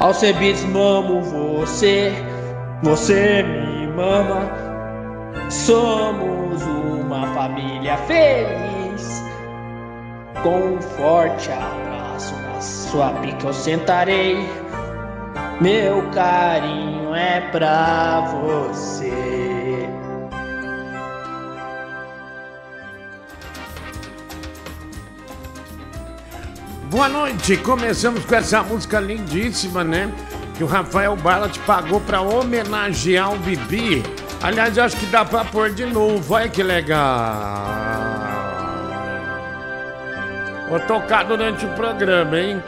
[0.00, 2.12] Alcebiades mamo você,
[2.84, 4.48] você me mama.
[5.50, 9.24] Somos uma família feliz.
[10.44, 14.36] Com um forte abraço na sua pica eu sentarei.
[15.60, 19.57] Meu carinho é pra você.
[26.90, 30.10] Boa noite, começamos com essa música lindíssima, né?
[30.56, 34.02] Que o Rafael Ballat pagou pra homenagear o Bibi.
[34.42, 37.66] Aliás, eu acho que dá pra pôr de novo, olha que legal.
[40.70, 42.62] Vou tocar durante o programa, hein?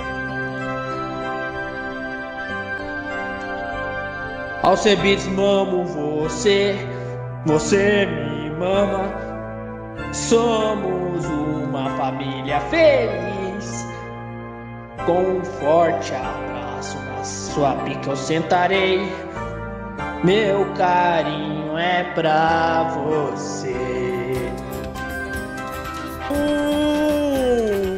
[4.63, 6.77] Alcebiades mamo você,
[7.47, 9.11] você me mama.
[10.13, 13.30] Somos uma família feliz.
[15.07, 19.01] Com um forte abraço na sua pica eu sentarei.
[20.23, 23.75] Meu carinho é pra você.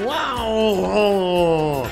[0.07, 1.87] Uau!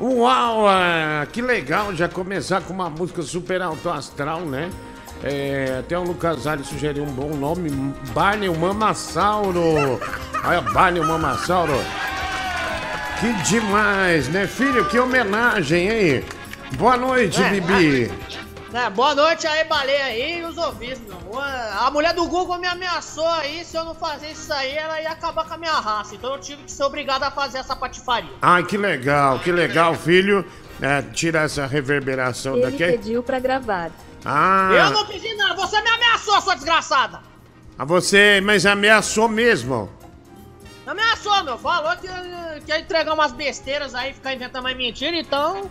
[0.00, 0.68] Uau!
[0.68, 4.70] ah, Que legal já começar com uma música super alto astral, né?
[5.22, 7.70] É, até o Lucas Salles sugeriu um bom nome,
[8.12, 9.98] Barney Mamassauro.
[10.44, 11.72] Olha, Barney Mamassauro.
[13.20, 14.84] Que demais, né, filho?
[14.88, 16.24] Que homenagem, hein?
[16.76, 18.12] Boa noite, É, Bibi.
[18.72, 21.38] É, boa noite aí, baleia aí e os ouvintes, meu.
[21.38, 25.10] A mulher do Google me ameaçou aí, se eu não fazer isso aí, ela ia
[25.10, 26.14] acabar com a minha raça.
[26.16, 28.30] Então eu tive que ser obrigado a fazer essa patifaria.
[28.42, 30.44] Ai, que legal, que legal, filho.
[30.82, 32.78] É, tira essa reverberação Ele daqui.
[32.98, 33.90] pediu pra gravar.
[34.24, 37.20] Ah, Eu não pedi nada, você me ameaçou, sua desgraçada!
[37.76, 39.88] a você, mas ameaçou mesmo.
[40.86, 41.58] Ameaçou, meu.
[41.58, 42.08] Falou que,
[42.64, 45.70] que ia entregar umas besteiras aí, ficar inventando mais mentira, então.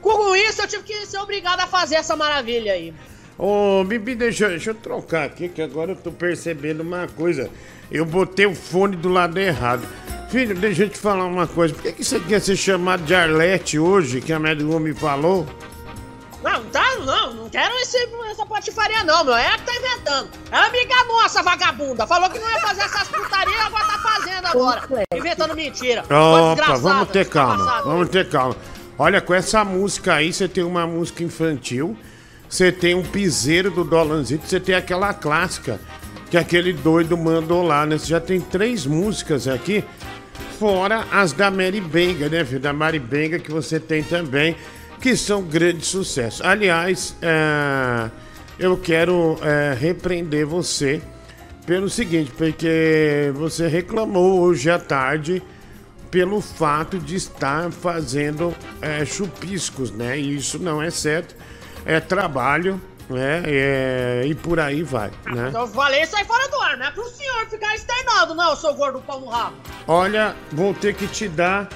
[0.00, 2.94] Com isso, eu tive que ser obrigado a fazer essa maravilha aí.
[3.36, 7.50] Ô, Bibi, deixa, deixa eu trocar aqui, que agora eu tô percebendo uma coisa.
[7.90, 9.86] Eu botei o fone do lado errado.
[10.30, 11.74] Filho, deixa eu te falar uma coisa.
[11.74, 15.46] Por que, que você quer ser chamado de Arlete hoje, que a médica me falou?
[16.42, 17.98] Não, tá, não, não quero esse,
[18.30, 19.34] essa patifaria não, meu.
[19.34, 20.30] Ela que tá inventando.
[20.50, 22.06] Ela me enganou, essa vagabunda.
[22.06, 24.82] Falou que não ia fazer essas putarias, agora tá fazendo agora.
[25.14, 26.02] Inventando mentira.
[26.02, 28.56] Opa, vamos ter calma, vamos ter calma.
[28.98, 31.96] Olha, com essa música aí, você tem uma música infantil,
[32.48, 35.80] você tem um piseiro do Dolanzito, você tem aquela clássica
[36.30, 37.98] que aquele doido mandou lá, né?
[37.98, 39.84] Você já tem três músicas aqui,
[40.58, 42.60] fora as da Mary Benga, né, filho?
[42.60, 44.54] Da Mary Benga que você tem também,
[45.00, 46.42] que são grandes sucessos.
[46.42, 48.10] Aliás, é,
[48.58, 51.00] eu quero é, repreender você
[51.66, 55.42] pelo seguinte, porque você reclamou hoje à tarde
[56.10, 60.18] pelo fato de estar fazendo é, chupiscos, né?
[60.18, 61.36] E isso não é certo,
[61.84, 63.42] é trabalho, né?
[63.46, 65.46] É, e por aí vai, né?
[65.48, 68.74] Então eu falei aí fora do ar, não é pro senhor ficar externado, não, seu
[68.74, 69.56] gordo pau no rabo.
[69.86, 71.68] Olha, vou ter que te dar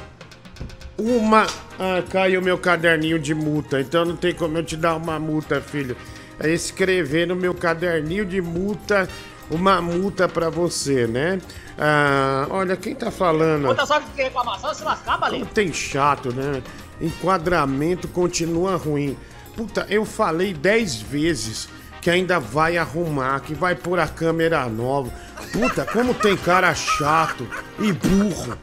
[0.99, 1.47] uma.
[1.79, 5.61] Ah, caiu meu caderninho de multa, então não tem como eu te dar uma multa,
[5.61, 5.97] filho.
[6.39, 9.09] É escrever no meu caderninho de multa
[9.51, 11.41] uma multa pra você, né?
[11.79, 13.67] Ah, olha, quem tá falando?
[13.67, 15.45] Outra sorte de reclamação se lascar, baleia.
[15.47, 16.63] tem chato, né?
[17.01, 19.17] Enquadramento continua ruim.
[19.57, 21.69] Puta, eu falei dez vezes
[22.01, 25.11] que ainda vai arrumar, que vai pôr a câmera nova.
[25.53, 27.47] Puta, como tem cara chato
[27.79, 28.57] e burro.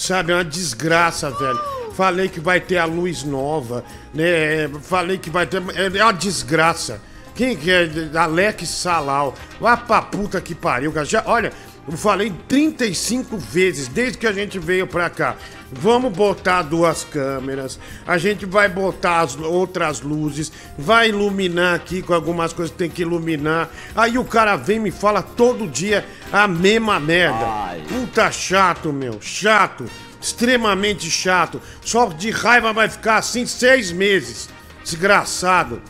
[0.00, 1.60] Sabe, é uma desgraça, velho.
[1.92, 3.84] Falei que vai ter a luz nova,
[4.14, 4.66] né?
[4.80, 5.62] Falei que vai ter.
[5.74, 7.02] É uma desgraça.
[7.34, 7.86] Quem que é?
[8.14, 9.34] Alex Salal.
[9.60, 11.04] Vá pra puta que pariu, cara.
[11.04, 11.52] Já, olha,
[11.90, 15.36] eu falei 35 vezes desde que a gente veio pra cá.
[15.72, 22.14] Vamos botar duas câmeras, a gente vai botar as outras luzes, vai iluminar aqui com
[22.14, 23.70] algumas coisas que tem que iluminar.
[23.96, 27.44] Aí o cara vem e me fala todo dia a mesma merda.
[27.88, 29.84] Puta chato, meu, chato,
[30.20, 31.60] extremamente chato.
[31.80, 34.48] Só de raiva vai ficar assim seis meses.
[34.84, 35.82] Desgraçado.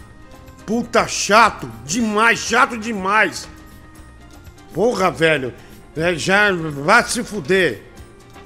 [0.64, 3.46] Puta chato, demais, chato demais.
[4.72, 5.52] Porra, velho.
[5.96, 7.82] É, já vai se fuder.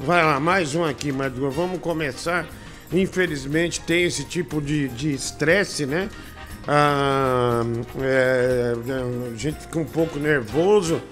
[0.01, 2.47] Vai lá, mais um aqui, mas vamos começar.
[2.93, 6.09] Infelizmente tem esse tipo de estresse, né?
[6.67, 7.63] Ah,
[8.01, 8.73] é,
[9.33, 11.03] a gente fica um pouco nervoso,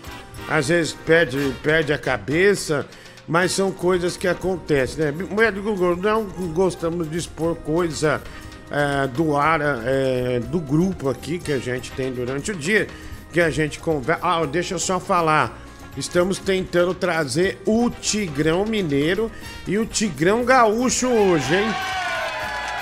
[0.49, 2.87] às vezes perde, perde a cabeça,
[3.29, 5.13] mas são coisas que acontecem, né?
[5.13, 6.25] Médico, não
[6.55, 8.23] gostamos de expor coisa
[8.71, 12.87] é, do ar é, do grupo aqui que a gente tem durante o dia,
[13.31, 14.23] que a gente conversa.
[14.25, 15.62] Ah, deixa eu só falar.
[15.97, 19.31] Estamos tentando trazer o Tigrão Mineiro
[19.67, 21.69] e o Tigrão Gaúcho hoje, hein?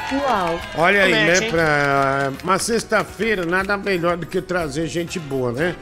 [0.08, 0.60] Pessoal.
[0.76, 1.40] Olha aí, né?
[1.50, 5.74] Pra uma sexta-feira, nada melhor do que trazer gente boa, né?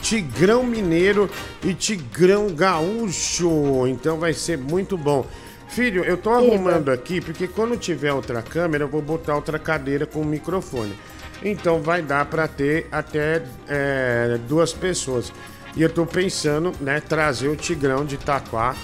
[0.00, 1.30] Tigrão Mineiro
[1.62, 3.86] e Tigrão Gaúcho.
[3.86, 5.26] Então vai ser muito bom.
[5.68, 10.04] Filho, eu tô arrumando aqui porque quando tiver outra câmera, eu vou botar outra cadeira
[10.04, 10.94] com microfone.
[11.42, 15.32] Então vai dar pra ter até é, duas pessoas.
[15.76, 18.74] E eu tô pensando, né, trazer o Tigrão de Itaquá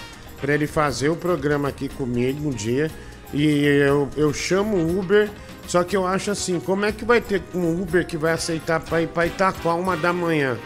[0.40, 2.90] pra ele fazer o programa aqui comigo um dia.
[3.32, 5.30] E eu, eu chamo o Uber,
[5.68, 8.80] só que eu acho assim, como é que vai ter um Uber que vai aceitar
[8.80, 10.58] pra ir pra Itaquá uma da manhã?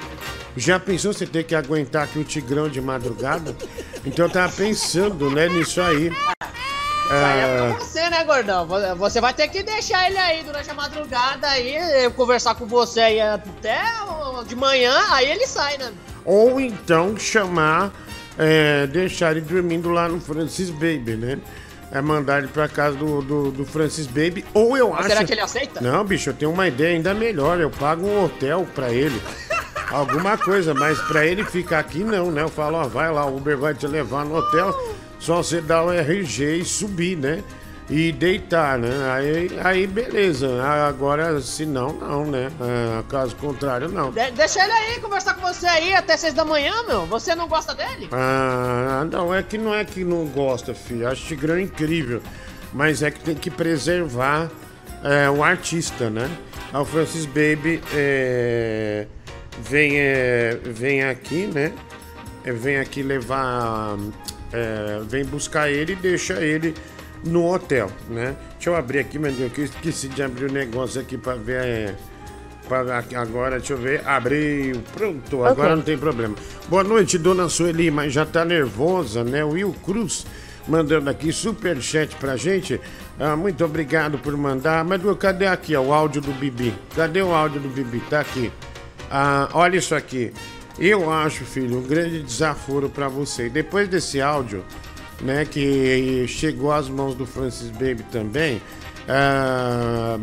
[0.57, 3.55] Já pensou você ter que aguentar aqui o Tigrão de madrugada?
[4.07, 6.11] Então eu tava pensando, né, nisso aí.
[7.11, 8.67] É pra você, né, gordão?
[8.67, 12.65] Vo- Você vai ter que deixar ele aí durante a madrugada aí, eu conversar com
[12.67, 13.83] você aí até
[14.47, 15.93] de manhã, aí ele sai, né?
[16.25, 17.93] Ou então chamar,
[18.39, 21.39] é, deixar ele dormindo lá no Francis Baby, né?
[21.93, 24.45] É mandar ele pra casa do, do, do Francis Baby.
[24.53, 25.09] Ou eu acho.
[25.09, 25.81] Será que ele aceita?
[25.81, 27.61] Não, bicho, eu tenho uma ideia ainda melhor.
[27.61, 29.21] Eu pago um hotel pra ele.
[29.93, 32.43] Alguma coisa, mas pra ele ficar aqui não, né?
[32.43, 34.75] Eu falo, ó, vai lá, o Uber vai te levar no hotel,
[35.21, 37.45] só você dar o RG e subir, né?
[37.91, 38.89] E deitar, né?
[39.13, 40.49] Aí, aí beleza.
[40.89, 42.51] Agora, se não, não, né?
[42.59, 44.11] Ah, caso contrário, não.
[44.11, 47.05] De- deixa ele aí conversar com você aí até seis da manhã, meu.
[47.07, 48.09] Você não gosta dele?
[48.11, 51.07] Ah, não, é que não é que não gosta, filho.
[51.07, 52.23] Acho Tigrão incrível.
[52.73, 54.51] Mas é que tem que preservar
[55.03, 56.31] é, o artista, né?
[56.73, 59.07] Ah, O Francis Baby é,
[59.61, 61.71] vem, é, vem aqui, né?
[62.47, 63.97] É, vem aqui levar.
[64.53, 66.75] é, vem buscar ele e deixa ele
[67.25, 68.37] no hotel, né?
[68.55, 71.63] Deixa eu abrir aqui, mas eu esqueci de abrir o negócio aqui pra ver.
[71.65, 71.95] é,
[72.69, 74.07] pra- agora, deixa eu ver.
[74.07, 74.81] Abriu.
[74.95, 76.35] Pronto, agora não tem problema.
[76.69, 79.45] Boa noite, dona Sueli, mas já tá nervosa, né?
[79.45, 80.27] Will Cruz
[80.67, 82.81] mandando aqui superchat pra gente.
[83.21, 84.83] Ah, muito obrigado por mandar.
[84.85, 86.75] Mas cadê aqui ó, o áudio do Bibi?
[86.97, 88.01] Cadê o áudio do Bibi?
[88.09, 88.51] Tá aqui.
[89.11, 90.33] Ah, olha isso aqui.
[90.79, 93.49] Eu acho, filho, um grande desaforo pra você.
[93.49, 94.65] Depois desse áudio,
[95.25, 98.61] né, que chegou às mãos do Francis Baby também,
[99.09, 100.19] ah,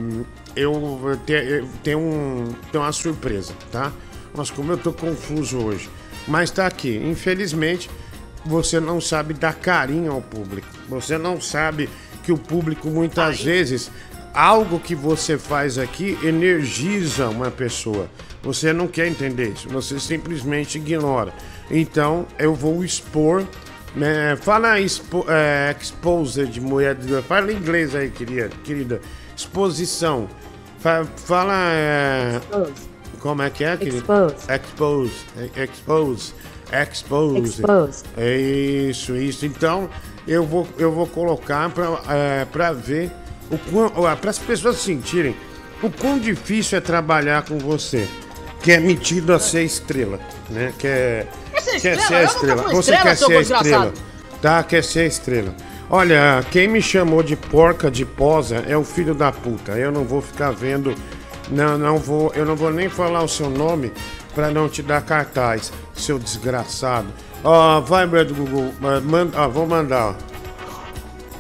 [0.56, 3.92] eu te- eu tenho, um, uma surpresa, tá?
[4.36, 5.90] Nossa, como eu tô confuso hoje.
[6.28, 7.90] Mas tá aqui, infelizmente,
[8.46, 10.68] você não sabe dar carinho ao público.
[10.88, 11.90] Você não sabe
[12.24, 13.90] que o público muitas vezes
[14.34, 18.08] algo que você faz aqui energiza uma pessoa.
[18.44, 21.34] Você não quer entender isso, você simplesmente ignora.
[21.70, 23.46] Então eu vou expor.
[23.96, 26.96] Né, fala expo, é, exposed, mulher.
[27.28, 28.50] Fala em inglês aí, querida.
[28.64, 29.02] querida.
[29.36, 30.30] Exposição.
[30.80, 31.54] Fa- Fala.
[31.74, 32.40] é,
[33.20, 33.98] como é que é, querido?
[33.98, 34.36] Expose.
[34.50, 35.14] Expose.
[35.56, 36.34] é, Expose.
[36.72, 37.50] Expose.
[37.50, 38.04] Expose.
[38.18, 39.46] É isso, isso.
[39.46, 39.90] Então,
[40.28, 43.12] eu vou, eu vou colocar pra, é, pra ver,
[44.22, 45.36] para as pessoas sentirem
[45.84, 48.08] o quão difícil é trabalhar com você.
[48.64, 50.72] Que é metido a ser estrela, né?
[50.78, 51.28] Que é,
[51.64, 52.08] Quer ser quer estrela?
[52.08, 52.64] ser a Eu nunca estrela.
[52.64, 53.94] fui Você estrela, quer seu ser a estrela.
[54.42, 55.56] Tá, quer ser a estrela.
[55.90, 59.74] Olha, quem me chamou de porca de posa é o filho da puta.
[59.74, 60.96] Eu não vou ficar vendo.
[61.50, 62.32] Não, não vou.
[62.34, 63.92] Eu não vou nem falar o seu nome
[64.34, 67.08] pra não te dar cartaz, seu desgraçado.
[67.44, 68.74] Ó, vai, meu do Google.
[68.80, 70.32] ma- Manda, ó, vou mandar, ó.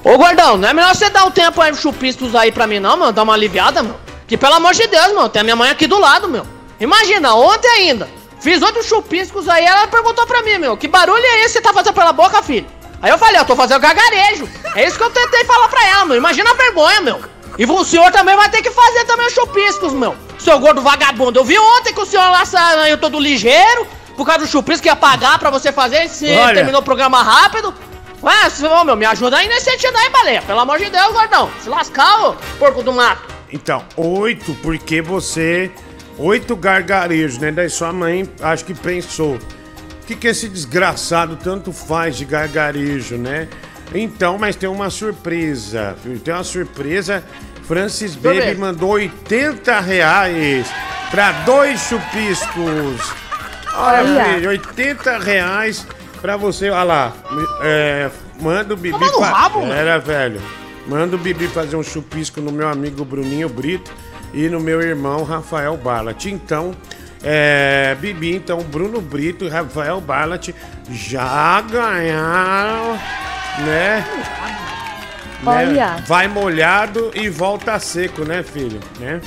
[0.03, 2.79] Ô, gordão, não é melhor você dar um tempo aí no chupiscos aí pra mim,
[2.79, 3.11] não, mano?
[3.11, 3.95] Dar uma aliviada, meu.
[4.27, 6.45] Que pelo amor de Deus, meu, tem a minha mãe aqui do lado, meu.
[6.79, 8.07] Imagina, ontem ainda.
[8.41, 11.61] Fiz outros chupiscos aí, ela perguntou pra mim, meu, que barulho é esse que você
[11.61, 12.65] tá fazendo pela boca, filho?
[13.01, 14.47] Aí eu falei, eu tô fazendo gargarejo.
[14.75, 16.17] É isso que eu tentei falar pra ela, meu.
[16.17, 17.21] Imagina a vergonha, meu.
[17.57, 20.15] E o senhor também vai ter que fazer também os chupiscos, meu.
[20.39, 21.39] Seu gordo vagabundo.
[21.39, 24.89] Eu vi ontem que o senhor lá saiu todo ligeiro, por causa do chupisco que
[24.89, 26.53] ia pagar pra você fazer, se Olha.
[26.55, 27.73] terminou o programa rápido.
[28.23, 30.41] Ué, se- ô, meu, me ajuda aí nesse sentido aí, baleia.
[30.43, 31.49] Pelo amor de Deus, gordão.
[31.61, 33.23] Se lascar, ô, porco do mato.
[33.51, 35.71] Então, oito, porque você.
[36.21, 37.51] Oito gargarejos, né?
[37.51, 39.37] Daí sua mãe acho que pensou.
[39.37, 43.47] O que, que esse desgraçado tanto faz de gargarejo, né?
[43.91, 45.95] Então, mas tem uma surpresa.
[46.23, 47.23] Tem uma surpresa.
[47.63, 50.67] Francis Baby mandou 80 reais
[51.09, 53.13] pra dois chupiscos.
[53.73, 55.87] Olha, filho, 80 reais
[56.21, 56.69] pra você.
[56.69, 57.13] Olha lá.
[57.63, 58.99] É, manda o Bibi.
[58.99, 59.61] Toma no rabo.
[59.63, 60.39] Era, velho.
[60.87, 63.91] Manda o Bibi fazer um chupisco no meu amigo Bruninho Brito
[64.33, 66.25] e no meu irmão Rafael Barlat.
[66.25, 66.75] Então,
[67.23, 70.49] é, Bibi, então, Bruno Brito e Rafael Barlat
[70.89, 72.93] já ganharam,
[73.65, 74.05] né?
[75.45, 75.95] Olha.
[75.95, 76.03] Né?
[76.05, 78.79] Vai molhado e volta seco, né, filho?
[78.99, 79.19] Né?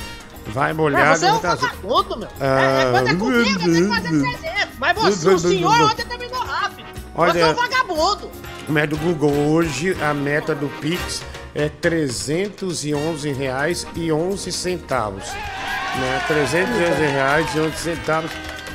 [0.47, 1.61] Vai É, molhado você e é um volta seco.
[1.87, 2.29] vagabundo, meu.
[2.39, 4.67] Ah, é, é, quando é comigo, eu tenho que fazer 300.
[4.79, 6.85] Mas você, o senhor ontem terminou rápido.
[7.15, 8.31] Você é Olha- um vagabundo.
[8.67, 11.21] Mas do Google, hoje a meta do Pix
[11.55, 15.23] é 311 reais e 11 centavos.
[15.23, 16.21] Né?
[16.27, 18.31] 311 reais e 11 centavos.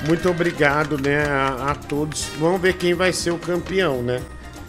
[0.09, 2.25] Muito obrigado, né, a, a todos.
[2.39, 4.23] Vamos ver quem vai ser o campeão, né?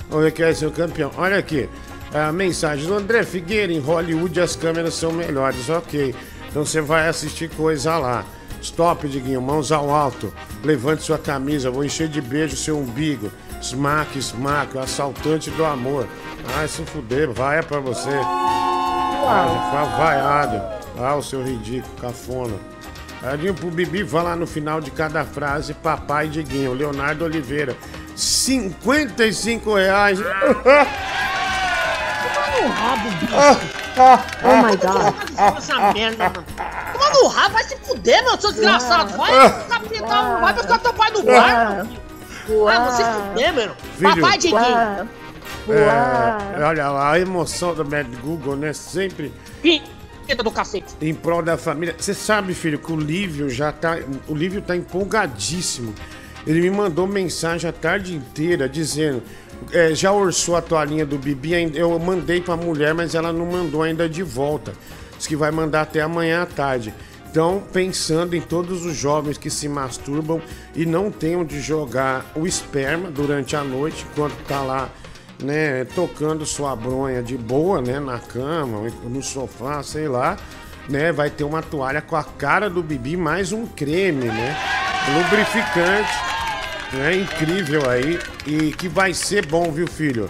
[0.10, 1.10] Vamos ver quem vai ser o campeão.
[1.18, 1.70] Olha aqui,
[2.14, 6.14] a mensagem do André Figueira, em Hollywood as câmeras são melhores, ok.
[6.50, 8.26] Então você vai assistir coisa lá.
[8.62, 10.34] Stop, Diguinho, mãos ao alto.
[10.62, 13.32] Levante sua camisa, vou encher de beijo seu umbigo.
[13.62, 16.08] Smack, smack, o assaltante do amor.
[16.58, 18.10] Ai, se fuder, vai é pra você.
[19.24, 20.62] Ah, vaiado.
[21.00, 22.58] Ah, o seu ridículo, cafona.
[23.24, 27.78] Adinho pro Bibi, vai lá no final de cada frase, papai Diguinho, Leonardo Oliveira.
[28.16, 30.18] 55 reais.
[32.34, 33.34] Toma no rabo, bicho.
[34.42, 35.14] Oh my god.
[35.58, 36.46] Essa merda, mano.
[36.94, 39.16] Toma no rabo, vai se fuder, meu, seu desgraçado.
[39.18, 39.32] Vai,
[39.68, 41.76] capitão, vai buscar teu pai no bar.
[41.76, 42.11] meu.
[42.68, 43.72] Ah, você se fuder, meu.
[43.98, 44.16] Filho.
[44.16, 44.60] Papai Diguinho.
[44.62, 45.08] Uau.
[45.70, 46.70] É, Uau.
[46.70, 48.74] olha lá, a emoção do médico Google, né?
[48.74, 49.32] Sempre
[49.62, 50.96] Pinta do cacete.
[51.02, 51.96] em prol da família.
[51.98, 53.98] Você sabe, filho, que o Lívio já tá.
[54.28, 55.94] O Lívio tá empolgadíssimo.
[56.48, 59.22] Ele me mandou mensagem a tarde inteira dizendo.
[59.72, 63.84] é, já orçou a toalhinha do Bibi, eu mandei pra mulher, mas ela não mandou
[63.84, 64.74] ainda de volta.
[65.18, 66.92] Diz que vai mandar até amanhã à tarde.
[67.32, 70.42] Então, pensando em todos os jovens que se masturbam
[70.76, 74.90] e não têm onde jogar o esperma durante a noite, enquanto tá lá,
[75.42, 80.36] né, tocando sua bronha de boa, né, na cama, no sofá, sei lá,
[80.90, 84.58] né, vai ter uma toalha com a cara do Bibi mais um creme, né,
[85.16, 86.12] lubrificante,
[86.92, 90.30] né, incrível aí e que vai ser bom, viu, filho?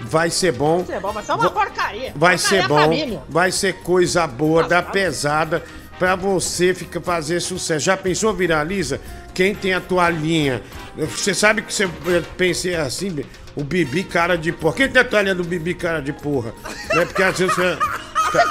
[0.00, 0.78] Vai ser bom.
[0.78, 2.12] Vai ser bom, vai ser uma porcaria.
[2.16, 5.62] Vai Porcaria ser bom, mim, vai ser coisa boa, da pesada,
[5.98, 7.84] pra você ficar fazer sucesso.
[7.84, 9.00] Já pensou, viraliza?
[9.34, 10.62] Quem tem a toalhinha?
[10.96, 13.24] Você sabe que você eu pensei assim,
[13.56, 14.76] o Bibi cara de porra.
[14.76, 16.52] Quem tem a toalhinha do Bibi cara de porra?
[16.94, 17.04] Né?
[17.04, 17.78] Porque às vezes você.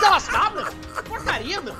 [0.01, 0.65] Lascar, meu.
[1.03, 1.73] Porcaria, meu.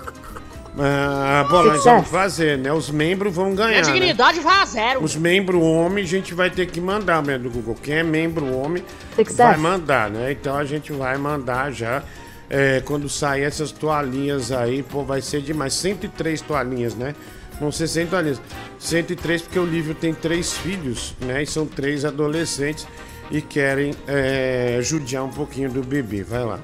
[0.80, 2.72] Ah, bom, nós vamos fazer, né?
[2.72, 3.86] Os membros vão Minha ganhar.
[3.86, 3.94] Né?
[3.94, 5.04] dignidade vai a zero.
[5.04, 7.76] Os membros homem, a gente vai ter que mandar, né, do Google.
[7.82, 8.84] Quem é membro homem
[9.16, 9.38] Success.
[9.38, 10.32] vai mandar, né?
[10.32, 12.04] Então a gente vai mandar já.
[12.50, 15.74] É, quando sair essas toalhinhas aí, pô, vai ser demais.
[15.74, 17.14] 103 toalhinhas, né?
[17.60, 18.42] Não ser 100 toalhinhas.
[18.80, 21.44] 103 porque o Lívio tem três filhos, né?
[21.44, 22.88] E são três adolescentes
[23.32, 26.24] e querem é, judiar um pouquinho do bebê.
[26.24, 26.60] Vai lá.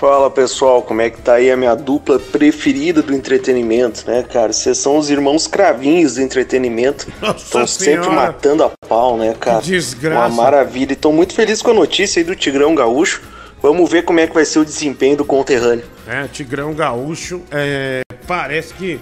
[0.00, 4.50] Fala pessoal, como é que tá aí a minha dupla preferida do entretenimento, né, cara?
[4.50, 7.06] Vocês são os irmãos cravinhos do entretenimento.
[7.36, 9.60] Estão sempre matando a pau, né, cara?
[9.60, 10.28] desgraça.
[10.28, 10.94] Uma maravilha.
[10.94, 13.20] E tô muito feliz com a notícia aí do Tigrão Gaúcho.
[13.62, 15.84] Vamos ver como é que vai ser o desempenho do conterrâneo.
[16.06, 19.00] É, Tigrão Gaúcho, é, parece que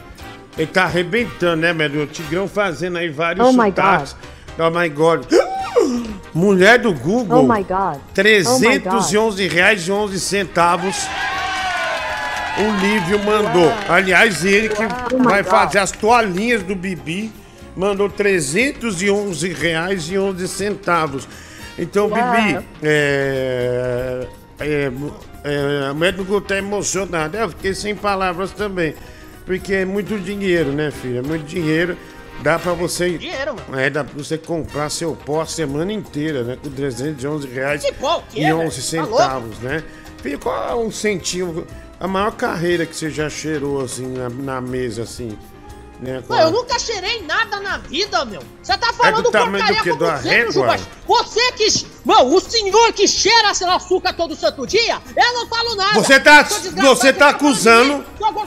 [0.56, 2.02] ele tá arrebentando, né, meu?
[2.02, 4.16] O Tigrão fazendo aí vários Oh my sotaques.
[4.58, 5.24] Oh my God.
[6.34, 7.44] Mulher do Google.
[7.44, 7.98] Oh my god.
[8.14, 11.06] 311 reais e 11 centavos.
[12.58, 13.72] O Lívio mandou.
[13.88, 17.32] Aliás, ele que Oh vai fazer as toalhinhas do Bibi
[17.78, 21.28] mandou 311 reais e 11 centavos.
[21.78, 22.08] Então.
[22.08, 24.26] Bibi, é,
[24.60, 24.90] é,
[25.44, 27.36] é, o médico tá emocionado.
[27.36, 28.94] Eu fiquei sem palavras também.
[29.46, 31.20] Porque é muito dinheiro, né, filha?
[31.20, 31.96] É muito dinheiro.
[32.42, 33.16] Dá pra você.
[33.18, 33.80] Dinheiro, mano.
[33.80, 36.58] É, dá pra você comprar seu pó a semana inteira, né?
[36.62, 38.58] Com 311 reais pó, e velho?
[38.60, 39.82] 11 Tá centavos, né?
[40.22, 41.66] Filho, qual é um centinho?
[41.98, 45.36] A maior carreira que você já cheirou, assim, na, na mesa, assim,
[46.00, 46.22] né?
[46.28, 48.42] Não, eu nunca cheirei nada na vida, meu.
[48.62, 50.52] Você tá falando É do porcaria do como Da sempre?
[50.52, 50.80] Jubas.
[51.06, 51.86] Você que...
[52.04, 55.94] Mano, o senhor que cheira seu açúcar todo santo dia, eu não falo nada.
[55.94, 56.42] Você tá-
[56.76, 58.04] você tá acusando-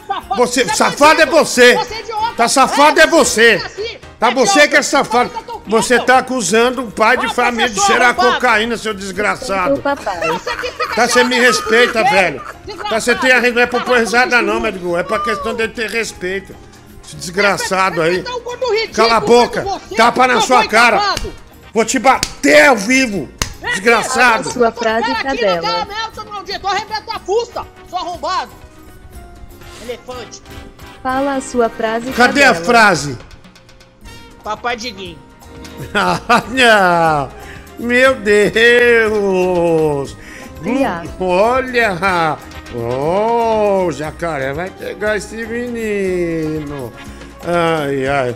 [0.08, 0.36] safado.
[0.36, 1.76] Você- é safado é você.
[1.76, 2.34] Você é idiota.
[2.36, 3.58] Tá safado é você.
[3.58, 3.98] você assim.
[4.20, 5.32] Tá É você que é safado.
[5.68, 9.82] Você tá Você acusando o pai de Ô, família de cheirar cocaína, seu desgraçado.
[9.82, 12.42] Você que Tá, você me respeita, velho.
[12.90, 14.62] Tá, você tem a não é pra pôr risada não, isso.
[14.62, 14.98] médico.
[14.98, 16.56] É pra questão de ter respeito.
[17.12, 18.20] Esse desgraçado aí.
[18.20, 18.42] Então,
[18.94, 19.66] Cala a boca.
[19.98, 21.16] Tapa na sua cara.
[21.74, 23.30] Vou te bater ao vivo.
[23.62, 24.50] Desgraçado.
[24.50, 28.52] Sua frase não, não, maldito, arrebenta a fusta, seu arrombado.
[29.84, 30.42] Elefante,
[31.04, 33.18] Fala a sua frase Cadê a frase?
[34.44, 35.18] papai Diguinho.
[36.30, 37.30] Olha!
[37.80, 38.46] Meu Deus!
[41.20, 42.38] Olha!
[42.74, 46.92] Oh, o jacaré vai pegar esse menino!
[47.46, 48.36] Ai, ai.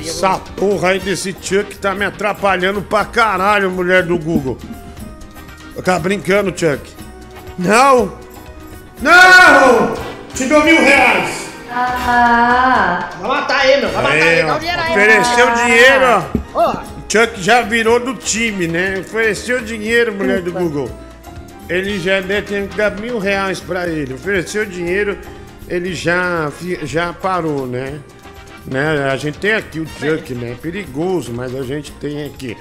[0.00, 4.58] Essa porra aí desse Chuck tá me atrapalhando pra caralho, mulher do Google.
[5.84, 6.80] Tá brincando, Chuck?
[7.58, 8.12] Não!
[9.00, 9.94] Não!
[10.34, 11.44] Te dou mil reais!
[11.70, 14.90] Ah, Vai matar ele, meu, vai matar Aí, ele, dá o dinheiro aí.
[14.90, 16.20] ofereceu dinheiro, ó.
[16.52, 18.98] Porra, Chuck já virou do time, né?
[19.00, 20.52] Ofereceu dinheiro, mulher do.
[20.52, 20.88] Google.
[21.68, 24.14] Ele já ter que dar mil reais pra ele.
[24.14, 25.18] Ofereceu dinheiro,
[25.68, 26.50] ele já,
[26.82, 28.00] já parou, né?
[28.66, 29.10] né?
[29.10, 30.56] A gente tem aqui o Chuck, né?
[30.60, 32.56] Perigoso, mas a gente tem aqui.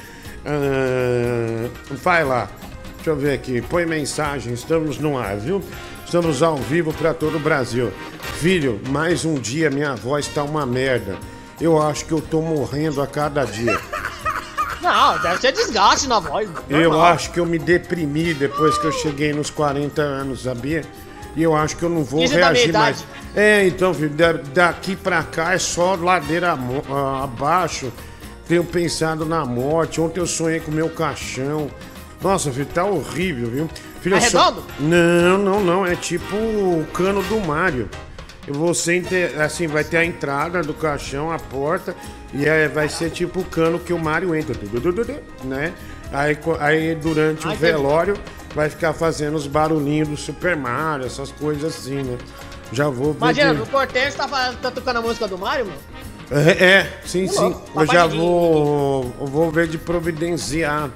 [0.45, 2.49] Ah, vai lá.
[2.95, 3.61] Deixa eu ver aqui.
[3.61, 4.53] Põe mensagem.
[4.53, 5.61] Estamos no ar, viu?
[6.05, 7.91] Estamos ao vivo pra todo o Brasil.
[8.39, 11.17] Filho, mais um dia minha voz tá uma merda.
[11.59, 13.79] Eu acho que eu tô morrendo a cada dia.
[14.83, 16.49] Não, deve ser desgaste na voz.
[16.69, 17.05] Eu normal.
[17.13, 20.83] acho que eu me deprimi depois que eu cheguei nos 40 anos, sabia?
[21.35, 23.03] E eu acho que eu não vou Isso é da reagir mais.
[23.35, 26.55] É, então, filho, da- daqui pra cá é só ladeira
[27.23, 27.91] abaixo.
[28.47, 29.99] Tenho pensado na morte.
[30.01, 31.71] Ontem eu sonhei com meu caixão.
[32.21, 33.69] Nossa, filho, tá horrível, viu?
[34.01, 34.63] Filho, É eu so- redondo?
[34.79, 35.85] Não, não, não.
[35.85, 37.89] É tipo o cano do Mario.
[38.75, 41.95] Ser, assim, vai ter a entrada do caixão, a porta,
[42.33, 44.55] e aí vai ser tipo o cano que o Mario entra,
[45.43, 45.73] né?
[46.11, 48.15] Aí, aí durante o velório
[48.53, 52.17] vai ficar fazendo os barulhinhos do Super Mario, essas coisas assim, né?
[52.71, 53.17] Já vou ver.
[53.17, 54.27] Imagina, no cortejo tá,
[54.61, 55.79] tá tocando a música do Mario, mano.
[56.31, 57.39] É, é, sim, sim.
[57.39, 60.89] louco, Eu já vou, eu vou ver de providenciar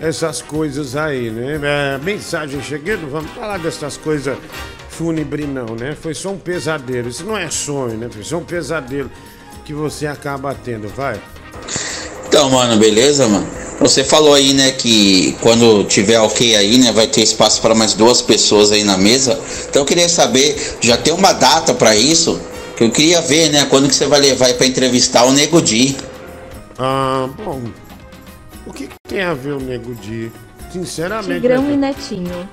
[0.00, 1.60] essas coisas aí, né?
[1.62, 4.36] É, mensagem chegando, vamos falar dessas coisas
[4.96, 5.96] fúnebre não, né?
[6.00, 7.08] Foi só um pesadelo.
[7.08, 8.08] Isso não é sonho, né?
[8.10, 9.10] Foi só um pesadelo
[9.64, 11.20] que você acaba tendo, vai.
[12.28, 13.46] Então, mano, beleza, mano?
[13.80, 17.92] Você falou aí, né, que quando tiver ok aí, né, vai ter espaço para mais
[17.94, 19.38] duas pessoas aí na mesa.
[19.68, 22.40] Então eu queria saber, já tem uma data pra isso?
[22.76, 25.60] Que eu queria ver, né, quando que você vai levar aí pra entrevistar o Nego
[25.60, 25.96] Di.
[26.78, 27.62] Ah, bom.
[28.64, 30.30] O que, que tem a ver o Nego Di?
[30.72, 31.40] Sinceramente.
[31.40, 31.72] Tigrão né?
[31.72, 32.48] e Netinho.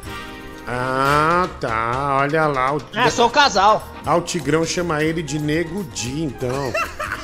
[0.68, 2.18] Ah, tá.
[2.22, 2.75] Olha lá.
[2.75, 2.82] O...
[2.96, 3.88] É, sou o casal.
[4.06, 6.74] Ah, o Tigrão chama ele de Nego Di, então.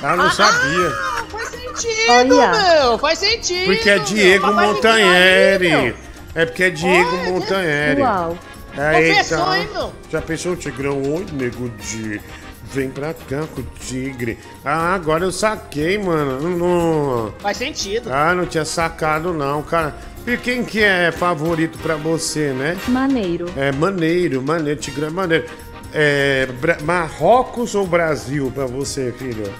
[0.02, 0.90] Ah, não sabia.
[0.90, 2.52] Ah, faz sentido, Olha.
[2.52, 2.98] meu.
[2.98, 3.66] Faz sentido.
[3.66, 4.00] Porque é.
[4.00, 5.96] Diego Montanheri.
[6.36, 8.02] É porque é Diego Olha, Montanheri.
[8.02, 8.38] Uau.
[8.78, 9.60] Aí, Confessou, tá.
[9.60, 9.94] hein, meu?
[10.12, 11.02] Já pensou o Tigrão?
[11.02, 12.22] Oi, nego de.
[12.72, 14.38] Vem pra cá com o tigre.
[14.64, 16.50] Ah, agora eu saquei, mano.
[16.58, 17.34] Não...
[17.40, 18.12] Faz sentido.
[18.12, 19.96] Ah, não tinha sacado não, cara.
[20.26, 22.78] E quem que é favorito pra você, né?
[22.90, 23.46] Maneiro.
[23.56, 25.46] É maneiro, maneiro, Tigrão é maneiro.
[25.94, 29.52] É, Bra- Marrocos ou Brasil pra você, filho?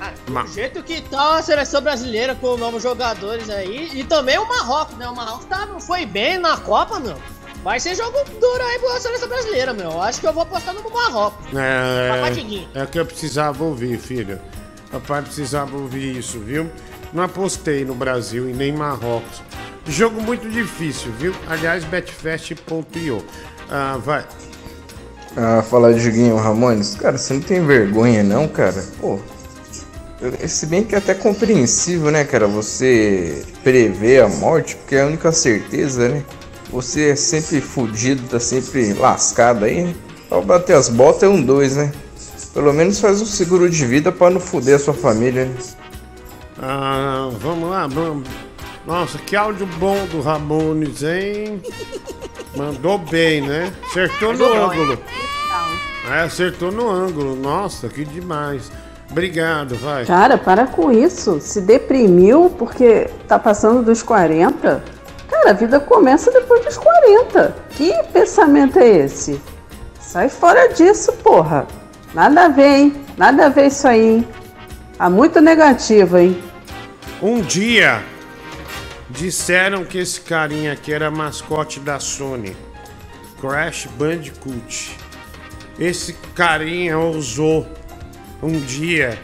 [0.00, 3.90] Ah, Ma- do jeito que tá a seleção brasileira com novos jogadores aí.
[3.92, 5.08] E também o Marrocos, né?
[5.08, 7.16] O Marrocos tá, não foi bem na Copa, meu.
[7.68, 9.90] Vai ser jogo duro aí pra seleção brasileira, meu.
[9.90, 11.48] Eu Acho que eu vou apostar no Marrocos.
[11.48, 14.40] Papai É, é o que eu precisava ouvir, filho.
[14.90, 16.70] Papai precisava ouvir isso, viu?
[17.12, 19.42] Não apostei no Brasil e nem Marrocos.
[19.86, 21.34] Jogo muito difícil, viu?
[21.46, 23.22] Aliás, betfest.io.
[23.68, 24.26] Ah, vai.
[25.36, 28.82] Ah, falar de Diguinho Ramones, cara, você não tem vergonha não, cara?
[28.98, 29.18] Pô,
[30.46, 35.06] se bem que é até compreensível, né, cara, você prever a morte, porque é a
[35.06, 36.24] única certeza, né?
[36.70, 39.94] Você é sempre fudido, tá sempre lascado aí, né?
[40.30, 41.92] Ao bater as botas é um dois, né?
[42.52, 45.54] Pelo menos faz um seguro de vida pra não fuder a sua família, né?
[46.60, 48.28] Ah, vamos lá, vamos.
[48.86, 51.62] Nossa, que áudio bom do Ramones, hein?
[52.56, 53.72] Mandou bem, né?
[53.86, 54.98] Acertou no ângulo.
[56.10, 57.36] É, acertou no ângulo.
[57.36, 58.72] Nossa, que demais.
[59.10, 60.04] Obrigado, vai.
[60.04, 61.38] Cara, para com isso.
[61.40, 64.82] Se deprimiu porque tá passando dos 40.
[65.38, 67.54] Cara, a vida começa depois dos 40.
[67.70, 69.40] Que pensamento é esse?
[70.00, 71.64] Sai fora disso, porra.
[72.12, 73.06] Nada a ver, hein?
[73.16, 74.28] Nada a ver isso aí, hein?
[74.96, 76.42] Tá muito negativo, hein?
[77.22, 78.02] Um dia
[79.08, 82.56] disseram que esse carinha aqui era mascote da Sony.
[83.40, 84.98] Crash Bandicoot.
[85.78, 87.64] Esse carinha ousou
[88.42, 89.16] um dia.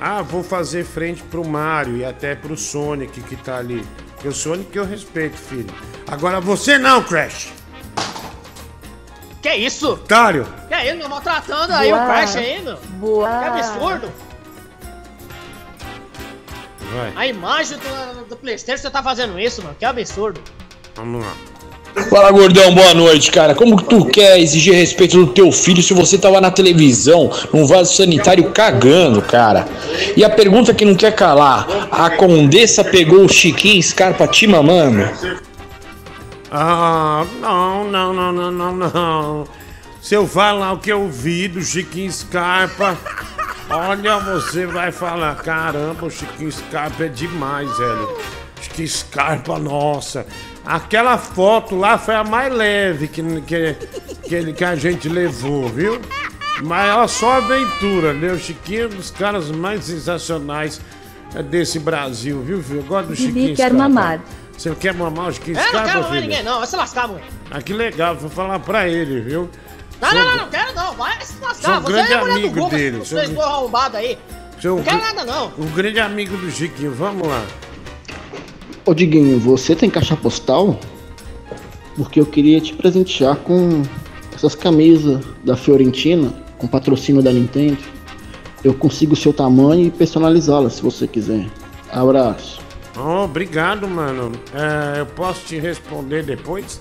[0.00, 3.86] Ah, vou fazer frente pro Mario e até pro Sonic que tá ali.
[4.20, 5.74] Porque o Sonic eu respeito, filho.
[6.06, 7.54] Agora você não, Crash!
[9.40, 9.94] Que isso?
[9.94, 10.46] Otário!
[10.68, 11.08] Que isso, meu?
[11.08, 12.02] Maltratando aí Boa.
[12.02, 12.76] o Crash aí, meu.
[12.76, 13.28] Boa.
[13.30, 14.12] Que absurdo.
[16.92, 19.74] Vai, A imagem do, do Playstation você tá fazendo isso, mano.
[19.78, 20.38] Que absurdo.
[20.94, 21.34] vamos lá.
[22.08, 23.54] Fala gordão, boa noite, cara.
[23.54, 27.66] Como que tu quer exigir respeito do teu filho se você tava na televisão, num
[27.66, 29.68] vaso sanitário cagando, cara?
[30.16, 35.08] E a pergunta que não quer calar: a Condessa pegou o Chiquinho Scarpa te mamando?
[36.50, 39.44] Ah, não, não, não, não, não, não.
[40.00, 42.96] Se eu falar o que eu vi do Chiquinho Scarpa,
[43.68, 48.08] olha, você vai falar, caramba, o Chiquinho Scarpa é demais, velho.
[48.60, 50.26] Chiquinho Scarpa, nossa.
[50.64, 53.74] Aquela foto lá foi a mais leve que, que,
[54.28, 56.00] que, que a gente levou, viu?
[56.62, 58.32] Mas ó, só aventura, né?
[58.32, 60.80] O Chiquinho é um dos caras mais sensacionais
[61.34, 62.80] eh, desse Brasil, viu, filho?
[62.80, 63.76] Eu gosto do Bibi Chiquinho quer Scarpa.
[63.78, 64.20] mamar.
[64.56, 66.20] Você quer mamar o Chiquinho É, não Scarpa, quero mais filho?
[66.28, 66.58] ninguém, não.
[66.58, 67.22] Vai se lascar, mãe.
[67.50, 69.48] Ah, que legal, vou falar pra ele, viu?
[70.00, 70.92] Não, Sou- não, não, não quero não.
[70.94, 71.78] Vai se Sou lascar.
[71.78, 74.18] um Você grande é a mulher do amigo Google, dele, vocês sou- dois arrombados aí.
[74.60, 75.46] Sou Não quero gr- nada não.
[75.56, 77.42] O grande amigo do Chiquinho, vamos lá.
[78.90, 80.76] Ô Diguinho, você tem caixa postal?
[81.96, 83.82] Porque eu queria te presentear com
[84.34, 87.78] essas camisas da Fiorentina, com patrocínio da Nintendo.
[88.64, 91.46] Eu consigo o seu tamanho e personalizá-las se você quiser.
[91.92, 92.60] Abraço.
[92.98, 94.32] Oh, obrigado, mano.
[94.52, 96.80] É, eu posso te responder depois?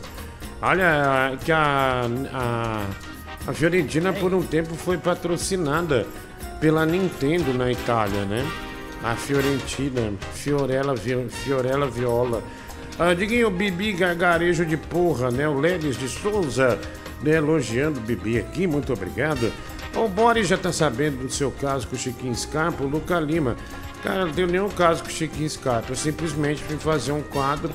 [0.63, 2.85] Olha, que a, a,
[3.45, 6.07] a Fiorentina por um tempo foi patrocinada
[6.59, 8.43] pela Nintendo na Itália, né?
[9.03, 10.93] A Fiorentina, Fiorella,
[11.29, 12.43] Fiorella Viola.
[12.97, 15.47] Ah, Diguinho, Bibi Gargarejo de porra, né?
[15.47, 16.77] O Lelis de Souza,
[17.23, 17.35] né?
[17.35, 19.51] Elogiando o Bibi aqui, muito obrigado.
[19.95, 23.55] O Boris já tá sabendo do seu caso com o Chiquinho Scarpa, o Luca Lima.
[24.03, 25.91] Cara, não tenho nenhum caso com o Chiquinho Scarpa.
[25.91, 27.71] Eu simplesmente fui fazer um quadro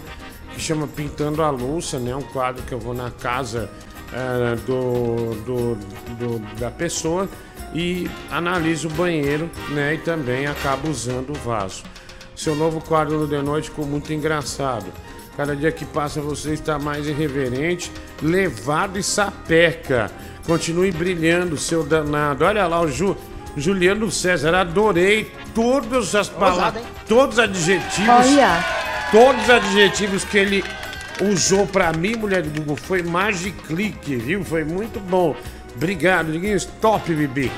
[0.54, 2.14] que chama Pintando a Louça, né?
[2.14, 3.70] Um quadro que eu vou na casa
[4.12, 5.74] eh, do, do,
[6.18, 7.28] do- da pessoa
[7.74, 9.94] e analiso o banheiro, né?
[9.94, 11.82] E também acabo usando o vaso.
[12.36, 14.86] Seu novo quadro The Noite ficou muito engraçado.
[15.36, 17.90] Cada dia que passa você está mais irreverente,
[18.22, 20.10] levado e sapeca.
[20.46, 22.44] Continue brilhando, seu danado.
[22.44, 23.16] Olha lá o Ju,
[23.56, 28.08] Juliano César, adorei todas as palavras, todos os adjetivos.
[28.08, 28.64] Olha,
[29.10, 30.64] Todos os adjetivos que ele
[31.32, 34.44] usou pra mim, mulher do Google, foi magiclique, viu?
[34.44, 35.36] Foi muito bom.
[35.74, 36.56] Obrigado, Diguinho.
[36.56, 37.50] Stop, Bibi.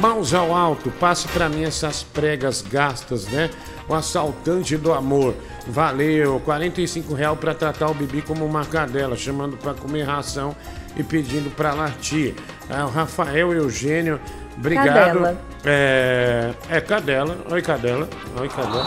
[0.00, 3.50] Mãos ao alto, passe pra mim essas pregas gastas, né?
[3.88, 5.34] O assaltante do amor.
[5.66, 10.54] Valeu, 45 real pra tratar o Bibi como uma cadela, chamando pra comer ração
[10.94, 12.34] e pedindo pra latir.
[12.68, 14.20] Ah, o Rafael Eugênio,
[14.58, 14.86] obrigado.
[14.86, 15.40] Cadela.
[15.64, 17.38] É, é cadela.
[17.50, 18.08] Oi, cadela.
[18.38, 18.84] Oi, cadela.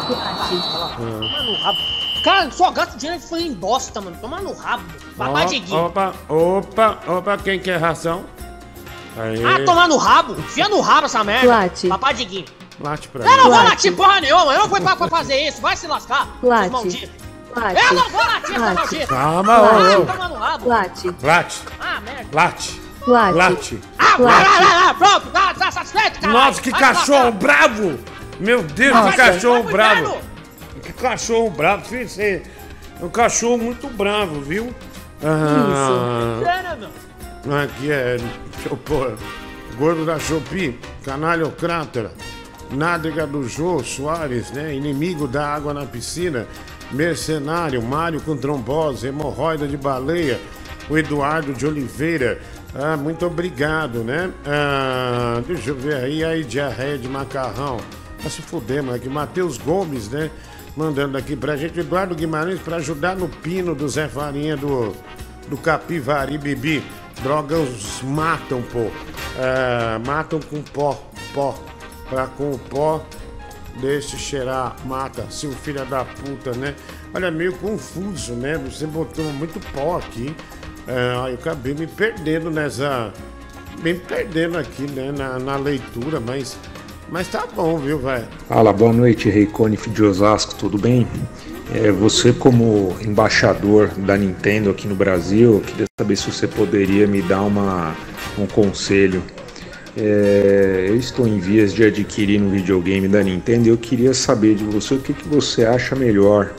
[0.97, 1.77] Toma no rabo.
[2.23, 4.15] Cara, só gasto dinheiro foi em bosta, mano.
[4.21, 4.83] Toma no rabo.
[5.17, 5.63] Papai.
[5.71, 8.23] Opa, opa, opa, quem quer ração?
[9.17, 10.33] Aí, Ah, tomar no rabo?
[10.39, 11.47] Enfia no rabo essa merda.
[11.47, 11.87] Late.
[11.87, 12.45] Papai Diguinho.
[12.79, 13.41] late pra Eu não mim.
[13.43, 13.69] vou Late.
[13.69, 14.53] latir porra nenhuma.
[14.53, 15.61] Eu não fui pra, pra fazer isso.
[15.61, 16.27] Vai se lascar.
[16.41, 16.71] Late.
[16.73, 17.09] late,
[17.89, 18.75] Eu não vou latir essa Late.
[18.75, 19.07] maldita.
[19.07, 19.61] Calma, Ah,
[19.97, 20.05] ô, ô.
[20.05, 20.69] toma no rabo.
[20.69, 22.27] late, Late, Ah, merda.
[22.31, 23.35] late, late.
[23.37, 23.81] late.
[23.99, 24.45] Ah, vai, Late.
[24.45, 24.93] vai, vai, vai.
[24.95, 25.27] Pronto.
[25.31, 26.39] Tá, tá satisfeito, caralho?
[26.39, 27.31] Nossa, que Vai cachorro lascar.
[27.31, 27.99] bravo!
[28.39, 30.17] Meu Deus, Vai, que cachorro bravo!
[30.81, 32.41] Que cachorro bravo, filho, você
[32.99, 34.73] é um cachorro muito bravo, viu?
[35.23, 36.89] Ah, Sério, meu.
[37.49, 38.17] Aqui é.
[38.17, 39.17] Deixa eu pôr.
[39.77, 42.11] Gordo da Shopee, canalhocrata,
[42.71, 44.75] nádega do Jô Soares, né?
[44.75, 46.45] Inimigo da água na piscina,
[46.91, 50.39] mercenário, Mário com trombose, hemorroida de baleia,
[50.89, 52.39] o Eduardo de Oliveira.
[52.75, 54.29] Ah, muito obrigado, né?
[54.45, 57.77] Ah, deixa eu ver aí, aí, diarreia de macarrão.
[58.19, 58.97] Vai se fuder, mano.
[58.97, 60.29] Aqui, Matheus Gomes, né?
[60.75, 64.93] Mandando aqui pra gente, Eduardo Guimarães, pra ajudar no pino do Zé Farinha do
[65.51, 66.81] do Capivari Bibi.
[67.23, 68.87] Drogas matam, pô.
[69.37, 71.01] É, matam com pó,
[71.33, 71.57] pó.
[72.09, 73.01] Pra com o pó,
[73.79, 75.25] deixe cheirar, mata.
[75.29, 76.75] Seu filho da puta, né?
[77.13, 78.57] Olha, meio confuso, né?
[78.57, 80.35] Você botou muito pó aqui.
[80.87, 83.13] É, eu acabei me perdendo nessa.
[83.81, 85.11] Me perdendo aqui, né?
[85.15, 86.57] Na, na leitura, mas.
[87.09, 88.27] Mas tá bom, viu, velho?
[88.47, 91.05] Fala, boa noite, Rei Conif de Osasco, tudo bem?
[91.73, 97.07] É, você como embaixador da Nintendo aqui no Brasil, eu queria saber se você poderia
[97.07, 97.95] me dar uma,
[98.37, 99.23] um conselho.
[99.95, 104.55] É, eu estou em vias de adquirir um videogame da Nintendo e eu queria saber
[104.55, 106.53] de você o que, que você acha melhor,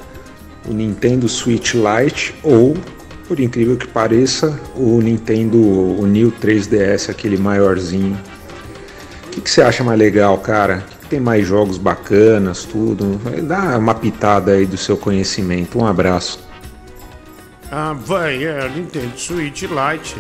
[0.67, 2.75] o Nintendo Switch Lite ou,
[3.29, 8.19] por incrível que pareça, o Nintendo o New 3DS, aquele maiorzinho.
[9.27, 10.85] O que, que você acha mais legal, cara?
[11.13, 13.21] Tem mais jogos bacanas, tudo?
[13.43, 15.79] Dá uma pitada aí do seu conhecimento.
[15.79, 16.43] Um abraço.
[17.71, 20.17] Ah, vai, é, Nintendo Switch Lite.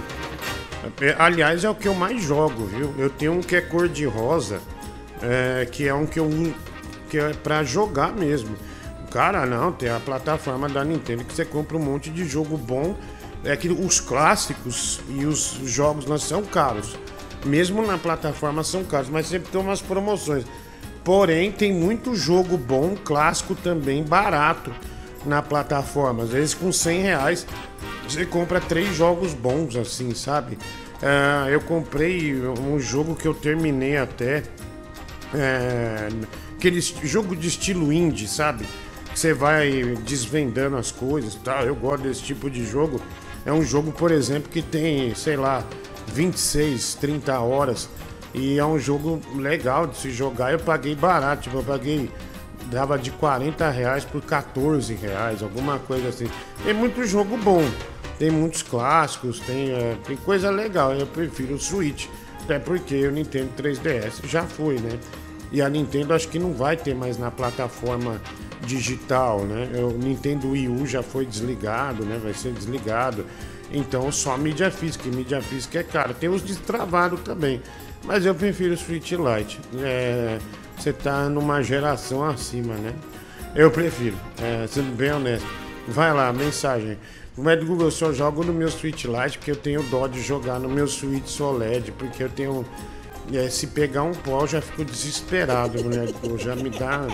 [1.01, 2.95] É, Aliás, é o que eu mais jogo, viu?
[2.99, 4.61] Eu tenho um que é cor de rosa,
[5.23, 6.29] é, que é um que eu
[7.09, 8.55] que é pra jogar mesmo.
[9.11, 12.95] Cara, não, tem a plataforma da Nintendo que você compra um monte de jogo bom.
[13.43, 16.99] É que os clássicos e os jogos não são caros.
[17.47, 20.45] Mesmo na plataforma são caros, mas sempre tem umas promoções.
[21.05, 24.73] Porém, tem muito jogo bom, clássico também, barato
[25.27, 26.25] na plataforma.
[26.25, 27.47] Às vezes com 100 reais
[28.09, 30.59] você compra três jogos bons, assim, sabe?
[31.03, 34.43] Ah, eu comprei um jogo que eu terminei até.
[35.35, 36.09] É,
[36.57, 38.67] aquele jogo de estilo indie, sabe?
[39.13, 41.65] Que você vai desvendando as coisas tal.
[41.65, 43.01] Eu gosto desse tipo de jogo.
[43.45, 45.65] É um jogo, por exemplo, que tem, sei lá,
[46.13, 47.89] 26, 30 horas.
[48.35, 50.53] E é um jogo legal de se jogar.
[50.53, 52.11] Eu paguei barato, tipo, eu paguei.
[52.71, 56.27] Dava de 40 reais por 14 reais, alguma coisa assim.
[56.65, 57.63] Tem muito jogo bom.
[58.19, 60.95] tem muitos clássicos, tem, é, tem coisa legal.
[60.95, 62.07] Eu prefiro o Switch,
[62.45, 64.99] até porque o Nintendo 3DS já foi, né?
[65.51, 68.21] E a Nintendo acho que não vai ter mais na plataforma
[68.65, 69.69] digital, né?
[69.83, 72.19] O Nintendo Wii U já foi desligado, né?
[72.23, 73.27] Vai ser desligado.
[73.71, 76.15] Então só mídia física, e mídia física é caro.
[76.15, 77.61] Tem os destravados também.
[78.05, 79.61] Mas eu prefiro o Switch Lite.
[79.79, 80.39] É,
[80.77, 82.93] você tá numa geração acima, né?
[83.55, 85.47] Eu prefiro, é, sendo bem honesto.
[85.87, 86.99] Vai lá, mensagem.
[87.37, 90.21] O médico Google, eu só jogo no meu Switch Lite porque eu tenho dó de
[90.21, 92.65] jogar no meu Switch OLED, porque eu tenho.
[93.33, 96.09] é, se pegar um pó, eu já fico desesperado, mulher.
[96.39, 97.07] Já me dá.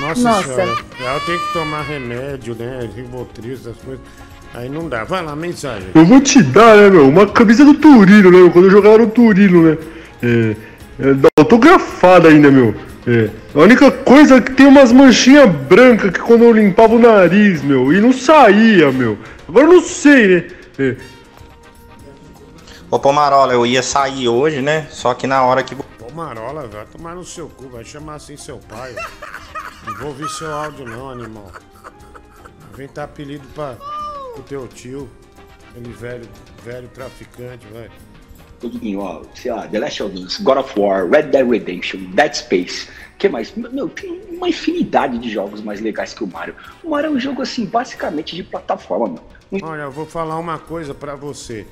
[0.00, 0.42] Nossa, Nossa.
[0.42, 0.84] senhora.
[1.00, 2.88] Eu tenho que tomar remédio, né?
[2.94, 4.04] Rivotril, essas coisas.
[4.54, 5.02] Aí não dá.
[5.04, 5.88] Vai lá, mensagem.
[5.94, 7.08] Eu vou te dar, né, meu?
[7.08, 8.50] Uma camisa do Turino, né?
[8.52, 9.78] Quando eu jogava no Turino, né?
[10.22, 10.56] É,
[11.00, 12.74] é, da- autografada ainda, meu.
[13.06, 13.28] É.
[13.54, 17.62] A única coisa é que tem umas manchinhas brancas que quando eu limpava o nariz,
[17.62, 19.18] meu, e não saía, meu.
[19.46, 20.44] Agora eu não sei, né?
[20.78, 20.96] É.
[22.90, 24.86] Ô Pomarola, eu ia sair hoje, né?
[24.90, 25.74] Só que na hora que.
[25.74, 28.94] Pomarola, vai tomar no seu cu, vai chamar assim seu pai.
[29.84, 31.50] Não vou ouvir seu áudio não, animal.
[32.76, 33.76] Vem dar apelido pra,
[34.34, 35.08] pro teu tio.
[35.76, 36.28] Ele velho,
[36.64, 37.88] velho traficante, vai.
[38.62, 41.98] Ô, Diguinho, ó, sei lá, The Last of Us, God of War, Red Dead Redemption,
[42.14, 43.52] Dead Space, que mais?
[43.54, 46.54] Meu, tem uma infinidade de jogos mais legais que o Mario.
[46.82, 49.08] O Mario é um jogo, assim, basicamente de plataforma,
[49.50, 49.62] meu.
[49.62, 51.66] Olha, eu vou falar uma coisa pra você.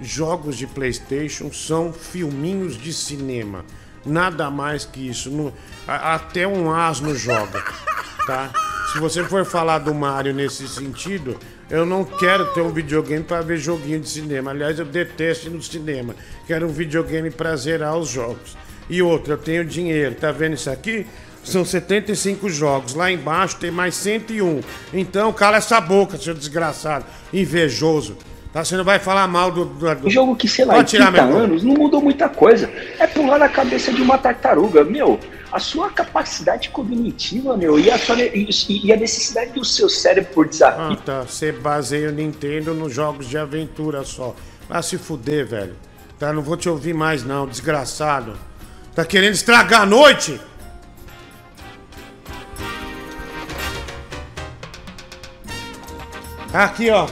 [0.00, 3.64] Jogos de PlayStation são filminhos de cinema.
[4.04, 5.30] Nada mais que isso.
[5.30, 5.52] Não-
[5.86, 7.62] até um asno joga,
[8.26, 8.50] tá?
[8.92, 11.38] Se você for falar do Mario nesse sentido,
[11.70, 14.50] eu não quero ter um videogame pra ver joguinho de cinema.
[14.50, 16.14] Aliás, eu detesto ir no cinema.
[16.46, 18.56] Quero um videogame pra zerar os jogos.
[18.88, 20.14] E outra, eu tenho dinheiro.
[20.14, 21.06] Tá vendo isso aqui?
[21.42, 22.94] São 75 jogos.
[22.94, 24.60] Lá embaixo tem mais 101.
[24.92, 27.04] Então, cala essa boca, seu desgraçado.
[27.32, 28.16] Invejoso.
[28.52, 28.64] Tá?
[28.64, 29.64] Você não vai falar mal do.
[29.64, 30.10] do, do...
[30.10, 32.70] Jogo que, sei lá, Pode em tirar 30 meu anos não mudou muita coisa.
[32.98, 34.84] É pular na cabeça de uma tartaruga.
[34.84, 35.18] Meu,
[35.52, 40.32] a sua capacidade cognitiva, meu, e a, sua, e, e a necessidade do seu cérebro
[40.32, 40.92] por desafio.
[40.92, 41.20] Ah, tá.
[41.22, 44.34] Você baseia o Nintendo nos jogos de aventura só.
[44.66, 45.76] Vai se fuder, velho.
[46.18, 46.32] Tá?
[46.32, 48.38] Não vou te ouvir mais, não, desgraçado.
[48.94, 50.40] Tá querendo estragar a noite?
[56.52, 57.06] Aqui, ó.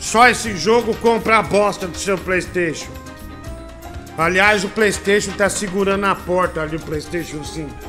[0.00, 2.97] Só esse jogo compra a bosta do seu PlayStation.
[4.18, 7.87] Aliás, o PlayStation tá segurando a porta ali, o PlayStation 5.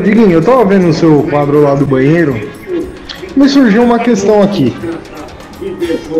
[0.00, 2.34] Diguinho, eu tava vendo o seu quadro lá do banheiro.
[3.36, 4.74] Me surgiu uma questão aqui.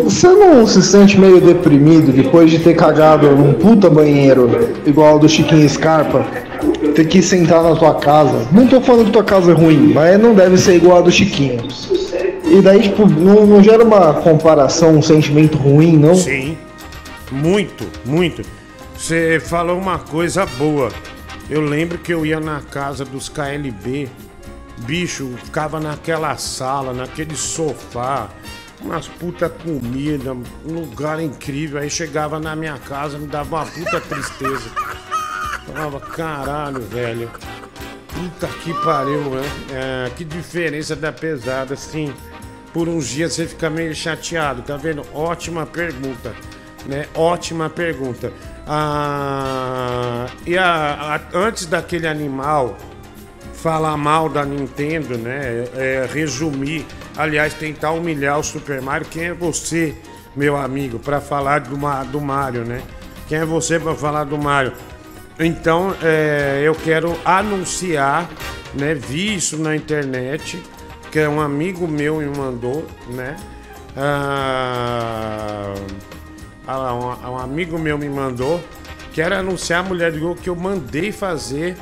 [0.03, 5.19] Você não se sente meio deprimido depois de ter cagado num puta banheiro igual ao
[5.19, 6.25] do Chiquinho Scarpa?
[6.93, 8.47] Ter que sentar na tua casa.
[8.51, 11.11] Não tô falando que tua casa é ruim, mas não deve ser igual a do
[11.11, 11.61] Chiquinho.
[12.45, 16.15] E daí, tipo, não, não gera uma comparação, um sentimento ruim, não?
[16.15, 16.57] Sim.
[17.31, 18.41] Muito, muito.
[18.97, 20.89] Você falou uma coisa boa.
[21.49, 24.07] Eu lembro que eu ia na casa dos KLB,
[24.79, 28.29] bicho, ficava naquela sala, naquele sofá,
[28.79, 31.79] umas puta comida, um lugar incrível.
[31.81, 34.69] Aí chegava na minha casa, me dava uma puta tristeza.
[35.65, 37.31] Falava, caralho, velho.
[38.07, 39.43] Puta que pariu, né?
[39.71, 42.13] É, que diferença da pesada, assim.
[42.73, 45.03] Por uns dias você fica meio chateado, tá vendo?
[45.13, 46.35] Ótima pergunta,
[46.85, 47.07] né?
[47.15, 48.31] Ótima pergunta.
[48.71, 52.77] Ah, e a- a- antes daquele animal
[53.51, 55.65] falar mal da Nintendo, né?
[55.75, 56.85] É, resumir,
[57.17, 59.07] aliás, tentar humilhar o Super Mario.
[59.09, 59.95] Quem é você,
[60.35, 61.75] meu amigo, para falar do,
[62.11, 62.83] do Mario, né?
[63.27, 64.73] Quem é você para falar do Mario?
[65.39, 68.29] Então, é, eu quero anunciar,
[68.75, 68.93] né?
[68.93, 70.61] Vi isso na internet,
[71.11, 73.35] que é um amigo meu me mandou, né?
[73.97, 75.73] Ah
[76.77, 78.61] lá, um, um amigo meu me mandou.
[79.13, 81.75] Quero anunciar a mulher de gol que eu mandei fazer.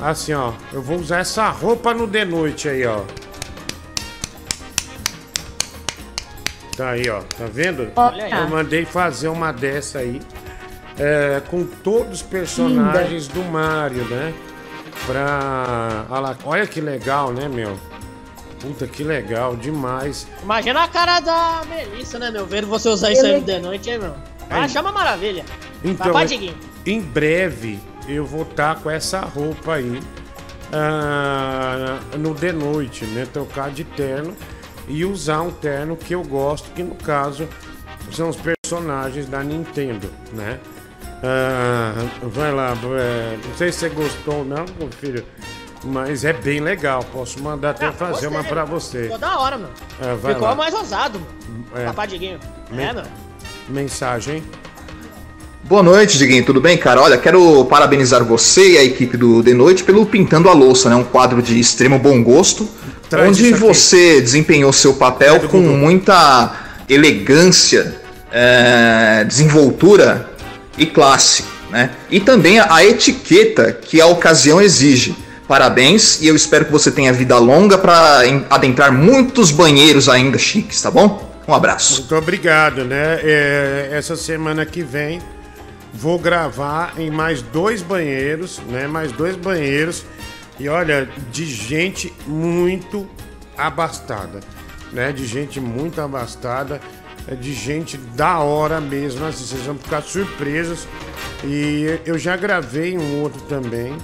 [0.00, 0.52] Assim, ó.
[0.72, 3.00] Eu vou usar essa roupa no de noite aí, ó.
[6.76, 7.20] Tá aí, ó.
[7.22, 7.90] Tá vendo?
[7.96, 8.32] Olha aí.
[8.32, 10.20] Eu mandei fazer uma dessa aí.
[10.98, 14.34] é, com todos os personagens do Mario, né?
[15.06, 16.04] Pra.
[16.10, 17.78] Lá, olha que legal, né, meu?
[18.60, 20.26] Puta que legal, demais.
[20.42, 22.46] Imagina a cara da Melissa, né, meu?
[22.46, 24.14] Vendo você usar isso aí de noite, hein, meu?
[24.50, 25.44] Ah, chama maravilha.
[25.84, 26.26] Então, Papai
[26.86, 30.00] em breve eu vou estar com essa roupa aí
[30.72, 33.26] ah, no de noite, né?
[33.32, 34.34] Trocar de terno
[34.88, 37.46] e usar um terno que eu gosto, que no caso
[38.10, 40.58] são os personagens da Nintendo, né?
[41.22, 45.24] Ah, vai lá, é, não sei se você gostou ou não, meu filho,
[45.88, 47.02] mas é bem legal.
[47.12, 48.28] Posso mandar até Ah, fazer gostei.
[48.28, 49.02] uma pra você.
[49.04, 49.70] Ficou da hora, mano.
[50.00, 50.54] É, vai Ficou lá.
[50.54, 51.64] mais ousado, mano.
[51.74, 51.86] É.
[51.86, 52.38] Papai Diguinho.
[52.70, 53.08] Men- É, mano.
[53.68, 54.42] Mensagem.
[55.64, 56.44] Boa noite, Diguinho.
[56.44, 57.02] Tudo bem, cara?
[57.02, 60.96] Olha, quero parabenizar você e a equipe do The Noite pelo Pintando a Louça, né?
[60.96, 62.66] Um quadro de extremo bom gosto,
[63.10, 66.54] Traz onde você desempenhou seu papel com muita
[66.88, 68.00] elegância,
[68.32, 70.30] é, desenvoltura
[70.78, 71.90] e classe, né?
[72.10, 75.14] E também a, a etiqueta que a ocasião exige.
[75.48, 80.82] Parabéns e eu espero que você tenha vida longa para adentrar muitos banheiros ainda chiques,
[80.82, 81.26] tá bom?
[81.48, 82.00] Um abraço.
[82.00, 83.18] Muito obrigado, né?
[83.22, 85.22] É, essa semana que vem
[85.94, 88.86] vou gravar em mais dois banheiros, né?
[88.86, 90.04] Mais dois banheiros.
[90.60, 93.08] E olha, de gente muito
[93.56, 94.40] abastada,
[94.92, 95.12] né?
[95.12, 96.78] De gente muito abastada,
[97.26, 100.86] é de gente da hora mesmo, assim, vocês vão ficar surpresos.
[101.42, 103.96] E eu já gravei um outro também,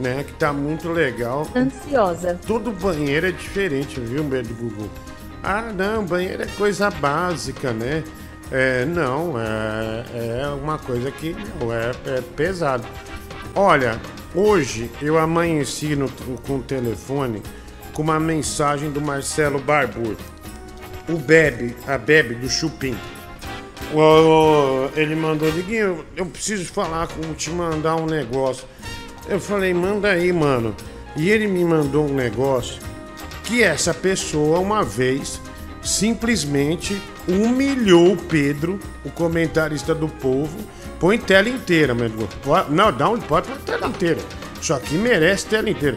[0.00, 0.24] né?
[0.24, 1.46] Que tá muito legal.
[1.54, 2.38] Ansiosa.
[2.46, 4.90] Todo banheiro é diferente, viu, do Google?
[5.42, 8.02] Ah, não, banheiro é coisa básica, né?
[8.50, 12.84] É, não, é, é uma coisa que não, é, é pesado.
[13.54, 14.00] Olha,
[14.34, 16.08] hoje eu amanheci no,
[16.46, 17.42] com o telefone
[17.92, 20.16] com uma mensagem do Marcelo Barbour.
[21.08, 22.96] O Bebe, a Bebe do Chupim.
[24.96, 28.66] Ele mandou, Diguinho, eu preciso falar com te mandar um negócio.
[29.28, 30.74] Eu falei, manda aí, mano.
[31.16, 32.80] E ele me mandou um negócio
[33.44, 35.40] que essa pessoa uma vez
[35.82, 40.56] simplesmente humilhou o Pedro, o comentarista do povo,
[40.98, 42.28] põe tela inteira, meu amigo.
[42.42, 44.18] Pode- Não, dá um pode pôr tela inteira.
[44.60, 45.96] Isso aqui merece tela inteira.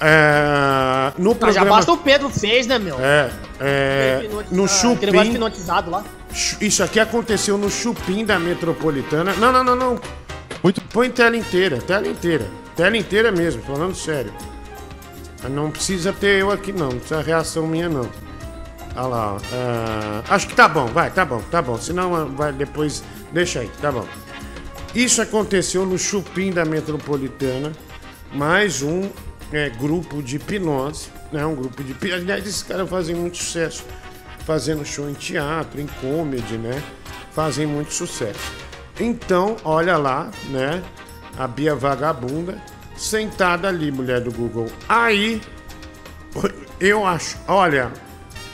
[0.00, 1.70] É, no Ah, já programa.
[1.70, 2.96] basta o Pedro fez, né, meu?
[3.00, 3.30] É,
[3.60, 5.06] é, no Chupim.
[5.30, 6.04] hipnotizado lá.
[6.60, 9.32] Isso aqui aconteceu no Chupim da Metropolitana.
[9.34, 10.00] Não, não, não, não.
[10.62, 10.80] Muito.
[10.92, 12.46] Põe tela inteira, tela inteira.
[12.76, 14.32] Tela inteira mesmo, falando sério.
[15.50, 16.90] Não precisa ter eu aqui, não.
[16.90, 18.08] Não precisa reação minha, não.
[18.94, 19.34] Olha lá.
[19.34, 19.40] ó.
[19.52, 21.78] Ah, acho que tá bom, vai, tá bom, tá bom.
[21.78, 23.02] Senão ah, vai depois.
[23.32, 24.06] Deixa aí, tá bom.
[24.94, 27.72] Isso aconteceu no Chupim da Metropolitana.
[28.32, 29.10] Mais um
[29.52, 31.08] é, grupo de hipnose.
[31.30, 31.44] Né?
[31.44, 32.12] Um grupo de.
[32.12, 33.84] Aliás, esses caras fazem muito sucesso.
[34.46, 36.82] Fazendo show em teatro, em comedy, né?
[37.32, 38.52] Fazem muito sucesso.
[38.98, 40.82] Então, olha lá, né?
[41.38, 42.60] A Bia Vagabunda
[42.96, 44.66] sentada ali, mulher do Google.
[44.88, 45.40] Aí,
[46.80, 47.90] eu acho, olha,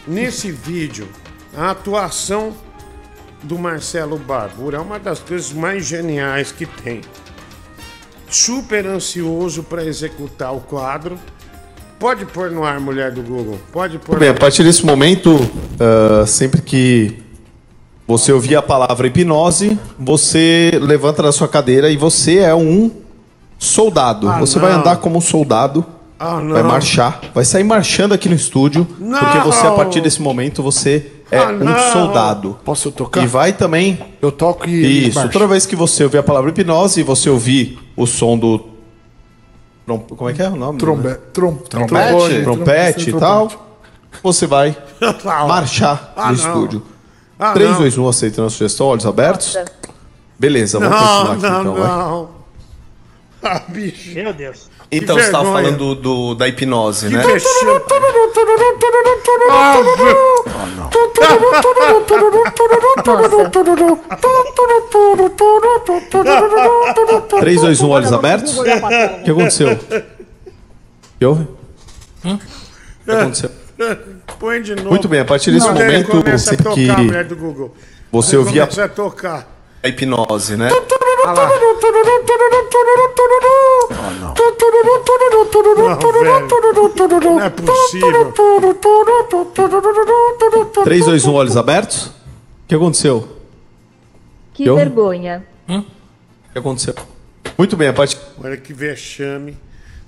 [0.07, 1.09] nesse vídeo,
[1.57, 2.55] a atuação
[3.43, 7.01] do Marcelo Barbour é uma das coisas mais geniais que tem.
[8.29, 11.19] Super ansioso para executar o quadro.
[11.99, 13.59] Pode pôr no ar, mulher do Google.
[13.73, 15.39] Pode pôr bem, a partir desse momento,
[15.81, 17.28] ah, sempre que
[18.09, 22.91] você ouvir a palavra hipnose, você levanta da sua cadeira e você é um
[23.59, 24.29] soldado.
[24.29, 24.81] Ah, você vai não.
[24.81, 25.85] andar como um soldado,
[26.19, 29.19] Ah, vai marchar, vai sair marchando aqui no estúdio, Não.
[29.21, 32.59] porque você, a partir desse momento, você é Ah, um soldado.
[32.65, 33.23] Posso tocar?
[33.23, 33.99] E vai também.
[34.23, 35.09] Eu toco e.
[35.09, 38.59] Isso, toda vez que você ouvir a palavra hipnose e você ouvir o som do.
[39.85, 40.79] trom- Como é que é o nome?
[40.79, 41.15] Trombe...
[41.33, 41.55] Trom...
[41.57, 43.51] Trompete, trombone, trompete e tal.
[44.23, 44.75] Você vai
[45.47, 46.47] marchar Ah, no não.
[46.47, 46.83] estúdio.
[47.39, 47.79] Ah, 3, não.
[47.79, 49.57] 2, 1, aceitando a sugestão, olhos abertos.
[50.39, 51.89] Beleza, vamos Não, continuar aqui não, então, vai.
[51.89, 52.31] não.
[53.43, 54.15] Ah, bicho.
[54.15, 54.69] Meu Deus.
[54.91, 57.23] Então, Que você estava falando do, do- da hipnose, Que né?
[57.25, 57.81] vexame.
[59.51, 59.75] Ah,
[67.41, 68.59] 3, 2, 1, olhos abertos.
[68.59, 69.73] O que aconteceu?
[69.73, 69.79] O
[71.19, 71.43] que houve?
[72.25, 72.39] O
[73.05, 73.51] que aconteceu?
[74.39, 74.91] Põe de novo.
[74.91, 77.75] Muito bem, a partir desse Não, momento, sempre tocar, que mulher do Google.
[78.11, 79.49] você Ele ouvir a, tocar.
[79.83, 80.69] a hipnose, né?
[81.25, 81.49] Ah lá.
[81.49, 81.59] não.
[87.09, 87.21] velho.
[87.21, 88.33] Não é possível.
[90.85, 92.07] 3, 2, 1, olhos abertos.
[92.07, 92.13] O
[92.69, 93.37] que aconteceu?
[94.55, 94.77] Que Eu?
[94.77, 95.45] vergonha.
[95.69, 95.83] O
[96.53, 96.95] que aconteceu?
[97.57, 98.19] Muito bem, a partir.
[98.43, 99.57] Olha que vexame.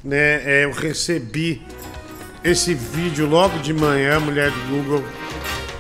[0.03, 0.43] Né?
[0.45, 1.63] É, eu recebi
[2.43, 5.05] esse vídeo logo de manhã, mulher do Google,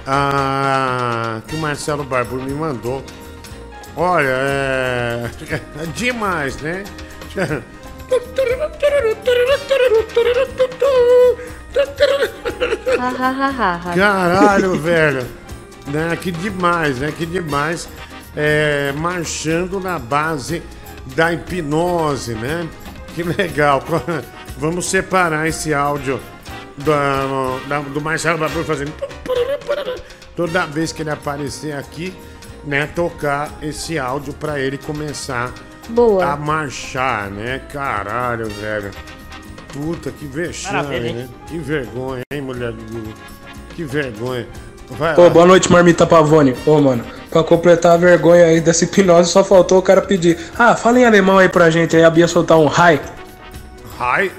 [0.06, 3.02] ah, que o Marcelo Barbour me mandou.
[3.96, 5.30] Olha, é,
[5.82, 6.84] é demais, né?
[13.96, 15.26] Caralho, velho.
[15.86, 16.16] Né?
[16.20, 17.12] Que demais, né?
[17.16, 17.88] Que demais.
[18.36, 20.62] é, marchando na base
[21.14, 22.68] da hipnose, né?
[23.14, 23.82] Que legal.
[24.56, 26.20] Vamos separar esse áudio
[26.84, 28.92] do, da- do Marcelo Babu fazendo.
[30.36, 32.14] Toda vez que ele aparecer aqui,
[32.64, 32.86] né?
[32.94, 35.52] Tocar esse áudio pra ele começar
[35.88, 36.24] Boa.
[36.32, 37.60] a marchar, né?
[37.72, 38.90] Caralho, velho.
[39.72, 41.28] Puta, que vexame, né?
[41.46, 43.12] Que vergonha, hein, mulher do Google?
[43.76, 44.46] Que vergonha.
[44.90, 45.30] Vai Pô, lá.
[45.30, 46.56] boa noite, Marmita Pavone.
[46.66, 50.36] Ô, mano, pra completar a vergonha aí dessa hipnose, só faltou o cara pedir.
[50.58, 52.98] Ah, fala em alemão aí pra gente aí, a Bia soltar um hi.
[54.00, 54.32] Hi.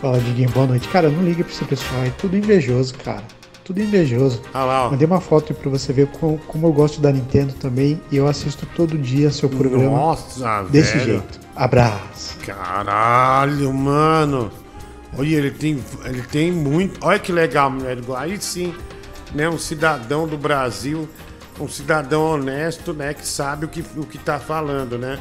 [0.00, 0.88] Fala, Diguinho, boa noite.
[0.88, 3.24] Cara, não liga pra esse pessoal, é tudo invejoso, cara.
[3.64, 4.40] Tudo invejoso.
[4.54, 4.90] Ah lá, ó.
[4.90, 8.26] Mandei uma foto pra você ver como, como eu gosto da Nintendo também e eu
[8.26, 11.04] assisto todo dia seu programa Nossa, desse velho.
[11.04, 11.40] jeito.
[11.54, 12.38] Abraço.
[12.46, 14.50] Caralho, mano.
[15.18, 17.04] Olha, ele tem, ele tem muito.
[17.04, 17.98] Olha que legal, mulher.
[18.16, 18.72] Aí sim,
[19.34, 19.48] né?
[19.48, 21.08] Um cidadão do Brasil,
[21.60, 23.12] um cidadão honesto, né?
[23.12, 25.18] Que sabe o que, o que tá falando, né?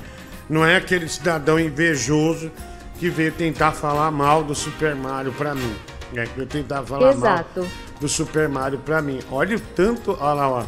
[0.50, 2.52] Não é aquele cidadão invejoso
[3.00, 5.76] que veio tentar falar mal do Super Mario pra mim.
[6.12, 6.26] Né?
[6.26, 7.60] Que veio tentar falar Exato.
[7.62, 7.70] mal
[8.00, 9.20] do Super Mario pra mim.
[9.32, 10.18] Olha o tanto.
[10.20, 10.66] Olha lá, ó.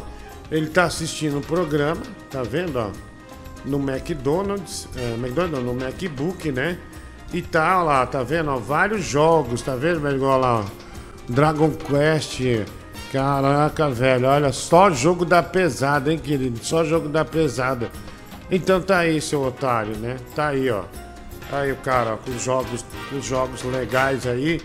[0.50, 2.90] Ele tá assistindo o programa, tá vendo, ó?
[3.64, 6.78] no McDonald's, é, McDonald's no MacBook, né?
[7.32, 8.50] E tá ó lá, tá vendo?
[8.50, 10.16] Ó, vários jogos, tá vendo, velho?
[10.16, 10.64] Igual lá, ó.
[11.28, 12.40] Dragon Quest.
[13.12, 16.64] Caraca, velho, olha, só jogo da pesada, hein, querido?
[16.64, 17.90] Só jogo da pesada.
[18.50, 20.16] Então tá aí, seu otário, né?
[20.34, 20.84] Tá aí, ó.
[21.52, 24.60] Aí o cara, com os jogos, os jogos legais aí.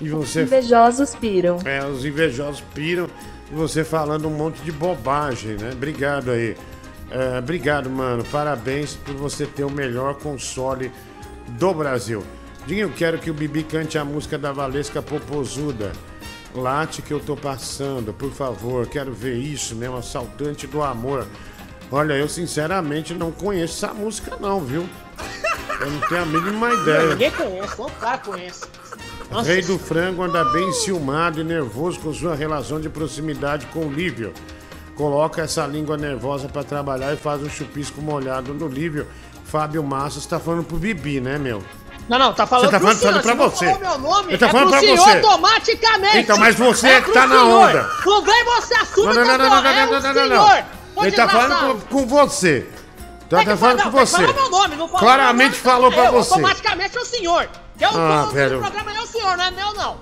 [0.00, 1.58] E você Invejosos piram.
[1.64, 3.08] é, os invejosos piram
[3.50, 5.70] e você falando um monte de bobagem, né?
[5.72, 6.56] Obrigado aí.
[7.10, 8.22] É, obrigado, mano.
[8.30, 10.92] Parabéns por você ter o melhor console
[11.48, 12.22] do Brasil.
[12.66, 15.90] Dinho, eu quero que o Bibi cante a música da Valesca Popozuda.
[16.54, 18.86] Late que eu tô passando, por favor.
[18.86, 19.88] Quero ver isso, né?
[19.90, 21.26] Um assaltante do amor.
[21.90, 24.86] Olha, eu sinceramente não conheço essa música, não, viu?
[25.80, 27.06] Eu não tenho a mínima ideia.
[27.10, 28.64] Ninguém conhece, só o cara conhece.
[29.30, 33.80] Nossa, Rei do Frango anda bem ciumado e nervoso com sua relação de proximidade com
[33.86, 34.32] o Lívio.
[34.96, 39.06] Coloca essa língua nervosa pra trabalhar e faz um chupisco molhado no Lívio.
[39.44, 41.62] Fábio Massa está falando pro Bibi, né, meu?
[42.08, 43.22] Não, não, tá falando Você tá pro falando- senhor.
[43.22, 43.64] pra não você.
[43.66, 45.10] falou meu nome, Ele tá é falando pro pra senhor você.
[45.18, 46.18] automaticamente.
[46.18, 47.90] Então, mas você é que tá na onda.
[48.06, 50.14] Não vem você assume Não, que não, não, não, não, não, é não, não, não,
[50.14, 50.28] não, senhor.
[50.28, 51.02] não.
[51.02, 52.66] Ô, Ele tá falando com, com você.
[53.28, 54.16] Tá, tá falar- com você.
[54.16, 56.32] falar meu nome, não fala Claramente meu nome, falou pra eu, você.
[56.34, 57.48] Automaticamente é o senhor.
[57.80, 58.56] Eu Ah, tô velho.
[58.56, 59.96] no programa é o senhor, não é meu, não.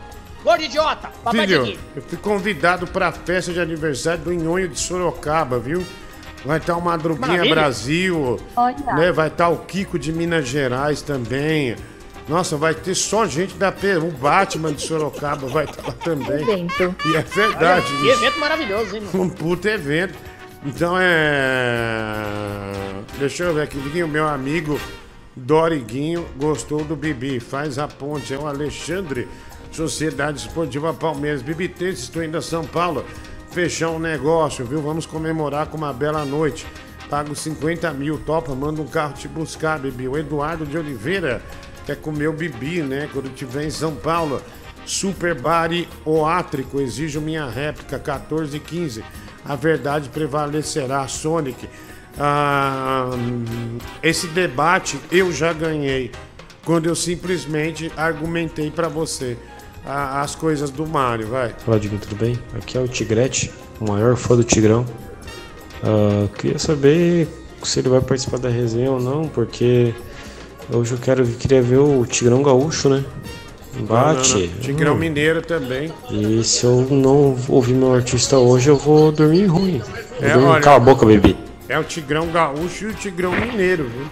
[0.44, 5.58] Gordo idiota, papai Filho, eu fui convidado pra festa de aniversário do Nhonho de Sorocaba,
[5.58, 5.84] viu?
[6.44, 7.54] Vai estar o Madruguinha Maravilha.
[7.54, 8.76] Brasil, Olha.
[8.94, 9.10] né?
[9.10, 11.74] Vai estar o Kiko de Minas Gerais também.
[12.28, 13.96] Nossa, vai ter só gente da P.
[13.96, 16.42] O Batman de Sorocaba vai estar lá também.
[16.42, 16.94] Evento.
[17.06, 18.22] E é verdade Olha, que isso.
[18.24, 19.22] evento maravilhoso, hein, meu?
[19.22, 20.14] Um puto evento.
[20.64, 22.72] Então é.
[23.18, 23.78] Deixa eu ver aqui.
[23.78, 24.78] Diguinho, meu amigo
[25.34, 27.40] Doriguinho gostou do Bibi.
[27.40, 28.32] Faz a ponte.
[28.32, 29.28] É o Alexandre,
[29.70, 31.42] Sociedade Esportiva Palmeiras.
[31.42, 33.04] Bibi 3, estou indo a São Paulo.
[33.50, 34.80] Fechar um negócio, viu?
[34.80, 36.66] Vamos comemorar com uma bela noite.
[37.08, 40.08] Pago 50 mil, topa, manda um carro te buscar, Bibi.
[40.08, 41.40] O Eduardo de Oliveira
[41.84, 43.08] quer comer o Bibi, né?
[43.12, 44.42] Quando estiver em São Paulo.
[44.84, 49.04] Super Bari Oátrico, exijo minha réplica, 14 e 15.
[49.48, 51.68] A verdade prevalecerá, Sonic.
[52.18, 53.10] Ah,
[54.02, 56.10] esse debate eu já ganhei
[56.64, 59.36] quando eu simplesmente argumentei pra você
[59.84, 61.54] ah, as coisas do Mario, vai.
[61.78, 62.38] Diguinho, tudo bem?
[62.56, 64.84] Aqui é o Tigrete, o maior fã do Tigrão.
[65.82, 67.28] Ah, queria saber
[67.62, 69.94] se ele vai participar da resenha ou não, porque
[70.72, 73.04] hoje eu quero, queria ver o Tigrão Gaúcho, né?
[73.88, 74.60] Não.
[74.60, 74.98] Tigrão Hum.
[74.98, 75.92] Mineiro também.
[76.10, 79.82] E se eu não ouvir meu artista hoje, eu vou dormir ruim.
[80.20, 81.34] É, dormir- olha- Cala a boca, bebê.
[81.68, 84.06] É o Tigrão Gaúcho e o Tigrão Mineiro, viu?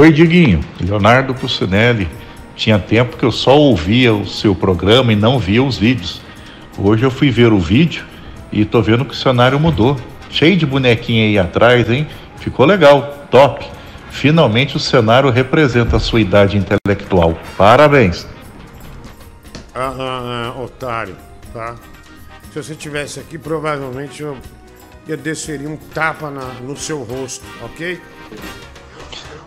[0.00, 0.60] Oi, Diguinho.
[0.80, 2.08] Leonardo Pucinelli.
[2.54, 6.20] Tinha tempo que eu só ouvia o seu programa e não via os vídeos.
[6.78, 8.04] Hoje eu fui ver o vídeo
[8.52, 9.96] e tô vendo que o cenário mudou.
[10.30, 12.06] Cheio de bonequinha aí atrás, hein?
[12.38, 13.66] Ficou legal, top.
[14.10, 17.38] Finalmente o cenário representa a sua idade intelectual.
[17.58, 18.26] Parabéns.
[19.78, 21.16] Ah, ah, otário,
[21.52, 21.74] tá?
[22.52, 24.38] Se você tivesse aqui, provavelmente eu
[25.06, 28.00] ia desferir um tapa na- no seu rosto, ok?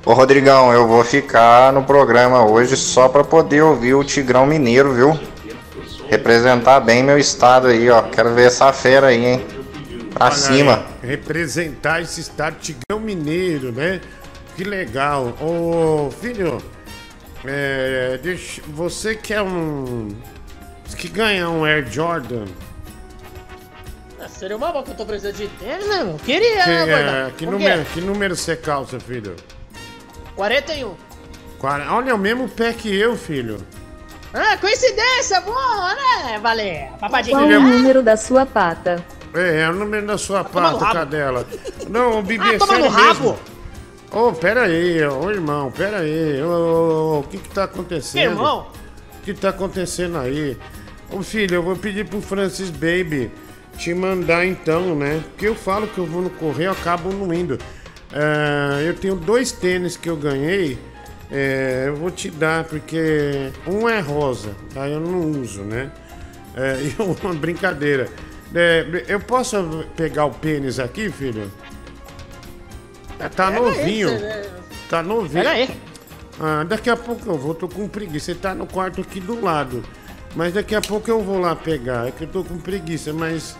[0.05, 4.93] Ô Rodrigão, eu vou ficar no programa hoje só pra poder ouvir o Tigrão Mineiro,
[4.93, 5.19] viu?
[6.07, 8.01] Representar bem meu estado aí, ó.
[8.03, 9.45] Quero ver essa fera aí, hein?
[10.13, 10.85] Pra Olha cima.
[11.03, 13.99] aí, representar esse estado Tigrão Mineiro, né?
[14.55, 15.33] Que legal.
[15.41, 16.57] Ô, filho,
[17.45, 20.09] é, deixa, você quer um.
[20.97, 22.45] Que ganha um Air Jordan?
[24.27, 26.15] seria uma boa que eu tô precisando de tênis, né, meu?
[26.15, 29.35] Queria, Que, né, é, que, número, que número você calça, filho?
[30.35, 30.95] 41.
[31.57, 33.57] Quara- Olha, é o mesmo pé que eu, filho.
[34.33, 36.89] Ah, coincidência, boa, né, Valer?
[36.99, 37.37] Papadinho.
[37.37, 39.03] Qual o número da sua pata?
[39.33, 41.45] É, é o número da sua no pata, cadela.
[41.89, 43.07] Não, o Bibi, Ah, é toma sério no rabo.
[43.31, 43.39] mesmo.
[44.11, 46.41] Ô, pera aí, ô irmão, pera aí.
[46.41, 48.31] Ô, ô, o que que tá acontecendo?
[48.31, 48.67] Irmão?
[49.19, 50.57] O que tá acontecendo aí?
[51.11, 53.31] Ô filho, eu vou pedir pro Francis Baby
[53.77, 55.23] te mandar então, né?
[55.29, 57.57] Porque eu falo que eu vou no correio, eu acabo não indo.
[58.11, 60.77] É, eu tenho dois tênis que eu ganhei.
[61.31, 65.91] é, eu vou te dar, porque um é rosa, aí eu não uso, né?
[66.55, 68.07] É, e uma brincadeira.
[68.55, 71.51] É, eu posso pegar o pênis aqui, filho?
[73.27, 74.09] Tá Pega novinho.
[74.09, 74.45] esse, né?
[74.89, 75.43] Tá novinho.
[75.43, 75.69] Pega aí.
[76.39, 78.27] Ah, daqui a pouco eu vou, tô com preguiça.
[78.33, 79.83] Você tá no quarto aqui do lado.
[80.35, 82.07] Mas daqui a pouco eu vou lá pegar.
[82.07, 83.57] É que eu tô com preguiça, mas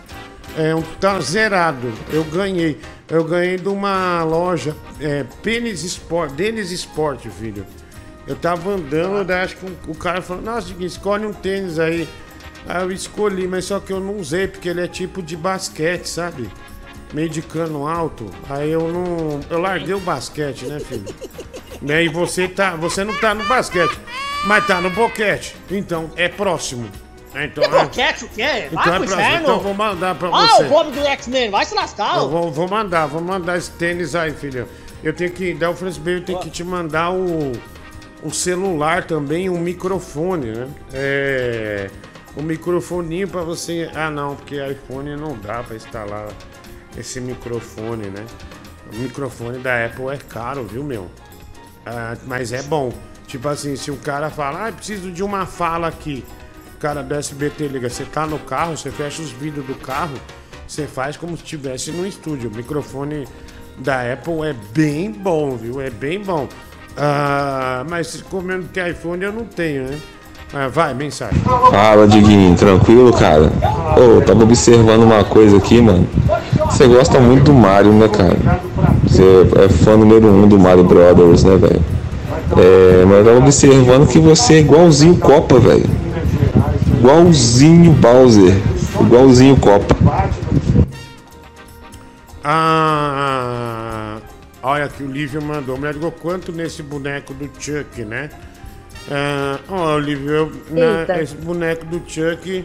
[0.56, 1.92] é, um- tá zerado.
[2.12, 2.80] Eu ganhei.
[3.08, 7.66] Eu ganhei de uma loja, é, Pênis Sport, Denis Sport, filho.
[8.26, 12.08] Eu tava andando, daí acho que o, cara falou, nossa, escolhe um tênis aí.
[12.68, 16.06] Aí eu escolhi, mas só que eu não usei, porque ele é tipo de basquete,
[16.06, 16.48] sabe?
[17.12, 18.30] Meio de cano alto.
[18.48, 19.40] Aí eu não.
[19.50, 21.04] Eu larguei o basquete, né, filho?
[21.82, 22.04] Né?
[22.04, 22.76] E você tá.
[22.76, 23.98] Você não tá no basquete,
[24.46, 25.56] mas tá no boquete.
[25.70, 26.88] Então é próximo.
[27.34, 28.42] Então, Que é- boquete o quê?
[28.42, 29.40] Vai então é pro inferno.
[29.42, 30.64] Então eu vou mandar pra Ah, você.
[30.64, 32.16] o Bob do X-Men, vai se lascar.
[32.16, 32.26] Eu ó.
[32.28, 34.66] vou, vou mandar, vou mandar esse tênis aí, filho.
[35.02, 35.54] Eu tenho que.
[35.54, 37.52] Daí o Francis Baby tem que te mandar o,
[38.22, 40.68] o celular também, um microfone, né?
[40.92, 41.90] É.
[42.36, 43.90] O microfoninho pra você.
[43.94, 46.28] Ah não, porque iPhone não dá pra instalar
[46.96, 48.24] esse microfone, né?
[48.92, 51.08] O microfone da Apple é caro, viu, meu?
[51.86, 52.92] Ah, mas é bom.
[53.26, 56.24] Tipo assim, se o cara fala, ah, preciso de uma fala aqui.
[56.74, 60.14] O cara do SBT liga, você tá no carro, você fecha os vidros do carro,
[60.66, 62.50] você faz como se estivesse no estúdio.
[62.50, 63.28] O microfone
[63.78, 65.80] da Apple é bem bom, viu?
[65.80, 66.48] É bem bom.
[66.96, 70.00] Ah, mas comendo que iPhone eu não tenho, né?
[70.52, 71.38] Ah, vai, mensagem.
[71.40, 73.44] Fala, Diguinho, tranquilo, cara?
[73.96, 76.08] Ô, eu tava observando uma coisa aqui, mano.
[76.80, 78.38] Você gosta muito do Mario, né, cara?
[79.06, 79.22] Você
[79.62, 81.84] é fã número um do Mario Brothers, né, velho?
[82.56, 85.84] É, mas eu tava observando que você é igualzinho Copa, velho.
[86.98, 88.56] Igualzinho Bowser.
[88.98, 89.94] Igualzinho Copa.
[92.42, 94.16] Ah,
[94.62, 95.76] olha que o Lívio mandou.
[95.76, 98.30] Me ligou quanto nesse boneco do Chuck, né?
[99.10, 101.20] Ah, ó, Lívio, eu- na- Eita.
[101.22, 102.64] esse boneco do Chuck.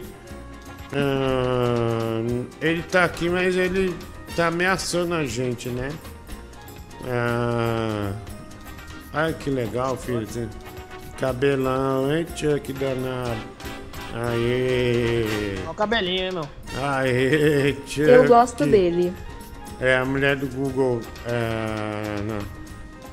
[2.60, 3.94] Ele tá aqui, mas ele
[4.34, 5.90] tá ameaçando a gente, né?
[7.08, 8.12] Ah,
[9.12, 10.26] ai, que legal, filho.
[11.18, 13.40] Cabelão, hein, Chuck danado.
[14.14, 15.56] Aê!
[15.62, 16.48] Olha o cabelinho, hein, meu.
[16.82, 18.00] Aê, Chuck.
[18.00, 19.12] Eu gosto dele.
[19.80, 21.00] É, a mulher do Google.
[21.26, 22.38] É, não.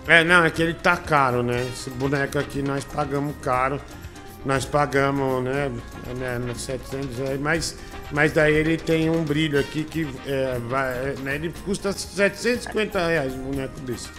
[0.05, 1.65] É, não, é que ele tá caro, né?
[1.73, 3.79] Esse boneco aqui nós pagamos caro.
[4.45, 5.71] Nós pagamos, né?
[6.17, 7.77] né, no 700 aí, mas,
[8.11, 13.07] mas daí ele tem um brilho aqui que é, vai, é, né, ele custa 750
[13.07, 14.09] reais um boneco desse.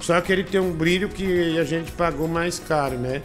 [0.00, 3.22] Só que ele tem um brilho que a gente pagou mais caro, né?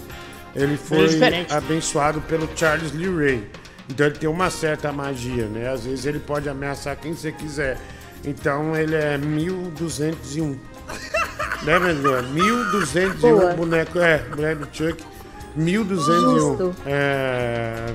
[0.55, 1.07] Ele foi
[1.49, 3.49] abençoado pelo Charles Lee Ray.
[3.89, 5.69] Então ele tem uma certa magia, né?
[5.69, 7.77] Às vezes ele pode ameaçar quem você quiser.
[8.23, 10.49] Então ele é 1201.
[11.63, 12.23] né, Vendedor?
[12.23, 13.53] 1201 Boa.
[13.53, 13.99] boneco.
[13.99, 15.10] É, boneco Chuck.
[15.55, 16.39] 1201.
[16.39, 16.75] Justo.
[16.85, 17.93] É,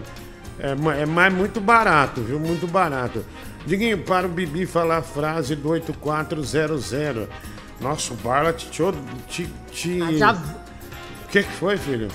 [0.59, 2.39] é, é mais muito barato, viu?
[2.39, 3.25] Muito barato.
[3.67, 7.29] Diguinho, para o Bibi falar a frase do 8400.
[7.81, 8.67] Nossa, o Barla te.
[9.29, 10.03] te, te...
[10.03, 12.09] Ah, já- O que, que foi, filho?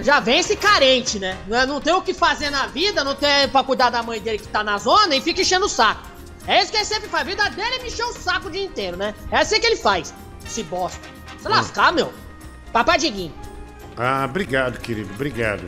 [0.00, 1.36] Já vem esse carente, né?
[1.46, 4.38] Não não tem o que fazer na vida, não tem pra cuidar da mãe dele
[4.38, 6.02] que tá na zona e fica enchendo o saco.
[6.46, 7.22] É isso que ele sempre faz.
[7.22, 9.14] A vida dele é me encher o saco o dia inteiro, né?
[9.30, 10.12] É assim que ele faz.
[10.46, 11.00] Se bosta.
[11.40, 12.12] Se lascar, meu.
[12.72, 13.32] Papai Diguinho.
[13.96, 15.10] Ah, obrigado, querido.
[15.14, 15.62] Obrigado.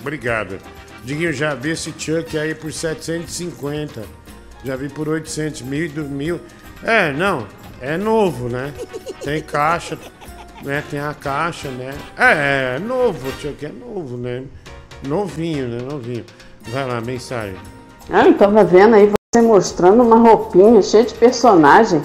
[0.00, 0.58] Obrigado.
[1.04, 4.02] Diguinho, já vi esse Chuck aí por 750.
[4.64, 6.40] Já vi por 800 mil, e mil.
[6.82, 7.46] É, não.
[7.80, 8.72] É novo, né?
[9.22, 9.96] Tem caixa,
[10.64, 10.82] né?
[10.90, 11.94] Tem a caixa, né?
[12.16, 14.42] É, é novo, o Chuck é novo, né?
[15.06, 15.78] Novinho, né?
[15.88, 16.24] Novinho.
[16.68, 17.56] Vai lá, mensagem.
[18.10, 22.02] Ah, eu tava vendo aí você mostrando uma roupinha cheia de personagem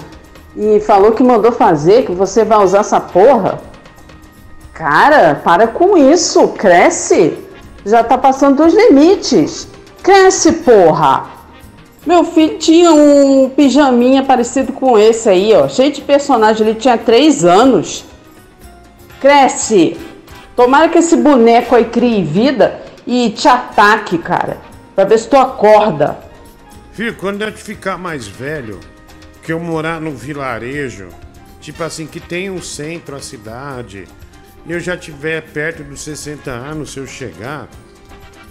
[0.56, 3.60] e falou que mandou fazer, que você vai usar essa porra.
[4.74, 7.38] Cara, para com isso, cresce.
[7.86, 9.68] Já tá passando dos limites.
[10.02, 11.26] Cresce, porra.
[12.04, 16.66] Meu filho tinha um pijaminha parecido com esse aí, ó, cheio de personagem.
[16.66, 18.04] Ele tinha três anos.
[19.20, 19.96] Cresce.
[20.56, 24.58] Tomara que esse boneco aí crie vida e te ataque, cara.
[24.94, 26.18] Pra ver se tu acorda.
[26.92, 28.80] Filho, quando eu ficar mais velho,
[29.42, 31.08] que eu morar no vilarejo,
[31.60, 34.06] tipo assim, que tem um centro, a cidade,
[34.72, 37.68] eu já tiver perto dos 60 anos, se eu chegar,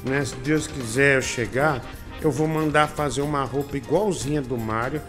[0.05, 0.24] né?
[0.24, 1.82] Se Deus quiser eu chegar,
[2.22, 5.01] eu vou mandar fazer uma roupa igualzinha do Mário.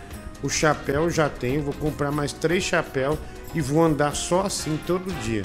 [0.42, 3.18] O chapéu eu já tenho, vou comprar mais três chapéus
[3.54, 5.42] e vou andar só assim todo dia.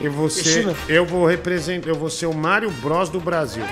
[0.00, 3.64] Eu vou ser, eu vou representar, eu vou ser o Mário Bros do Brasil.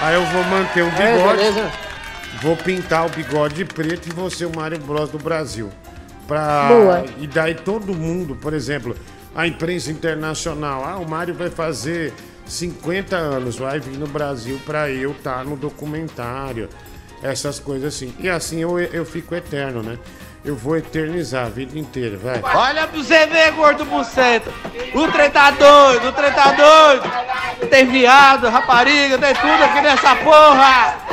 [0.00, 1.72] Aí eu vou manter um É, bigode, beleza.
[2.42, 5.70] vou pintar o bigode de preto e vou ser o Mário Bros do Brasil.
[6.26, 6.68] Pra...
[6.68, 7.04] Boa.
[7.18, 8.96] E daí todo mundo, por exemplo,
[9.36, 12.14] a imprensa internacional, ah, o Mário vai fazer
[12.46, 16.70] 50 anos, vai vir no Brasil pra eu estar no documentário,
[17.22, 18.14] essas coisas assim.
[18.18, 19.98] E assim eu, eu fico eterno, né?
[20.42, 22.40] Eu vou eternizar a vida inteira, vai.
[22.40, 24.50] Olha pra você ver, gordo buceta.
[24.94, 27.68] O trem tá doido, o trem tá doido.
[27.68, 31.05] Tem viado, rapariga, tem tudo aqui nessa porra.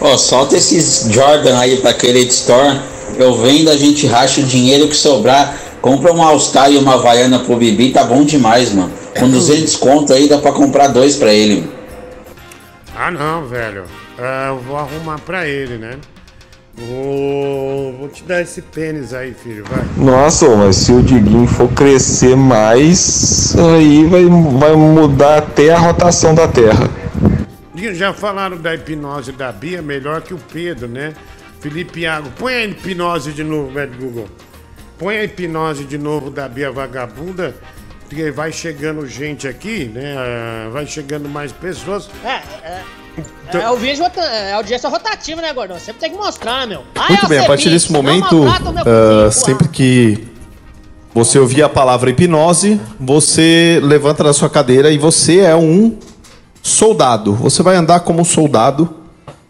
[0.00, 2.80] Ó, solta esses Jordan aí pra aquele store.
[3.16, 5.58] Eu vendo, a gente racha o dinheiro que sobrar.
[5.80, 8.90] Compra um All-Star e uma Havaiana pro Bibi, tá bom demais, mano.
[9.18, 11.68] Com 200 conto aí dá pra comprar dois pra ele.
[12.96, 13.84] Ah não, velho.
[14.18, 15.96] Ah, eu vou arrumar pra ele, né?
[16.76, 19.84] Vou, vou te dar esse pênis aí, filho, vai.
[19.96, 26.34] Nossa, mas se o Diguinho for crescer mais, aí vai, vai mudar até a rotação
[26.34, 26.88] da Terra.
[27.78, 31.14] E Já falaram da hipnose da Bia melhor que o Pedro, né?
[31.60, 34.28] Felipe Iago, põe a hipnose de novo, velho Google.
[34.98, 37.54] Põe a hipnose de novo da Bia Vagabunda,
[38.08, 40.16] porque vai chegando gente aqui, né?
[40.16, 42.10] Ah, Vai chegando mais pessoas.
[42.24, 42.82] É, é.
[43.52, 45.78] É o vídeo, é audiência rotativa, né, Gordão?
[45.78, 46.84] Sempre tem que mostrar, meu.
[46.94, 50.28] Ah, Muito é bem, a partir desse momento, ah, sempre que
[51.14, 55.98] você ouvir a palavra hipnose, você levanta da sua cadeira e você é um
[56.62, 57.32] soldado.
[57.34, 58.88] Você vai andar como um soldado,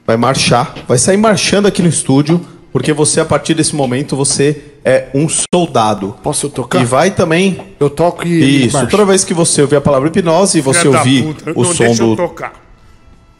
[0.06, 2.40] vai marchar, vai sair marchando aqui no estúdio,
[2.72, 6.16] porque você, a partir desse momento, você é um soldado.
[6.22, 6.80] Posso tocar?
[6.80, 7.60] E vai também.
[7.80, 8.66] Eu toco e.
[8.66, 11.50] Isso, toda vez que você ouvir a palavra hipnose e você Filha da ouvir puta,
[11.54, 12.16] o não som deixa eu do.
[12.16, 12.52] tocar.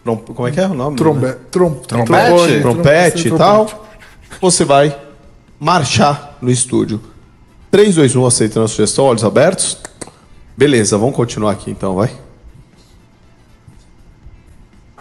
[0.03, 0.97] Trom- Como é que é o nome?
[0.97, 1.35] Trombe...
[1.51, 1.71] Trom...
[1.75, 3.85] trompete, trombone, trompete e tal,
[4.41, 4.97] você vai
[5.61, 7.01] marchar no estúdio.
[7.71, 9.77] 3, 2, 1, aceitando a sugestão, olhos abertos.
[10.57, 12.11] Beleza, vamos continuar aqui então, vai.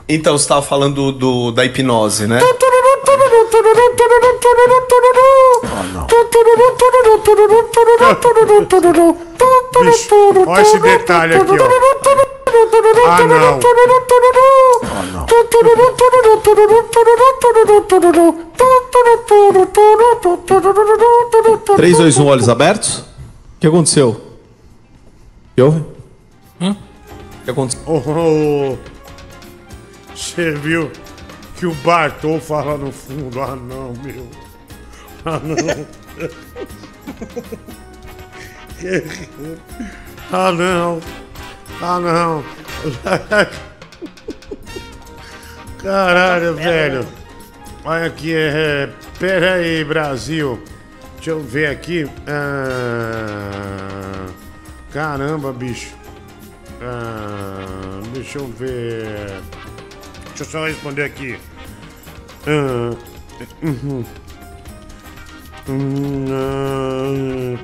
[0.10, 2.40] Então, você estava falando do, da hipnose, né?
[9.82, 10.16] Bicho,
[10.48, 11.58] olha esse detalhe aqui, ó.
[13.10, 13.60] Ah, não.
[21.76, 23.00] 3, 2, 1, olhos abertos.
[23.00, 23.04] O
[23.60, 24.10] que aconteceu?
[24.10, 24.22] O
[25.56, 25.84] que houve?
[26.62, 26.76] O
[27.44, 27.82] que aconteceu?
[27.86, 28.78] Oh,
[30.18, 30.92] Você viu
[31.58, 33.40] que o Bartol fala no fundo?
[33.40, 34.28] Ah, não, meu.
[35.24, 35.86] Ah, não.
[40.34, 41.00] ah, não.
[41.80, 42.44] Ah, não.
[45.84, 47.08] Caralho, velho.
[47.86, 48.90] Olha aqui, é.
[49.20, 50.60] Pera aí, Brasil.
[51.18, 52.10] Deixa eu ver aqui.
[52.28, 54.26] Ah,
[54.92, 55.96] caramba, bicho.
[56.82, 59.44] Ah, deixa eu ver.
[60.38, 61.36] Deixa eu só responder aqui.
[62.46, 62.96] Ah,
[63.64, 64.06] uhum.
[65.68, 67.58] Hum, ah.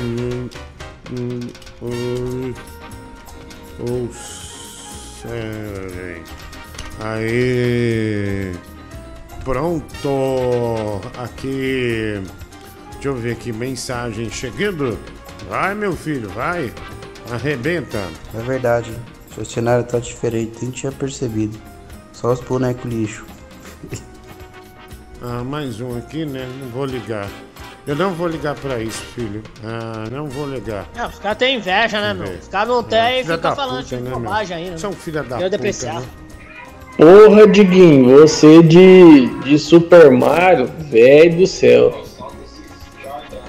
[0.00, 0.48] Hum,
[1.12, 1.40] hum,
[1.82, 2.60] oito.
[3.78, 4.12] Ou
[5.22, 5.30] sete.
[6.98, 8.56] Aí.
[9.44, 11.00] Pronto.
[11.16, 12.20] Aqui.
[12.94, 14.98] Deixa eu ver aqui, mensagem chegando.
[15.48, 16.72] Vai, meu filho, vai.
[17.30, 17.98] Arrebenta.
[18.34, 18.92] É verdade,
[19.34, 21.58] seu cenário tá diferente, nem tinha percebido.
[22.12, 23.24] Só os bonecos lixo.
[25.22, 26.48] Ah, mais um aqui, né?
[26.60, 27.28] Não vou ligar.
[27.86, 29.42] Eu não vou ligar pra isso, filho.
[29.64, 30.86] Ah, não vou ligar.
[30.94, 32.32] Não, os caras têm inveja, né, meu?
[32.38, 34.20] Os caras não têm e ficam falando puta, de né, meu?
[34.20, 34.76] bobagem aí, né?
[34.76, 36.00] São filha da Eu puta, depreciar.
[36.00, 36.06] né?
[36.96, 42.04] Porra, Diguinho, você de, de Super Mario, velho do céu.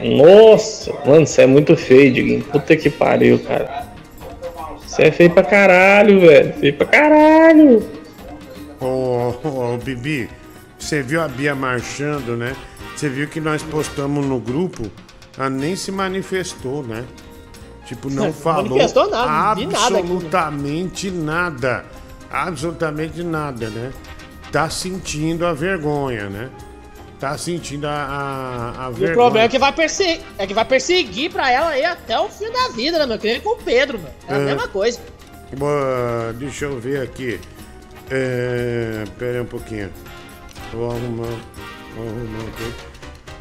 [0.01, 2.43] Nossa, mano, você é muito feio, Diguinho.
[2.43, 3.87] Puta que pariu, cara.
[4.85, 6.53] Você é feio pra caralho, velho.
[6.53, 7.89] Feio pra caralho.
[8.79, 10.29] Ô, ô, ô, Bibi,
[10.77, 12.55] você viu a Bia marchando, né?
[12.95, 14.89] Você viu que nós postamos no grupo,
[15.37, 17.03] ela nem se manifestou, né?
[17.85, 19.97] Tipo, não Não falou manifestou nada, de nada aqui, né?
[19.97, 21.85] absolutamente nada.
[22.31, 23.91] Absolutamente nada, né?
[24.51, 26.49] Tá sentindo a vergonha, né?
[27.19, 29.13] Tá sentindo a, a, a E o vergonha.
[29.13, 32.49] problema é que vai perseguir, é que vai perseguir pra ela aí até o fim
[32.49, 33.19] da vida, né, meu?
[33.19, 34.11] Que nem com o Pedro, meu.
[34.27, 34.45] É a É.
[34.45, 34.99] mesma coisa.
[35.57, 37.39] Boa, deixa eu ver aqui.
[38.09, 39.89] É, pera aí um pouquinho.
[40.71, 41.27] Vou arrumar.
[41.95, 42.73] Vou arrumar aqui.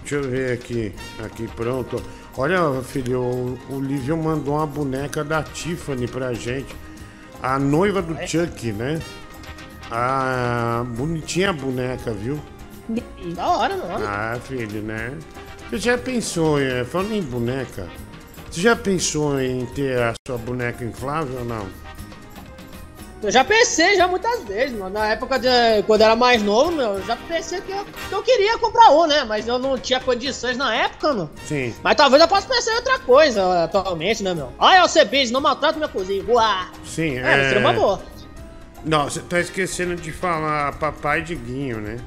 [0.01, 0.93] Deixa eu ver aqui.
[1.25, 2.03] Aqui, pronto.
[2.37, 6.75] Olha, filho, o, o Lívio mandou uma boneca da Tiffany pra gente.
[7.43, 9.01] A noiva do Chuck, né?
[9.91, 12.41] A bonitinha a boneca, viu?
[13.35, 14.05] Da hora, mano.
[14.07, 15.13] Ah, filho, né?
[15.71, 17.87] Você já pensou, é, falando em boneca,
[18.51, 21.67] você já pensou em ter a sua boneca inflável ou não?
[23.21, 24.91] Eu já pensei já muitas vezes, mano.
[24.91, 25.49] Na época de
[25.87, 28.93] quando eu era mais novo, meu, eu já pensei que eu, que eu queria comprar
[28.93, 29.25] um, né?
[29.25, 31.31] Mas eu não tinha condições na época, meu.
[31.45, 31.75] Sim.
[31.83, 34.53] Mas talvez eu possa pensar em outra coisa atualmente, né, meu?
[34.57, 36.25] Olha, você bicho, não maltrata minha cozinha.
[36.29, 36.71] Uá!
[36.85, 38.01] Sim, É, seria uma boa.
[38.85, 41.99] Não, você tá esquecendo de falar papai Diguinho, né?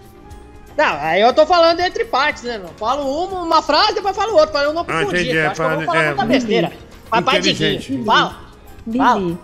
[0.77, 2.69] Não, aí eu tô falando entre partes, né, meu?
[2.77, 5.21] Falo uma, uma frase, depois falo outra, pra eu não confundir.
[5.21, 6.71] entendi, eu é acho que eu vou falar é, muita besteira.
[7.09, 7.41] Papai.
[7.41, 8.35] Diguinho, fala.
[8.85, 9.37] Bibi.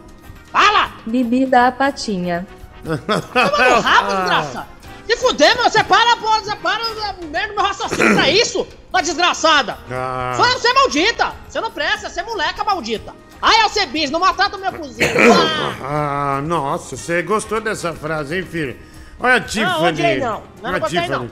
[0.52, 0.92] Fala!
[1.06, 2.48] Bibi da patinha.
[2.84, 4.68] Toma no rabo, desgraçado!
[5.06, 8.68] Se fuder, meu, você para, pô, você para o merda do meu raciocínio pra isso,
[8.92, 9.78] sua desgraçada!
[9.90, 10.34] Ah.
[10.36, 11.34] Só você é maldita!
[11.48, 13.14] Você não presta, você é moleca maldita!
[13.42, 15.08] Ai, eu ser bicho, não maltrata minha cozinha!
[15.82, 18.78] Ah, nossa, você gostou dessa frase, hein, filho?
[19.20, 19.88] Olha a Tiffany.
[19.88, 20.28] odiei não.
[20.62, 21.10] Não, Olha não a Tiffany.
[21.10, 21.30] não.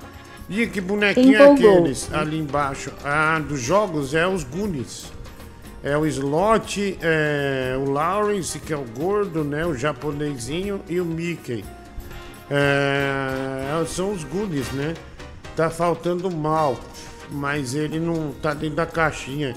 [0.47, 2.91] E que bonequinho é aqueles ali embaixo?
[3.03, 5.11] Ah, dos jogos é os Goonies.
[5.83, 9.65] É o Slot, é o Lawrence, que é o gordo, né?
[9.65, 11.63] O japonesinho e o Mickey.
[12.49, 14.93] É, são os Goonies, né?
[15.55, 16.79] Tá faltando mal,
[17.31, 19.55] mas ele não tá dentro da caixinha.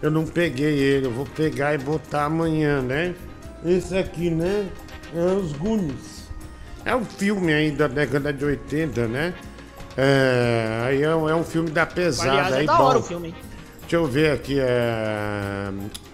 [0.00, 3.14] Eu não peguei ele, eu vou pegar e botar amanhã, né?
[3.64, 4.66] Esse aqui, né?
[5.14, 6.21] É os Goonies.
[6.84, 9.34] É um filme aí da década de 80, né?
[9.96, 12.30] É, aí é, um- é um filme da pesada.
[12.30, 12.82] Aliás, é aí, da bom.
[12.84, 13.34] hora o filme?
[13.82, 14.58] Deixa eu ver aqui.
[14.58, 15.70] É...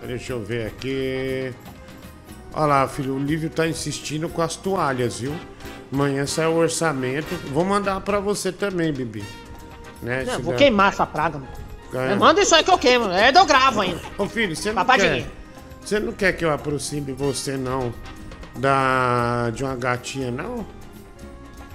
[0.07, 1.53] Deixa eu ver aqui.
[2.53, 5.35] Olha lá, filho, o Lívio tá insistindo com as toalhas, viu?
[5.93, 7.35] Amanhã sai o orçamento.
[7.53, 9.25] Vou mandar pra você também, Bibi.
[10.03, 10.25] Né?
[10.25, 11.51] Não, vou queimar essa praga, mano.
[11.95, 12.15] É.
[12.17, 14.01] Manda isso aí que eu queimo, é eu gravo ainda.
[14.19, 15.27] Ô filho, você não Papai quer.
[15.83, 17.95] Você não quer que eu aproxime você não
[18.59, 20.67] da de uma gatinha, não?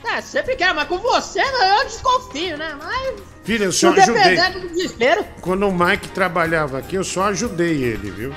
[0.05, 2.77] É, sempre quero, mas com você né, eu desconfio, né?
[2.81, 3.15] Mas.
[3.43, 4.37] Filho, eu só ajudei.
[4.51, 5.25] do desespero.
[5.41, 8.33] Quando o Mike trabalhava aqui, eu só ajudei ele, viu?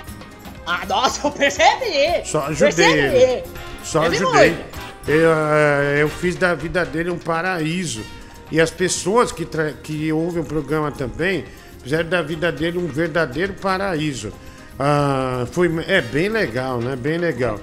[0.67, 2.25] Ah, nossa, eu percebi!
[2.25, 3.17] Só ajudei percebi.
[3.17, 3.45] ele.
[3.85, 4.65] Só ajudei.
[5.07, 8.03] Eu, eh, eu fiz da vida dele um paraíso.
[8.51, 9.47] E as pessoas que,
[9.83, 11.45] que ouvem o programa também
[11.83, 14.33] fizeram da vida dele um verdadeiro paraíso.
[14.79, 16.97] Ah, foi, é bem legal, né?
[16.97, 17.61] Bem legal.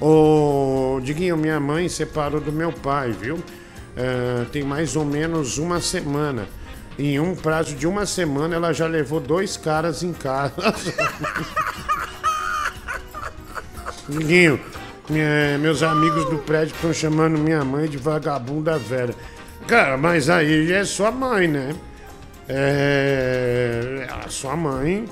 [0.00, 3.38] Ô, Diguinho, minha mãe separou do meu pai, viu?
[3.96, 6.46] Ah, tem mais ou menos uma semana.
[6.98, 10.54] Em um prazo de uma semana, ela já levou dois caras em casa.
[14.08, 14.60] Diguinho,
[15.08, 19.14] minha- meus amigos do prédio estão chamando minha mãe de vagabunda velha.
[19.66, 21.74] Cara, mas aí é sua mãe, né?
[22.48, 24.06] É.
[24.24, 25.06] A sua mãe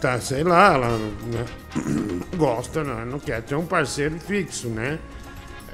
[0.00, 1.44] tá, sei lá, ela né?
[2.36, 3.04] gosta, né?
[3.04, 4.98] não quer ter um parceiro fixo, né?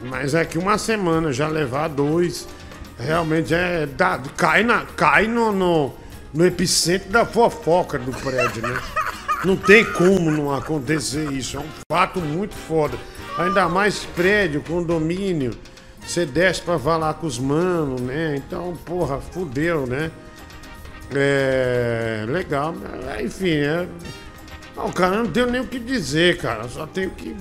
[0.03, 2.47] Mas é que uma semana já levar dois,
[2.99, 3.89] realmente é.
[4.37, 5.95] Cai na, cai no, no,
[6.35, 8.79] no epicentro da fofoca do prédio, né?
[9.45, 11.57] Não tem como não acontecer isso.
[11.57, 12.99] É um fato muito foda.
[13.39, 15.57] Ainda mais prédio, condomínio.
[16.05, 18.37] Você desce pra falar com os manos, né?
[18.37, 20.11] Então, porra, fudeu, né?
[21.15, 22.25] É.
[22.29, 22.75] Legal.
[23.23, 23.87] Enfim, é.
[24.77, 26.69] Não, cara, não tenho nem o que dizer, cara.
[26.69, 27.35] Só tenho que.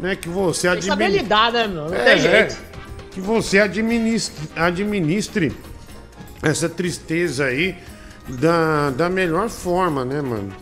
[0.00, 1.88] Né, que você Tem saber lidar, né, meu?
[1.88, 2.54] Não É, tem jeito.
[2.54, 2.72] é.
[3.12, 5.52] Que você administre, administre
[6.42, 7.76] essa tristeza aí
[8.26, 10.52] da, da melhor forma, né, mano?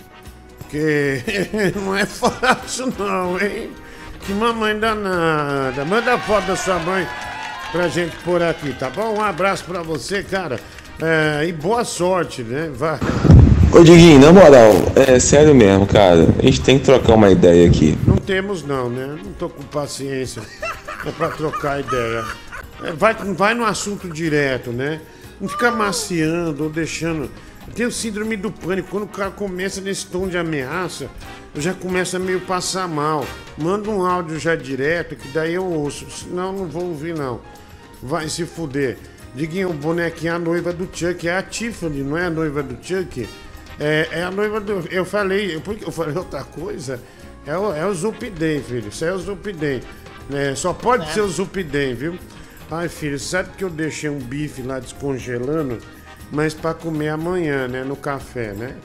[0.59, 1.23] Porque
[1.77, 3.71] não é fácil não, hein?
[4.21, 5.85] Que mamãe danada.
[5.85, 7.07] Manda a foto da sua mãe
[7.73, 9.15] pra gente pôr aqui, tá bom?
[9.17, 10.61] Um abraço pra você, cara.
[11.03, 12.71] É, e boa sorte, né?
[12.75, 12.99] Vai.
[13.73, 16.29] Ô Diguinho, na moral, é sério mesmo, cara.
[16.39, 17.97] A gente tem que trocar uma ideia aqui.
[18.07, 19.19] Não temos não, né?
[19.25, 20.43] Não tô com paciência
[21.17, 22.25] pra trocar ideia.
[22.83, 25.01] É, vai, vai no assunto direto, né?
[25.41, 27.31] Não fica maciando ou deixando.
[27.67, 28.89] Eu tenho síndrome do pânico.
[28.91, 31.09] Quando o cara começa nesse tom de ameaça,
[31.55, 33.25] eu já começo a meio passar mal.
[33.57, 36.11] Manda um áudio já direto, que daí eu ouço.
[36.11, 37.41] Senão não vou ouvir, não.
[38.03, 38.99] Vai se fuder.
[39.35, 41.27] Diguinho, o bonequinho, a noiva do Chuck.
[41.29, 43.29] É a Tiffany, não é a noiva do Chuck?
[43.79, 44.87] É, é a noiva do.
[44.91, 45.59] Eu falei.
[45.61, 47.01] Por que eu falei outra coisa?
[47.47, 48.89] É o, é o Zupidem, filho.
[48.89, 49.81] Isso é o Zupidem.
[50.33, 52.19] É, só pode ser o Zupidem, viu?
[52.71, 55.79] Ai, filho, sabe que eu deixei um bife lá descongelando,
[56.31, 57.83] mas pra comer amanhã, né?
[57.83, 58.77] No café, né?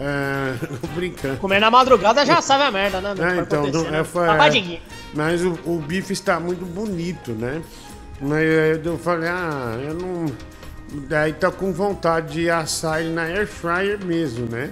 [0.00, 0.54] Ah,
[0.94, 1.36] brincando.
[1.38, 3.14] Comer na madrugada já sabe a merda, né?
[3.20, 4.00] Ah, então, não, né?
[4.00, 4.80] é, foi, Papadinho.
[5.12, 7.62] mas o, o bife está muito bonito, né?
[8.20, 10.26] Mas aí eu falei, ah, eu não.
[11.08, 14.70] Daí tá com vontade de assar ele na air fryer mesmo, né?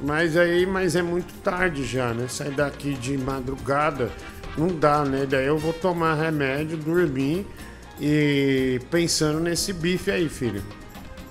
[0.00, 2.26] Mas aí, mas é muito tarde já, né?
[2.28, 4.10] Sair daqui de madrugada
[4.58, 5.26] não dá, né?
[5.28, 7.46] Daí eu vou tomar remédio, dormir
[8.00, 10.62] e pensando nesse bife aí, filho.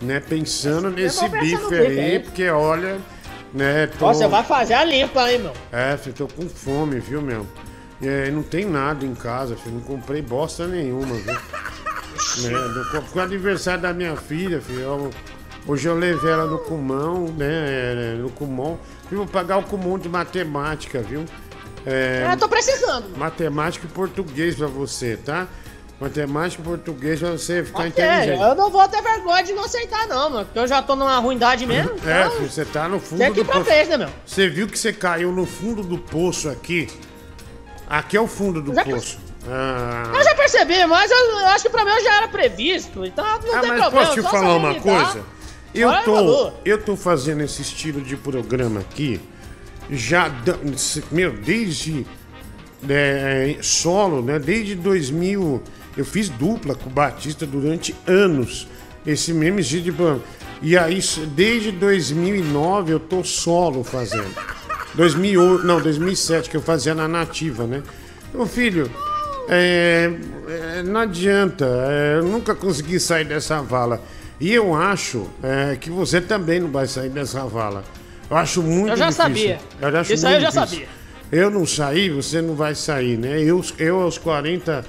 [0.01, 0.19] Né?
[0.19, 2.19] Pensando nesse vou pensar no bife bife aí, aí.
[2.19, 2.99] porque olha,
[3.53, 3.87] né?
[3.87, 4.07] Tô...
[4.07, 5.53] Você vai fazer a limpa aí, meu.
[5.71, 7.45] É, filho, tô com fome, viu, meu?
[8.01, 9.75] Aí, não tem nada em casa, filho.
[9.75, 11.33] Não comprei bosta nenhuma, viu?
[12.43, 13.01] né?
[13.11, 14.79] Com o aniversário da minha filha, filho.
[14.81, 15.09] eu-
[15.67, 17.47] hoje eu levei ela no Cumão, né?
[17.47, 18.79] é, No Cumão.
[19.11, 21.25] E vou pagar o Cumão de matemática, viu?
[21.85, 23.17] É, É, tô precisando.
[23.17, 25.47] Matemática e português pra você, tá?
[25.99, 28.41] Matemática e português pra você ficar É, inteligente.
[28.41, 30.45] eu não vou ter vergonha de não aceitar, não, mano.
[30.45, 31.91] Porque eu já tô numa ruindade mesmo.
[32.05, 34.09] É, então, filho, você tá no fundo Tem que ir pra frente, né, meu?
[34.25, 36.89] Você viu que você caiu no fundo do poço aqui?
[37.89, 39.17] Aqui é o fundo do Já- poço.
[39.47, 43.05] Ah, Eu já percebi, mas eu, eu acho que pra mim eu já era previsto.
[43.05, 43.91] Então não Ah, tem mas problema.
[43.91, 45.21] posso te falar uma coisa?
[45.75, 49.19] Eu tô, eu tô fazendo esse estilo de programa aqui
[49.89, 50.31] já,
[51.11, 52.05] meu, desde
[52.87, 54.39] é, solo, né?
[54.39, 55.61] Desde 2000,
[55.97, 58.67] eu fiz dupla com o Batista durante anos.
[59.05, 60.21] Esse mesmo estilo de programa.
[60.61, 60.99] E aí,
[61.35, 64.33] desde 2009, eu tô solo fazendo.
[64.95, 67.81] 2008, não, 2007, que eu fazia na Nativa, né?
[68.33, 68.89] Meu filho,
[69.47, 70.11] é,
[70.47, 74.01] é, não adianta, é, eu nunca consegui sair dessa vala.
[74.39, 77.83] E eu acho é, que você também não vai sair dessa vala.
[78.29, 79.23] Eu acho muito Eu já difícil.
[79.23, 79.59] sabia.
[79.81, 80.69] Eu acho Isso aí eu já difícil.
[80.69, 80.87] sabia.
[81.31, 83.41] Eu não sair, você não vai sair, né?
[83.41, 84.85] Eu, eu aos 40,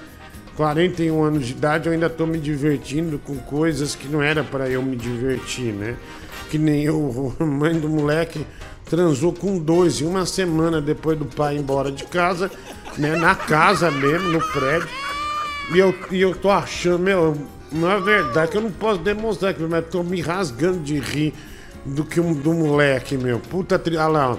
[0.57, 4.69] 41 anos de idade, eu ainda tô me divertindo com coisas que não era para
[4.69, 5.97] eu me divertir, né?
[6.51, 8.47] Que nem eu, a mãe do moleque
[8.85, 12.51] transou com dois em uma semana depois do pai ir embora de casa,
[12.99, 13.17] né?
[13.17, 14.89] Na casa mesmo, no prédio.
[15.75, 17.37] E eu, e eu tô achando, meu,
[17.73, 21.35] na verdade, que eu não posso demonstrar, mas eu tô me rasgando de rir
[21.85, 23.39] do que um, do moleque, meu.
[23.41, 23.97] Puta tri...
[23.97, 24.39] Lá, ó.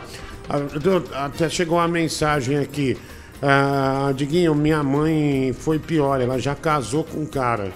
[1.13, 2.97] Até chegou uma mensagem aqui.
[3.41, 7.71] Ah, Diguinho, minha mãe foi pior, ela já casou com um cara.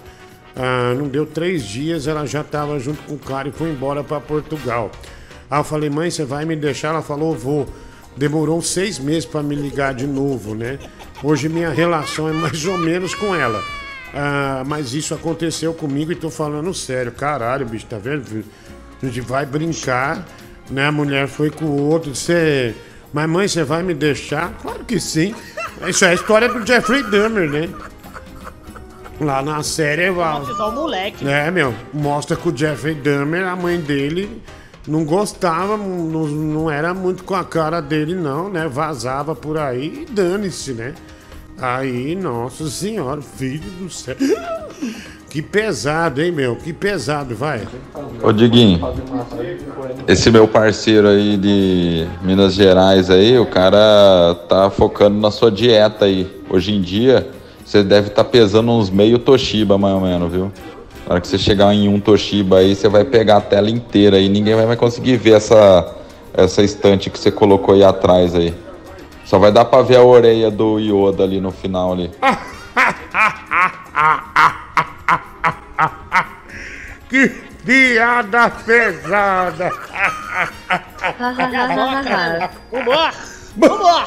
[0.55, 4.03] Ah, não deu três dias, ela já tava junto com o cara e foi embora
[4.03, 4.91] para Portugal.
[5.49, 6.89] Aí eu falei, mãe, você vai me deixar?
[6.89, 7.67] Ela falou, vou.
[8.15, 10.77] Demorou seis meses para me ligar de novo, né?
[11.23, 13.61] Hoje minha relação é mais ou menos com ela.
[14.13, 17.11] Ah, mas isso aconteceu comigo e tô falando sério.
[17.11, 18.43] Caralho, bicho, tá vendo?
[19.01, 20.25] A gente vai brincar,
[20.69, 20.87] né?
[20.87, 22.13] A mulher foi com o outro.
[22.13, 22.75] Você.
[23.13, 24.51] Mas mãe, você vai me deixar?
[24.61, 25.33] Claro que sim.
[25.87, 27.69] Isso é a história do Jeffrey Dahmer, né?
[29.19, 30.09] Lá na série.
[30.11, 31.27] va- Batizar o moleque.
[31.27, 34.41] é, meu, mostra que o Jeffrey Dahmer, a mãe dele,
[34.89, 38.67] não gostava, não, não era muito com a cara dele, não, né?
[38.67, 40.95] Vazava por aí e dane-se, né?
[41.61, 44.15] Aí, nossa senhora, filho do céu.
[45.29, 46.55] Que pesado, hein, meu?
[46.55, 47.61] Que pesado, vai.
[48.23, 48.81] Ô Diguinho,
[50.07, 56.05] esse meu parceiro aí de Minas Gerais aí, o cara tá focando na sua dieta
[56.05, 56.27] aí.
[56.49, 57.29] Hoje em dia,
[57.63, 60.51] você deve estar pesando uns meio Toshiba, mais ou menos, viu?
[61.09, 64.17] Na hora que você chegar em um Toshiba aí, você vai pegar a tela inteira
[64.17, 65.95] aí, ninguém vai mais conseguir ver essa,
[66.31, 68.53] essa estante que você colocou aí atrás aí.
[69.25, 72.11] Só vai dar pra ver a orelha do Yoda ali no final ali.
[77.09, 77.27] Que
[77.65, 79.71] piada pesada.
[81.17, 82.51] Vambora!
[83.57, 84.05] Vambora!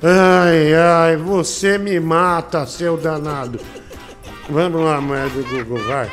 [0.00, 3.58] Ai, ai, você me mata, seu danado.
[4.48, 6.08] Vamos lá, mulher do Google, vai.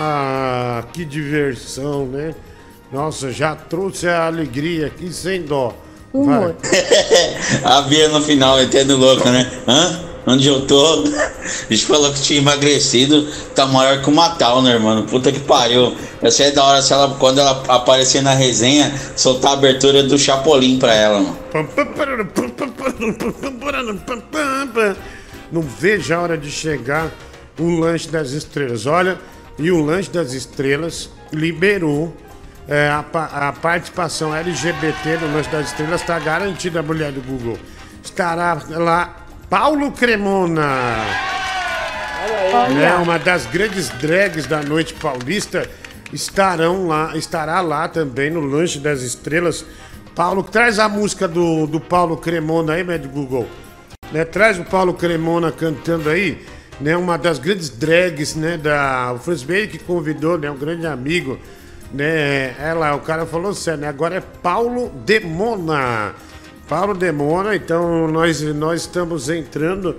[0.00, 2.34] Ah, que diversão, né?
[2.90, 5.74] Nossa, já trouxe a alegria aqui sem dó.
[6.12, 6.54] Vai.
[7.64, 9.50] A Bia no final, entendo louco, né?
[9.66, 10.00] Hã?
[10.26, 11.04] Onde eu tô?
[11.04, 15.04] A gente falou que tinha emagrecido, tá maior que uma Towner, mano.
[15.04, 15.94] Puta que pariu.
[16.22, 20.18] Eu sei da hora se ela, quando ela aparecer na resenha, soltar a abertura do
[20.18, 21.38] Chapolin pra ela, mano.
[25.50, 27.10] Não vejo a hora de chegar
[27.58, 28.86] o lanche das estrelas.
[28.86, 29.18] Olha,
[29.58, 32.14] e o lanche das estrelas liberou
[32.66, 36.00] é, a, a participação LGBT no lanche das estrelas.
[36.00, 37.58] Está garantida a mulher do Google.
[38.02, 40.66] Estará lá Paulo Cremona.
[42.74, 45.68] né, uma das grandes drags da noite paulista,
[46.12, 49.64] estarão lá, estará lá também no Lanche das Estrelas.
[50.14, 53.46] Paulo, traz a música do, do Paulo Cremona aí, médio Google.
[54.12, 54.24] Né?
[54.24, 56.44] Traz o Paulo Cremona cantando aí,
[56.80, 56.96] né?
[56.96, 58.56] Uma das grandes drags, né?
[58.56, 60.50] Da, o Franz Bale que convidou, né?
[60.50, 61.38] Um grande amigo,
[61.92, 62.54] né?
[62.58, 63.88] Ela, o cara falou sério, né?
[63.88, 66.14] Agora é Paulo Demona.
[66.68, 69.96] Paulo Demona, então nós, nós estamos entrando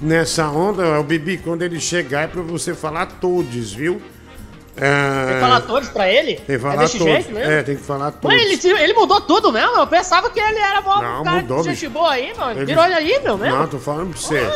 [0.00, 1.00] nessa onda.
[1.00, 4.00] O Bibi, quando ele chegar, é pra você falar todos, viu?
[4.76, 5.24] É...
[5.26, 6.34] Tem que falar todos pra ele?
[6.36, 7.12] Tem que falar é desse todos.
[7.12, 7.52] jeito mesmo?
[7.52, 8.36] É, tem que falar todos.
[8.36, 9.76] Ué, ele, ele mudou tudo mesmo?
[9.76, 11.90] Eu pensava que ele era mó Não, cara mudou, de gente bicho.
[11.90, 12.52] boa aí, mano.
[12.52, 13.58] Ele- Virou ele aí, meu, mesmo?
[13.58, 14.50] Não, tô falando pra você.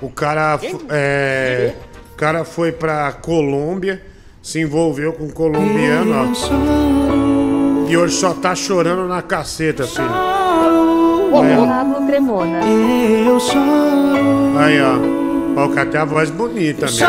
[0.00, 1.72] O cara, fo- é,
[2.12, 4.00] o cara foi pra Colômbia,
[4.42, 7.88] se envolveu com um colombiano, ó.
[7.90, 10.08] E hoje só tá chorando na caceta, filho.
[10.08, 11.66] Aí, ó.
[11.66, 12.60] Pablo Cremona.
[12.64, 14.58] Eu choro.
[14.58, 15.60] Aí, ó.
[15.60, 17.06] Ó, o cara tem a voz bonita mesmo.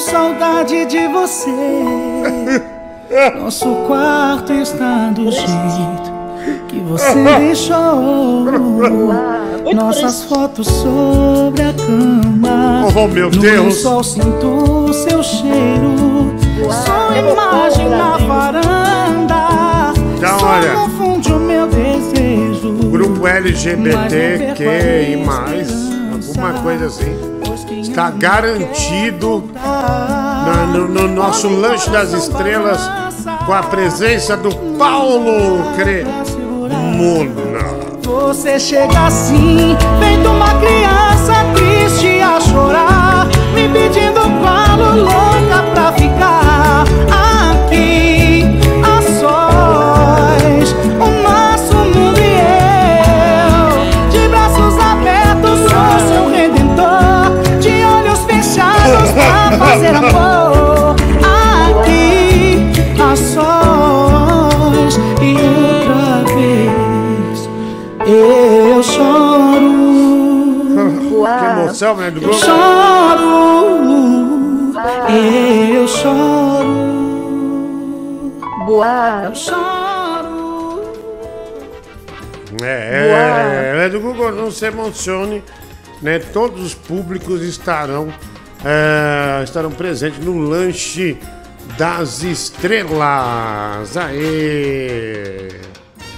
[0.00, 1.50] Saudade de você.
[3.38, 6.10] Nosso quarto está do jeito
[6.68, 8.46] que você deixou.
[9.74, 12.86] Nossas fotos sobre a cama.
[12.96, 13.74] Oh, meu No Deus.
[13.82, 16.34] sol sinto seu cheiro.
[16.84, 19.92] Sua imagem na varanda.
[20.16, 20.72] Então, Só olha.
[20.74, 22.72] confunde o meu desejo.
[22.90, 25.70] Grupo LGBTQ e mais,
[26.12, 27.16] alguma coisa assim.
[27.70, 32.80] Está garantido na- no, no nosso Lanche das Estrelas
[33.46, 36.20] com a presença do Paulo Cremona.
[38.02, 45.29] Você chega assim, feito uma criança triste a chorar, me pedindo colo louca
[71.80, 72.10] Né?
[72.10, 73.70] Do Eu choro.
[75.08, 76.68] Eu choro.
[78.66, 79.22] Boa.
[79.24, 80.82] Eu choro.
[82.62, 85.42] É, é, é do Google, não se emocione,
[86.02, 86.18] né?
[86.18, 88.12] Todos os públicos estarão,
[88.62, 91.16] é, estarão presentes no lanche
[91.78, 93.96] das estrelas.
[93.96, 95.48] Aê!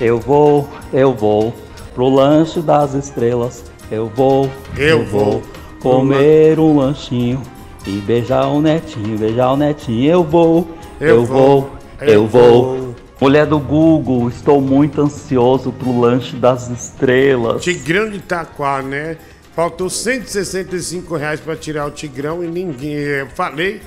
[0.01, 1.55] Eu vou, eu vou
[1.95, 3.72] pro lanche das estrelas.
[3.93, 5.43] Eu vou, Eu vou
[5.79, 7.43] comer um lanchinho
[7.87, 10.11] e beijar o netinho, beijar o netinho.
[10.11, 10.67] Eu vou,
[10.99, 11.71] Eu vou,
[12.01, 12.97] eu vou.
[13.21, 17.63] Mulher do Google, estou muito ansioso pro lanche das estrelas.
[17.63, 19.19] Tigrão de Itaquá, né?
[19.55, 22.95] Faltou 165 reais pra tirar o Tigrão e ninguém.
[22.95, 23.83] Eu falei,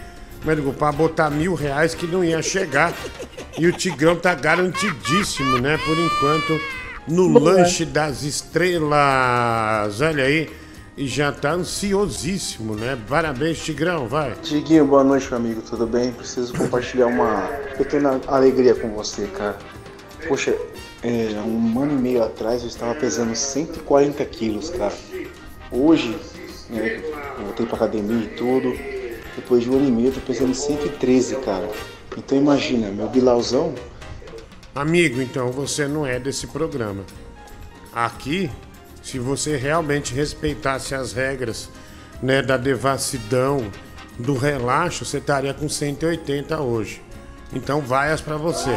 [0.45, 2.93] mas digo, pra botar mil reais que não ia chegar.
[3.58, 5.80] E o Tigrão tá garantidíssimo, né?
[5.84, 6.62] Por enquanto,
[7.08, 7.53] no Boa.
[7.53, 10.01] lanche das estrelas.
[10.01, 10.49] Olha aí.
[10.97, 12.97] E já tá ansiosíssimo, né?
[13.10, 14.34] Parabéns, Tigrão, vai.
[14.41, 16.14] Diguinho, boa noite, meu amigo, tudo bem?
[16.14, 19.58] Preciso compartilhar uma pequena alegria com você, cara.
[20.26, 20.56] Poxa,
[21.03, 24.93] é, um ano e meio atrás eu estava pesando 140 quilos, cara.
[25.70, 26.18] Hoje,
[26.70, 27.01] né,
[27.43, 28.74] voltei pra academia e tudo.
[29.36, 31.70] Depois de um ano e meio eu tô pesando 113, cara.
[32.18, 33.76] Então imagina, meu bilauzão
[34.76, 37.05] Amigo, então você não é desse programa.
[37.93, 38.51] Aqui,
[39.01, 41.69] se você realmente respeitasse as regras
[42.21, 43.71] né, da devassidão,
[44.19, 47.01] do relaxo, você estaria com 180 hoje.
[47.53, 48.71] Então vaias pra você.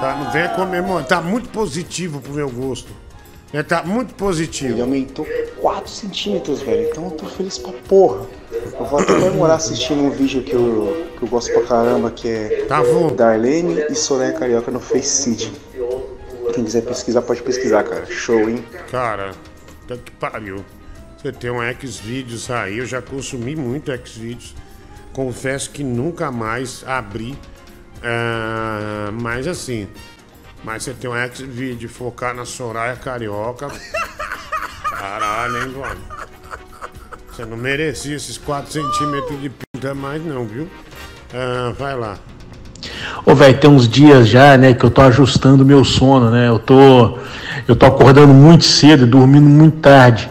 [0.00, 0.18] Tá?
[0.18, 1.06] Não venha comemorar.
[1.06, 2.90] Tá muito positivo pro meu gosto.
[3.52, 4.72] É, tá muito positivo.
[4.72, 5.26] Ele aumentou
[5.78, 6.88] 4 centímetros, velho.
[6.90, 8.26] Então eu tô feliz pra porra.
[8.52, 12.28] Eu vou até comemorar assistindo um vídeo que eu, que eu gosto pra caramba, que
[12.28, 13.14] é Tá bom.
[13.14, 15.52] Darlene e Soraya Carioca no Facecid.
[16.54, 18.06] Quem quiser pesquisar, pode pesquisar, cara.
[18.06, 18.64] Show, hein?
[18.90, 19.32] Cara,
[19.86, 20.64] tá que pariu.
[21.16, 24.54] Você tem um Xvideos aí, eu já consumi muito Xvideos.
[25.12, 27.38] Confesso que nunca mais abri.
[28.02, 29.88] ah, mas assim,
[30.64, 33.68] mas você tem um Xvideo focar na Soraya Carioca.
[34.90, 36.00] Caralho, hein, mano?
[37.30, 40.68] Você não merecia esses 4 centímetros de pinta mais, não, viu?
[41.32, 42.18] Ah, vai lá.
[43.24, 46.48] Ô, velho, tem uns dias já, né, que eu tô ajustando meu sono, né?
[46.48, 47.18] Eu tô,
[47.66, 50.28] eu tô acordando muito cedo dormindo muito tarde.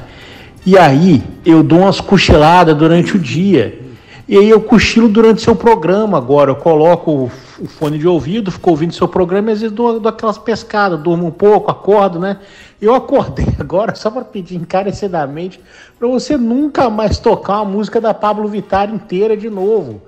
[0.66, 3.80] E aí, eu dou umas cochiladas durante o dia.
[4.28, 6.52] E aí eu cochilo durante seu programa agora.
[6.52, 10.10] Eu coloco o, fone de ouvido, fico ouvindo seu programa e às vezes dou, dou
[10.10, 12.40] aquelas pescadas, durmo um pouco, acordo, né?
[12.82, 15.60] Eu acordei agora só para pedir encarecidamente
[15.98, 20.02] para você nunca mais tocar uma música da Pablo Vittar inteira de novo.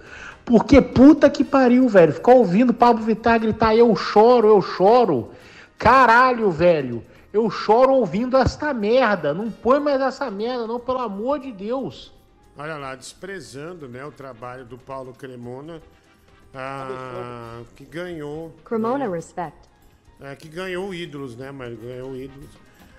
[0.46, 2.14] Porque puta que pariu, velho.
[2.14, 5.30] Ficar ouvindo Pablo Vittar gritar eu choro, eu choro.
[5.78, 7.04] Caralho, velho.
[7.32, 9.34] Eu choro ouvindo esta merda.
[9.34, 12.12] Não põe mais essa merda, não, pelo amor de Deus.
[12.58, 15.82] Olha lá, desprezando né, o trabalho do Paulo Cremona,
[16.54, 18.56] ah, que ganhou.
[18.66, 19.58] Cremona respect.
[20.22, 22.50] É, que ganhou ídolos, né, mas ganhou ídolos.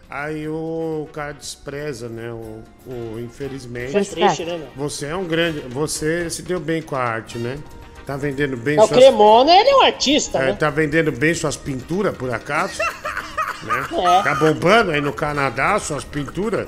[0.08, 2.32] Aí o cara despreza, né?
[2.32, 3.92] O, o infelizmente.
[3.92, 4.68] Foi triste, né, meu?
[4.74, 5.60] Você é um grande.
[5.68, 7.58] Você se deu bem com a arte, né?
[8.04, 10.52] Tá vendendo bem É, o Cremona, ele é um artista, É, né?
[10.54, 12.80] tá vendendo bem suas pinturas, por acaso?
[13.62, 13.86] né?
[13.92, 14.22] É.
[14.22, 16.66] Tá bombando aí no Canadá suas pinturas?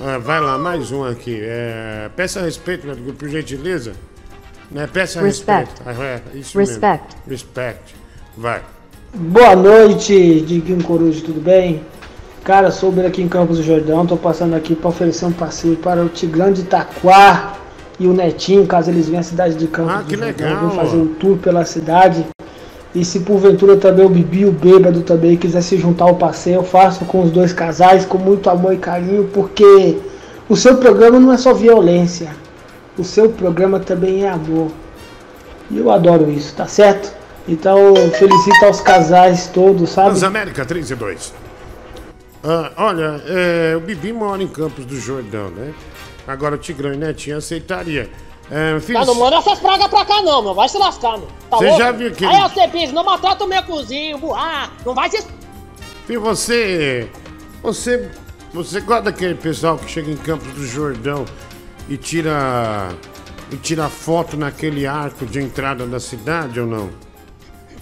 [0.00, 1.38] Ah, vai lá, mais um aqui.
[1.42, 3.92] É, peça respeito, meu amigo, por gentileza.
[4.72, 4.88] Né?
[4.92, 5.70] Peça Respect.
[5.84, 6.02] respeito.
[6.02, 7.04] É, isso Respect.
[7.26, 7.30] mesmo.
[7.30, 7.94] Respect.
[8.36, 8.60] Vai.
[9.14, 11.82] Boa noite, Diguinho Coruja, tudo bem?
[12.44, 16.02] Cara, soube aqui em Campos do Jordão, tô passando aqui para oferecer um passeio para
[16.02, 17.54] o Tigrão de Itaquá
[18.00, 20.48] e o Netinho, caso eles venham à cidade de Campos Ah, do que Jordão.
[20.48, 20.68] legal.
[20.68, 22.24] Vem fazer um tour pela cidade.
[22.94, 26.56] E se porventura também o Bibi e o Bêbado também quiser se juntar ao passeio,
[26.56, 29.98] eu faço com os dois casais com muito amor e carinho, porque
[30.48, 32.30] o seu programa não é só violência,
[32.98, 34.70] o seu programa também é amor.
[35.70, 37.12] E eu adoro isso, tá certo?
[37.48, 40.10] Então, felicito aos casais todos, sabe?
[40.10, 41.34] Transamérica 3 e 2.
[42.44, 45.72] Ah, olha, é, o Bibi mora em Campos do Jordão, né?
[46.26, 48.10] Agora o Tigrão e Netinho aceitaria.
[48.50, 50.54] É, filho, Tá, não manda essas pragas pra cá não, meu.
[50.54, 51.28] Vai se lascar, meu.
[51.50, 51.78] Tá Você louco?
[51.82, 54.70] já viu aquele- Aí você pensa, não maltrata o meu cozinho, burrar.
[54.84, 55.24] Não vai se...
[56.06, 57.08] filho, você.
[57.62, 58.10] Você.
[58.52, 61.24] Você gosta daquele pessoal que chega em Campos do Jordão
[61.88, 62.88] e tira.
[63.50, 66.90] e tira foto naquele arco de entrada da cidade ou não?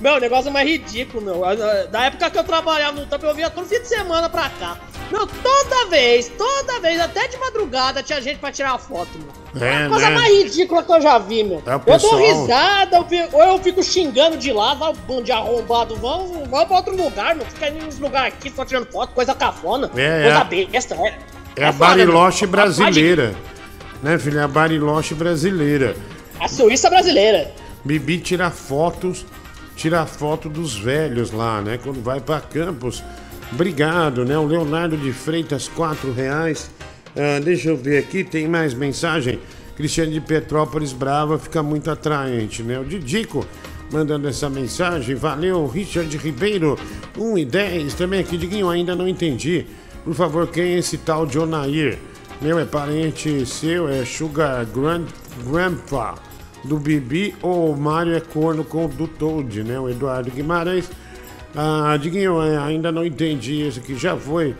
[0.00, 1.42] Meu, o negócio é mais ridículo, meu.
[1.90, 4.78] Da época que eu trabalhava no tampo, eu vinha todo fim de semana pra cá.
[5.12, 9.62] Meu, toda vez, toda vez, até de madrugada, tinha gente pra tirar foto, meu.
[9.62, 10.16] É, a coisa né?
[10.16, 11.62] mais ridícula que eu já vi, meu.
[11.66, 14.90] É, o eu pessoal- dou risada, eu fico- ou eu fico xingando de lá, vai
[14.90, 17.44] o bando de arrombado, vamos, vamos pra outro lugar, meu.
[17.44, 19.90] Fica aí nos lugares aqui só tirando foto, coisa cafona.
[19.94, 20.64] É, coisa é.
[20.66, 21.18] besta, é.
[21.56, 22.06] É a foda, meu.
[22.06, 23.34] Bariloche de- brasileira.
[24.02, 24.38] Né, filho?
[24.38, 25.94] É a Bariloche brasileira.
[26.38, 27.50] A Suíça brasileira.
[27.84, 29.26] Bibi tira fotos,
[29.76, 31.78] tira foto dos velhos lá, né?
[31.82, 33.02] Quando vai pra Campos.
[33.52, 34.38] Obrigado, né?
[34.38, 36.70] O Leonardo de Freitas, quatro reais.
[37.16, 39.40] Ah, deixa eu ver aqui, tem mais mensagem.
[39.76, 42.78] Cristiano de Petrópolis Brava fica muito atraente, né?
[42.78, 43.46] O Didico
[43.90, 45.14] mandando essa mensagem.
[45.14, 46.78] Valeu, Richard Ribeiro,
[47.18, 47.94] 1 e 10.
[47.94, 49.66] Também aqui, Diguinho, ainda não entendi.
[50.04, 51.98] Por favor, quem é esse tal de Onair?
[52.40, 55.04] Meu, é parente seu, é Sugar Grand,
[55.46, 56.14] Grandpa
[56.64, 59.78] do Bibi ou o Mário é corno com o do Toad, né?
[59.78, 60.90] O Eduardo Guimarães.
[61.54, 64.54] Ah, Diguinho, é, ainda não entendi isso aqui, já foi.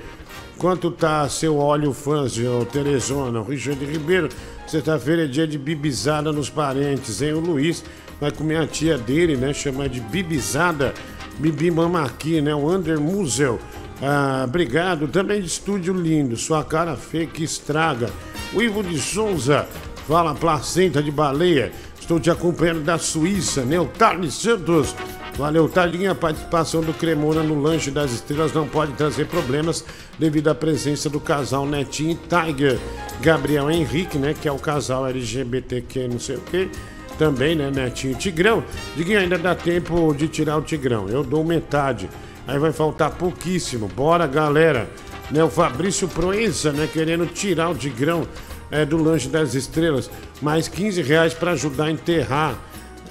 [0.58, 3.40] Quanto tá seu óleo fãs, ô Teresona?
[3.40, 4.28] O Richard Ribeiro,
[4.66, 7.32] sexta-feira é dia de bibizada nos parentes, hein?
[7.32, 7.82] O Luiz
[8.20, 9.54] vai comer a tia dele, né?
[9.54, 10.92] Chamar de bibizada.
[11.38, 12.54] Bibi mama aqui, né?
[12.54, 13.58] O Under Musel.
[14.02, 15.08] Ah, obrigado.
[15.08, 16.36] Também de estúdio lindo.
[16.36, 18.10] Sua cara feia que estraga.
[18.52, 19.66] O Ivo de Souza.
[20.08, 21.70] Fala, placenta de baleia.
[22.00, 23.62] Estou te acompanhando da Suíça?
[23.62, 24.94] O Tarles Santos.
[25.36, 26.12] Valeu, Tardinha.
[26.12, 29.84] A participação do Cremona no Lanche das Estrelas não pode trazer problemas
[30.18, 32.78] devido à presença do casal Netinho e Tiger.
[33.20, 34.34] Gabriel Henrique, né?
[34.34, 36.68] Que é o casal LGBTQ, não sei o quê.
[37.16, 37.70] Também, né?
[37.70, 38.64] Netinho Tigrão.
[38.96, 41.08] Diguinho, ainda dá tempo de tirar o Tigrão.
[41.08, 42.08] Eu dou metade.
[42.50, 43.86] Aí vai faltar pouquíssimo.
[43.86, 44.90] Bora, galera.
[45.30, 46.88] Né, o Fabrício Proença, né?
[46.92, 48.26] Querendo tirar o Tigrão
[48.72, 50.10] é, do Lanche das Estrelas.
[50.42, 52.58] Mais 15 reais pra ajudar a enterrar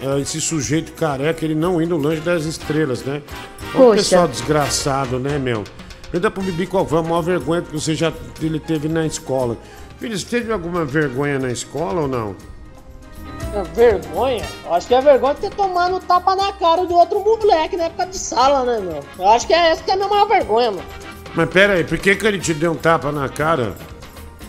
[0.02, 3.22] é, esse sujeito careca, ele não ir no Lanche das Estrelas, né?
[3.72, 3.96] Poxa.
[3.96, 5.64] pessoal desgraçado, né, meu?
[6.12, 8.12] Pergunta pro Bibi qual foi a maior vergonha que você já
[8.42, 9.58] ele teve na escola.
[10.00, 12.36] Filho, você teve alguma vergonha na escola ou não?
[13.54, 14.46] É vergonha?
[14.64, 17.86] Eu acho que é vergonha de ter tomado tapa na cara do outro moleque na
[17.86, 19.04] época de sala, né, meu?
[19.18, 20.84] Eu acho que é essa que é a minha maior vergonha, mano.
[21.34, 23.76] Mas pera aí, por que, que ele te deu um tapa na cara?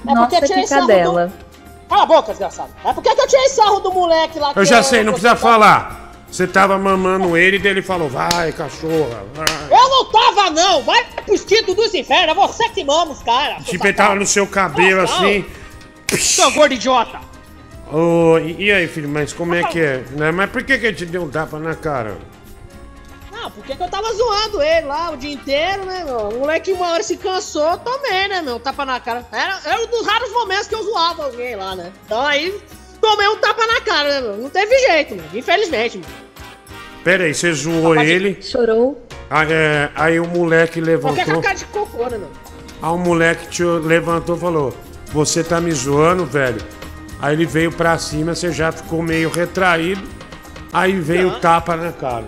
[0.06, 1.32] É porque eu tirei sarro do...
[1.88, 2.70] Cala a boca, desgraçado.
[2.84, 4.52] É porque que eu tirei sarro do moleque lá.
[4.54, 6.12] Eu já sei, não precisa falar.
[6.30, 9.46] Você tava mamando ele e daí ele falou, vai, cachorra, vai.
[9.68, 10.82] Eu não tava, não!
[10.82, 13.64] Vai pro esquito dos infernos, é você que mama os caras.
[13.64, 15.44] Tipo, ele tava no seu cabelo assim.
[16.16, 17.29] Seu gordo idiota!
[17.92, 20.04] Ô, e, e aí, filho, mas como é que é?
[20.12, 22.16] Né, Mas por que, que ele te deu um tapa na cara?
[23.32, 26.28] Não, porque que eu tava zoando ele lá o dia inteiro, né, meu?
[26.28, 28.60] O moleque uma hora se cansou, tomei, né, meu?
[28.60, 29.26] Tapa na cara.
[29.32, 31.90] Era, era um dos raros momentos que eu zoava alguém lá, né?
[32.04, 32.60] Então aí,
[33.00, 34.36] tomei um tapa na cara, né, meu?
[34.36, 35.28] Não teve jeito, mano.
[35.34, 36.12] Infelizmente, mano.
[37.02, 38.40] Pera aí, você zoou ele.
[38.42, 39.02] Chorou.
[39.30, 41.42] Aí, é, aí o moleque Qualquer com a levantou.
[41.42, 42.30] cara de cocô, né, meu?
[42.82, 44.74] Aí o moleque te levantou e falou:
[45.12, 46.60] Você tá me zoando, velho?
[47.20, 50.02] Aí ele veio pra cima, você já ficou meio retraído.
[50.72, 52.24] Aí veio o tapa na cara.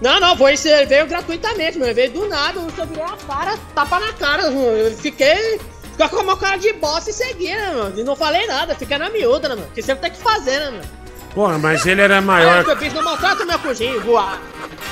[0.00, 1.86] Não, não, foi isso, ele veio gratuitamente, meu.
[1.86, 4.50] Ele veio do nada, eu só virei a cara, tapa na cara.
[4.50, 4.62] meu.
[4.76, 5.60] Eu fiquei.
[5.92, 7.92] Fiquei com uma cara de bosta e segui, né, mano?
[7.96, 9.68] E não falei nada, fiquei na miúda, né, mano?
[9.72, 10.82] Que sempre tem que fazer, né, mano?
[11.32, 12.64] Porra, mas ele era maior.
[12.64, 14.40] eu fiz, não maltrata meu cozinho, voar.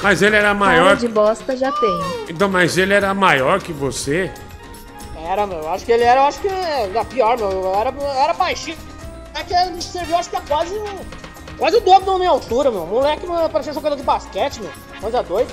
[0.00, 0.96] Mas ele era Cara maior.
[0.96, 2.00] de bosta já tem.
[2.28, 4.30] Então, mas ele era maior que você?
[5.28, 7.50] Era, meu, eu acho que ele era, acho que era pior, meu.
[7.50, 7.92] Eu era,
[8.22, 8.76] era baixinho.
[9.34, 10.74] É que ele serviu, acho que é quase.
[11.58, 12.86] Quase o dobro da minha altura, meu.
[12.86, 14.70] Moleque, meu, parecia jogador de basquete, meu.
[15.00, 15.50] Coisa doida.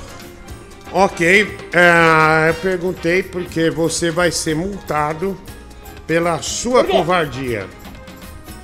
[0.91, 5.37] Ok, é, eu perguntei porque você vai ser multado
[6.07, 6.97] pela sua Por quê?
[6.97, 7.67] covardia.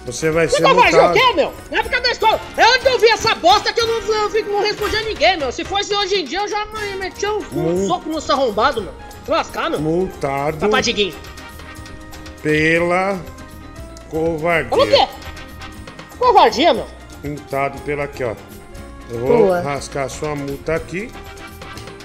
[0.08, 1.14] Você vai ser tá fazendo o multado.
[1.14, 1.54] quê, meu?
[1.72, 2.40] Na época da escola.
[2.58, 5.38] É onde eu vi essa bosta que eu não, eu fico- não respondia a ninguém,
[5.38, 5.52] meu.
[5.52, 8.82] Se fosse hoje em dia, eu já me metia um, um soco no seu arrombado,
[8.82, 8.94] meu.
[9.26, 9.82] Se lascar, meu.
[9.82, 11.16] Multado Sapadiguinho.
[12.44, 13.20] pela
[14.10, 14.70] covardia.
[14.70, 15.08] Falou o quê?
[16.20, 16.88] Covardia, meu.
[17.24, 18.36] Multado pela aqui, ó.
[19.10, 19.62] Eu vou Boa.
[19.62, 21.12] rascar sua multa aqui.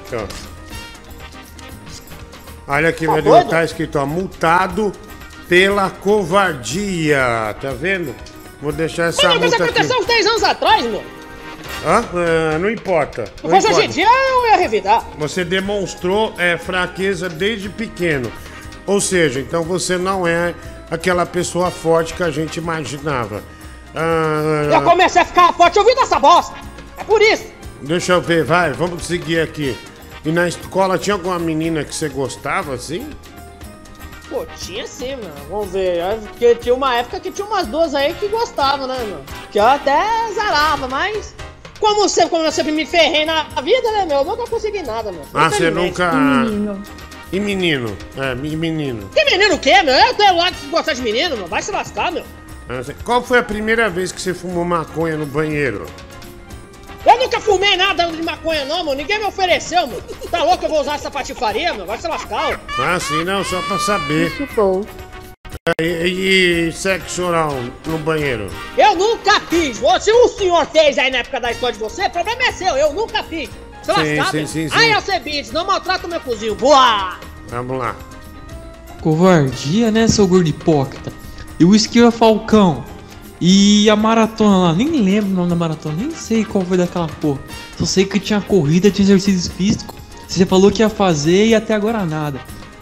[0.07, 0.27] Aqui, ó.
[2.73, 3.23] Olha aqui, Tá meu?
[3.23, 4.07] Deus, tá escrito, ó.
[4.07, 4.93] Multado
[5.49, 7.55] pela covardia.
[7.61, 8.15] Tá vendo?
[8.63, 9.73] Vou deixar essa Mas isso multa aqui.
[9.73, 11.03] aconteceu uns 10 anos atrás, meu.
[11.85, 12.05] Hã?
[12.55, 13.25] Ah, não importa.
[13.43, 13.93] Não fosse hoje em importa.
[13.93, 15.05] dia, eu ia revidar.
[15.19, 18.31] Você demonstrou é, fraqueza desde pequeno.
[18.87, 20.55] Ou seja, então você não é
[20.91, 23.43] aquela pessoa forte que a gente imaginava.
[23.95, 26.55] Ah, Eu comecei a ficar forte ouvindo essa bosta.
[26.99, 27.47] É por isso.
[27.83, 29.77] Deixa eu ver, vai, vamos seguir aqui.
[30.25, 33.09] E na escola tinha alguma menina que você gostava assim?
[34.29, 35.33] Pô, tinha sim, mano.
[35.49, 35.97] Vamos ver.
[35.99, 39.21] É Porque tinha uma época que tinha umas duas aí que gostavam, né, meu?
[39.51, 39.99] Que eu até
[40.35, 41.35] zarava, mas.
[41.81, 44.19] Como sempre, como eu sempre me ferrei na vida, né, meu?
[44.19, 45.23] Eu nunca consegui nada, meu.
[45.33, 46.13] Ah, você nunca.
[46.13, 46.17] E
[46.51, 46.83] menino?
[47.33, 47.97] E menino?
[48.19, 49.09] É, e menino.
[49.15, 49.95] Que menino o quê, meu?
[49.95, 51.47] Eu tenho lá que gostar de menino, meu.
[51.47, 52.25] Vai se lascar, meu.
[52.69, 55.87] Ah, você- Qual foi a primeira vez que você fumou maconha no banheiro?
[57.07, 58.95] Eu nunca fumei nada de maconha, não, meu.
[58.95, 60.03] Ninguém me ofereceu, meu.
[60.31, 61.87] Tá louco que eu vou usar essa patifaria, meu?
[61.87, 62.83] Vai se lascar, ó.
[62.83, 64.31] Ah, sim, não, só pra saber.
[64.37, 64.85] Chupou.
[65.81, 67.55] E, e sexo oral
[67.87, 68.51] no banheiro?
[68.77, 69.81] Eu nunca fiz.
[70.01, 72.77] Se o senhor fez aí na época da escola de você, o problema é seu.
[72.77, 73.51] Eu nunca fiz.
[73.83, 74.75] Se Sim, lascar, sim, sim, sim.
[74.75, 76.55] Ai, Alcebides, não maltrata o meu cozinho.
[76.55, 77.19] Boa!
[77.49, 77.97] Vamos lá.
[79.01, 81.13] Covardia, né, seu gordo hipócrita?
[81.59, 82.85] E o Esquila Falcão.
[83.41, 87.07] E a maratona lá, nem lembro o nome da maratona, nem sei qual foi daquela
[87.07, 87.41] porra.
[87.79, 89.95] Só sei que tinha corrida, tinha exercício físico.
[90.29, 92.39] Você falou que ia fazer e até agora nada.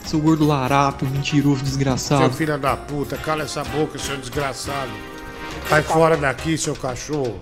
[0.09, 2.33] Seu gordo larápio, mentiroso, Seu desgraçado.
[2.33, 4.89] filho da puta, cala essa boca, seu desgraçado.
[5.69, 7.35] Sai fora daqui, seu cachorro.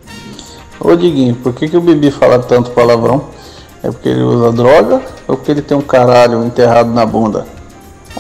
[0.80, 3.30] Ô Diguinho, por que, que o Bibi fala tanto palavrão?
[3.84, 7.46] É porque ele usa droga ou porque ele tem um caralho enterrado na bunda?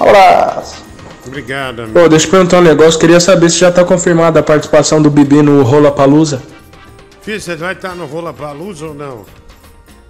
[0.00, 0.76] Um abraço!
[1.26, 1.98] Obrigado, amigo.
[1.98, 3.00] Pô, deixa eu perguntar um negócio.
[3.00, 6.40] Queria saber se já tá confirmada a participação do Bibi no Rola Palusa.
[7.20, 9.24] Filho, você vai estar no Rola Palusa ou não?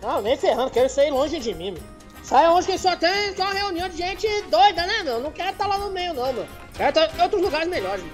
[0.03, 1.96] Não, nem ferrando, quero sair longe de mim, meu.
[2.27, 5.21] Sai onde que só tem só reunião de gente doida, né, meu?
[5.21, 6.45] Não quero estar lá no meio, não, meu.
[6.75, 8.13] Quero estar em outros lugares melhores, meu.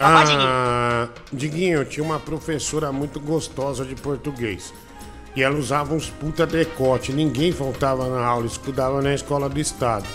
[0.00, 4.72] Ah, Diguinho, tinha uma professora muito gostosa de português.
[5.36, 7.12] E ela usava uns puta decote.
[7.12, 10.06] Ninguém faltava na aula, estudava na escola do estado.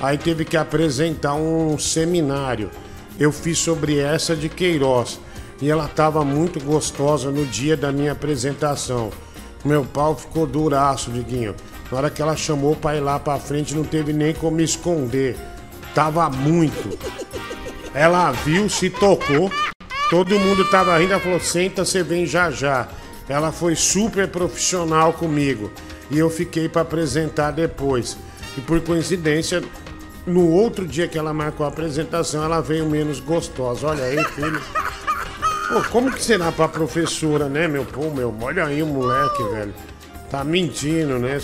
[0.00, 2.70] Aí teve que apresentar um seminário.
[3.18, 5.18] Eu fiz sobre essa de Queiroz.
[5.60, 9.10] E ela tava muito gostosa no dia da minha apresentação.
[9.64, 11.56] Meu pau ficou duraço, Diguinho.
[11.90, 15.36] Na hora que ela chamou pra ir lá pra frente, não teve nem como esconder.
[15.94, 16.98] Tava muito.
[17.94, 19.50] Ela viu, se tocou.
[20.10, 22.88] Todo mundo tava rindo, ela falou: senta, você vem já já.
[23.28, 25.70] Ela foi super profissional comigo.
[26.10, 28.16] E eu fiquei pra apresentar depois.
[28.56, 29.62] E por coincidência,
[30.26, 33.88] no outro dia que ela marcou a apresentação, ela veio menos gostosa.
[33.88, 34.60] Olha aí, filho.
[35.68, 37.84] Pô, como que será pra professora, né, meu?
[37.84, 39.74] Pô, meu, olha aí o moleque, velho.
[40.30, 41.38] Tá mentindo, né?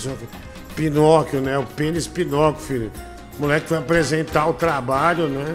[0.74, 1.58] Pinóquio, né?
[1.58, 2.92] O pênis Pinóquio, filho.
[3.38, 5.54] O moleque foi apresentar o trabalho, né?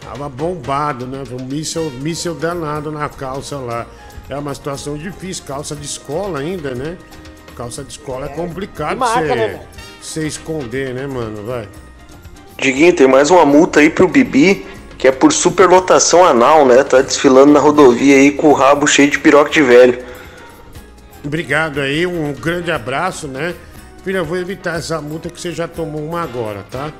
[0.00, 1.22] Tava bombado, né?
[1.30, 3.86] Um míssel, míssel danado na calça lá.
[4.28, 6.96] É uma situação difícil, calça de escola ainda, né?
[7.56, 9.60] Calça de escola é, complicado E marca,
[10.00, 11.44] você né, esconder, né, mano?
[11.44, 11.68] Vai.
[12.60, 14.66] Diguinho, tem mais uma multa aí pro Bibi,
[14.98, 16.82] que é por superlotação anal, né?
[16.84, 20.07] Tá desfilando na rodovia aí com o rabo cheio de piroca de velho.
[21.24, 23.54] Obrigado aí, um grande abraço, né?
[24.04, 26.92] Filha, eu vou evitar essa multa que você já tomou uma agora, tá?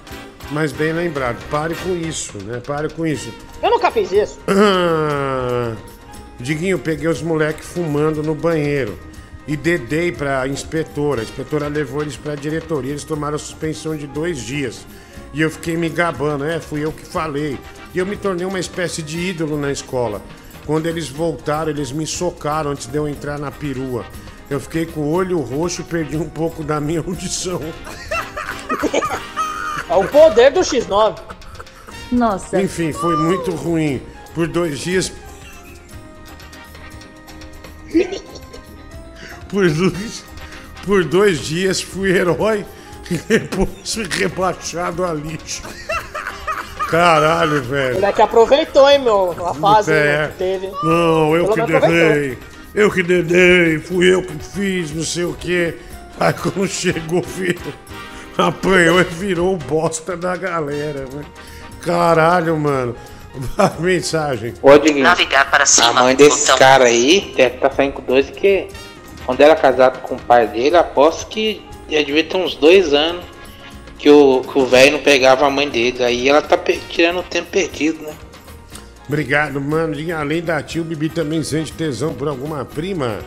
[0.51, 2.61] Mas bem lembrado, pare com isso, né?
[2.67, 3.33] Pare com isso.
[3.63, 4.39] Eu nunca fiz isso.
[4.49, 5.75] Ah,
[6.41, 8.99] Diguinho, peguei os moleques fumando no banheiro
[9.47, 11.21] e dedei pra inspetora.
[11.21, 14.87] A inspetora levou eles pra diretoria, eles tomaram suspensão de dois dias.
[15.33, 17.59] E eu fiquei me gabando, é, fui eu que falei.
[17.95, 20.23] E eu me tornei uma espécie de ídolo na escola.
[20.69, 24.05] Quando eles voltaram, eles me socaram antes de eu entrar na perua.
[24.51, 27.59] Eu fiquei com o olho roxo e perdi um pouco da minha audição.
[29.89, 31.19] É o poder do X9.
[32.13, 32.61] Nossa.
[32.61, 34.03] Enfim, foi muito ruim.
[34.35, 35.11] Por dois dias.
[39.49, 40.25] Por dois,
[40.85, 42.67] por dois dias fui herói
[43.11, 45.63] e depois fui rebaixado a lixo.
[46.89, 47.95] Caralho, O velho.
[47.95, 49.35] moleque aproveitou, hein, meu?
[49.47, 49.95] A fase É.
[49.95, 50.67] né, que teve.
[50.83, 52.39] Não, eu Pelo que dedei.
[52.75, 55.77] Eu que dedei, fui eu que fiz, não sei o quê.
[56.21, 57.75] Aí quando chegou, filho,
[58.37, 61.27] apanhou e virou o bosta da galera, velho.
[61.81, 62.95] Caralho, mano.
[63.57, 64.55] Vai mensagem.
[64.63, 66.59] Ô, Diguinho, Navegar para cima, a mãe desse botão.
[66.59, 68.67] cara aí deve estar saindo com dois, que
[69.25, 73.25] quando era casado com o pai dele, aposto que já devia ter uns dois anos
[73.99, 76.03] que o que o velho não pegava a mãe dele.
[76.05, 78.15] Aí ela tá per- tirando o tempo perdido, né?
[79.07, 79.95] Obrigado, mano.
[79.99, 83.19] E além da tia, o Bibi também sente tesão por alguma prima?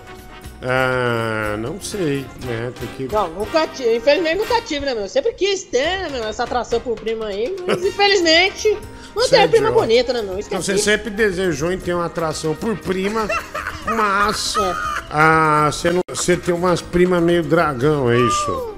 [0.63, 2.71] Ah, não sei, né?
[2.79, 3.13] Tem que...
[3.13, 3.97] Não, nunca tive.
[3.97, 5.09] Infelizmente nunca tive, né, meu?
[5.09, 6.23] Sempre quis ter, né, meu?
[6.25, 7.55] Essa atração por prima aí.
[7.65, 8.69] Mas infelizmente
[9.15, 10.37] não Você é tem prima bonita, né, meu?
[10.39, 10.63] Então Esqueci.
[10.63, 13.27] você sempre desejou em ter uma atração por prima,
[13.85, 14.53] mas
[15.09, 18.75] ah, você, não, você tem umas primas meio dragão, é isso?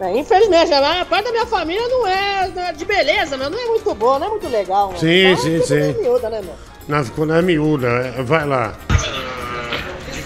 [0.00, 3.50] É, infelizmente, a parte da minha família não é, é de beleza, meu.
[3.50, 4.98] Não é muito boa, não é muito legal, mano.
[4.98, 5.74] Sim, Então, sim, sim.
[5.74, 6.54] meio miúda, né, meu?
[6.88, 8.72] Na, ficou na miúda, é, vai lá.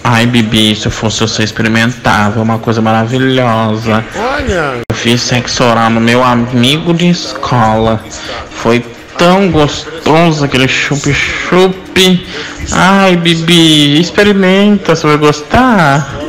[0.03, 4.05] Ai, Bibi, se eu fosse você experimentava uma coisa maravilhosa.
[4.15, 4.81] Olha!
[4.87, 7.99] Eu fiz sexo oral no meu amigo de escola.
[8.51, 8.79] Foi
[9.17, 12.27] tão gostoso aquele chup-chup.
[12.71, 16.24] Ai, Bibi, experimenta, você vai gostar.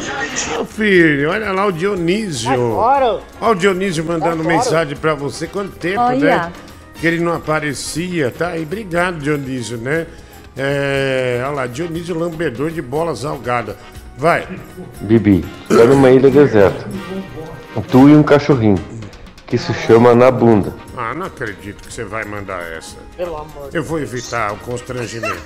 [0.60, 2.72] Ô filho, olha lá o Dionísio.
[2.74, 5.46] Olha o Dionísio mandando mensagem pra você.
[5.46, 6.36] Quanto tempo, Olha.
[6.36, 6.52] né?
[7.00, 8.48] Que ele não aparecia, tá?
[8.48, 10.06] aí obrigado, Dionísio, né?
[10.56, 13.76] É, olha lá, Dionísio lambedor de bola salgada.
[14.16, 14.46] Vai.
[15.02, 16.86] Bibi, tá numa ilha deserta.
[17.90, 18.82] Tu e um cachorrinho,
[19.46, 20.74] que se chama Na Bunda.
[20.96, 22.96] Ah, não acredito que você vai mandar essa.
[23.16, 25.36] Pelo amor de Eu vou evitar o constrangimento.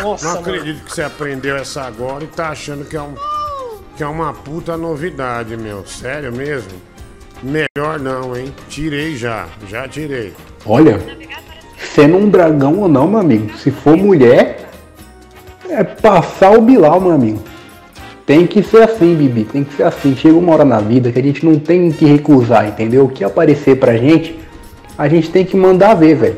[0.00, 0.46] Nossa, Não mano.
[0.46, 3.14] acredito que você aprendeu essa agora e tá achando que é, um,
[3.96, 5.84] que é uma puta novidade, meu.
[5.86, 6.72] Sério mesmo?
[7.42, 8.52] Melhor não, hein?
[8.68, 10.34] Tirei já, já tirei.
[10.66, 11.00] Olha,
[11.94, 14.68] sendo um dragão ou não, meu amigo, se for mulher,
[15.68, 17.42] é passar o Bilal, meu amigo.
[18.26, 20.14] Tem que ser assim, Bibi, tem que ser assim.
[20.16, 23.04] Chega uma hora na vida que a gente não tem que recusar, entendeu?
[23.04, 24.38] O que aparecer pra gente,
[24.98, 26.36] a gente tem que mandar ver, velho.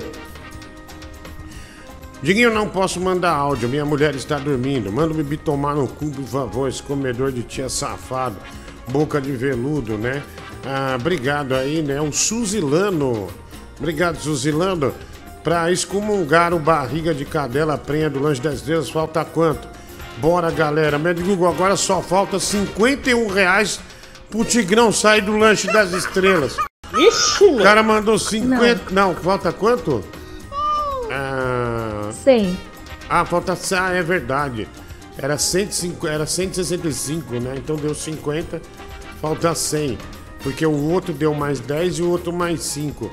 [2.22, 4.90] Diguinho, não posso mandar áudio, minha mulher está dormindo.
[4.90, 8.36] Manda o bebê tomar no cu, por favor, esse comedor de tia safado.
[8.88, 10.22] Boca de veludo, né?
[10.66, 12.00] Ah, obrigado aí, né?
[12.00, 13.28] O Suzilano.
[13.78, 14.92] Obrigado, Suzilano.
[15.44, 19.68] Pra excomungar o barriga de cadela prenha do Lanche das Estrelas, falta quanto?
[20.18, 20.98] Bora, galera.
[20.98, 23.78] Médico Google, agora só falta 51 reais
[24.28, 26.56] pro Tigrão sair do Lanche das Estrelas.
[26.96, 28.90] Ixi, O cara mandou 50.
[28.90, 30.02] Não, falta quanto?
[32.08, 32.58] Ah, 100.
[33.08, 33.56] ah, falta.
[33.78, 34.68] Ah, é verdade.
[35.16, 37.54] Era, 105, era 165, né?
[37.56, 38.60] Então deu 50,
[39.20, 39.98] falta 100.
[40.42, 43.10] Porque o outro deu mais 10 e o outro mais 5.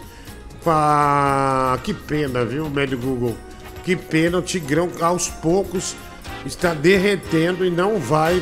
[0.68, 3.36] Ah, que pena, viu, médio Google?
[3.84, 5.96] Que pena, o Tigrão aos poucos
[6.46, 8.42] está derretendo e não vai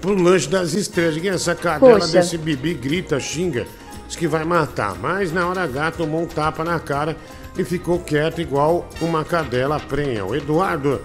[0.00, 1.16] pro lanche das estrelas.
[1.16, 2.12] Quem é essa cadela Poxa.
[2.12, 3.66] desse bibi grita, xinga,
[4.06, 4.94] diz que vai matar.
[4.96, 7.16] Mas na hora H tomou um tapa na cara
[7.56, 10.24] e ficou quieto igual uma cadela prenha.
[10.24, 11.00] O Eduardo,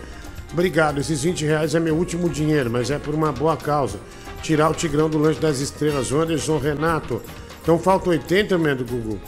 [0.51, 0.99] obrigado.
[0.99, 3.99] Esses 20 reais é meu último dinheiro, mas é por uma boa causa.
[4.41, 6.11] Tirar o Tigrão do lanche das estrelas.
[6.11, 7.21] O Anderson Renato.
[7.61, 9.19] Então falta 80, médio Google.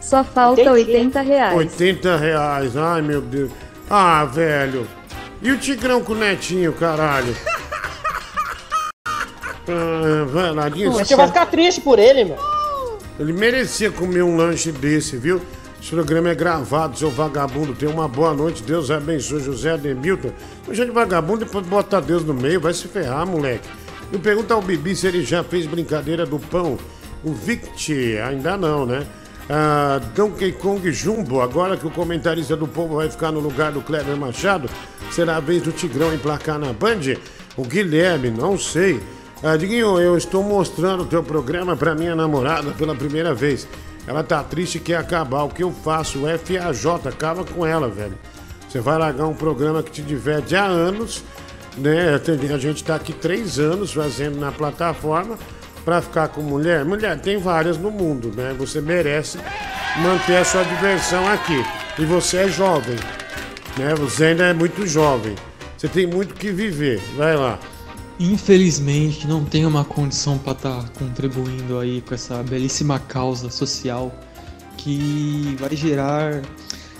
[0.00, 1.56] Só falta 80 reais.
[1.56, 3.50] 80 reais, ai meu Deus.
[3.88, 4.86] Ah, velho.
[5.40, 7.34] E o Tigrão com o Netinho, caralho?
[9.66, 12.36] Ah, vai lá, gente vai ficar triste por ele, meu.
[13.18, 15.40] Ele merecia comer um lanche desse, viu?
[15.84, 17.74] Esse programa é gravado, seu vagabundo.
[17.74, 20.30] Tenha uma boa noite, Deus abençoe José Ademilton.
[20.66, 23.68] Hoje de vagabundo, depois bota Deus no meio, vai se ferrar, moleque.
[24.10, 26.78] Eu pergunto ao Bibi se ele já fez brincadeira do pão.
[27.22, 29.06] O Vict, ainda não, né?
[29.50, 33.82] Ah, Donkey Kong Jumbo, agora que o comentarista do povo vai ficar no lugar do
[33.82, 34.70] Kleber Machado,
[35.10, 37.14] será a vez do Tigrão emplacar na Band?
[37.58, 39.02] O Guilherme, não sei.
[39.42, 43.68] Ah, Diguinho, eu estou mostrando o teu programa para minha namorada pela primeira vez.
[44.06, 45.44] Ela tá triste e quer acabar.
[45.44, 46.20] O que eu faço?
[46.20, 48.18] FAJ, acaba com ela, velho.
[48.68, 51.22] Você vai largar um programa que te diverte há anos,
[51.76, 52.20] né?
[52.54, 55.38] A gente tá aqui três anos fazendo na plataforma
[55.84, 56.84] para ficar com mulher.
[56.84, 58.54] Mulher, tem várias no mundo, né?
[58.58, 59.38] Você merece
[59.98, 61.64] manter a sua diversão aqui.
[61.98, 62.96] E você é jovem,
[63.78, 63.94] né?
[63.96, 65.34] Você ainda é muito jovem.
[65.76, 67.00] Você tem muito que viver.
[67.16, 67.58] Vai lá.
[68.18, 74.12] Infelizmente não tenho uma condição para estar contribuindo aí com essa belíssima causa social
[74.76, 76.42] que vai gerar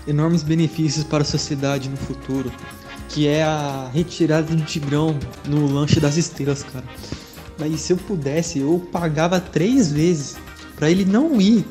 [0.06, 2.50] enormes benefícios para a sociedade no futuro,
[3.08, 6.84] que é a retirada do Tigrão no lanche das estrelas, cara.
[7.58, 10.36] Mas se eu pudesse, eu pagava três vezes
[10.76, 11.64] para ele não ir.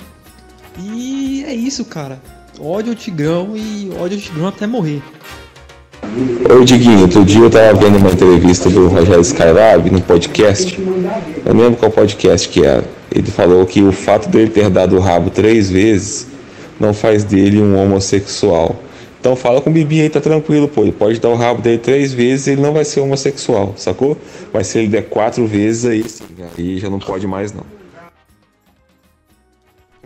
[0.79, 2.21] E é isso, cara.
[2.59, 5.03] Ódio ao Tigrão e ódio ao Tigrão até morrer.
[6.15, 10.79] Ô Diguinho, outro dia eu tava vendo uma entrevista do Rogério Skylab no podcast.
[10.79, 12.83] Eu lembro qual podcast que era.
[13.11, 16.27] Ele falou que o fato dele ter dado o rabo três vezes
[16.79, 18.75] não faz dele um homossexual.
[19.19, 20.83] Então fala com o Bibi aí, tá tranquilo, pô.
[20.83, 24.15] Ele pode dar o rabo dele três vezes ele não vai ser homossexual, sacou?
[24.53, 26.25] Mas se ele der quatro vezes aí, sim,
[26.55, 27.65] aí já não pode mais não.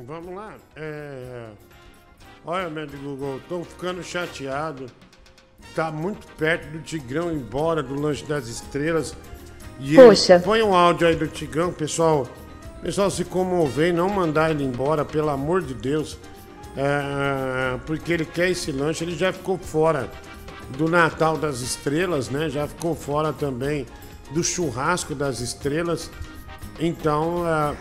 [0.05, 0.53] Vamos lá.
[0.77, 1.47] É...
[2.45, 4.85] Olha, médico Google, tô ficando chateado.
[5.77, 9.15] Tá muito perto do Tigrão ir embora do Lanche das Estrelas.
[9.79, 10.33] E Poxa.
[10.33, 10.43] Ele...
[10.43, 12.25] Põe um áudio aí do Tigrão, pessoal.
[12.81, 16.17] Pessoal, se comover e não mandar ele embora, pelo amor de Deus.
[16.75, 20.09] É, porque ele quer esse lanche, ele já ficou fora
[20.75, 22.49] do Natal das Estrelas, né?
[22.49, 23.85] Já ficou fora também
[24.31, 26.09] do churrasco das estrelas.
[26.79, 27.75] Então, é,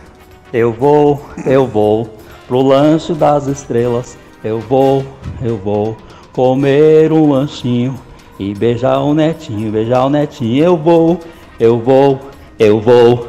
[0.53, 2.15] Eu vou, eu vou
[2.47, 4.15] pro lanche das estrelas.
[4.43, 5.03] Eu vou,
[5.41, 5.97] eu vou
[6.37, 7.99] comer um lanchinho
[8.37, 10.63] e beijar o netinho, beijar o netinho.
[10.63, 11.19] Eu vou,
[11.59, 12.19] eu vou,
[12.59, 13.27] eu vou.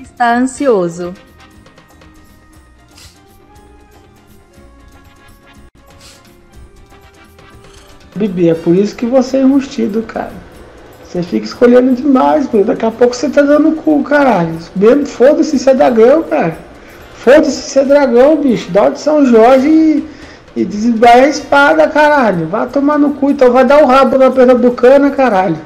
[0.00, 1.12] Está ansioso.
[8.16, 10.32] Bibi, é por isso que você é enrustido, cara.
[11.04, 12.64] Você fica escolhendo demais, meu.
[12.64, 14.56] Daqui a pouco você tá dando cu, caralho.
[14.74, 16.56] Mesmo foda-se ser dragão, cara.
[17.14, 18.70] Foda-se ser dragão, bicho.
[18.70, 20.11] Dá o de São Jorge e,
[20.54, 22.46] e desbaia a espada, caralho.
[22.46, 25.58] Vai tomar no cu, então vai dar o rabo na pernambucana, caralho.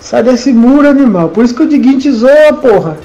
[0.00, 1.28] Sai desse muro, animal.
[1.28, 2.96] Por isso que o Diguinho te zoa, porra.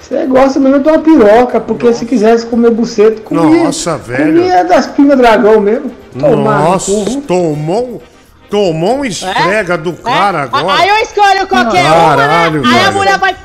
[0.00, 3.64] Você gosta mesmo de uma piroca, porque se quisesse comer buceto, comia.
[3.64, 4.42] Nossa, velho.
[4.42, 5.92] Comia das pingas dragão mesmo.
[6.18, 8.02] Tomar no Nossa, tomou,
[8.50, 10.80] tomou um esfrega do cara agora.
[10.80, 12.76] Aí eu escolho qualquer Caralho, uma, né?
[12.76, 13.36] Aí a mulher vai.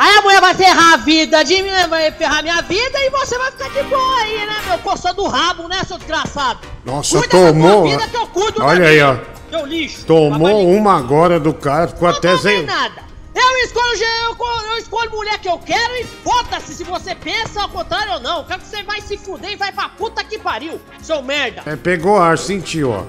[0.00, 3.36] Aí a mulher vai ferrar a vida de mim, vai ferrar minha vida e você
[3.36, 4.78] vai ficar de boa aí, né, meu?
[4.78, 6.60] Coçando o rabo, né, seu desgraçado?
[6.86, 7.82] Nossa, Cuida da tomou.
[7.86, 9.16] vida que eu cuido Olha aí, ó.
[9.50, 10.06] Seu lixo.
[10.06, 12.62] Tomou uma agora do cara, ficou até sem.
[12.64, 13.10] nada.
[13.34, 14.36] Eu escolho, eu,
[14.72, 18.38] eu escolho mulher que eu quero e foda-se se você pensa ao contrário ou não.
[18.38, 21.62] Eu quero que você vai se fuder e vai pra puta que pariu, seu merda.
[21.66, 23.02] É, pegou ar, sentiu, ó.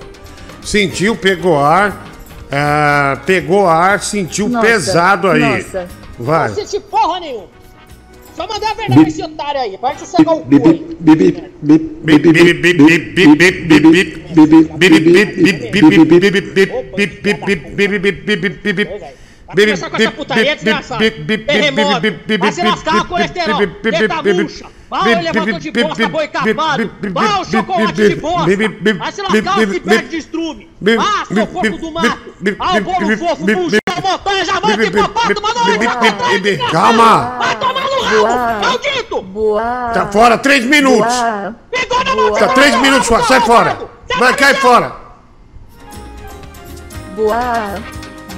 [0.61, 2.05] Sentiu, pegou ar.
[2.51, 5.39] é, pegou ar, sentiu Nossa, pesado aí.
[5.39, 5.87] nossa.
[6.21, 6.49] Vai.
[6.49, 7.47] Não senti porra nenhuma.
[8.35, 10.95] Só mandar a verdade esse otário aí, vai sossegar o cu aí.
[19.53, 21.03] Vai começar com essa putaria, desgraçado.
[21.45, 22.07] Terremoto.
[22.39, 23.67] Vai se lascar, colesterol.
[23.67, 24.65] Teta murcha.
[24.89, 26.91] Vai, elevador de bosta, boi capado.
[27.11, 28.49] Vai, o chocolate de bosta.
[28.97, 30.69] Vai se lascar, se perde de estrume.
[30.99, 32.33] Ah, seu porco do mato.
[32.59, 37.37] Ah, o bolo fofo, bucho da montanha, já papai tomar no Calma.
[37.39, 39.25] Vai tomar no rabo, maldito.
[39.93, 41.13] Tá fora, três minutos.
[42.39, 43.77] Tá três minutos fora, sai fora.
[44.17, 44.95] Vai, cai fora.
[47.15, 47.75] Boa.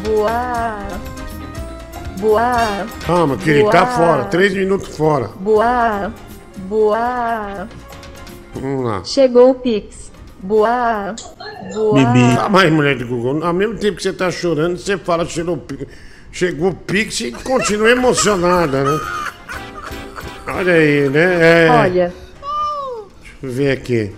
[0.03, 0.77] Boa.
[2.19, 2.87] Boa.
[3.05, 4.25] Calma, querido, tá fora.
[4.25, 5.29] Três minutos fora.
[5.35, 6.11] Boa.
[6.57, 7.67] Boa.
[8.55, 9.01] Vamos lá.
[9.03, 10.02] Chegou o Pix.
[10.43, 11.15] Boa.
[11.73, 12.03] Boa.
[12.35, 13.43] Calma aí, mulher de Google.
[13.45, 15.85] Ao mesmo tempo que você tá chorando, você fala chegou o Pix.
[16.31, 18.99] Chegou o Pix e continua emocionada, né?
[20.47, 21.65] Olha aí, né?
[21.65, 22.13] É, Olha.
[23.21, 24.13] Deixa eu ver aqui.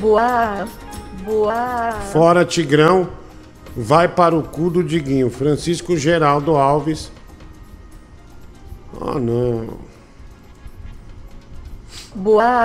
[0.00, 0.66] Boa.
[1.24, 1.92] Boa.
[2.12, 3.08] Fora Tigrão,
[3.76, 5.30] vai para o cu do Diguinho.
[5.30, 7.12] Francisco Geraldo Alves.
[9.00, 9.78] Oh, não.
[12.14, 12.64] Boa.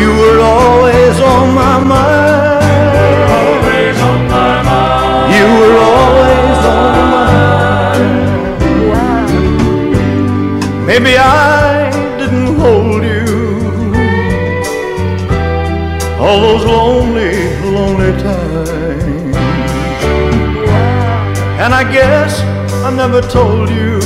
[0.00, 3.18] You were always on my mind.
[3.38, 5.34] Always on my mind.
[5.36, 8.06] You were always on my mind.
[10.86, 13.24] Maybe I didn't hold you
[16.20, 17.34] all those lonely,
[17.76, 19.36] lonely times.
[21.62, 22.40] And I guess
[22.84, 24.05] I never told you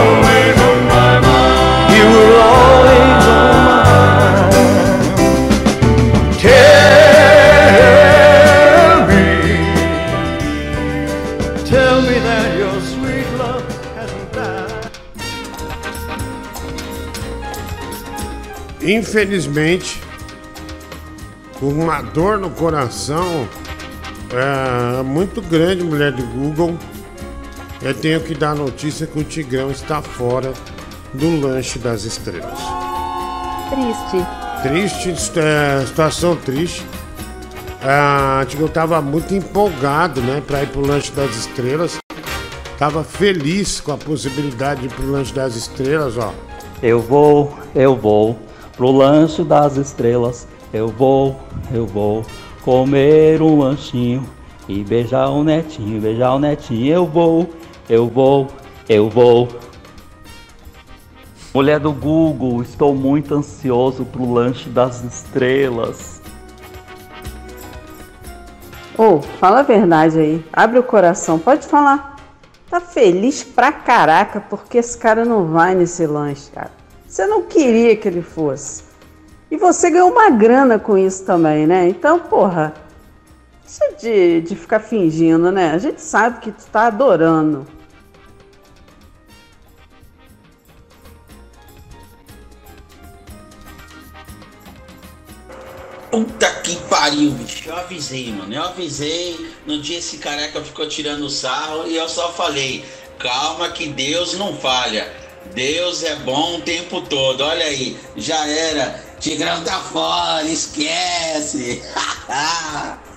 [18.91, 20.01] Infelizmente,
[21.57, 23.47] com uma dor no coração
[24.33, 26.77] é, muito grande, mulher do Google,
[27.81, 30.51] eu tenho que dar a notícia que o Tigrão está fora
[31.13, 32.59] do lanche das estrelas.
[33.69, 34.27] Triste.
[34.61, 36.85] Triste, é, situação triste.
[37.81, 41.97] Ah, Tigrão tava muito empolgado, né, para ir pro lanche das estrelas.
[42.77, 46.33] Tava feliz com a possibilidade de ir pro lanche das estrelas, ó.
[46.83, 48.50] Eu vou, eu vou
[48.81, 50.47] pro lanche das estrelas.
[50.73, 51.39] Eu vou,
[51.71, 52.25] eu vou
[52.63, 54.27] comer um lanchinho
[54.67, 56.91] e beijar o netinho, beijar o netinho.
[56.91, 57.47] Eu vou,
[57.87, 58.47] eu vou,
[58.89, 59.49] eu vou.
[61.53, 66.19] Mulher do Google, estou muito ansioso pro lanche das estrelas.
[68.97, 70.45] Ô, fala a verdade aí.
[70.51, 72.15] Abre o coração, pode falar.
[72.67, 76.80] Tá feliz pra caraca porque esse cara não vai nesse lanche, cara.
[77.11, 78.83] Você não queria que ele fosse.
[79.51, 81.89] E você ganhou uma grana com isso também, né?
[81.89, 82.73] Então, porra,
[83.65, 85.71] deixa de, de ficar fingindo, né?
[85.71, 87.67] A gente sabe que tu tá adorando.
[96.09, 97.67] Puta que pariu, bicho.
[97.67, 98.53] Eu avisei, mano.
[98.53, 99.53] Eu avisei.
[99.65, 102.85] No dia esse careca ficou tirando sarro e eu só falei:
[103.19, 105.20] calma que Deus não falha.
[105.53, 107.41] Deus é bom o tempo todo.
[107.41, 109.03] Olha aí, já era.
[109.19, 111.81] Tigrão tá fora, esquece.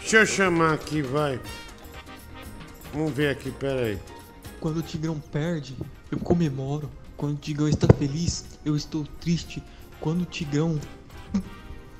[0.00, 1.38] Deixa eu chamar aqui, vai.
[2.94, 3.98] Vamos ver aqui, pera aí.
[4.58, 5.76] Quando o Tigrão perde,
[6.10, 6.90] eu comemoro.
[7.16, 9.62] Quando o Tigrão está feliz, eu estou triste.
[10.00, 10.80] Quando o Tigrão.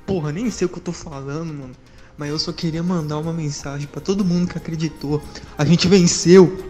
[0.05, 1.75] Porra, nem sei o que eu tô falando, mano.
[2.17, 5.21] Mas eu só queria mandar uma mensagem pra todo mundo que acreditou.
[5.57, 6.67] A gente venceu.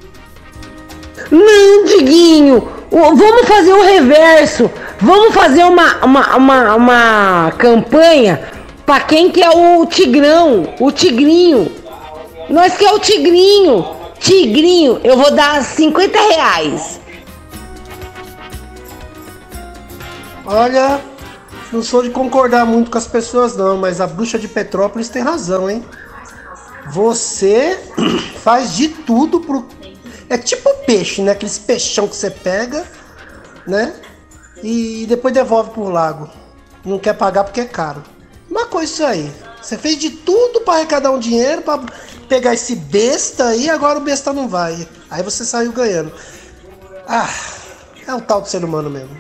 [1.32, 2.68] Não, Diguinho!
[2.92, 4.70] Vamos fazer o reverso.
[5.00, 8.50] Vamos fazer uma, uma, uma, uma campanha
[8.86, 11.72] pra quem que é o Tigrão, o Tigrinho.
[12.50, 13.86] Nós que é o Tigrinho.
[14.20, 17.00] Tigrinho, eu vou dar 50 reais.
[20.46, 21.00] Olha,
[21.72, 25.22] não sou de concordar muito com as pessoas não, mas a bruxa de Petrópolis tem
[25.22, 25.86] razão, hein?
[26.90, 27.80] Você
[28.42, 29.68] faz de tudo pro.
[30.30, 31.32] É tipo peixe, né?
[31.32, 32.86] Aqueles peixão que você pega,
[33.66, 34.00] né?
[34.62, 36.30] E depois devolve pro lago.
[36.86, 38.04] Não quer pagar porque é caro.
[38.50, 39.34] Uma coisa isso aí.
[39.62, 41.80] Você fez de tudo pra arrecadar um dinheiro, pra
[42.28, 44.88] pegar esse besta aí, agora o besta não vai.
[45.10, 46.14] Aí você saiu ganhando.
[47.08, 47.30] Ah,
[48.08, 49.18] é um tal de ser humano mesmo.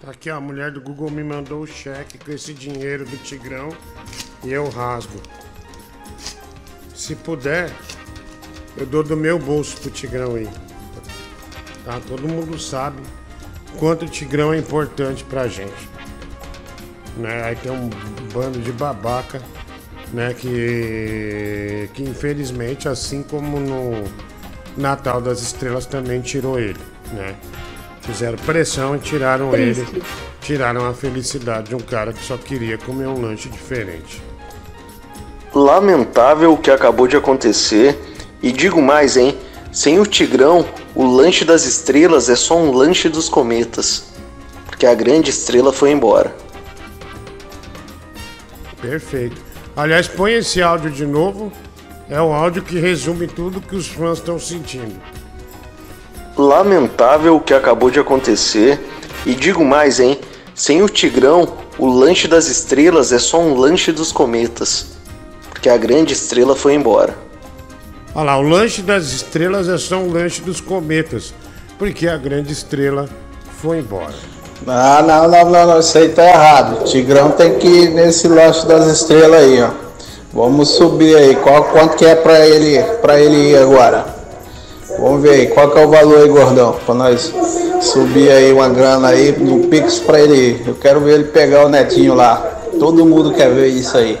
[0.00, 3.70] Tá Aqui, a mulher do Google me mandou o cheque com esse dinheiro do Tigrão
[4.42, 5.20] e eu rasgo.
[6.94, 7.70] Se puder,
[8.76, 10.48] eu dou do meu bolso pro Tigrão aí.
[11.84, 12.00] Tá?
[12.08, 13.02] Todo mundo sabe
[13.78, 15.88] quanto o Tigrão é importante pra gente.
[17.16, 17.44] Né?
[17.44, 17.88] Aí tem um
[18.32, 19.40] bando de babaca,
[20.12, 20.34] né?
[20.34, 24.04] Que, que infelizmente, assim como no
[24.76, 26.80] Natal das Estrelas, também tirou ele,
[27.12, 27.36] né?
[28.00, 29.80] Fizeram pressão e tiraram Triste.
[29.80, 30.02] ele.
[30.40, 34.22] Tiraram a felicidade de um cara que só queria comer um lanche diferente.
[35.54, 37.98] Lamentável o que acabou de acontecer.
[38.44, 39.38] E digo mais, hein?
[39.72, 44.08] Sem o Tigrão, o lanche das estrelas é só um lanche dos cometas.
[44.66, 46.36] Porque a grande estrela foi embora.
[48.82, 49.40] Perfeito.
[49.74, 51.50] Aliás, põe esse áudio de novo.
[52.10, 55.00] É o áudio que resume tudo que os fãs estão sentindo.
[56.36, 58.78] Lamentável o que acabou de acontecer.
[59.24, 60.20] E digo mais, hein?
[60.54, 64.88] Sem o Tigrão, o lanche das estrelas é só um lanche dos cometas.
[65.48, 67.24] Porque a grande estrela foi embora.
[68.14, 71.34] Olha lá, o lanche das estrelas é só um lanche dos cometas.
[71.76, 73.08] Porque a grande estrela
[73.60, 74.14] foi embora.
[74.66, 76.84] Ah, não, não, não, não, isso aí tá errado.
[76.84, 79.70] Tigrão tem que ir nesse lanche das estrelas aí, ó.
[80.32, 81.36] Vamos subir aí.
[81.36, 84.06] Qual, quanto que é pra ele, pra ele ir agora?
[84.98, 85.46] Vamos ver aí.
[85.48, 86.76] Qual que é o valor aí, gordão?
[86.86, 87.34] Pra nós
[87.80, 90.68] subir aí uma grana aí no Pix pra ele ir.
[90.68, 92.60] Eu quero ver ele pegar o netinho lá.
[92.78, 94.18] Todo mundo quer ver isso aí.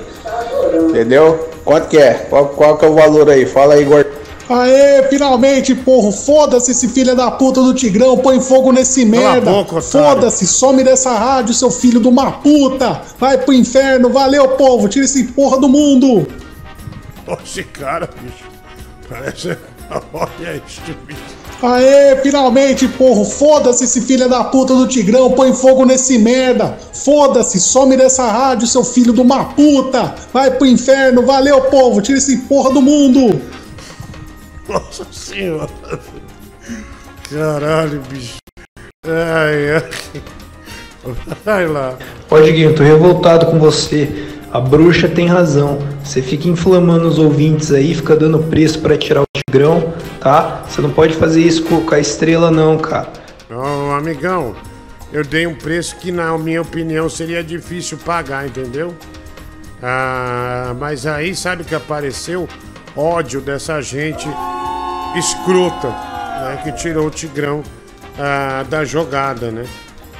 [0.88, 1.53] Entendeu?
[1.64, 2.14] Quanto que é?
[2.28, 3.46] Qual, qual que é o valor aí?
[3.46, 4.24] Fala aí, gordão.
[4.48, 6.12] Aê, finalmente, porra.
[6.12, 8.18] Foda-se esse filho da puta do Tigrão.
[8.18, 9.50] Põe fogo nesse merda.
[9.80, 13.00] Foda-se, some dessa rádio, seu filho de uma puta.
[13.18, 14.10] Vai pro inferno.
[14.10, 14.88] Valeu, povo.
[14.88, 16.26] Tira esse porra do mundo.
[17.42, 18.44] Esse cara, bicho.
[19.08, 19.56] Parece.
[20.12, 21.43] Olha isso, bicho.
[21.64, 23.24] Aê, finalmente, porra.
[23.24, 25.32] Foda-se esse filho da puta do Tigrão.
[25.32, 26.76] Põe fogo nesse merda.
[26.92, 30.14] Foda-se, some dessa rádio, seu filho de uma puta.
[30.32, 31.24] Vai pro inferno.
[31.24, 32.02] Valeu, povo.
[32.02, 33.40] Tira esse porra do mundo.
[34.68, 35.70] Nossa senhora.
[37.30, 38.36] Caralho, bicho.
[39.06, 40.22] Ai, ai.
[41.44, 41.96] Vai lá.
[42.30, 44.33] Ó, Diguinho, tô revoltado com você.
[44.54, 45.80] A bruxa tem razão.
[46.04, 50.62] Você fica inflamando os ouvintes aí, fica dando preço pra tirar o tigrão, tá?
[50.68, 53.12] Você não pode fazer isso com a estrela, não, cara.
[53.50, 54.54] Ô, amigão,
[55.12, 58.94] eu dei um preço que, na minha opinião, seria difícil pagar, entendeu?
[59.82, 62.48] Ah, mas aí, sabe que apareceu?
[62.96, 64.28] Ódio dessa gente
[65.16, 66.60] escrota, né?
[66.62, 67.60] Que tirou o Tigrão
[68.16, 69.64] ah, da jogada, né?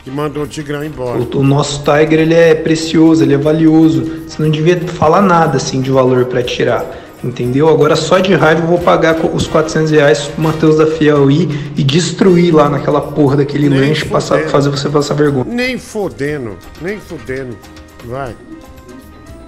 [0.05, 1.19] Que mandou o Tigrão embora.
[1.19, 4.25] O, o nosso Tiger, ele é precioso, ele é valioso.
[4.29, 6.85] Você não devia falar nada, assim, de valor pra tirar.
[7.25, 7.71] Entendeu?
[7.71, 11.73] Agora só de raiva eu vou pagar os 400 reais pro Matheus da Fiel ir
[11.75, 15.47] e destruir lá naquela porra daquele Nem lanche, passar, fazer você passar vergonha.
[15.49, 17.57] Nem fodendo, nem fodendo.
[18.05, 18.35] Vai.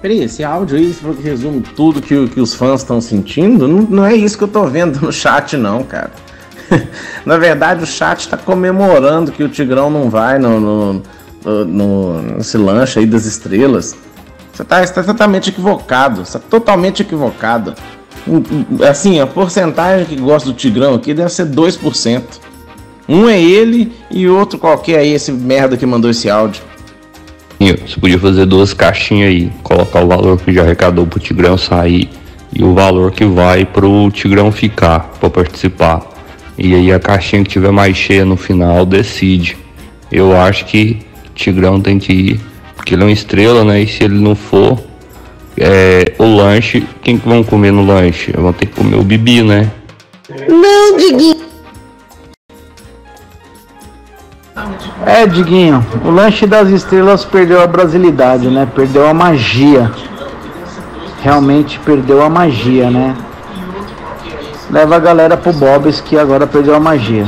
[0.01, 3.67] Peraí, esse áudio aí resume tudo que, o- que os fãs estão sentindo?
[3.67, 6.11] Não, não é isso que eu tô vendo no chat, não, cara.
[7.25, 12.57] Na verdade, o chat tá comemorando que o Tigrão não vai no, no, no- nesse
[12.57, 13.95] lanche aí das estrelas.
[14.53, 16.25] Você tá, você tá totalmente equivocado.
[16.25, 17.73] Você tá totalmente equivocado.
[18.27, 22.21] Hum, hum, Assim, a porcentagem que gosta do Tigrão aqui deve ser 2%.
[23.07, 26.61] Um é ele e outro qualquer aí, esse merda que mandou esse áudio.
[27.59, 32.09] Você podia fazer duas caixinhas aí, colocar o valor que já arrecadou pro Tigrão sair
[32.53, 36.01] e o valor que vai pro Tigrão ficar pra participar.
[36.57, 39.57] E aí a caixinha que tiver mais cheia no final decide.
[40.11, 40.99] Eu acho que
[41.35, 42.41] Tigrão tem que ir,
[42.75, 43.81] porque ele é uma estrela, né?
[43.81, 44.79] E se ele não for,
[45.55, 48.31] é, o lanche, quem que vão comer no lanche?
[48.31, 49.71] Vão ter que comer o Bibi, né?
[50.47, 51.47] Não, Diguinho.
[55.05, 58.67] É, Diguinho, o lanche das estrelas perdeu a brasilidade, né?
[58.75, 59.91] Perdeu a magia.
[61.21, 63.15] Realmente perdeu a magia, né?
[64.69, 67.25] Leva a galera pro Bob's que agora perdeu a magia.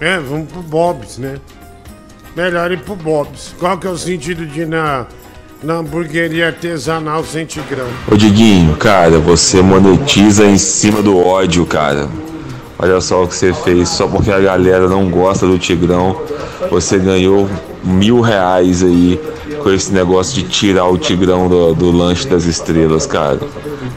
[0.00, 1.36] É, vamos pro Bob's, né?
[2.36, 3.54] Melhor ir pro Bob's.
[3.58, 5.06] Qual que é o sentido de ir na,
[5.62, 7.86] na hamburgueria artesanal sem tigrão?
[8.10, 12.08] Ô Diguinho, cara, você monetiza em cima do ódio, cara.
[12.78, 16.20] Olha só o que você fez, só porque a galera não gosta do Tigrão,
[16.68, 17.48] você ganhou
[17.84, 19.20] mil reais aí
[19.62, 23.40] com esse negócio de tirar o Tigrão do, do lanche das estrelas, cara.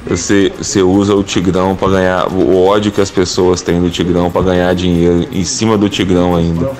[0.07, 4.29] Você, você usa o Tigrão pra ganhar, o ódio que as pessoas têm do Tigrão
[4.29, 6.71] pra ganhar dinheiro em cima do Tigrão ainda.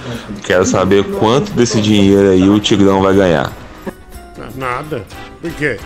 [0.44, 3.52] Quero saber quanto desse dinheiro aí o Tigrão vai ganhar.
[4.56, 5.06] Nada.
[5.42, 5.78] Por quê?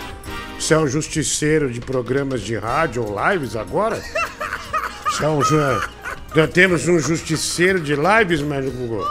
[0.58, 4.00] Você é um justiceiro de programas de rádio ou lives agora?
[5.06, 5.40] Você é um.
[6.34, 9.04] Já temos um justiceiro de lives, Médio Google?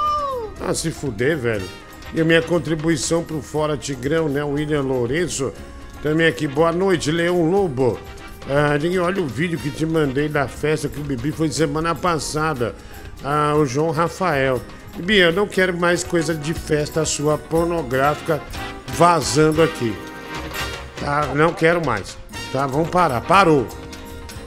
[0.62, 1.66] Ah, se fuder, velho.
[2.14, 4.44] E a minha contribuição pro Fora Tigrão, né?
[4.44, 5.54] William Lourenço.
[6.02, 8.00] Também aqui, boa noite, Leão Lobo.
[8.48, 12.74] Ah, olha o vídeo que te mandei da festa que o Bibi foi semana passada.
[13.24, 14.60] Ah, o João Rafael.
[14.96, 18.42] Bibi, eu não quero mais coisa de festa sua pornográfica
[18.88, 19.96] vazando aqui.
[21.00, 21.28] Tá?
[21.36, 22.18] Não quero mais.
[22.52, 22.66] Tá?
[22.66, 23.22] Vamos parar.
[23.22, 23.68] Parou.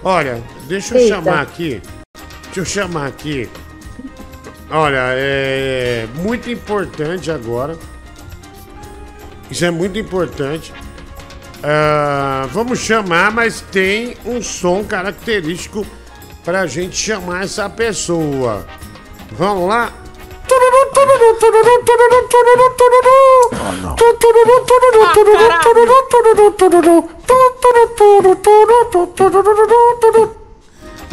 [0.03, 1.15] Olha, deixa eu Eita.
[1.15, 1.81] chamar aqui.
[2.47, 3.49] Deixa eu chamar aqui.
[4.73, 7.77] Olha, é muito importante agora.
[9.51, 10.73] Isso é muito importante.
[11.62, 15.86] Ah, vamos chamar, mas tem um som característico
[16.43, 18.66] pra gente chamar essa pessoa.
[19.32, 19.93] Vamos lá?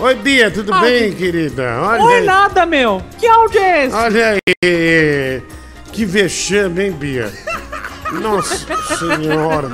[0.01, 1.77] Oi, Bia, tudo bem, querida?
[1.81, 2.25] Olha Oi, aí.
[2.25, 3.01] nada, meu.
[3.17, 3.95] Que áudio é esse?
[3.95, 5.43] Olha aí.
[5.91, 7.31] Que vexame, hein, Bia?
[8.21, 8.65] Nossa
[8.97, 9.69] senhora.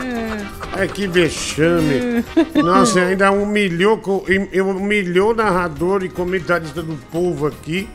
[0.78, 2.24] É que vexame.
[2.56, 7.88] Nossa, ainda humilhou, hum- humilhou o narrador e comentarista do povo aqui.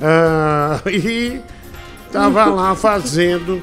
[0.00, 1.40] Ah, e
[2.12, 3.60] tava lá fazendo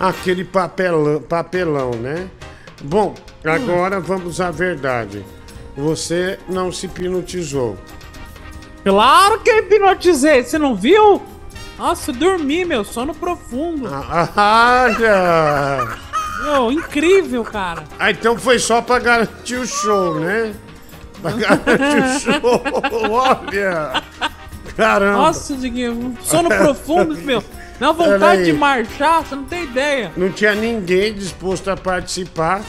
[0.00, 2.26] aquele papelão, papelão né?
[2.82, 3.14] Bom,
[3.44, 5.24] agora vamos à verdade.
[5.76, 7.76] Você não se hipnotizou.
[8.84, 11.22] Claro que eu hipnotizei, você não viu?
[11.78, 13.88] Nossa, eu dormi, meu, sono profundo.
[13.90, 15.98] Ah, Olha!
[16.42, 17.84] Meu, incrível, cara.
[17.98, 20.52] Ah, então foi só pra garantir o show, né?
[21.20, 22.62] Pra garantir o show.
[23.10, 24.02] Olha!
[24.76, 25.18] Caramba!
[25.18, 27.42] Nossa, Diguinho, sono profundo, meu.
[27.78, 30.12] Pera vontade de marchar, você não tem ideia.
[30.16, 32.62] Não tinha ninguém disposto a participar.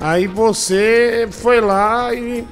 [0.00, 2.44] Aí você foi lá e.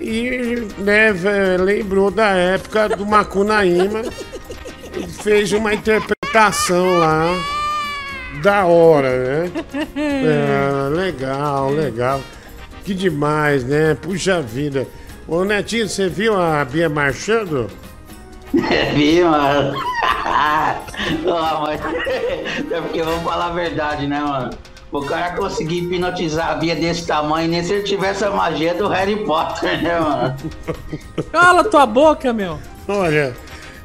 [0.00, 1.12] E né,
[1.58, 4.02] lembrou da época do Macunaíma
[4.96, 7.34] e fez uma interpretação lá
[8.42, 9.52] da hora, né?
[9.96, 12.20] É, legal, legal.
[12.84, 13.96] Que demais, né?
[14.00, 14.86] Puxa vida.
[15.26, 17.68] Ô Netinho, você viu a Bia marchando?
[18.94, 19.76] Vi, mano.
[21.26, 21.80] Ó, mas
[22.70, 24.50] é porque vamos falar a verdade, né, mano?
[24.90, 28.88] O cara conseguir hipnotizar a Bia desse tamanho, nem se ele tivesse a magia do
[28.88, 30.36] Harry Potter, né, mano?
[31.30, 32.58] Cala tua boca, meu.
[32.88, 33.34] Olha.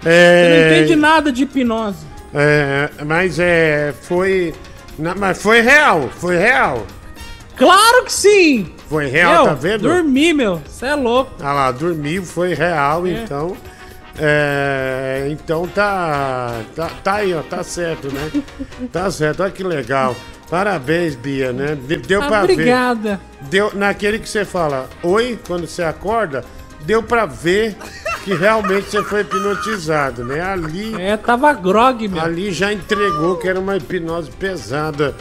[0.02, 0.70] Você É...
[0.72, 2.06] não entende nada de hipnose.
[2.34, 3.94] É, mas é.
[4.02, 4.54] Foi.
[4.98, 6.86] na- mas foi real, foi real.
[7.58, 8.74] Claro que sim!
[8.90, 9.82] Foi real, Meu, tá vendo?
[9.84, 10.62] Dormi, meu.
[10.66, 11.32] Você é louco.
[11.42, 13.12] Ah lá, dormiu, foi real, É.
[13.12, 13.56] então.
[14.18, 16.90] É, então tá, tá.
[17.04, 18.32] Tá aí, ó, tá certo, né?
[18.92, 20.16] Tá certo, olha que legal.
[20.54, 21.76] Parabéns, Bia, né?
[21.76, 23.20] De- Deu Ah, pra obrigada.
[23.42, 23.50] ver.
[23.50, 26.46] Deu, naquele que você fala, oi, quando você acorda,
[26.82, 27.76] deu pra ver
[28.24, 30.42] que realmente você foi hipnotizado, né?
[30.42, 30.94] Ali.
[31.02, 32.22] É, tava grog, meu.
[32.22, 35.16] Ali já entregou que era uma hipnose pesada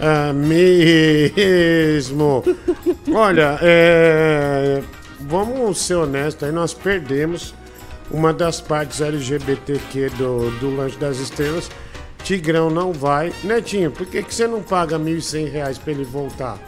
[0.00, 0.82] ah, mesmo.
[3.12, 4.82] Olha, é,
[5.20, 7.54] vamos ser honestos aí, nós perdemos
[8.10, 11.70] uma das partes LGBTQ do, do Lanche das Estrelas.
[12.22, 13.32] Tigrão não vai.
[13.42, 16.58] Netinho, por que, que você não paga 1.100 reais pra ele voltar?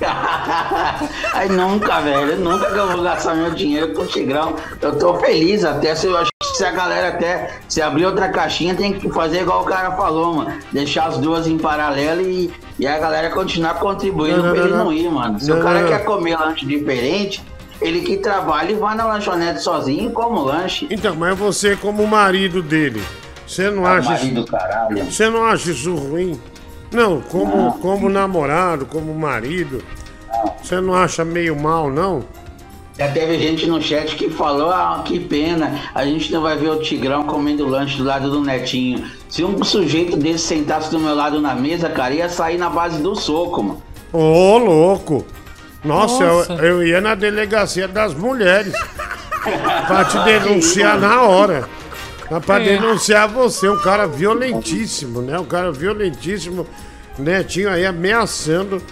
[1.32, 4.56] Aí nunca, velho, nunca que eu vou gastar meu dinheiro com o Tigrão.
[4.80, 8.28] Eu tô feliz até, se eu acho que se a galera até, se abrir outra
[8.28, 10.58] caixinha, tem que fazer igual o cara falou, mano.
[10.72, 14.72] Deixar as duas em paralelo e, e a galera continuar contribuindo Não, não, pra ele
[14.72, 15.40] não, não, ir, mano.
[15.40, 17.42] Se o cara quer comer lanche diferente,
[17.80, 20.86] ele que trabalha e vai na lanchonete sozinho e come o lanche.
[20.90, 23.02] Então, mas você como marido dele,
[23.54, 24.50] você não Ah, acha marido isso...
[24.50, 25.04] caralho.
[25.04, 26.40] Você não acha isso ruim?
[26.92, 27.70] Não, como, Não.
[27.72, 29.82] como namorado, como marido,
[30.62, 32.24] você não acha meio mal, não?
[32.96, 36.70] Já teve gente no chat que falou, ah, que pena, a gente não vai ver
[36.70, 39.04] o Tigrão comendo lanche do lado do Netinho.
[39.28, 43.02] Se um sujeito desse sentasse do meu lado na mesa, cara, ia sair na base
[43.02, 43.82] do soco, mano.
[44.12, 45.24] Ô, louco!
[45.84, 46.52] Nossa, Nossa.
[46.54, 48.72] Eu, eu ia na delegacia das mulheres
[49.88, 51.68] pra te denunciar na hora.
[52.44, 52.64] Pra É.
[52.64, 55.38] denunciar você, um cara violentíssimo, né?
[55.38, 56.66] Um cara violentíssimo,
[57.18, 58.82] Netinho aí ameaçando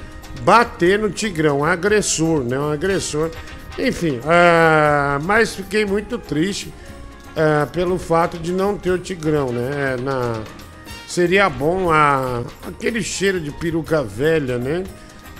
[0.42, 2.58] bater no Tigrão, um agressor, né?
[2.58, 3.30] Um agressor.
[3.78, 6.72] Enfim, ah, mas fiquei muito triste
[7.36, 9.96] ah, pelo fato de não ter o Tigrão, né?
[10.02, 10.40] Na,
[11.08, 14.84] seria bom a, aquele cheiro de peruca velha, né?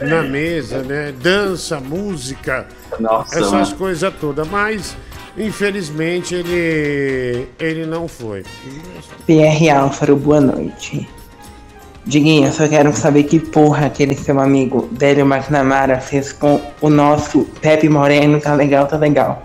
[0.01, 1.13] Na mesa, né?
[1.23, 2.67] Dança, música,
[2.99, 3.77] Nossa, essas mano.
[3.77, 4.49] coisas todas.
[4.49, 4.97] Mas,
[5.37, 8.43] infelizmente, ele, ele não foi.
[9.27, 11.09] PR Álvaro, boa noite.
[12.05, 16.91] Diguinho, eu só quero saber que porra aquele seu amigo Délio McNamara fez com o
[16.91, 19.43] nosso Pepe Moreno, tá legal, tá legal.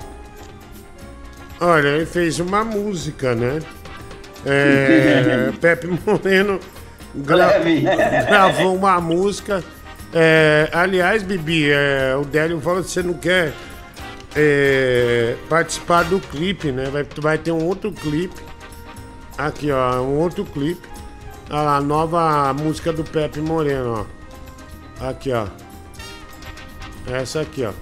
[1.60, 3.60] Olha, ele fez uma música, né?
[4.46, 6.60] É, Pepe Moreno
[7.16, 7.60] gra-
[8.28, 9.64] gravou uma música.
[10.14, 13.54] É, aliás, Bibi, é, o Délio falou que você não quer
[14.38, 16.86] é, participar do clipe, né?
[16.92, 18.40] Vai, vai ter um outro clipe.
[19.38, 20.88] Aqui, ó, um outro clipe.
[21.50, 24.06] Olha lá, a nova música do Pepe Moreno,
[25.02, 25.08] ó.
[25.10, 25.48] Aqui, ó.
[27.08, 27.74] Essa aqui, ó.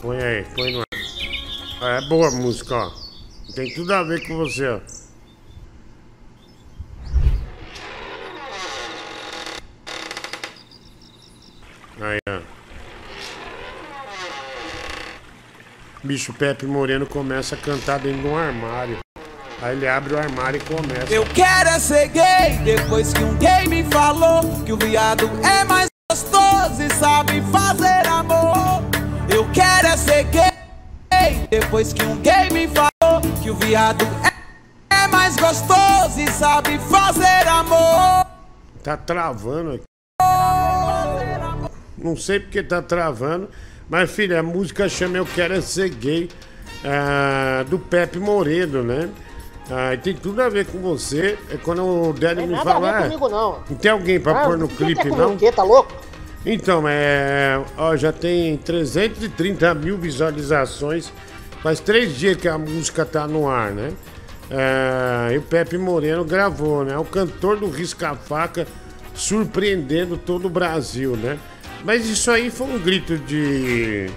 [0.00, 0.86] Põe aí, põe no ar.
[1.98, 2.90] É boa a música, ó.
[3.54, 4.80] Tem tudo a ver com você, ó.
[12.00, 12.59] Aí, ó.
[16.02, 18.98] Bicho Pepe Moreno começa a cantar dentro de um armário.
[19.60, 21.12] Aí ele abre o armário e começa.
[21.12, 25.62] Eu quero é ser gay depois que um gay me falou que o viado é
[25.64, 28.82] mais gostoso e sabe fazer amor.
[29.28, 30.50] Eu quero é ser gay
[31.50, 34.06] depois que um gay me falou que o viado
[34.90, 38.24] é, é mais gostoso e sabe fazer amor.
[38.82, 39.84] Tá travando aqui.
[41.98, 43.50] Não sei porque tá travando.
[43.90, 46.28] Mas, filha, a música chama Eu Quero É Ser Gay,
[46.84, 49.08] ah, do Pepe Moreno, né?
[49.68, 51.36] Ah, tem tudo a ver com você.
[51.50, 52.92] É quando o Délio me Nada a fala.
[52.92, 53.58] ver "Ah, comigo, não.
[53.68, 55.34] Não tem alguém pra Ah, pôr no que clipe, é não?
[55.34, 55.50] O quê?
[55.50, 55.92] Tá louco?
[56.46, 57.60] Então, é.
[57.76, 61.12] Ó, já tem 330 mil visualizações.
[61.62, 63.92] Faz três dias que a música tá no ar, né?
[64.50, 66.96] É, e o Pepe Moreno gravou, né?
[66.96, 68.66] O cantor do Risca-Faca
[69.14, 71.38] surpreendendo todo o Brasil, né?
[71.84, 74.08] Mas isso aí foi um grito de.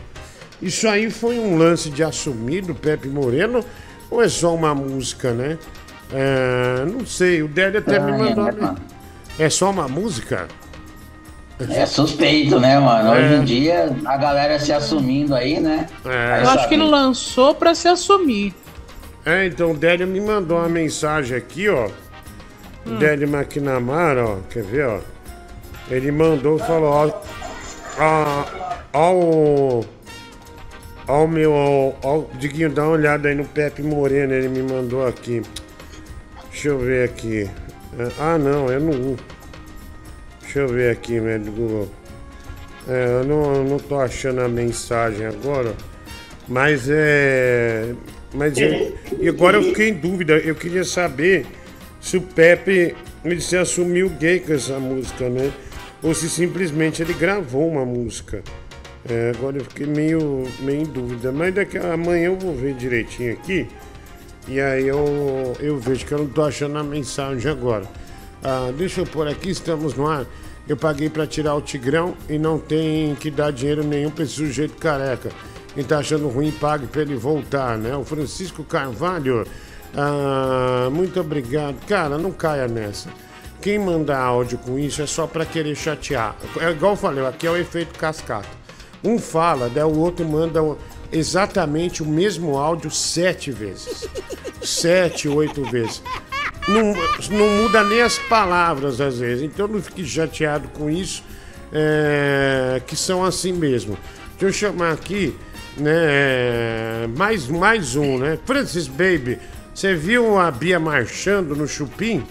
[0.61, 3.63] Isso aí foi um lance de assumir do Pepe Moreno
[4.09, 5.57] ou é só uma música, né?
[6.11, 8.45] É, não sei, o Délio até me Ah, é, mandou.
[8.45, 8.77] né, mano?
[9.39, 10.47] É só uma música?
[11.69, 13.11] É suspeito, né, mano?
[13.11, 13.37] Hoje É.
[13.37, 15.87] em dia, a galera se assumindo aí, né?
[16.05, 16.41] É.
[16.43, 18.53] Eu acho que ele lançou pra se assumir.
[19.25, 21.87] É, então o Délio me mandou uma mensagem aqui, ó.
[22.85, 22.97] O Hum.
[22.99, 24.37] Délio McNamara, ó.
[24.49, 24.99] Quer ver, ó?
[25.89, 27.11] Ele mandou, falou, ó.
[27.99, 28.45] Ó,
[28.93, 29.85] ó o.
[31.07, 31.51] Ó o meu.
[31.51, 35.41] Ó, ó, o Diguinho, dá uma olhada aí no Pepe Moreno, ele me mandou aqui.
[36.51, 37.49] Deixa eu ver aqui.
[37.99, 39.15] É, Ah, não, é no 1.
[40.41, 41.89] Deixa eu ver aqui, né, do Google.
[42.87, 45.73] É, eu não, não tô achando a mensagem agora,
[46.47, 47.93] mas é.
[48.33, 50.33] Mas e agora eu fiquei em dúvida.
[50.37, 51.45] Eu queria saber
[52.01, 55.51] se o Pepe ele se assumiu gay com essa música, né?
[56.03, 58.43] Ou se simplesmente ele gravou uma música.
[59.09, 61.31] É, agora eu fiquei meio, meio em dúvida.
[61.31, 63.67] Mas daqui amanhã eu vou ver direitinho aqui.
[64.47, 67.85] E aí eu, eu vejo que eu não tô achando a mensagem agora.
[68.43, 70.25] Ah, deixa eu pôr aqui, estamos no ar.
[70.67, 74.33] Eu paguei pra tirar o Tigrão e não tem que dar dinheiro nenhum pra esse
[74.33, 75.29] sujeito careca.
[75.73, 77.95] Quem tá achando ruim, pague pra ele voltar, né?
[77.95, 79.45] O Francisco Carvalho,
[79.95, 81.75] ah, muito obrigado.
[81.87, 83.09] Cara, não caia nessa.
[83.63, 86.35] Quem manda áudio com isso é só pra querer chatear.
[86.59, 88.49] É igual eu falei, aqui é o efeito cascata.
[89.01, 90.59] Um fala, daí o outro manda
[91.09, 94.05] exatamente o mesmo áudio sete vezes.
[94.61, 96.03] Sete, oito vezes.
[96.67, 96.93] Não,
[97.37, 99.45] não muda nem as palavras às vezes.
[99.45, 101.23] Então não fique chateado com isso,
[101.71, 103.97] é, que são assim mesmo.
[104.37, 105.33] Deixa eu chamar aqui,
[105.77, 107.07] né?
[107.17, 108.37] Mais, mais um, né?
[108.45, 109.39] Francis Baby,
[109.73, 112.25] você viu a Bia marchando no Chupim?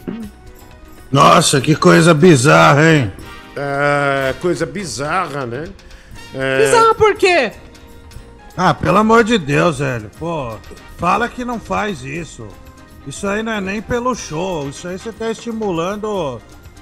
[1.12, 3.12] Nossa, que coisa bizarra, hein?
[3.54, 5.64] É, coisa bizarra, né?
[6.34, 7.52] É, Bizarro por quê?
[8.56, 10.10] Ah, pelo amor de Deus, velho.
[10.18, 10.54] Pô,
[10.96, 12.48] fala que não faz isso.
[13.06, 14.68] Isso aí não é nem pelo show.
[14.68, 16.40] Isso aí você tá estimulando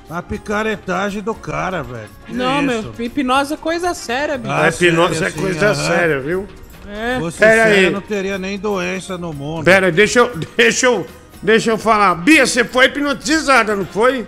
[0.09, 2.09] a picaretagem do cara, velho.
[2.27, 2.93] Que Não, isso?
[2.97, 4.53] meu, hipnose é coisa séria, bicho.
[4.55, 5.75] Ah, hipnose sério, é coisa aham.
[5.75, 6.47] séria, viu?
[6.89, 7.19] É.
[7.21, 7.91] Fosse Pera aí.
[7.91, 9.65] não teria nem doença no mundo.
[9.65, 11.07] Pera, aí, deixa eu, deixa eu,
[11.43, 12.15] deixa eu falar.
[12.17, 14.27] Bia, você foi hipnotizada, não foi?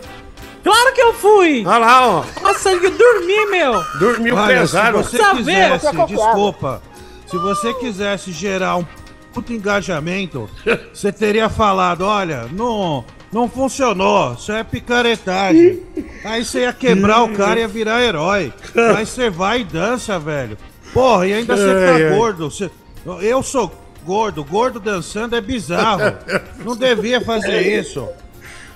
[0.62, 1.64] Claro que eu fui!
[1.66, 2.24] Olha lá, ó.
[2.40, 3.82] Nossa, eu dormi, meu!
[3.98, 5.02] Dormiu Olha, pesado.
[5.02, 6.82] se você Saber, quisesse, desculpa,
[7.26, 8.86] se você quisesse gerar um
[9.34, 10.48] puto engajamento,
[10.94, 15.82] você teria falado, olha, não, não funcionou, isso é picaretagem.
[16.24, 18.52] Aí você ia quebrar o cara e ia virar herói.
[18.96, 20.56] Aí você vai e dança, velho.
[20.92, 21.74] Porra, e ainda você
[22.08, 22.50] tá gordo.
[22.50, 22.70] você-
[23.22, 23.72] eu sou
[24.04, 26.16] gordo, gordo dançando é bizarro.
[26.64, 28.08] Não devia fazer isso.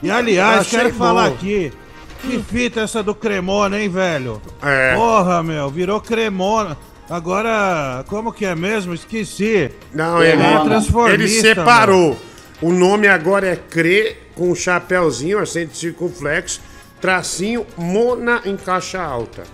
[0.03, 0.98] E aliás, quero bom.
[0.98, 1.73] falar aqui.
[2.20, 4.40] Que fita essa do Cremona, hein, velho?
[4.62, 4.94] É.
[4.94, 6.77] Porra, meu, virou Cremona.
[7.09, 8.93] Agora, como que é mesmo?
[8.93, 9.70] Esqueci.
[9.94, 11.55] Não, ele, é ele transformista.
[11.55, 12.16] separou.
[12.61, 16.61] O nome agora é CRE, com um chapéuzinho, acento circunflexo,
[17.01, 19.44] tracinho, Mona em caixa alta.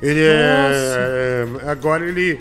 [0.00, 1.46] Ele é.
[1.66, 2.40] Agora ele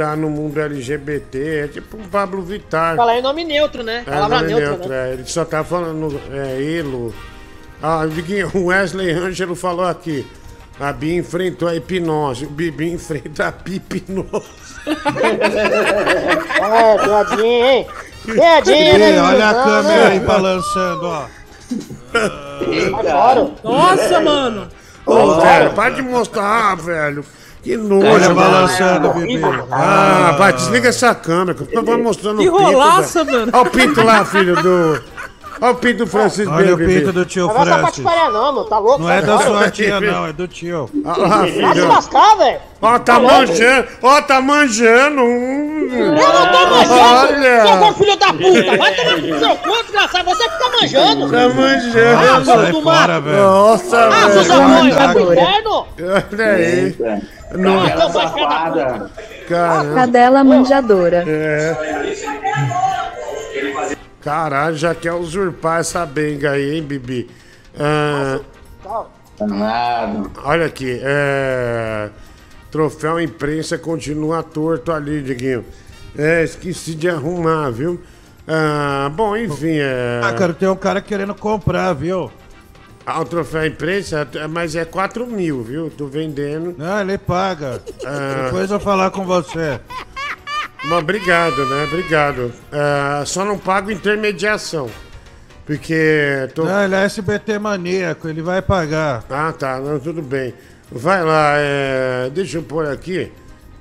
[0.00, 2.96] tá no mundo LGBT, é tipo um Pablo Vittar.
[2.96, 4.02] Falar em nome neutro, né?
[4.06, 5.10] É, Palavra nome neutra, neutro, né?
[5.10, 7.14] é, ele só tá falando é, elo.
[7.82, 8.00] Ah,
[8.54, 10.26] o Wesley Ângelo falou aqui.
[10.78, 14.46] A Bia enfrentou a hipnose, o Bibi enfrenta a pipinose.
[16.56, 17.86] É, piadinha, hein?
[18.24, 19.20] Piadinha, né?
[19.20, 21.26] olha a Não, câmera aí balançando, ó.
[22.90, 23.50] Fora.
[23.62, 24.68] Nossa, mano!
[25.04, 27.22] Ô, velho, para de mostrar, velho.
[27.62, 28.06] Que nojo.
[28.06, 29.40] Olha balançando, Bibi.
[29.70, 32.70] Ah, vai, desliga essa câmera, que eu vou mostrando Que o pinto.
[32.70, 33.38] rolaça, velho.
[33.40, 33.52] mano.
[33.54, 35.02] Olha o pinto lá, filho do...
[35.60, 38.02] Olha o pinto do Francisco Olha o pinto do tio Não vai essa Francis.
[38.04, 38.64] patifaria não, meu.
[38.64, 38.98] Tá louco?
[39.02, 40.88] Não é da sua tia, não, é do tio.
[41.04, 42.60] Olha lá, Vai se lascar, velho.
[42.80, 43.34] Ó, tá louco?
[43.36, 43.88] manjando.
[44.02, 45.20] Ó, tá manjando.
[45.20, 48.76] Eu não tô manjando, seu filho da puta.
[48.78, 50.24] Vai tomar no seu cu, desgraçado.
[50.24, 51.30] Você fica manjando.
[51.30, 52.44] Tá Ah, manjando.
[52.44, 53.22] filho Sai do fora, mato.
[53.24, 53.36] velho.
[53.42, 54.62] Nossa, Ah, seus velho.
[54.62, 55.86] anões, vai pro inferno.
[56.32, 56.96] Olha aí.
[57.52, 59.10] Não, Então vai ficar da puta.
[59.48, 59.94] caramba.
[59.94, 61.24] Cadela manjadora.
[61.26, 61.76] É.
[64.22, 67.30] Caralho, já quer usurpar essa benga aí, hein, Bibi?
[67.78, 68.40] Ah,
[69.38, 70.30] Danado.
[70.44, 72.10] olha aqui, é...
[72.70, 75.64] Troféu imprensa continua torto ali, Diguinho.
[76.16, 78.00] É, esqueci de arrumar, viu?
[78.46, 80.20] Ah, bom, enfim, é...
[80.22, 82.30] Ah, cara, tem um cara querendo comprar, viu?
[83.06, 85.90] Ah, o troféu imprensa, é- mas é 4 mil, viu?
[85.90, 86.74] Tô vendendo.
[86.76, 87.80] Não, ele paga.
[88.04, 88.42] Ah.
[88.44, 89.80] Depois eu falar com você.
[90.84, 91.84] Mas obrigado, né?
[91.84, 92.52] Obrigado.
[92.72, 94.88] Ah, só não pago intermediação.
[95.66, 96.64] Porque tô.
[96.64, 99.22] Não, ele é SBT maníaco, ele vai pagar.
[99.30, 99.78] Ah, tá.
[99.78, 100.54] Não, tudo bem.
[100.90, 102.28] Vai lá, é...
[102.30, 103.30] deixa eu pôr aqui.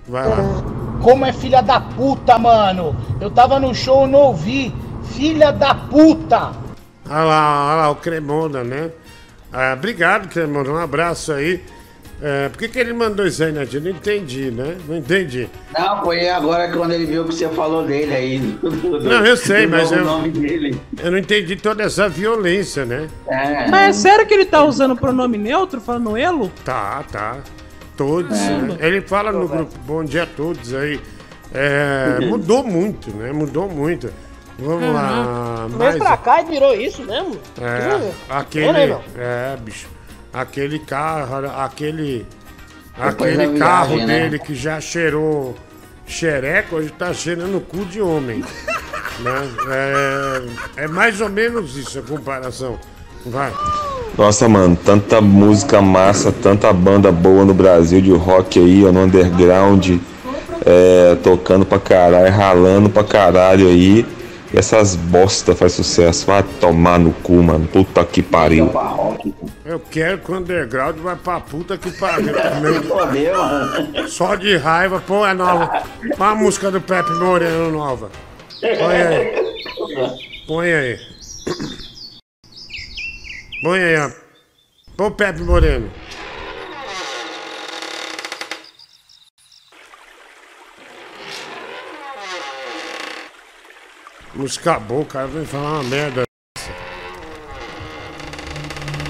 [0.07, 0.37] Vai lá.
[1.01, 2.95] Como é filha da puta, mano?
[3.19, 4.75] Eu tava no show e não ouvi.
[5.15, 6.51] Filha da puta!
[7.09, 8.91] Olha lá, olha lá, o Cremona, né?
[9.51, 10.69] Ah, obrigado, Cremona.
[10.69, 11.63] Um abraço aí.
[12.21, 13.83] É, por que, que ele mandou isso aí, Netinho?
[13.83, 14.75] Não entendi, né?
[14.87, 15.47] Não entendi.
[15.77, 18.39] Não, foi agora quando ele viu que você falou dele aí.
[18.39, 20.81] do- do- Não, eu sei, do mas novo eu, nome dele.
[21.01, 23.07] eu não entendi toda essa violência, né?
[23.27, 23.69] É.
[23.69, 26.51] Mas é sério que ele tá usando pronome neutro, falando elo?
[26.65, 27.37] Tá, tá.
[27.95, 28.49] Todos, É.
[28.57, 28.77] né?
[28.81, 30.99] Ele fala no grupo Bom Dia a Todos aí.
[31.53, 33.31] É, mudou muito, né?
[33.31, 34.11] Mudou muito.
[34.59, 35.65] Vamos lá.
[35.67, 37.37] Um mês Mais, pra cá e virou isso mesmo?
[37.61, 38.67] é, aquele.
[38.69, 39.01] aí, meu.
[39.17, 39.87] É, bicho.
[40.33, 42.25] Aquele carro, aquele.
[42.95, 44.19] Depois Aquele carro viagem, né?
[44.21, 45.55] dele que já cheirou
[46.05, 48.39] xereco, hoje tá cheirando cu de homem.
[49.19, 49.49] né?
[50.77, 52.77] é, é mais ou menos isso a comparação.
[53.25, 53.53] Vai.
[54.17, 59.03] Nossa, mano, tanta música massa, tanta banda boa no Brasil de rock aí, ó, no
[59.03, 59.97] underground,
[60.65, 64.05] é, tocando pra caralho, ralando pra caralho aí.
[64.53, 66.25] E essas bosta faz sucesso.
[66.25, 67.67] Vai tomar no cu, mano.
[67.67, 68.71] Puta que pariu.
[69.63, 72.33] Eu quero que o underground vai pra puta que pariu.
[74.07, 75.83] Só de raiva, põe a nova.
[76.17, 78.09] Põe a música do Pepe Moreno nova.
[78.59, 79.35] Põe aí.
[80.47, 80.99] Põe aí.
[83.61, 84.09] Põe aí, ó.
[84.97, 85.91] Põe o Pepe Moreno.
[94.35, 96.23] Música boa, o cara vem falar uma merda.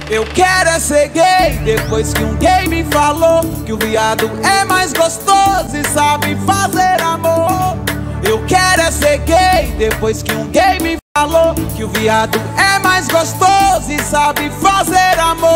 [0.10, 4.64] Eu quero é ser gay depois que um gay me falou que o viado é
[4.66, 7.78] mais gostoso e sabe fazer amor.
[8.24, 12.80] Eu quero é ser gay depois que um gay me falou que o viado é
[12.80, 15.50] mais gostoso e sabe fazer amor.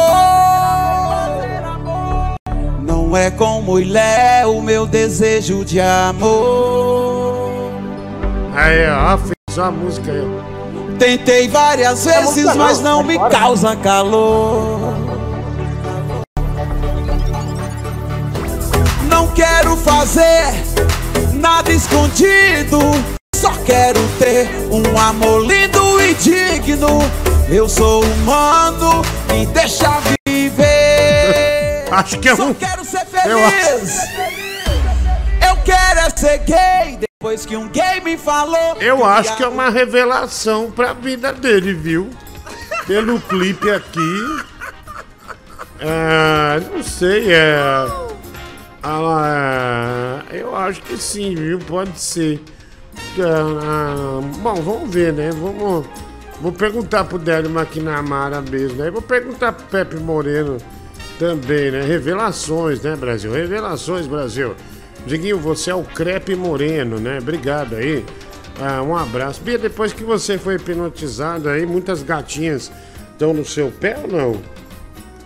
[2.86, 7.44] Não é com mulher o meu desejo de amor.
[8.56, 10.24] Aí, ó, uma música aí.
[11.00, 14.80] Tentei várias vezes, música mas não, não me causa calor.
[19.10, 20.54] Não quero fazer
[21.34, 22.80] nada escondido.
[23.36, 27.00] Só quero ter um amor lindo e digno.
[27.50, 29.92] Eu sou humano, me deixa
[30.28, 31.86] viver.
[31.92, 32.54] Acho que é Só um.
[32.54, 33.98] quero ser Eu feliz.
[35.64, 37.00] Eu quero é ser gay.
[37.00, 38.76] Depois que um gay me falou.
[38.82, 42.10] Eu acho que é uma revelação pra vida dele, viu?
[42.86, 44.44] Pelo clipe aqui.
[45.80, 47.56] É, não sei, é.
[48.84, 51.60] Ah, é, eu acho que sim, viu?
[51.60, 52.44] Pode ser.
[53.22, 55.30] Ah, bom, vamos ver, né?
[55.32, 55.88] Vamos.
[56.42, 58.92] Vou perguntar pro Délio Maquinamara mesmo, né?
[58.92, 60.58] Vou perguntar pro Pepe Moreno
[61.18, 61.84] também, né?
[61.84, 63.32] Revelações, né, Brasil?
[63.32, 64.54] Revelações, Brasil.
[65.06, 67.18] Diguinho, você é o Crepe Moreno, né?
[67.20, 68.06] Obrigado aí.
[68.60, 69.42] Ah, um abraço.
[69.42, 72.72] Bia, depois que você foi hipnotizado aí, muitas gatinhas
[73.12, 74.42] estão no seu pé ou não?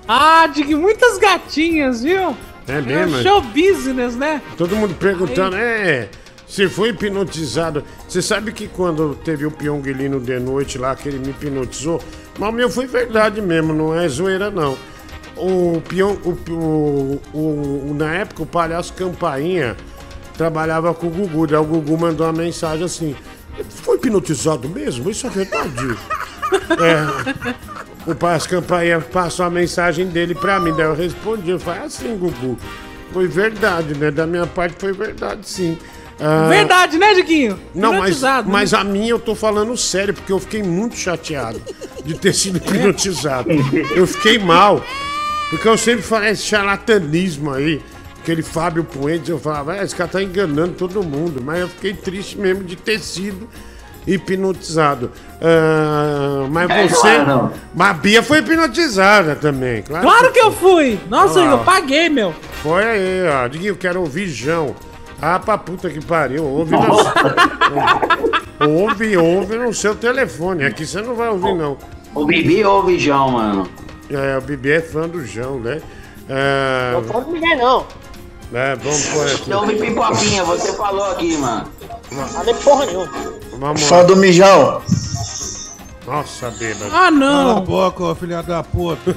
[0.07, 2.35] Ah, Dig, muitas gatinhas, viu?
[2.67, 3.17] É mesmo?
[3.17, 4.41] É show business, né?
[4.57, 6.09] Todo mundo perguntando, é.
[6.47, 7.83] Você foi hipnotizado.
[8.07, 12.01] Você sabe que quando teve o Pyongyang de noite lá, que ele me hipnotizou,
[12.39, 14.77] mas o meu foi verdade mesmo, não é zoeira não.
[15.39, 19.75] O Pyong, o, o, o- na época o palhaço Campainha
[20.37, 23.15] trabalhava com o Gugu, daí o Gugu mandou uma mensagem assim:
[23.69, 25.09] Foi hipnotizado mesmo?
[25.09, 25.97] Isso é verdade?
[26.79, 28.09] é.
[28.11, 32.15] O palhaço Campainha passou a mensagem dele pra mim, daí eu respondi, eu falei assim,
[32.17, 32.57] Gugu.
[33.11, 34.11] Foi verdade, né?
[34.11, 35.77] Da minha parte foi verdade, sim.
[36.19, 37.59] Ah, Verdade, né, Diguinho?
[37.75, 38.43] não, mas, né?
[38.47, 41.61] mas a minha eu tô falando sério, porque eu fiquei muito chateado
[42.03, 43.49] de ter sido hipnotizado.
[43.95, 44.83] Eu fiquei mal,
[45.49, 47.81] porque eu sempre falei esse charlatanismo aí,
[48.21, 51.93] aquele Fábio Puentes, eu falava, "É, esse cara tá enganando todo mundo, mas eu fiquei
[51.93, 53.47] triste mesmo de ter sido
[54.05, 55.11] hipnotizado.
[55.41, 57.01] Ah, mas É, você.
[57.01, 57.51] claro, não.
[57.75, 60.05] Mas a Bia foi hipnotizada também, claro.
[60.05, 60.99] Claro que eu fui!
[61.09, 62.33] Nossa, eu paguei, meu.
[62.63, 63.47] Foi aí, ó.
[63.47, 64.75] Diguinho, eu quero ouvir Jão.
[65.21, 66.43] Ah, pra puta que pariu.
[66.45, 66.79] Ouve, no...
[68.69, 70.63] ouve, ouve no seu telefone.
[70.65, 71.77] Aqui você não vai ouvir, não.
[72.13, 73.67] O Bibi ouve João, mano.
[74.09, 75.81] É, o Bibi é fã do Jão, né?
[76.29, 77.85] É, Não falo com ninguém, não.
[78.53, 79.49] é, vamos pôr aqui.
[79.49, 81.67] Não ouve pipoquinha, você falou aqui, mano.
[82.33, 83.09] Falei porra nenhuma.
[83.59, 84.81] Vamos Fã do mijão.
[86.05, 86.89] Nossa, bêbado.
[86.93, 87.47] Ah, não.
[87.47, 89.15] Cala a boca, ô filha da puta.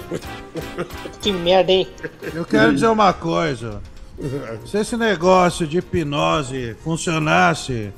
[1.21, 1.89] Que merda, hein?
[2.35, 3.81] Eu quero dizer uma coisa.
[4.67, 7.93] Se esse negócio de hipnose funcionasse,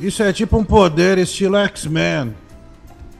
[0.00, 2.34] isso é tipo um poder estilo X-Men.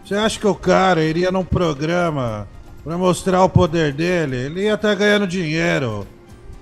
[0.05, 2.49] Você acha que o cara iria num programa
[2.89, 4.37] pra mostrar o poder dele?
[4.37, 6.07] Ele ia estar ganhando dinheiro,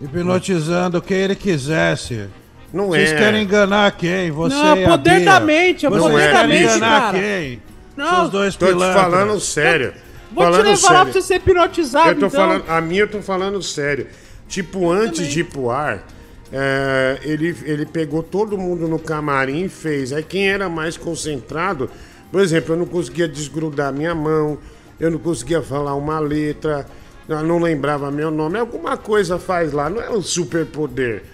[0.03, 2.27] hipnotizando quem ele quisesse.
[2.73, 3.17] Não Vocês é.
[3.17, 4.33] querem enganar quem?
[4.33, 5.25] Você Não, e a poder Bia.
[5.25, 7.19] da mente, é Vocês poder da querem mente, enganar cara.
[7.19, 7.63] quem?
[7.97, 8.17] Não.
[8.17, 9.95] Seus dois Tô te falando sério.
[10.33, 11.05] Vou te falando levar lá sério.
[11.05, 12.31] pra você ser hipnotizado, Eu tô então.
[12.31, 14.09] falando, a minha eu tô falando sério.
[14.49, 16.05] Tipo, antes de ir pro ar,
[16.53, 20.13] é, ele, ele pegou todo mundo no camarim e fez.
[20.13, 21.89] Aí quem era mais concentrado,
[22.33, 24.59] por exemplo, eu não conseguia desgrudar minha mão,
[24.99, 26.87] eu não conseguia falar uma letra,
[27.29, 28.59] eu não lembrava meu nome.
[28.59, 31.25] Alguma coisa faz lá, não é um superpoder.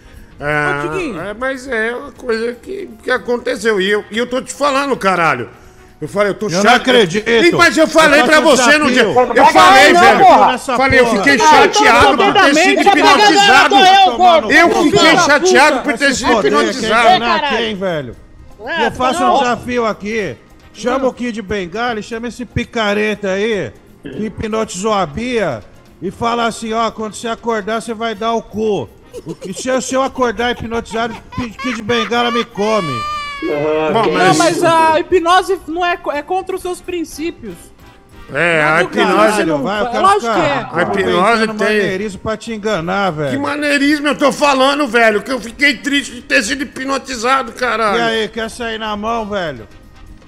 [0.41, 1.21] É, Diguinho.
[1.21, 3.81] é, mas é uma coisa que, que aconteceu.
[3.81, 5.49] E eu, e eu tô te falando, caralho.
[6.01, 6.77] Eu falei, eu tô Eu não chato.
[6.79, 7.29] acredito.
[7.31, 9.03] Ih, Mas eu falei Eu pra você no dia.
[9.05, 9.15] Eu
[9.47, 10.19] falei, Não, velho.
[10.19, 10.59] porra.
[10.59, 13.75] Falei, eu fiquei Ah, chateado por ter sido hipnotizado.
[13.77, 14.51] eu.
[14.51, 18.17] Eu fiquei chateado por ter sido hipnotizado.
[18.83, 19.37] Eu faço não.
[19.37, 20.37] um desafio aqui.
[20.73, 23.73] Chama o Kid Bengala e chama esse picareta aí,
[24.03, 25.63] que hipnotizou a Bia,
[26.01, 28.89] e fala assim, ó, quando você acordar, você vai dar o cu.
[29.27, 31.15] O que, se, eu, se eu acordar hipnotizado,
[31.63, 32.93] Kid Bengala me come.
[33.93, 37.55] Bom, Não, mas a hipnose não é, é contra os seus princípios.
[38.33, 39.45] É, a hipnose.
[39.45, 40.81] não, Vai, eu quero lógico ficar que é.
[40.81, 41.57] A hipnose tem.
[41.57, 43.31] maneirismo pra te enganar, velho.
[43.33, 45.23] Que maneirismo eu tô falando, velho.
[45.23, 48.03] Que eu fiquei triste de ter sido hipnotizado, E caralho.
[48.03, 49.69] aí, quer sair na mão, velho?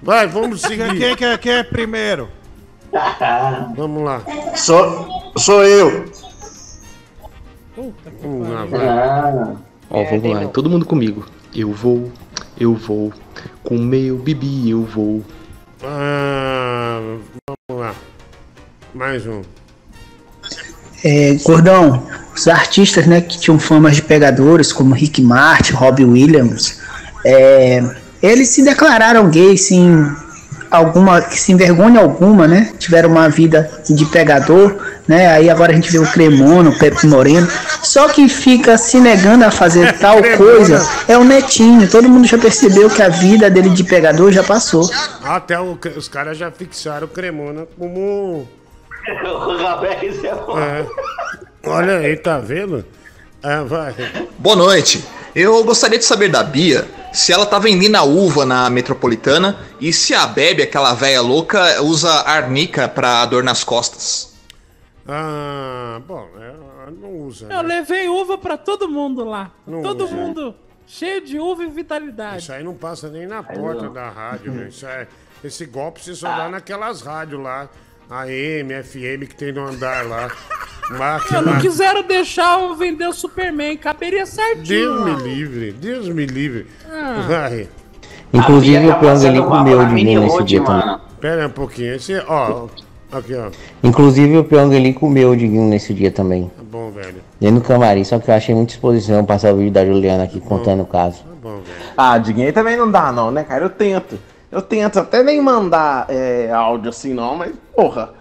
[0.05, 0.98] Vai, vamos Quem, seguir.
[0.98, 2.28] quem quer, quer primeiro?
[3.74, 4.22] Vamos lá.
[4.55, 6.05] Sou, sou eu.
[8.22, 9.56] Vamos lá, vai.
[9.90, 11.26] Ó, vamos lá, todo mundo comigo.
[11.56, 12.12] Eu vou,
[12.60, 13.12] eu vou,
[13.64, 15.24] com meu bibi eu vou.
[15.82, 17.01] Ah,
[17.48, 17.94] vamos lá.
[18.94, 19.43] Mais um.
[21.02, 22.06] É, Gordão,
[22.36, 26.81] os artistas né, que tinham famas de pegadores, como Rick Martin, Robbie Williams,
[27.24, 27.82] é,
[28.26, 30.06] eles se declararam gays sem
[30.70, 32.72] alguma, sem vergonha alguma, né?
[32.78, 34.74] Tiveram uma vida de pegador,
[35.06, 35.28] né?
[35.28, 37.46] Aí agora a gente vê o Cremono, o Pepe Moreno.
[37.82, 41.88] Só que fica se negando a fazer tal coisa é o Netinho.
[41.88, 44.90] Todo mundo já percebeu que a vida dele de pegador já passou.
[45.22, 48.48] Até o- os caras já fixaram o Cremona como.
[50.56, 50.86] É.
[51.66, 52.84] Olha aí, tá vendo?
[53.46, 53.94] Ah, vai.
[54.38, 55.04] Boa noite.
[55.34, 59.92] Eu gostaria de saber da Bia se ela tá vendendo a uva na metropolitana e
[59.92, 64.34] se a Bebe, aquela velha louca, usa arnica pra dor nas costas.
[65.06, 67.44] Ah, bom, é, não usa.
[67.50, 67.80] Eu né?
[67.80, 69.50] levei uva pra todo mundo lá.
[69.66, 70.14] Não todo usa.
[70.14, 70.54] mundo
[70.86, 72.38] cheio de uva e vitalidade.
[72.38, 74.68] Isso aí não passa nem na porta da rádio, né?
[74.68, 75.06] Isso é,
[75.44, 77.68] esse golpe você só dá naquelas rádios lá.
[78.10, 80.31] AM, FM que tem no andar lá.
[80.90, 81.40] Máquina.
[81.40, 84.64] Não, não quiseram deixar eu vender o Superman, caberia certinho.
[84.64, 85.16] Deus lá.
[85.16, 86.66] me livre, Deus me livre.
[86.86, 87.51] Ah.
[88.32, 90.98] Inclusive tá o ele comeu de mim nesse dia também.
[91.20, 91.94] Pera aí um pouquinho.
[91.94, 92.66] Esse, ó,
[93.10, 93.51] aqui, ó.
[93.82, 96.51] Inclusive o Pyong ele comeu o Diguinho nesse dia também.
[96.56, 97.22] Tá bom, velho.
[97.40, 100.40] Nem no camarim, só que eu achei muita exposição passar o vídeo da Juliana aqui
[100.40, 101.18] contando o caso.
[101.22, 101.64] Tá bom, velho.
[101.97, 103.64] Ah, Diguinho aí também não dá não, né, cara?
[103.64, 104.18] Eu tento.
[104.55, 108.14] Eu tento até nem mandar é, áudio assim não, mas porra.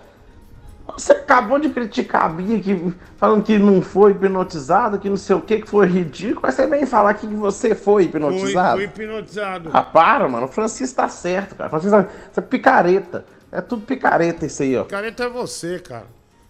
[0.87, 5.35] Você acabou de criticar a Bia que, falando que não foi hipnotizado, que não sei
[5.35, 6.41] o que, que foi ridículo.
[6.41, 8.77] Mas você vem falar aqui que você foi hipnotizado.
[8.77, 9.69] fui hipnotizado.
[9.71, 10.47] Ah, para, mano.
[10.47, 11.67] O Francisco tá certo, cara.
[11.67, 12.09] O Francisco tá...
[12.31, 13.25] Isso é picareta.
[13.51, 14.85] É tudo picareta isso aí, ó.
[14.85, 16.07] Careta é você, cara.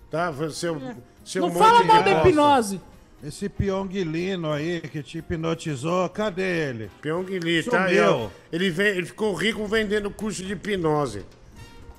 [0.10, 0.32] Tá?
[0.50, 0.82] Seu,
[1.26, 2.82] seu Não monte fala de mal da hipnose.
[3.26, 6.92] Esse Pyongylino aí que te hipnotizou, cadê ele?
[7.02, 8.28] Pyongyi, tá aí, ó.
[8.52, 11.22] Ele, vem, ele ficou rico vendendo curso de hipnose.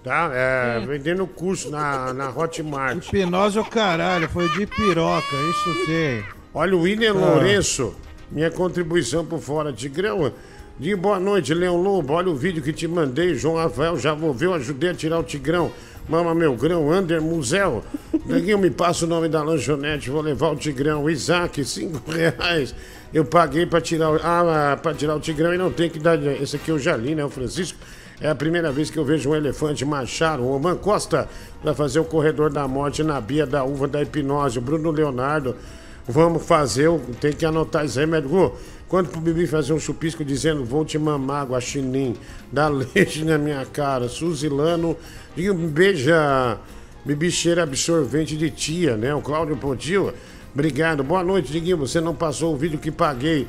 [0.03, 0.31] Tá?
[0.35, 3.09] É, vendendo curso na, na Hotmart.
[3.09, 6.23] Hipnose é o caralho, foi de piroca, isso sim.
[6.53, 7.33] Olha, o William Ah.
[7.33, 7.97] Lourenço,
[8.31, 9.73] minha contribuição por fora.
[9.73, 10.31] Tigrão,
[10.79, 12.13] de boa noite, Leão Lobo.
[12.13, 13.35] Olha o vídeo que te mandei.
[13.35, 15.73] João Rafael já envolveu, ajudei a tirar o Tigrão.
[16.09, 17.83] Mama meu grão, Ander Musel.
[18.27, 21.09] Neguinho, me passa o nome da lanchonete, vou levar o Tigrão.
[21.09, 22.75] Isaac, cinco reais.
[23.13, 26.23] Eu paguei pra tirar, o- ah, tirar o Tigrão e não tem que dar.
[26.23, 27.79] Esse aqui eu já li, né, o Francisco?
[28.21, 31.29] É a primeira vez que eu vejo um elefante machar, o Oman Costa,
[31.63, 34.59] pra fazer o corredor da morte na Bia da Uva da Hipnose.
[34.59, 35.57] O Bruno Leonardo,
[36.07, 36.91] vamos fazer,
[37.21, 38.53] tem que anotar esse remédio.
[38.95, 42.15] Quando pro Bibi fazer um chupisco dizendo vou te mamar, guaxinim,
[42.53, 44.97] dá leite na minha cara, Suzilano,
[45.35, 46.61] diga, beija,
[47.05, 49.13] Bibi cheira absorvente de tia, né?
[49.13, 50.13] O Cláudio Pontil,
[50.55, 51.03] obrigado.
[51.03, 53.49] Boa noite, Diguinho, você não passou o vídeo que paguei.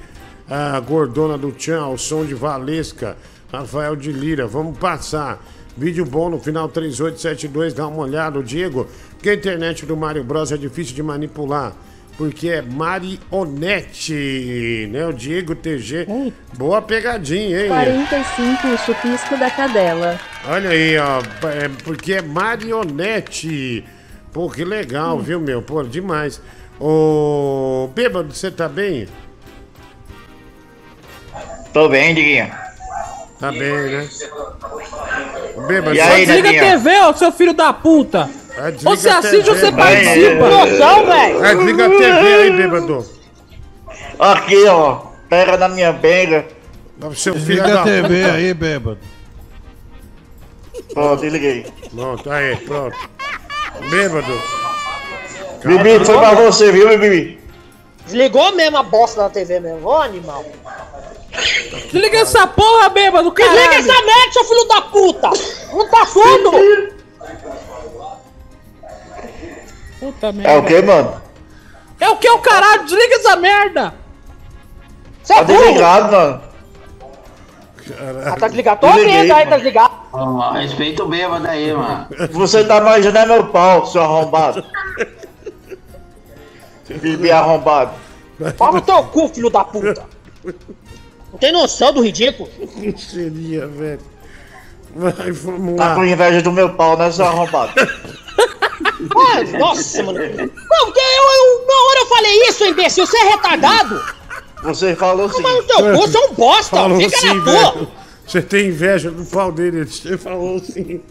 [0.50, 3.16] A gordona do Tchan, o som de Valesca,
[3.52, 5.46] Rafael de Lira, vamos passar.
[5.78, 8.88] Vídeo bom no final 3872, dá uma olhada, Diego.
[9.12, 11.76] Porque a internet do Mario Bros é difícil de manipular.
[12.18, 14.14] Porque é marionete,
[14.90, 15.06] né?
[15.06, 16.08] O Diego TG.
[16.54, 17.68] Boa pegadinha, hein?
[17.68, 20.18] 45 o chupisco da cadela.
[20.48, 21.20] Olha aí, ó.
[21.50, 23.84] É porque é marionete.
[24.32, 25.62] Pô, que legal, viu, meu?
[25.62, 26.42] Pô, demais.
[26.80, 29.08] Ô, Bêbado, você tá bem?
[31.74, 32.50] Tô bem, Diguinho.
[33.40, 34.08] Tá bem, né?
[35.68, 36.72] Bêbado, E aí, Desliga a?
[36.72, 38.30] TV, ô seu filho da puta!
[38.72, 40.50] Desliga Ou você a assiste ou você participa!
[40.50, 41.46] Noção, velho.
[41.46, 43.06] É, desliga a TV aí, bêbado.
[44.20, 45.02] Aqui, ó.
[45.30, 46.46] Pega na minha benga.
[47.16, 48.34] Seu filho Desliga da a TV puta.
[48.34, 48.98] aí, bêbado.
[50.94, 51.66] Pronto, desliguei.
[51.94, 52.98] Pronto, aí, pronto.
[53.90, 54.42] Bêbado.
[55.66, 57.40] Bibi, foi pra você, viu, Bibi?
[58.06, 60.46] Desligou mesmo a bosta da TV mesmo, ô animal.
[61.92, 63.58] Desliga essa porra, bêbado, caralho!
[63.58, 65.30] Desliga essa merda, seu filho da puta!
[65.74, 66.52] Não tá surdo?
[70.06, 70.52] Puta merda.
[70.52, 71.22] É o que, mano?
[72.00, 72.84] É o que, o caralho?
[72.84, 73.94] Desliga essa merda!
[75.24, 75.64] Você é Tá burro?
[75.64, 76.42] desligado, mano.
[78.26, 78.82] Ah, tá desligado?
[78.82, 79.94] Tô vendo aí, tá desligado.
[80.14, 82.08] Ó, respeita o bêbado aí, mano.
[82.32, 84.64] Você tá manjando é meu pau, seu arrombado.
[87.02, 87.92] Bibi arrombado.
[88.58, 90.04] Pau no teu cu, filho da puta.
[91.32, 92.48] Não tem noção do ridículo?
[92.50, 94.02] Que seria, velho?
[94.96, 95.96] Vai, vamos Tá lá.
[95.96, 97.74] com inveja do meu pau, né, seu arrombado?
[99.60, 100.20] Nossa, mano.
[100.20, 103.06] Eu, eu, na hora eu falei isso, imbecil.
[103.06, 104.02] Você é retardado?
[104.64, 105.42] Você falou sim.
[105.42, 106.76] Mas no teu cu, você é um bosta.
[106.76, 107.72] Falou Fica sim, na tua.
[107.72, 107.88] velho.
[108.26, 109.86] Você tem inveja do pau dele.
[109.86, 111.02] Você falou sim.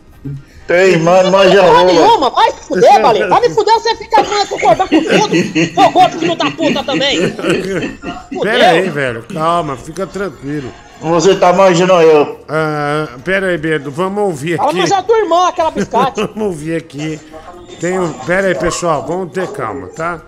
[0.66, 1.84] Tem, mano, manja Porra rola.
[1.84, 3.28] nenhuma, vai se fuder, Baleia.
[3.28, 5.80] Vai me fuder, você fica falando concordar com tudo.
[5.80, 7.18] Ô, gordo, filho da puta também.
[8.42, 9.24] Pera aí, velho.
[9.32, 10.72] Calma, fica tranquilo.
[11.02, 12.40] Você tá manjando eu.
[12.48, 13.90] Ah, pera aí, Bedo.
[13.90, 14.78] Vamos ouvir Fala aqui.
[14.78, 16.20] mais a tua irmã, aquela biscate.
[16.22, 17.20] Vamos ouvir aqui.
[17.78, 17.98] Tem.
[18.26, 19.04] Pera aí, pessoal.
[19.06, 20.20] Vamos ter calma, tá?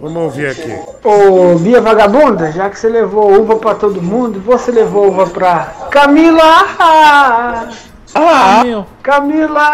[0.00, 0.76] Vamos ouvir aqui.
[1.04, 5.72] Ô, Bia Vagabunda, já que você levou uva pra todo mundo, você levou uva pra
[5.92, 7.68] Camila!
[8.14, 8.84] Ah!
[9.02, 9.68] Camila!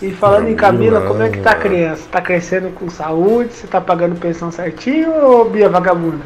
[0.00, 2.04] E falando em Camila, como é que tá a criança?
[2.10, 3.52] Tá crescendo com saúde?
[3.52, 6.24] Você tá pagando pensão certinho, ô Bia Vagabunda?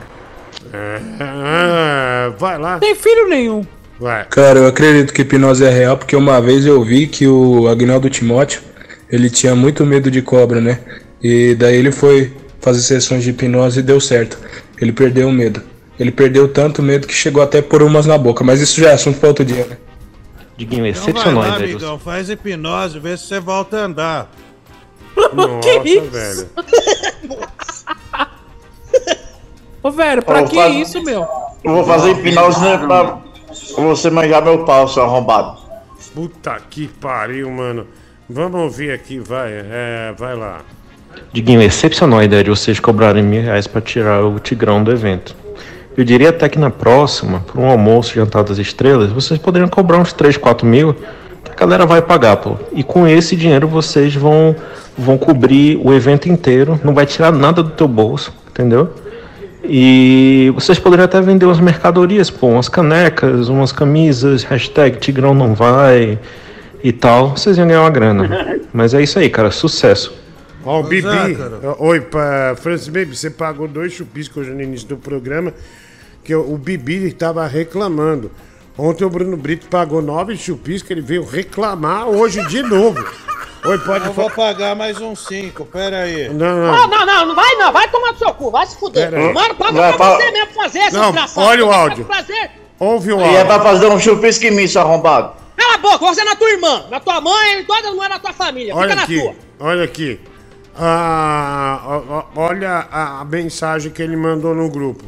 [1.20, 2.78] Ah, vai lá.
[2.78, 3.66] Tem filho nenhum.
[3.98, 4.24] Vai.
[4.30, 8.08] Cara, eu acredito que hipnose é real, porque uma vez eu vi que o Agnaldo
[8.08, 8.62] Timóteo,
[9.10, 10.78] ele tinha muito medo de cobra, né?
[11.22, 14.38] E daí ele foi fazer sessões de hipnose e deu certo.
[14.80, 15.60] Ele perdeu o medo.
[15.98, 18.90] Ele perdeu tanto medo que chegou até a pôr umas na boca, mas isso já
[18.90, 19.76] é assunto para outro dia, né?
[20.60, 21.70] Diguinho, Então lá, velho.
[21.70, 24.30] amigão, faz hipnose, vê se você volta a andar.
[25.32, 26.10] Nossa, Que isso?
[26.10, 26.48] velho.
[29.82, 31.26] Ô, velho, pra que isso, meu?
[31.64, 33.18] Eu vou fazer hipnose né, pra
[33.78, 35.58] você manjar meu pau, seu arrombado.
[36.14, 37.86] Puta que pariu, mano.
[38.28, 39.50] Vamos ouvir aqui, vai.
[39.52, 40.60] É, vai lá.
[41.32, 45.34] Diguinho, excepcional a ideia de vocês cobrarem mil reais pra tirar o Tigrão do evento.
[46.00, 49.98] Eu diria até que na próxima, por um almoço jantar das estrelas, vocês poderiam cobrar
[49.98, 52.56] uns 3, 4 mil, que a galera vai pagar, pô.
[52.72, 54.56] E com esse dinheiro vocês vão,
[54.96, 58.94] vão cobrir o evento inteiro, não vai tirar nada do teu bolso, entendeu?
[59.62, 65.54] E vocês poderiam até vender umas mercadorias, pô, umas canecas, umas camisas, hashtag Tigrão não
[65.54, 66.18] vai
[66.82, 67.36] e tal.
[67.36, 68.58] Vocês iam ganhar uma grana.
[68.72, 70.18] Mas é isso aí, cara, sucesso.
[70.64, 71.02] Ó, o é, Bibi.
[71.36, 71.76] cara.
[71.78, 75.52] Oi, pra Francis Baby, você pagou dois chupiscos hoje no início do programa,
[76.24, 78.30] que o Bibi tava reclamando.
[78.78, 83.04] Ontem o Bruno Brito pagou nove chupiscos, ele veio reclamar hoje de novo.
[83.64, 86.28] Oi, pode Eu vou pagar mais uns 5, pera aí.
[86.30, 89.10] Não, Não, não, não, não vai não, vai tomar no seu cu, vai se fuder.
[89.10, 89.32] Pera.
[89.34, 91.46] Mano, paga Vai, pra pa- você mesmo fazer, seu Não, desgraçado.
[91.46, 92.04] olha o áudio.
[92.06, 92.50] Prazer.
[92.78, 93.46] Ouve o E é áudio.
[93.46, 95.34] pra fazer um chupisco em mim, seu arrombado.
[95.56, 98.18] Cala a boca, você é na tua irmã, na tua mãe, toda não é na
[98.18, 98.72] tua família.
[98.72, 99.34] Fica Olha na aqui, tua.
[99.60, 100.20] olha aqui.
[100.78, 102.00] Ah,
[102.34, 105.04] olha a mensagem que ele mandou no grupo.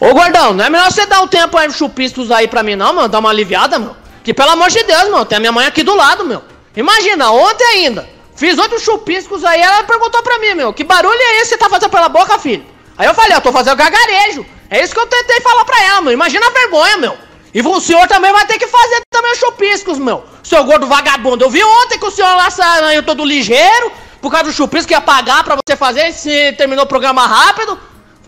[0.00, 2.92] Ô, gordão, não é melhor você dar um tempo aí chupiscos aí pra mim, não,
[2.92, 3.08] mano?
[3.08, 3.96] Dar uma aliviada, meu.
[4.22, 6.42] Que pelo amor de Deus, meu, tem a minha mãe aqui do lado, meu.
[6.76, 8.08] Imagina, ontem ainda.
[8.36, 11.58] Fiz outros chupiscos aí, ela perguntou pra mim, meu, que barulho é esse que você
[11.58, 12.64] tá fazendo pela boca, filho?
[12.96, 14.46] Aí eu falei, eu tô fazendo gargarejo.
[14.70, 16.12] É isso que eu tentei falar pra ela, meu.
[16.12, 17.18] Imagina a vergonha, meu.
[17.52, 20.24] E o senhor também vai ter que fazer também os chupiscos, meu.
[20.42, 21.44] Seu gordo vagabundo.
[21.44, 24.94] Eu vi ontem que o senhor lá saiu todo ligeiro, por causa do chupisco que
[24.94, 27.78] ia pagar pra você fazer, se terminou o programa rápido.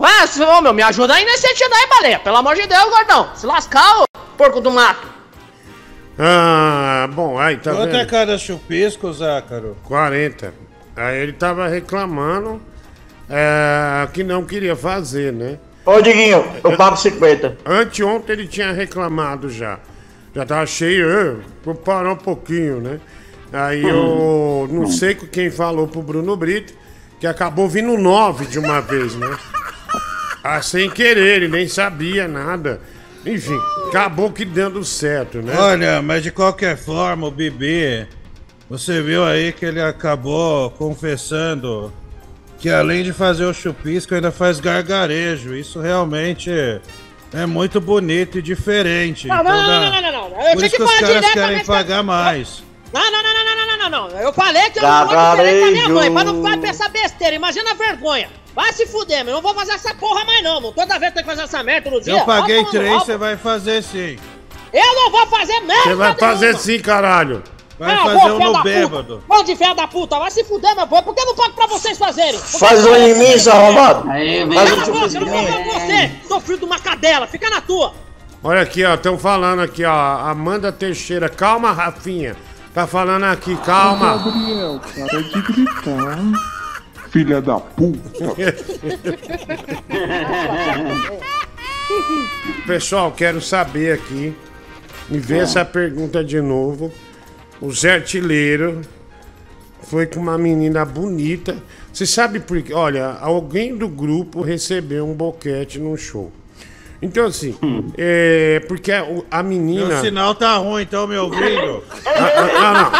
[0.01, 2.19] Ué, ô, meu, me ajuda aí nesse sentido aí, baleia.
[2.19, 3.29] Pelo amor de Deus, gordão.
[3.35, 4.05] Se lascar, ô
[4.37, 5.07] porco do mato.
[6.17, 8.09] Ah, bom, aí tá Quanto é vendo?
[8.09, 9.77] cada chupisco, Zácaro?
[9.83, 10.53] 40.
[10.95, 12.61] Aí ele tava reclamando
[13.29, 15.57] é, que não queria fazer, né?
[15.85, 17.57] Ô, Diguinho, eu pago 50.
[17.65, 19.79] Anteontem ele tinha reclamado já.
[20.33, 22.99] Já tava cheio, "Ê, vou parar um pouquinho, né?
[23.53, 26.73] Aí eu não sei com quem falou pro Bruno Brito,
[27.19, 29.37] que acabou vindo nove de uma vez, né?
[30.43, 32.81] Ah, sem querer, ele nem sabia nada.
[33.25, 35.55] Enfim, acabou que dando certo, né?
[35.57, 38.07] Olha, mas de qualquer forma, o Bibi,
[38.69, 41.93] você viu aí que ele acabou confessando
[42.57, 45.55] que além de fazer o chupisco, ainda faz gargarejo.
[45.55, 46.49] Isso realmente
[47.33, 49.27] é muito bonito e diferente.
[49.27, 50.47] Não, então, não, não, não, não, não.
[50.47, 52.63] Eu por isso que, os caras né, querem tá- pagar mais.
[52.93, 54.19] Não, não, não, não, não, não, não, não.
[54.19, 56.89] Eu falei que eu não vou tá dizer pra minha mãe, pra não ficar pensar
[56.89, 57.35] besteira.
[57.35, 58.29] Imagina a vergonha.
[58.55, 59.33] Vai se fuder, meu.
[59.33, 60.73] Eu não vou fazer essa porra mais não, mano.
[60.73, 62.13] Toda vez tem que fazer essa merda todo dia.
[62.19, 64.17] Eu paguei no três, você vai fazer sim.
[64.73, 66.59] Eu não vou fazer merda Você vai fazer nenhuma.
[66.59, 67.43] sim, caralho.
[67.79, 69.15] Vai Ah, fazer um no bêbado.
[69.17, 69.23] puta.
[69.27, 71.01] Mão de fé da puta, vai se fuder, meu povo.
[71.03, 72.39] Por que eu não pago pra vocês fazerem?
[72.39, 74.03] Por que Faz um não em mim, seu arrombado.
[74.03, 76.11] Cala a boca, eu não vou com você.
[76.27, 77.93] Sou filho de uma cadela, fica na tua.
[78.43, 81.27] Olha aqui, ó, estão falando aqui, ó, Amanda Teixeira.
[81.29, 82.35] Calma, Rafinha.
[82.73, 84.17] Tá falando aqui, calma.
[84.17, 84.79] Gabriel,
[85.09, 86.19] para de gritar.
[87.11, 88.33] Filha da puta.
[92.65, 94.33] Pessoal, quero saber aqui.
[95.09, 96.89] Me vê essa pergunta de novo.
[97.59, 98.79] O Zé Artilheiro
[99.83, 101.61] foi com uma menina bonita.
[101.91, 102.73] Você sabe por quê?
[102.73, 106.31] Olha, alguém do grupo recebeu um boquete num show.
[107.01, 107.55] Então, assim,
[107.97, 108.61] é.
[108.67, 108.91] Porque
[109.31, 109.85] a, menina.
[109.87, 111.83] Meu sinal tá ruim, estão me ouvindo?
[112.05, 112.91] Ah,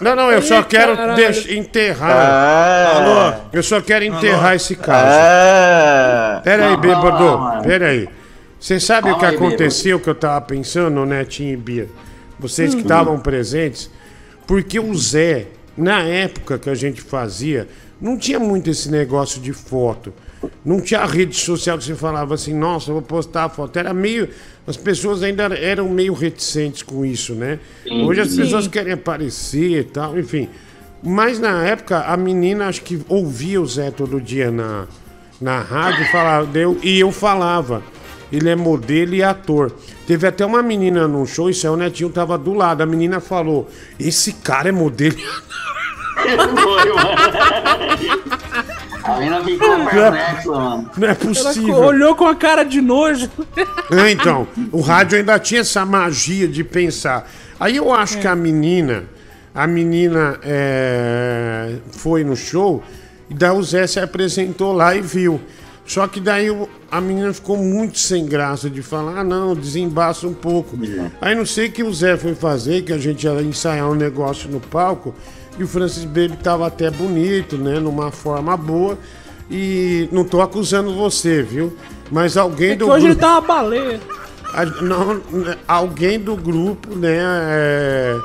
[0.00, 2.10] Não, não, eu só quero deixar, enterrar.
[2.10, 2.96] É.
[2.96, 3.42] Alô?
[3.52, 4.54] Eu só quero enterrar Alô?
[4.56, 5.06] esse caso.
[5.12, 6.40] É.
[6.44, 7.24] Pera aí, Não, não, bêbado.
[7.24, 7.62] não.
[7.62, 8.08] Pera aí.
[8.60, 11.88] Você sabe o que aconteceu que eu tava pensando, Netinho e Bia?
[12.38, 12.82] Vocês que Uhum.
[12.82, 13.90] estavam presentes.
[14.46, 15.46] Porque o Zé,
[15.76, 17.68] na época que a gente fazia,
[18.00, 20.12] não tinha muito esse negócio de foto.
[20.64, 23.76] Não tinha rede social que você falava assim, nossa, eu vou postar a foto.
[23.78, 24.28] Era meio.
[24.66, 27.58] As pessoas ainda eram meio reticentes com isso, né?
[27.82, 28.42] Sim, Hoje as sim.
[28.42, 30.48] pessoas querem aparecer e tal, enfim.
[31.02, 34.86] Mas na época, a menina acho que ouvia o Zé todo dia na,
[35.40, 37.82] na rádio e falava, eu, e eu falava.
[38.30, 39.72] Ele é modelo e ator.
[40.06, 42.82] Teve até uma menina num show, isso aí o Netinho tava do lado.
[42.82, 45.24] A menina falou: Esse cara é modelo e
[46.62, 47.08] Foi, mano.
[49.08, 50.90] A mina ficou perplexa, mano.
[50.96, 51.74] Não é Ela possível.
[51.76, 53.30] olhou com a cara de nojo.
[53.90, 57.26] É, então, o rádio ainda tinha essa magia de pensar.
[57.58, 59.04] Aí eu acho que a menina,
[59.54, 62.82] a menina é, foi no show
[63.30, 65.40] e daí o Zé se apresentou lá e viu.
[65.86, 70.26] Só que daí o- a menina ficou muito sem graça de falar, ah não, desembaça
[70.28, 70.78] um pouco.
[71.18, 73.94] Aí não sei o que o Zé foi fazer, que a gente ia ensaiar um
[73.94, 75.14] negócio no palco,
[75.58, 77.78] e o Francis Baby tava até bonito, né?
[77.80, 78.98] Numa forma boa.
[79.50, 81.74] E não tô acusando você, viu?
[82.10, 84.00] Mas alguém É do hoje ele grupo- tá uma baleia.
[84.52, 88.16] a- não, né, alguém do grupo, né, é,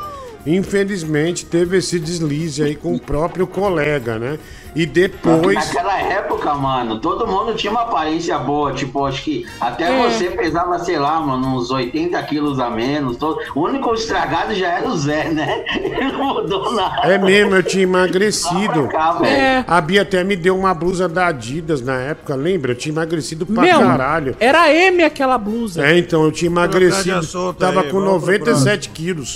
[0.45, 4.37] infelizmente teve esse deslize aí com o próprio colega, né?
[4.75, 5.55] E depois.
[5.55, 8.73] Naquela época, mano, todo mundo tinha uma aparência boa.
[8.73, 10.09] Tipo, acho que até É.
[10.09, 13.17] você pesava, sei lá, mano, uns 80 quilos a menos.
[13.17, 13.39] Todo...
[13.55, 15.63] O único estragado já era o Zé, né?
[15.75, 17.01] Ele não mudou nada.
[17.07, 18.87] É mesmo, eu tinha emagrecido.
[18.87, 19.17] cá.
[19.23, 19.63] É.
[19.67, 22.71] A Bia até me deu uma blusa da Adidas na época, lembra?
[22.71, 24.35] Eu tinha emagrecido pra Meu, caralho.
[24.39, 25.85] era M aquela blusa.
[25.85, 27.23] É, então, eu tinha emagrecido.
[27.23, 29.33] Solta Tava aí, com vamos pro 97 quilos.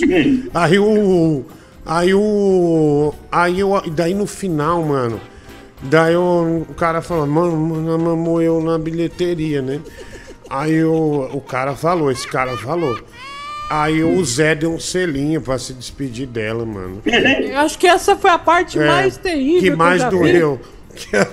[0.54, 1.44] Aí o.
[1.88, 3.14] Aí o.
[3.32, 3.80] Aí eu.
[3.84, 5.20] e Daí no final, mano.
[5.82, 9.80] Daí o, o cara falou, mano, mano, mamou eu na bilheteria, né?
[10.50, 12.98] Aí o, o cara falou, esse cara falou.
[13.70, 17.02] Aí o Zé deu um selinho pra se despedir dela, mano.
[17.04, 19.60] Eu Acho que essa foi a parte É, mais terrível.
[19.60, 20.10] que eu mais vi.
[20.10, 20.60] doeu.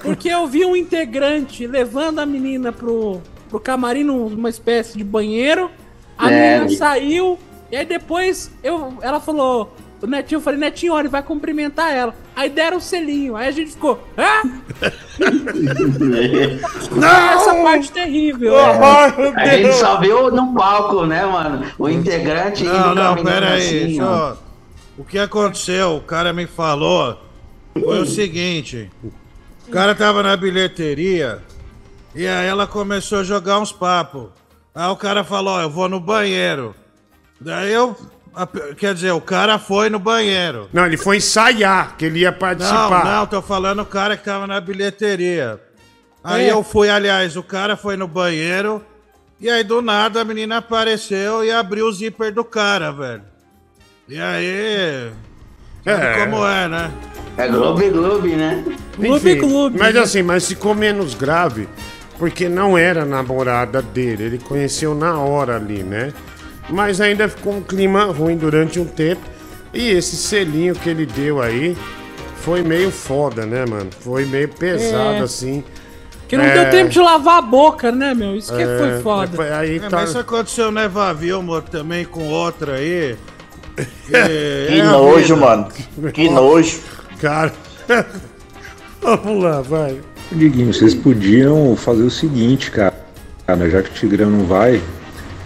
[0.04, 5.72] Porque eu vi um integrante levando a menina pro, pro camarim numa espécie de banheiro.
[6.18, 6.60] A É.
[6.60, 7.40] menina saiu.
[7.72, 9.74] E aí depois eu, ela falou.
[10.06, 12.14] O Netinho, eu falei, Netinho, olha, vai cumprimentar ela.
[12.36, 13.36] Aí deram o selinho.
[13.36, 14.00] Aí a gente ficou.
[14.16, 14.44] Ah!
[16.92, 17.08] Não!
[17.08, 18.56] Essa parte terrível.
[18.56, 19.34] É.
[19.36, 21.66] A gente só viu no palco, né, mano?
[21.80, 23.62] O integrante Não, indo não, pera aí.
[23.62, 24.36] assim, deixa eu- ó.
[24.98, 27.20] O que aconteceu, o cara me falou,
[27.74, 28.90] foi o seguinte.
[29.68, 31.40] O cara tava na bilheteria
[32.14, 34.28] e aí ela começou a jogar uns papos.
[34.74, 36.76] Aí o cara falou, ó, eu vou no banheiro.
[37.42, 37.96] Daí eu...
[38.36, 40.70] a- Quer dizer, o cara foi no banheiro.
[40.74, 43.06] Não, ele foi ensaiar, que ele ia Não, participar.
[43.06, 45.60] não, tô falando o cara que tava na bilheteria.
[46.24, 46.52] Aí É.
[46.52, 48.84] eu fui, aliás, o cara foi no banheiro
[49.40, 53.22] e aí do nada a menina apareceu e abriu o zíper do cara, velho.
[54.10, 55.12] E aí.
[55.84, 56.26] Sabe É.
[56.26, 56.92] como é, né?
[57.38, 58.64] É Globe Globe, né?
[58.98, 59.40] Enfim,
[59.78, 61.68] Mas assim, mas ficou menos grave,
[62.18, 66.14] porque não era namorada dele, ele conheceu na hora ali, né?
[66.70, 69.22] Mas ainda ficou um clima ruim durante um tempo.
[69.74, 71.76] E esse selinho que ele deu aí
[72.38, 73.90] foi meio foda, né, mano?
[74.00, 75.20] Foi meio pesado, É.
[75.20, 75.64] assim.
[76.28, 78.36] Que não É, deu tempo de lavar a boca, né, meu?
[78.36, 79.36] Isso que É, foi foda.
[79.36, 79.98] foi- Aí É, tá...
[79.98, 83.16] Mas isso aconteceu, né, Vavilmo, também com outra aí.
[84.12, 85.36] É, Que é nojo, vida.
[85.36, 85.68] mano.
[86.14, 86.80] Que nojo.
[87.20, 87.52] Cara.
[89.02, 90.00] Vamos lá, vai.
[90.32, 92.96] Diguinho, vocês podiam fazer o seguinte, cara.
[93.46, 94.82] Cara, já que o Tigrão não vai,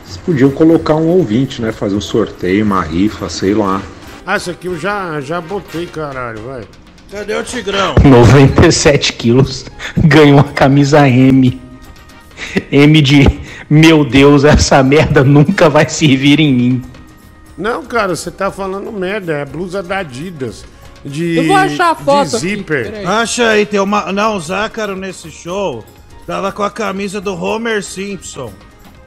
[0.10, 1.72] vocês podiam colocar um ouvinte, né?
[1.72, 3.80] Fazer um sorteio, uma rifa, sei lá.
[4.26, 6.64] Ah, isso aqui eu já, já botei, caralho, vai.
[7.12, 7.94] Cadê o Tigrão?
[8.04, 9.66] 97 quilos,
[9.98, 11.62] ganhou uma camisa M.
[12.72, 16.82] M de meu Deus, essa merda nunca vai servir em mim.
[17.56, 19.34] Não, cara, você tá falando merda.
[19.34, 20.66] É a blusa da Adidas.
[21.06, 22.92] De, Eu vou achar a foto de aqui, zíper.
[22.92, 23.06] peraí.
[23.06, 24.12] Acha aí, tem uma.
[24.12, 25.84] Não, o Zácaro nesse show
[26.26, 28.52] tava com a camisa do Homer Simpson.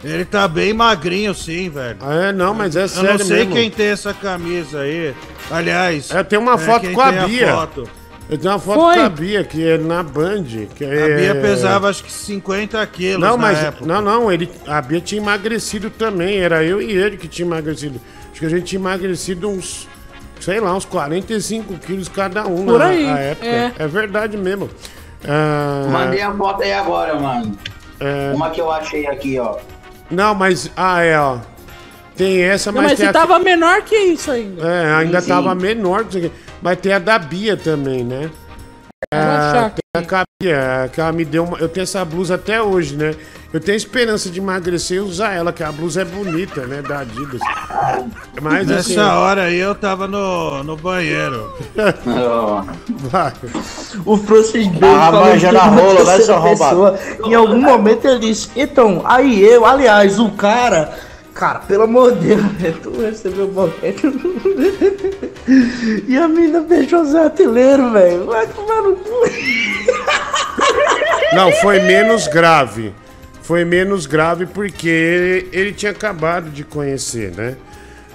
[0.05, 1.97] Ele tá bem magrinho, sim, velho.
[2.01, 2.33] Ah, é?
[2.33, 3.53] Não, mas é Eu sério não sei mesmo.
[3.55, 5.15] quem tem essa camisa aí.
[5.51, 6.11] Aliás.
[6.11, 7.53] Eu tenho uma foto quem com a tem Bia.
[7.53, 7.89] foto.
[8.29, 8.95] Eu tenho uma foto Foi.
[8.97, 10.45] com a Bia, que é na Band.
[10.75, 11.17] Que A é...
[11.17, 13.59] Bia pesava acho que 50 quilos Não, na mas.
[13.63, 13.87] época.
[13.87, 16.39] Não, não, ele, a Bia tinha emagrecido também.
[16.41, 18.01] Era eu e ele que tinha emagrecido.
[18.31, 19.87] Acho que a gente tinha emagrecido uns.
[20.41, 23.47] Sei lá, uns 45 quilos cada um Por na, aí, na época.
[23.47, 23.73] é.
[23.79, 24.69] É, verdade mesmo.
[25.25, 27.57] Ah, Mandei a foto aí agora, mano.
[28.01, 29.57] é, Uma que eu achei aqui, ó.
[30.13, 30.71] Não, mas.
[30.77, 31.39] Ah, é, ó.
[32.17, 34.63] Tem essa, Não, mas, mas tem você a- tava menor que isso ainda.
[34.69, 36.33] É, ainda Sim, tava menor que isso aqui.
[36.61, 38.31] Mas tem a da Bia também, né?
[39.13, 40.07] Ah, tem a
[40.51, 40.53] a
[40.85, 41.59] Bia, que ela me deu uma.
[41.59, 43.15] Eu tenho essa blusa até hoje, né?
[43.53, 46.81] Eu tenho esperança de emagrecer e usar ela, que a blusa é bonita, né?
[46.81, 47.39] Da Adidas.
[48.41, 48.99] Mas Nessa assim.
[48.99, 51.53] hora aí eu tava no, no banheiro.
[53.11, 53.31] Vai.
[54.07, 56.93] O Francis Bacon Ah, falou manja que na rola, seu arrombado?
[56.93, 57.29] pessoa.
[57.29, 60.91] Em algum momento ele disse, então, aí eu, aliás, o cara,
[61.35, 64.07] cara, pelo amor de Deus, tu recebeu o boquete.
[66.09, 68.25] e a mina beijou o Zé Artilheiro, velho.
[68.25, 69.11] Vai tomar no cu.
[71.35, 72.93] Não, foi menos grave.
[73.43, 77.57] Foi menos grave porque ele, ele tinha acabado de conhecer, né?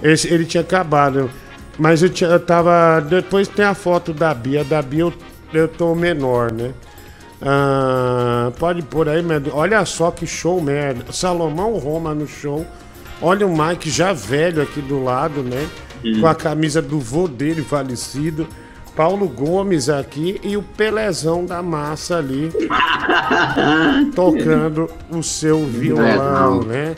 [0.02, 1.30] Esse- ele tinha acabado.
[1.78, 3.00] Mas eu, tinha, eu tava.
[3.00, 4.64] Depois tem a foto da Bia.
[4.64, 5.12] Da Bia eu,
[5.52, 6.72] eu tô menor, né?
[7.42, 9.50] Ah, pode pôr aí, merda.
[9.52, 11.12] Olha só que show merda.
[11.12, 12.66] Salomão Roma no show.
[13.20, 15.66] Olha o Mike já velho aqui do lado, né?
[16.04, 16.20] Hum.
[16.20, 18.46] Com a camisa do vô dele falecido.
[18.98, 22.50] Paulo Gomes aqui e o Pelezão da massa ali
[24.12, 26.96] tocando o seu violão, né?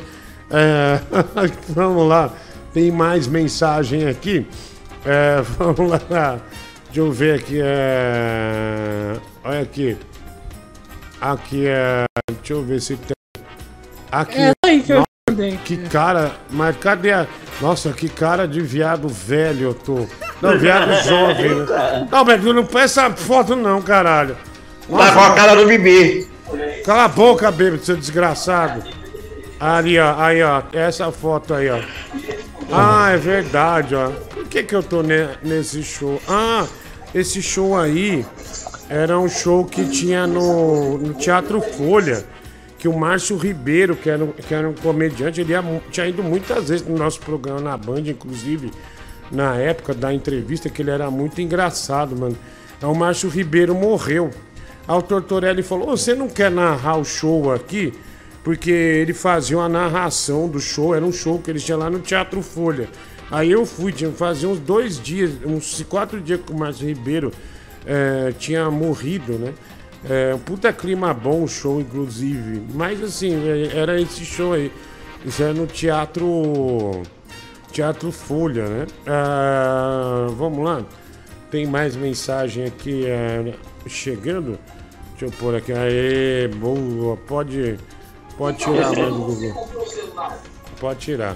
[0.51, 0.98] É,
[1.68, 2.32] vamos lá,
[2.72, 4.47] tem mais mensagem aqui.
[5.05, 6.40] É, vamos lá,
[6.86, 7.60] deixa eu ver aqui.
[7.62, 9.94] É, olha aqui.
[11.20, 12.06] Aqui é.
[12.32, 13.43] Deixa eu ver se tem.
[14.10, 14.39] Aqui.
[14.39, 15.59] É aí que eu Nossa, mandei.
[15.66, 17.27] que cara, mas cadê a.
[17.61, 20.07] Nossa, que cara de viado velho eu tô.
[20.41, 21.66] Não, viado jovem, né?
[22.11, 24.35] Não, mas não põe essa foto não, caralho.
[24.89, 26.27] Tá com a cara do bebê.
[26.85, 28.82] Cala a boca, bêbado, seu desgraçado.
[29.61, 31.78] Ali, ó, aí, ó, essa foto aí, ó.
[32.73, 34.09] Ah, é verdade, ó.
[34.09, 36.20] Por que que eu tô ne- nesse show?
[36.27, 36.65] Ah,
[37.15, 38.24] esse show aí
[38.89, 42.24] era um show que tinha no, no Teatro Folha,
[42.81, 46.23] que o Márcio Ribeiro, que era, um- que era um comediante, ele ia tinha ido
[46.23, 48.70] muitas vezes no nosso programa na Band, inclusive,
[49.31, 52.36] na época da entrevista, que ele era muito engraçado, mano.
[52.82, 54.31] Aí o Márcio Ribeiro morreu.
[54.89, 57.93] Aí o Tortorelli falou: "Ô, Você não quer narrar o show aqui?
[58.43, 61.98] Porque ele fazia uma narração do show, era um show que ele tinha lá no
[61.98, 62.89] Teatro Folha.
[63.31, 67.31] Aí eu fui, tinha fazia uns dois dias, uns quatro dias que o Márcio Ribeiro
[67.86, 69.52] eh, tinha morrido, né?
[70.09, 72.62] É, um puta clima bom show, inclusive.
[72.72, 74.72] Mas assim, eh, era esse show aí.
[75.24, 77.02] Isso era no Teatro.
[77.70, 78.86] Teatro Folha, né?
[79.06, 80.85] Ah, vamos lá.
[81.51, 83.55] Tem mais mensagem aqui eh,
[83.86, 84.59] chegando.
[85.10, 85.72] Deixa eu pôr aqui.
[85.72, 87.16] Aê, boa.
[87.16, 87.78] Pode,
[88.39, 89.68] pode tirar mais do Google.
[90.81, 91.35] Pode tirar.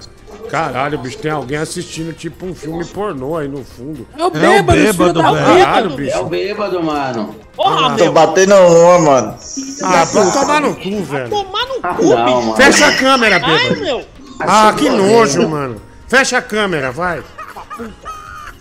[0.49, 4.07] Caralho, bicho, tem alguém assistindo tipo um filme pornô aí no fundo.
[4.17, 5.43] É o bêbado, filho da puta.
[5.43, 6.19] Caralho, É bicho.
[6.19, 7.35] o bêbado, mano.
[7.55, 9.37] Porra, Tô batendo uma, mano.
[9.83, 11.29] Ah, pode tomar no cu, velho.
[11.29, 12.15] Tomar no Ah, cu, bicho.
[12.17, 12.55] mano.
[12.55, 13.81] Fecha a câmera, Ai, bêbado.
[13.81, 14.05] meu.
[14.39, 15.81] Ah, que nojo, mano.
[16.07, 17.21] Fecha a câmera, vai.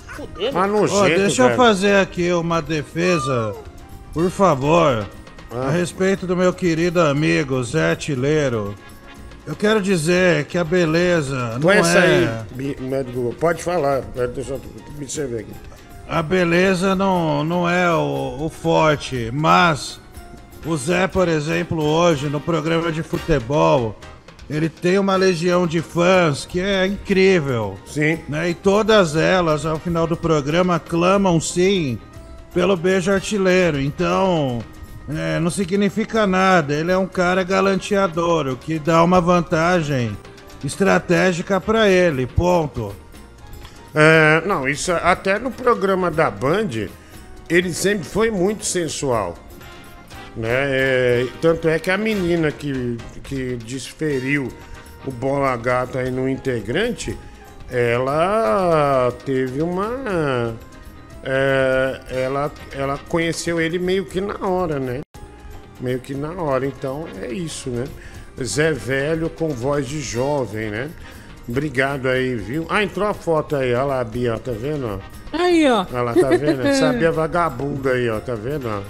[0.08, 1.56] Fudeu, Ah, Ó, nojento, deixa eu velho.
[1.56, 3.54] fazer aqui uma defesa,
[4.12, 5.06] por favor,
[5.50, 5.68] Ah.
[5.68, 8.74] a respeito do meu querido amigo Zé Tileiro.
[9.46, 12.44] Eu quero dizer que a beleza não Põe essa é...
[12.58, 13.34] aí, médico.
[13.38, 14.00] Pode falar.
[14.34, 14.60] Deixa eu
[14.96, 15.52] observar aqui.
[16.08, 20.00] A beleza não, não é o, o forte, mas
[20.64, 23.98] o Zé, por exemplo, hoje no programa de futebol,
[24.48, 27.78] ele tem uma legião de fãs que é incrível.
[27.86, 28.18] Sim.
[28.28, 28.50] Né?
[28.50, 31.98] E todas elas, ao final do programa, clamam sim
[32.52, 33.80] pelo beijo artilheiro.
[33.80, 34.60] Então,
[35.08, 36.74] é, não significa nada.
[36.74, 40.16] Ele é um cara galanteador, o que dá uma vantagem
[40.64, 42.26] estratégica pra ele.
[42.26, 42.94] Ponto.
[43.94, 46.88] É, não, isso até no programa da Band,
[47.48, 49.36] ele sempre foi muito sensual.
[50.36, 50.48] Né?
[50.50, 54.48] É, tanto é que a menina que, que desferiu
[55.06, 57.16] o bola gato aí no integrante,
[57.70, 60.54] ela teve uma.
[61.24, 65.00] É, ela, ela conheceu ele meio que na hora, né?
[65.80, 66.66] Meio que na hora.
[66.66, 67.84] Então é isso, né?
[68.42, 70.90] Zé Velho com voz de jovem, né?
[71.48, 72.66] Obrigado aí, viu?
[72.68, 75.00] Ah, entrou a foto aí, olha lá, a Bia, tá vendo?
[75.32, 75.86] Aí, ó.
[75.92, 76.62] Olha lá, tá vendo?
[76.66, 78.82] Essa Bia vagabunda aí, ó, tá vendo?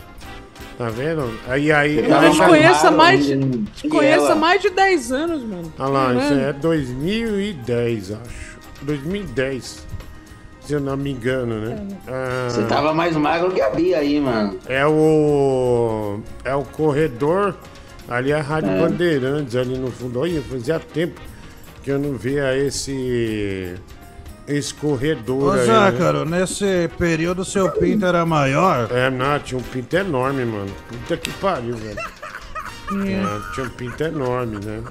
[0.78, 1.38] Tá vendo?
[1.48, 1.98] Aí, aí.
[1.98, 4.34] Eu ela te conheço há mais, te conheço há ela?
[4.34, 5.72] mais de 10 anos, mano.
[5.78, 8.58] Olha lá, isso é 2010, acho.
[8.82, 9.93] 2010.
[10.66, 11.88] Se eu não me engano, né?
[12.08, 14.58] Ah, Você tava mais magro que a Bia aí, mano.
[14.66, 16.20] É o.
[16.44, 17.54] É o corredor.
[18.08, 18.80] Ali é a Rádio É.
[18.80, 20.20] Bandeirantes, ali no fundo.
[20.20, 21.20] Olha, fazia tempo
[21.82, 23.74] que eu não via esse.
[24.48, 25.66] Esse corredor Ô, aí.
[25.66, 26.40] Zácaro, né?
[26.40, 28.88] nesse período seu pinto era maior?
[28.90, 30.70] É, não, tinha um pinto enorme, mano.
[30.88, 31.98] Puta que pariu, velho.
[32.86, 34.82] É, tinha um pinto enorme, né?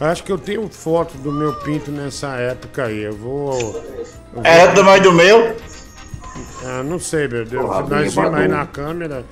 [0.00, 3.02] Acho que eu tenho foto do meu pinto nessa época aí.
[3.02, 3.52] Eu vou.
[3.60, 3.72] eu
[4.32, 5.54] vou- Era do tamanho do meu?
[6.64, 7.62] Ah, não sei, meu Deus.
[7.66, 9.24] Porra, Nós vimos aí na câmera.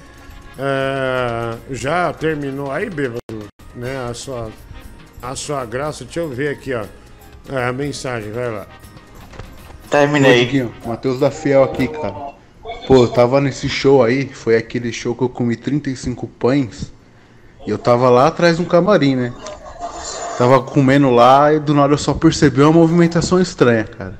[0.58, 3.18] É, já terminou aí, bêbado?
[3.74, 3.96] Né?
[4.10, 4.50] A sua,
[5.22, 6.04] a sua graça.
[6.04, 6.84] Deixa eu ver aqui, ó.
[7.50, 8.66] É, a mensagem, vai lá.
[9.90, 10.70] Terminei.
[10.84, 12.36] Matheus da Fiel aqui, cara.
[12.86, 16.92] Pô, eu tava nesse show aí, foi aquele show que eu comi 35 pães.
[17.66, 19.32] E eu tava lá atrás de um camarim, né?
[20.38, 24.14] Tava comendo lá e do nada eu só percebi uma movimentação estranha, cara.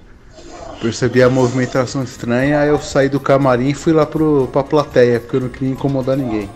[0.82, 5.20] Percebi a movimentação estranha, aí eu saí do camarim e fui lá pro, pra plateia,
[5.20, 6.50] porque eu não queria incomodar ninguém.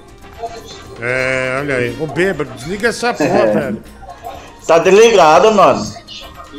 [1.01, 1.97] É, olha aí.
[2.01, 3.83] Ô, bêbado, desliga essa porra, velho.
[4.67, 5.85] Tá desligado, mano.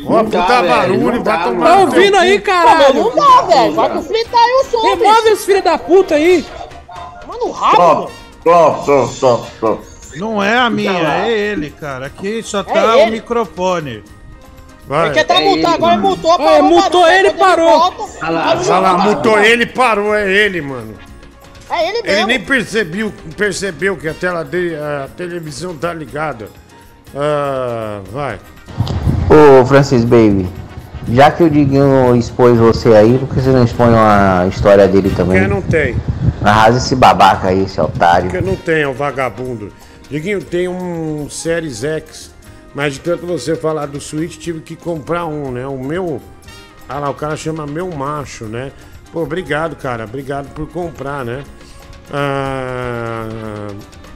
[0.06, 1.66] Ó, puta barulho, vai tomar.
[1.66, 2.94] Tá ouvindo aí, caralho?
[2.94, 3.74] Não dá, velho.
[3.74, 6.44] Vai tu fritar aí o som, Remove os filhos da puta aí.
[7.26, 7.76] Mano, rápido.
[8.42, 9.93] Pronto, pronto, pronto, pronto.
[10.16, 10.92] Não é a minha,
[11.26, 12.06] é ele, cara.
[12.06, 13.10] Aqui só tá o ele.
[13.12, 14.02] microfone.
[14.86, 15.06] Vai.
[15.06, 16.08] Ele quer tá É multar, ele, agora mano.
[16.08, 16.62] multou, É, parou.
[16.62, 17.78] multou barulho, ele, parou.
[17.78, 18.02] volta.
[18.22, 19.38] Olha lá, o Olha lá, parou.
[19.40, 20.94] ele, parou, é ele, mano.
[21.70, 22.26] É ele Ele mesmo.
[22.26, 26.48] nem percebeu, percebeu que a tela dele, a televisão tá ligada.
[27.16, 28.38] Ah, vai.
[29.30, 30.46] Ô Francis Baby,
[31.08, 35.10] já que o Diguinho expôs você aí, por que você não expõe a história dele
[35.16, 35.38] também?
[35.40, 35.96] Porque não tem.
[36.42, 38.30] Arrasa esse babaca aí, esse otário.
[38.30, 39.72] Porque não tem, é o vagabundo.
[40.10, 42.30] Diguinho, tem um Series X,
[42.74, 45.66] mas de tanto você falar do Switch, tive que comprar um, né?
[45.66, 46.20] O meu.
[46.88, 48.70] Ah lá, o cara chama meu macho, né?
[49.12, 50.04] Pô, obrigado, cara.
[50.04, 51.42] Obrigado por comprar, né?
[52.12, 53.68] Ah,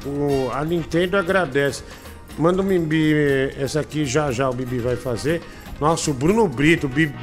[0.05, 1.83] o- a Nintendo agradece.
[2.39, 5.43] Manda o Bibi, essa aqui já já o Bibi vai fazer.
[5.81, 7.15] Nossa, o Bruno Brito, o Bibi,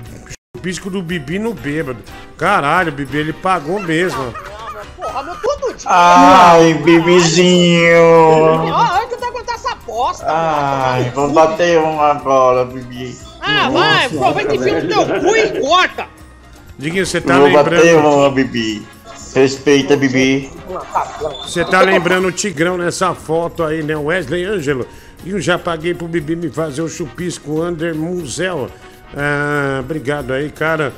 [0.55, 1.99] o pisco do Bibi no bêbado.
[2.37, 4.33] Caralho, o Bibi, ele pagou mesmo.
[5.85, 7.97] Ai, bebezinho.
[8.71, 10.25] Ó, que eu tô aguentando essa bosta.
[10.27, 13.17] Ai, vou bater um agora, Bibi.
[13.41, 16.07] Ah, vai, aproveita e enfia no teu cu e corta.
[16.77, 18.07] Diguinho, você tá Vou bater lembrando.
[18.07, 18.85] uma, Bibi.
[19.33, 20.49] Respeita, Bibi.
[21.43, 23.95] Você tá lembrando o Tigrão nessa foto aí, né?
[23.95, 24.87] Wesley Ângelo.
[25.25, 28.69] E eu já paguei pro Bibi me fazer o chupisco Under Musel.
[29.15, 30.93] Ah, obrigado aí, cara.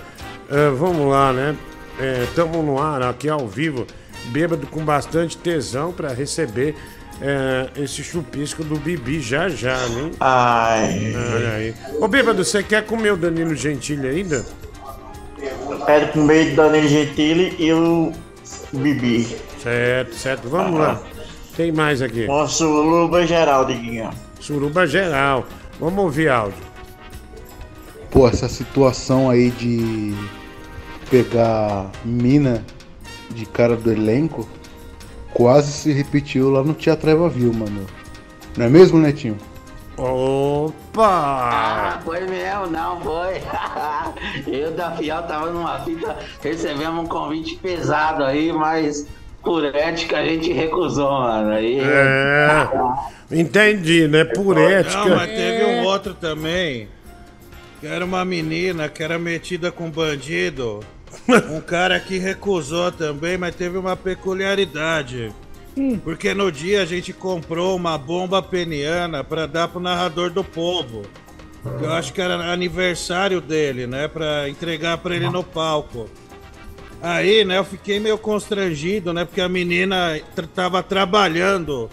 [0.49, 1.55] Ah, vamos lá, né?
[1.99, 3.85] É, tamo no ar aqui ao vivo,
[4.25, 6.75] bêbado com bastante tesão pra receber
[7.21, 10.11] é, esse chupisco do Bibi já já, né?
[10.19, 11.13] Ai.
[11.15, 11.75] Olha aí.
[11.99, 14.45] Ô, bêbado, você quer comer o Danilo Gentili ainda?
[15.69, 18.11] Eu quero comer Danilo Gentili e o
[18.73, 19.27] Bibi.
[19.61, 20.49] Certo, certo.
[20.49, 21.01] Vamos lá.
[21.55, 22.27] Tem mais aqui.
[22.27, 24.11] Com suruba geral, Diguinho.
[24.39, 25.47] Suruba geral.
[25.79, 26.67] Vamos ouvir áudio.
[28.11, 30.13] Pô, essa situação aí de
[31.09, 32.63] pegar mina
[33.29, 34.47] de cara do elenco
[35.33, 37.85] quase se repetiu lá no Teatro Eva Viu, mano.
[38.57, 39.37] Não é mesmo, Netinho?
[39.97, 41.05] Opa!
[41.05, 43.41] Ah, foi mesmo, não foi.
[44.47, 49.07] Eu da Fiel tava numa fita, recebemos um convite pesado aí, mas
[49.43, 51.51] por ética a gente recusou, mano.
[51.51, 51.79] Aí.
[51.79, 52.67] É.
[53.31, 54.23] Entendi, né?
[54.23, 55.05] Por ética.
[55.05, 56.87] Não, mas teve um outro também.
[57.79, 60.81] Que era uma menina que era metida com bandido.
[61.51, 65.33] Um cara que recusou também, mas teve uma peculiaridade.
[66.03, 71.03] Porque no dia a gente comprou uma bomba peniana pra dar pro narrador do povo.
[71.81, 74.07] Eu acho que era aniversário dele, né?
[74.07, 76.09] Pra entregar pra ele no palco.
[77.01, 79.23] Aí, né, eu fiquei meio constrangido, né?
[79.23, 80.19] Porque a menina
[80.55, 81.89] tava trabalhando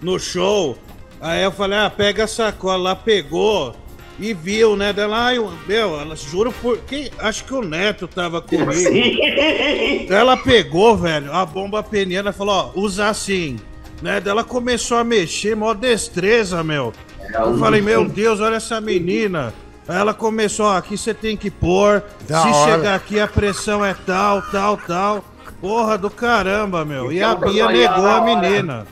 [0.00, 0.78] no show.
[1.20, 2.90] Aí eu falei, ah, pega a sacola.
[2.90, 3.74] Ela pegou
[4.18, 4.92] e viu, né?
[4.92, 6.78] Dela, ai, eu- meu, ela juro por.
[6.78, 8.72] Quem, acho que o Neto tava comigo.
[8.72, 10.06] Sim.
[10.08, 13.56] Ela pegou, velho, a bomba peniana e falou, ó, usa assim.
[14.02, 14.22] Né?
[14.24, 16.92] Ela começou a mexer, mó destreza, meu.
[17.34, 19.52] Eu falei, meu Deus, olha essa menina.
[19.88, 22.02] Aí ela começou, ó, aqui você tem que pôr.
[22.28, 22.72] Da se hora.
[22.72, 25.24] chegar aqui a pressão é tal, tal, tal.
[25.60, 27.10] Porra do caramba, meu.
[27.10, 28.86] E a Bia negou a menina.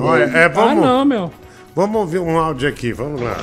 [0.00, 1.32] Olha, é, vamos, Ah, não, meu.
[1.74, 3.36] Vamos ouvir um áudio aqui, vamos lá.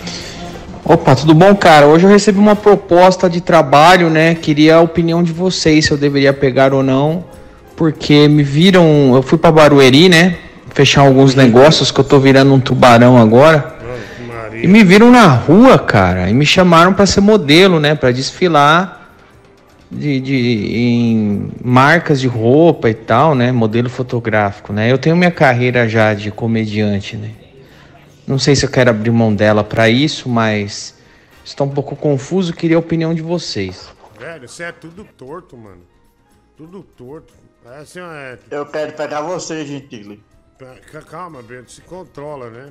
[0.91, 1.86] Opa, tudo bom, cara?
[1.86, 4.34] Hoje eu recebi uma proposta de trabalho, né?
[4.34, 7.24] Queria a opinião de vocês se eu deveria pegar ou não,
[7.76, 10.36] porque me viram, eu fui pra Barueri, né?
[10.74, 13.76] Fechar alguns negócios que eu tô virando um tubarão agora.
[14.64, 17.94] E me viram na rua, cara, e me chamaram pra ser modelo, né?
[17.94, 19.11] Pra desfilar
[19.91, 23.52] de, de- em marcas de roupa e tal, né?
[23.52, 24.91] Modelo fotográfico, né?
[24.91, 27.30] Eu tenho minha carreira já de comediante, né?
[28.30, 30.96] Não sei se eu quero abrir mão dela pra isso, mas
[31.44, 32.54] estou um pouco confuso.
[32.54, 33.90] Queria a opinião de vocês.
[34.20, 35.82] Velho, você é tudo torto, mano.
[36.56, 37.34] Tudo torto.
[37.66, 38.38] É assim, é...
[38.52, 40.24] Eu quero pegar você, Gentile.
[40.92, 42.68] Ca- Calma, Bento, se controla, né?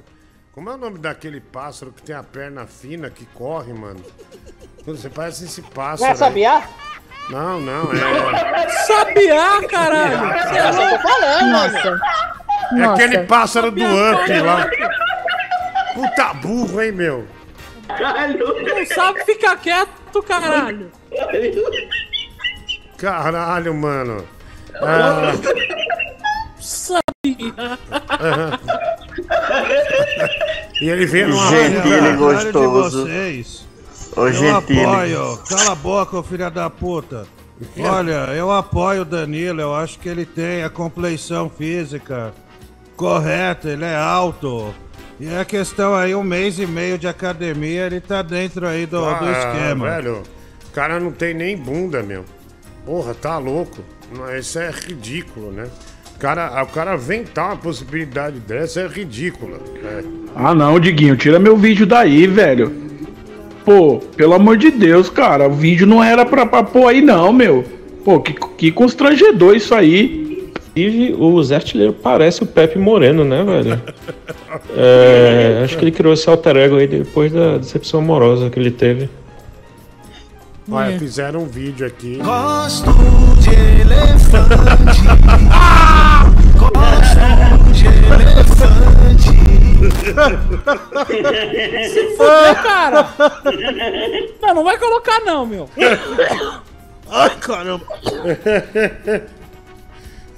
[0.53, 4.01] Como é o nome daquele pássaro que tem a perna fina, que corre, mano?
[4.87, 6.03] Você parece esse pássaro.
[6.03, 6.17] Não é aí.
[6.17, 6.69] sabiá?
[7.31, 8.69] Não, não, é.
[8.87, 10.33] Sabiá, caralho!
[10.33, 11.91] É isso que eu tô falando, Nossa.
[11.91, 12.81] mano.
[12.81, 14.43] É aquele pássaro do Sabiá, Up cara.
[14.43, 14.67] lá.
[15.99, 17.27] Puta burro, hein, meu?
[17.89, 20.93] Não sabe ficar quieto, caralho!
[22.97, 24.25] Caralho, mano.
[24.81, 25.33] Ah,
[26.61, 27.79] Sabia!
[30.81, 33.03] e ele veio numa Gentile rua- gostoso.
[33.07, 33.67] vocês.
[34.17, 34.85] Ô, eu Gentile.
[34.85, 35.39] apoio.
[35.49, 37.27] Cala a boca, ô filha da puta.
[37.81, 39.61] Olha, eu apoio o Danilo.
[39.61, 42.33] Eu acho que ele tem a compleição física
[42.97, 43.69] correta.
[43.69, 44.73] Ele é alto.
[45.21, 49.01] E a questão aí, um mês e meio de academia, ele tá dentro aí do,
[49.01, 49.91] do Ah, esquema.
[49.91, 50.23] Velho,
[50.69, 52.25] o cara não tem nem bunda, meu.
[52.87, 53.79] Porra, tá louco.
[54.17, 55.67] Não, Isso é ridículo, né?
[56.15, 59.59] O cara, o cara inventar uma possibilidade dessa é ridícula.
[59.85, 60.05] É.
[60.35, 62.73] Ah não, Diguinho, tira meu vídeo daí, velho.
[63.65, 67.33] Pô, pelo amor de Deus, cara, o vídeo não era pra, pra pôr aí não,
[67.33, 67.65] meu.
[68.05, 70.28] Pô, que, que constrangedor isso aí.
[70.79, 73.83] Inclusive, o Zé Artilheiro parece o Pepe Moreno, né, velho?
[74.75, 78.71] É, acho que ele criou esse alter ego aí depois da decepção amorosa que ele
[78.71, 79.09] teve.
[80.71, 82.17] Olha, fizeram um vídeo aqui.
[82.17, 82.91] Gosto
[83.41, 83.51] de
[83.83, 85.03] elefante.
[86.57, 89.39] Gosto de elefante.
[91.89, 93.09] Se fuder, cara!
[94.43, 95.69] Não, não vai colocar não, meu!
[97.11, 97.85] Ai, caramba!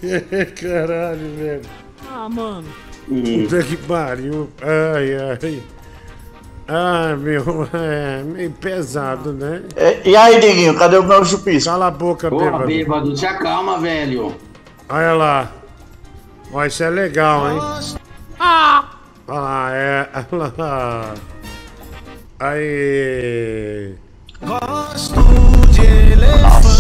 [0.61, 1.63] Caralho, velho.
[2.11, 2.65] Ah, mano.
[3.07, 4.49] Puta que pariu.
[4.63, 5.63] Ai, ai.
[6.69, 9.63] Ah, meu, é meio pesado, né?
[9.77, 11.69] E, e aí, Diguinho, cadê o meu chupisco?
[11.71, 12.67] Cala a boca, Porra, bêbado.
[12.67, 14.35] bêbado, se acalma, velho.
[14.89, 15.53] Olha lá.
[16.53, 17.59] Ó, isso é legal, hein?
[18.39, 18.85] Ah!
[19.27, 20.09] Olha lá, é.
[20.33, 21.15] Olha lá.
[22.39, 23.95] Aí.
[24.43, 25.15] Gosto
[25.71, 26.80] de elefante.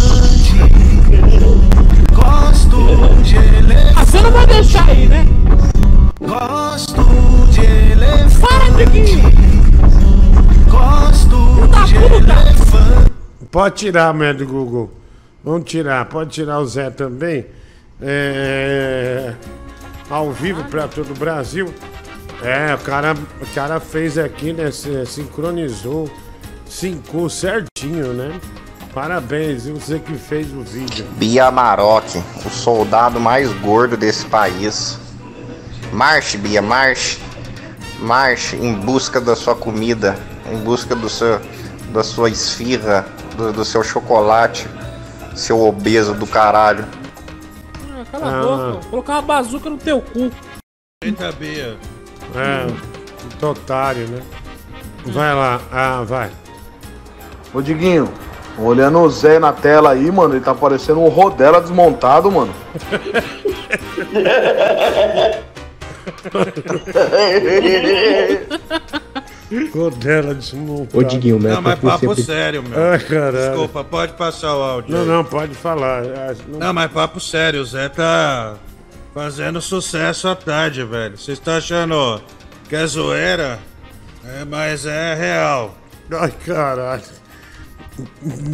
[3.97, 5.25] Ah, você não vai deixar aí, né?
[6.21, 7.03] Gosto
[7.51, 8.41] de elefante.
[8.41, 9.31] Para, Diguinho!
[10.69, 13.13] Gosto de elefante.
[13.51, 14.91] Pode tirar, médio Google.
[15.45, 16.05] Vamos tirar.
[16.07, 17.47] Pode tirar o Zé também.
[18.01, 19.35] É,
[20.09, 21.73] Ao vivo para todo o Brasil.
[22.43, 24.71] É, o cara, o cara fez aqui, né?
[25.07, 26.11] Sincronizou.
[26.67, 28.41] Sincou certinho, né?
[28.93, 31.07] Parabéns, e você que fez o vídeo.
[31.17, 32.05] Bia Maroc,
[32.45, 34.99] o soldado mais gordo desse país.
[35.93, 37.19] Marche, Bia, marche.
[38.01, 40.19] Marche em busca da sua comida,
[40.51, 41.39] em busca do seu,
[41.93, 44.67] da sua esfirra, do, do seu chocolate,
[45.37, 46.87] seu obeso do caralho.
[47.93, 48.43] Ah, cala a Ah.
[48.43, 50.31] boca, vou colocar uma bazuca no teu cu.
[51.05, 51.77] Eita, Bia.
[52.35, 52.65] É,
[53.23, 54.23] muito otário, né?
[55.07, 56.31] Vai lá, ah, vai.
[57.53, 58.11] Ô Diguinho,
[58.61, 62.53] olhando o Zé na tela aí, mano, ele tá parecendo um Rodela desmontado, mano.
[69.75, 70.99] Rodela desmontada.
[70.99, 72.83] Ô, Diguinho, o Não, mas foi papo sempre- sério, meu.
[72.93, 73.37] Ai, caralho.
[73.49, 74.93] Desculpa, pode passar o áudio.
[74.95, 75.09] Não, aí.
[75.09, 76.03] não, pode falar.
[76.05, 78.55] Ah, não- Não, mas papo sério, o Zé tá.
[79.13, 81.19] fazendo sucesso à tarde, velho.
[81.19, 82.21] Vocês estão achando
[82.69, 83.59] que é zoeira?
[84.25, 85.75] É, mas é real.
[86.13, 87.03] Ai, caralho.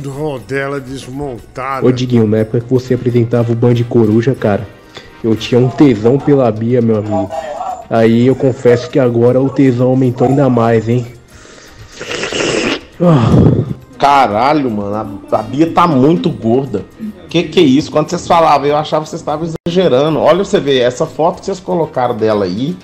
[0.05, 1.87] Rodela desmontada.
[1.87, 4.67] Ô Diguinho, na época que você apresentava o Band Coruja, cara,
[5.23, 7.31] eu tinha um tesão pela Bia, meu amigo.
[7.89, 11.07] Aí eu confesso que agora o tesão aumentou ainda mais, hein?
[13.99, 16.85] Caralho, mano, a, a Bia tá muito gorda.
[17.29, 17.91] Que que é isso?
[17.91, 20.21] Quando vocês falavam, eu achava que vocês estavam exagerando.
[20.21, 22.77] Olha você ver, essa foto que vocês colocaram dela aí,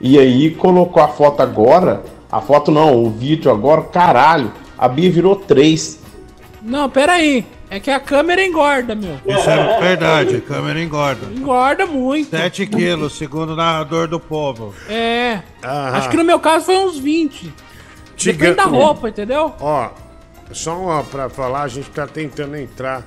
[0.00, 5.10] e aí colocou a foto agora, a foto não, o vídeo agora, caralho, a Bia
[5.10, 6.00] virou três.
[6.62, 7.46] Não, pera aí.
[7.70, 9.18] É que a câmera engorda, meu.
[9.26, 11.26] Isso é verdade, a câmera engorda.
[11.26, 12.30] Engorda muito.
[12.30, 14.74] 7 quilos, segundo o narrador do povo.
[14.88, 15.42] É.
[15.62, 15.98] Ah.
[15.98, 17.52] Acho que no meu caso foi uns 20.
[18.16, 19.54] Tiga- Depende da roupa, entendeu?
[19.60, 19.90] Ó,
[20.50, 23.02] só uma pra falar, a gente tá tentando entrar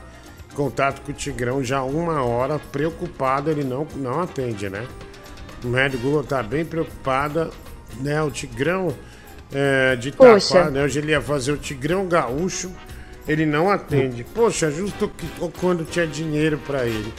[0.51, 4.85] em contato com o Tigrão já uma hora, preocupado, ele não, não atende, né?
[5.63, 7.49] O médico Google tá bem preocupada,
[7.99, 8.21] né?
[8.21, 8.93] O Tigrão
[9.51, 10.55] é, de Poxa.
[10.59, 10.83] Itaquá, né?
[10.83, 12.71] Hoje ele ia fazer o Tigrão Gaúcho,
[13.27, 14.23] ele não atende.
[14.23, 15.27] Poxa, justo que,
[15.59, 17.13] quando tinha dinheiro pra ele.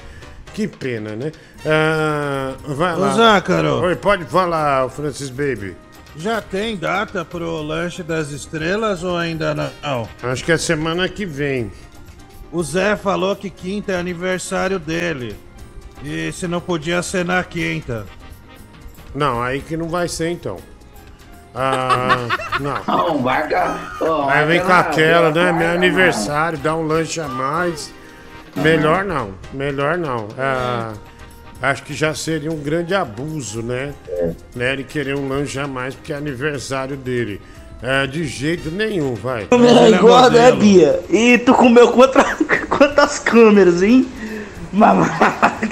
[0.55, 1.33] Que pena, né?
[1.65, 3.15] Ah, vai Ô, lá.
[3.15, 3.81] Zácaro.
[3.83, 5.75] Oi, pode falar, Francis Baby.
[6.17, 10.09] Já tem data pro lanche das estrelas ou ainda não?
[10.23, 11.73] Acho que é semana que vem.
[12.51, 15.35] O Zé falou que quinta é aniversário dele.
[16.05, 18.05] E se não podia ser na quinta.
[19.15, 20.59] Não, aí que não vai ser então.
[21.55, 22.29] Ah,
[22.61, 22.81] não.
[22.87, 23.77] Não, marca.
[24.01, 25.53] ó, Aí vem com aquela, né?
[25.53, 27.93] Meu aniversário, dá um lanche a mais.
[28.57, 30.29] Melhor não, melhor não.
[30.39, 30.93] Ah,
[31.63, 33.93] acho que já seria um grande abuso, né?
[34.55, 34.73] né?
[34.73, 37.41] Ele querer um lanche a mais porque é aniversário dele.
[37.83, 39.47] É, de jeito nenhum, vai.
[39.47, 41.01] Câmera engorda, é, Bia?
[41.11, 42.25] E tu comeu quantas,
[42.71, 44.07] quantas câmeras, hein?
[44.73, 45.09] Mamãe,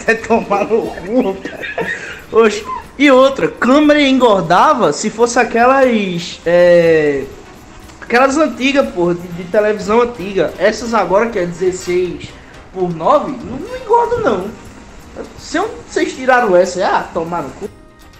[0.04, 1.86] quer tomar no cu, cara.
[2.32, 2.64] Oxe.
[3.00, 6.38] E outra, câmera engordava se fosse aquelas.
[6.44, 7.24] É,
[7.98, 10.52] aquelas antigas, porra, de, de televisão antiga.
[10.58, 12.28] Essas agora que é 16
[12.74, 14.50] por 9, não, não engorda não.
[15.38, 17.70] Se eu- vocês tiraram essa, ah, tomar no cu.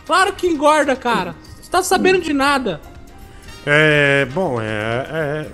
[0.06, 1.34] Claro que engorda, cara.
[1.60, 2.80] Você tá sabendo de nada.
[3.66, 5.46] É, bom, é, é-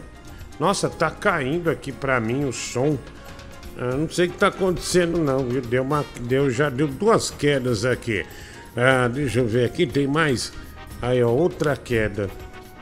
[0.60, 2.96] Nossa, tá caindo aqui pra mim o som.
[3.76, 5.60] Eu não sei o que tá acontecendo não, viu?
[5.62, 8.24] Deu uma, deu, já deu duas quedas aqui.
[8.76, 10.52] Ah, deixa eu ver aqui, tem mais.
[11.00, 12.28] Aí, ó, outra queda.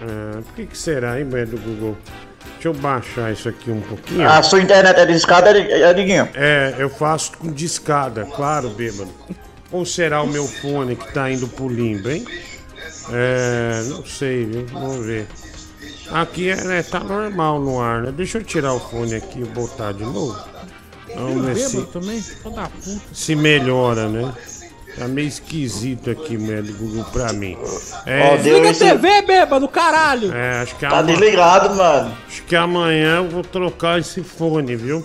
[0.01, 1.97] Ah, por que que será, hein, do Google?
[2.55, 4.29] Deixa eu baixar isso aqui um pouquinho.
[4.29, 5.53] A sua internet é de escada,
[5.95, 6.29] Diguinho?
[6.35, 9.11] É, eu faço com discada, claro, bêbado.
[9.71, 12.25] Ou será o meu fone que tá indo pro limbo, hein?
[13.13, 14.67] É, não sei, viu?
[14.67, 15.27] Vamos ver.
[16.11, 18.13] Aqui é, né, tá normal no ar, né?
[18.13, 20.39] Deixa eu tirar o fone aqui e botar de novo.
[21.15, 21.87] Vamos ver se,
[23.13, 24.33] se melhora, né?
[24.99, 27.57] Tá meio esquisito aqui, médio Google, pra mim.
[27.61, 30.33] Ó, deu Desliga a esse- TV, bêbado, caralho.
[30.33, 32.17] É, acho que Tá ama- desligado, mano.
[32.29, 35.05] Acho que amanhã eu vou trocar esse fone, viu?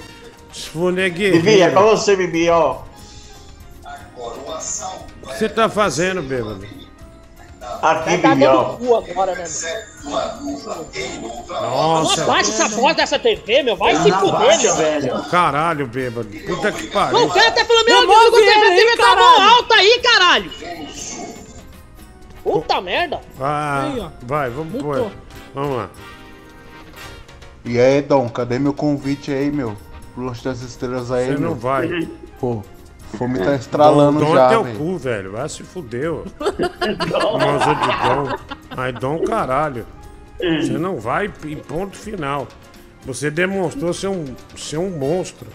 [0.53, 1.71] Esse fone é Bibi, é guerreiro.
[1.71, 2.81] pra você, Bibi, ó.
[4.15, 6.65] O que você tá fazendo, bêbado?
[7.81, 9.45] Aqui, Tá agora, né?
[11.49, 12.23] Nossa.
[12.23, 13.75] Abaixa essa voz dessa TV, meu.
[13.75, 15.23] Vai se fuder, meu.
[15.29, 16.27] Caralho, bêbado.
[16.45, 17.19] Puta que pariu.
[17.19, 19.19] Não canta pelo meu Remove Deus, a ele aí, TV tá caralho.
[19.39, 20.51] mó alta aí, caralho.
[22.43, 23.19] Puta merda.
[23.39, 24.09] Ah, Aí, ó.
[24.23, 25.11] vai, vamos pôr.
[25.53, 25.89] Vamos lá.
[27.65, 29.75] E aí, Dom, cadê meu convite aí, meu?
[30.15, 31.49] Pro Lanche das Estrelas aí, Você meu?
[31.49, 32.07] não vai.
[32.39, 32.63] Pô, o
[33.17, 35.31] fome tá estralando Dom, Dom já, é teu cu, velho.
[35.31, 36.23] Vai se fuder, ó.
[37.39, 38.55] Moça de Dom.
[38.75, 39.85] Mas Dom, caralho.
[40.39, 42.47] Você não vai e ponto final.
[43.05, 45.47] Você demonstrou ser um, ser um monstro.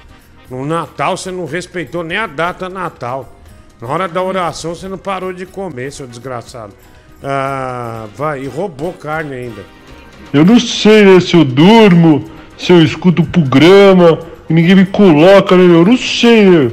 [0.50, 3.32] No Natal você não respeitou nem a data Natal.
[3.80, 6.72] Na hora da oração você não parou de comer, seu desgraçado.
[7.22, 9.62] Ah, vai, e roubou carne ainda.
[10.32, 12.24] Eu não sei, né, se eu durmo,
[12.58, 14.18] se eu escuto o programa
[14.48, 15.64] e ninguém me coloca, né?
[15.64, 16.72] Eu não sei, né?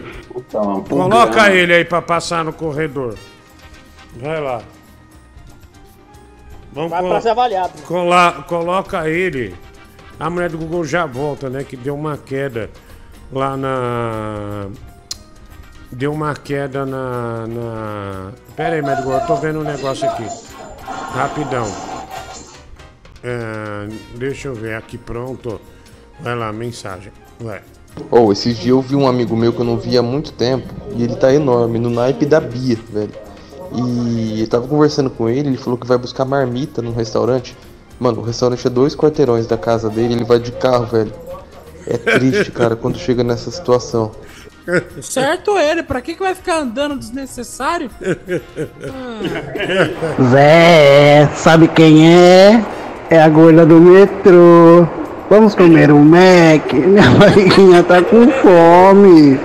[0.51, 3.15] Coloca ele aí pra passar no corredor.
[4.17, 4.61] Vai lá.
[6.73, 7.81] Vamos Vai colo- pra ser avaliado.
[7.83, 9.55] colar- coloca ele.
[10.19, 11.63] A mulher do Google já volta, né?
[11.63, 12.69] Que deu uma queda
[13.31, 14.67] lá na.
[15.91, 17.47] Deu uma queda na.
[17.47, 18.31] na...
[18.55, 20.25] Pera aí, médico, eu tô vendo um negócio aqui.
[21.13, 21.65] Rapidão.
[23.23, 25.59] É, deixa eu ver aqui, pronto.
[26.19, 27.11] Vai lá, mensagem.
[27.39, 27.61] Vai.
[28.09, 30.73] Ou esses dias eu vi um amigo meu que eu não via há muito tempo
[30.95, 33.11] e ele tá enorme, no naipe da Bia, velho.
[33.73, 37.55] E eu tava conversando com ele, ele falou que vai buscar marmita num restaurante.
[37.99, 41.13] Mano, o restaurante é dois quarteirões da casa dele, ele vai de carro, velho.
[41.87, 44.11] É triste, cara, quando chega nessa situação.
[45.01, 47.89] Certo ele, pra que, que vai ficar andando desnecessário?
[50.31, 52.63] Zé, sabe quem é?
[53.09, 54.87] É a gorda do metrô.
[55.31, 56.73] Vamos comer um Mac?
[56.75, 59.39] Minha barriguinha tá com fome.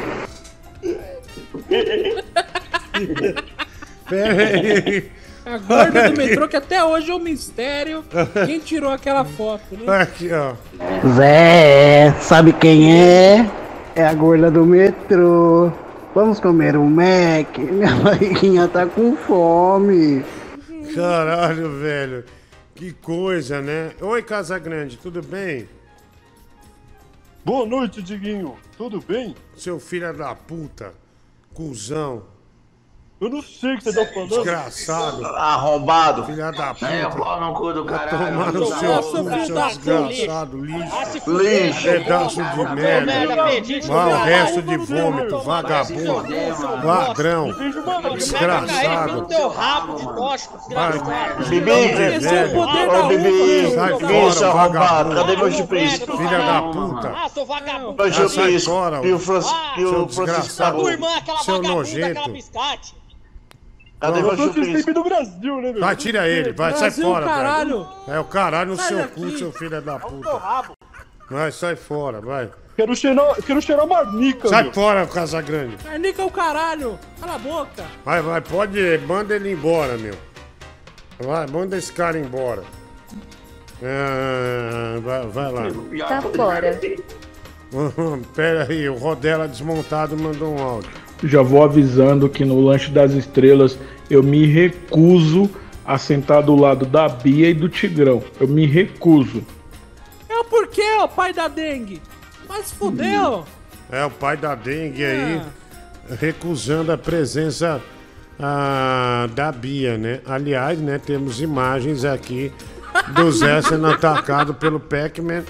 [4.11, 5.09] Pera aí.
[5.45, 8.05] A gorda do metrô, que até hoje é um mistério.
[8.47, 10.03] Quem tirou aquela foto, né?
[10.03, 10.55] Aqui, ó.
[11.15, 13.49] Zé, sabe quem é?
[13.95, 15.71] É a gorda do metrô.
[16.13, 17.59] Vamos comer um Mac?
[17.59, 20.25] Minha barriguinha tá com fome.
[20.97, 22.25] Caralho, velho.
[22.75, 23.93] Que coisa, né?
[24.01, 25.76] Oi, Casa Grande, tudo bem?
[27.47, 28.57] Boa noite, Diguinho.
[28.76, 29.33] Tudo bem?
[29.57, 30.92] Seu filho da puta.
[31.55, 32.25] Cusão.
[33.19, 34.28] Eu não sei o que você tá falando.
[34.28, 35.25] Desgraçado.
[35.25, 36.25] Arrombado.
[36.27, 36.86] Filha da puta.
[36.86, 38.33] É, pau no cu do Vai caralho.
[38.39, 41.31] tomar no seu cu, seu desgraçado, lixo.
[41.31, 41.83] Lixo.
[41.83, 43.12] Pedaço de merda.
[43.27, 44.25] Vai caralho.
[44.25, 46.27] resto de vômito, vagabundo.
[46.85, 47.55] Ladrão.
[48.15, 49.25] Desgraçado.
[49.25, 51.45] teu rabo de bosta, desgraçado.
[51.49, 55.17] Bibi, é Ô, Bibi, Sai fora, vagabundo.
[55.17, 56.17] Cadê meu chuprisco?
[56.19, 57.15] Filha da puta.
[57.17, 57.95] Ah, seu vagabundo.
[57.95, 60.78] Meu Ah, fora, E o Francis- e o seu Francisco desgraçado.
[60.81, 62.20] Tua irmã, aquela Seu nojento.
[64.00, 64.94] Cadê meu Francis chuprisco?
[64.94, 65.81] Do Brasil, né, meu?
[65.81, 67.78] Vai, tira ele, vai, sai Brasil, fora, caralho.
[67.78, 68.16] velho.
[68.16, 69.15] É o caralho no Sai seu daqui.
[69.15, 70.41] cu, seu filho da puta.
[71.31, 72.50] Vai, sai fora, vai.
[72.76, 74.73] Quero cheirar, quero cheirar marnica, Sai meu.
[74.75, 75.76] fora, Casa Grande.
[75.83, 76.99] Carnica é o caralho.
[77.18, 77.84] Cala a boca.
[78.05, 80.15] Vai, vai, pode ir, manda ele embora, meu.
[81.18, 82.62] Vai, manda esse cara embora.
[83.83, 85.62] Ah, vai, vai lá.
[86.08, 86.81] Tá fora.
[88.36, 90.91] Pera aí, o Rodela desmontado mandou um áudio.
[91.25, 93.78] Já vou avisando que no lanche das estrelas
[94.11, 95.51] eu me recuso
[95.85, 98.23] a sentar do lado da Bia e do Tigrão.
[98.41, 99.43] Eu me recuso.
[100.28, 102.03] É o porquê, ó, pai da dengue.
[102.49, 103.45] Mas fudeu.
[103.91, 105.41] É o pai da dengue aí,
[106.20, 107.81] recusando a presença
[108.39, 110.20] ah, da Bia, né?
[110.27, 112.53] Aliás, né, temos imagens aqui
[113.15, 115.45] do Zé sendo atacado pelo Pac-Man,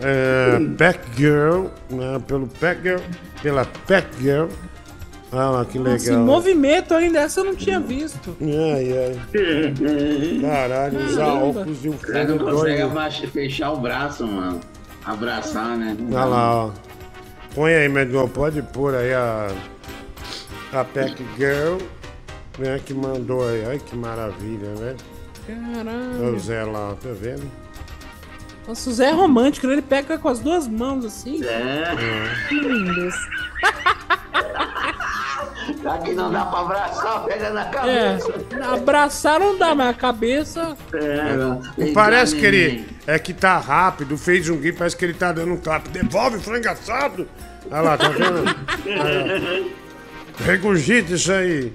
[0.00, 3.00] é, Pac-Girl, né, pelo Pac-Girl,
[3.42, 4.46] pela Pac-Girl.
[5.34, 6.18] Olha lá que legal.
[6.20, 8.36] movimento ainda, essa eu não tinha visto.
[8.40, 10.40] Ai, ai.
[10.40, 11.44] Caralho, usar Caramba.
[11.60, 13.30] óculos e um O cara não fundo consegue doido.
[13.32, 14.60] fechar o braço, mano.
[15.04, 15.96] Abraçar, né?
[16.08, 16.70] Olha lá, ó.
[17.54, 19.48] Põe aí, Medon, pode pôr aí a.
[20.72, 21.78] A Pack Girl,
[22.58, 22.80] né?
[22.84, 23.64] Que mandou aí.
[23.66, 24.96] Ai, que maravilha, né?
[25.48, 26.34] Olha Caralho.
[26.36, 27.50] o Zé lá, tá vendo?
[28.66, 29.74] Nossa, o Zé é romântico, né?
[29.74, 31.44] Ele pega com as duas mãos assim.
[31.44, 31.84] É.
[32.48, 33.14] Que lindos.
[35.82, 38.34] Já que não dá pra abraçar, pega na É, cabeça.
[38.72, 40.76] abraçar não dá, mas a cabeça.
[40.94, 45.32] É, Parece que ele é que tá rápido, fez um gif, parece que ele tá
[45.32, 45.88] dando um tapa.
[45.88, 47.28] Devolve, frango assado!
[47.70, 48.44] Olha lá, tá vendo?
[48.88, 50.44] Ó.
[50.44, 51.72] Regurgita isso aí.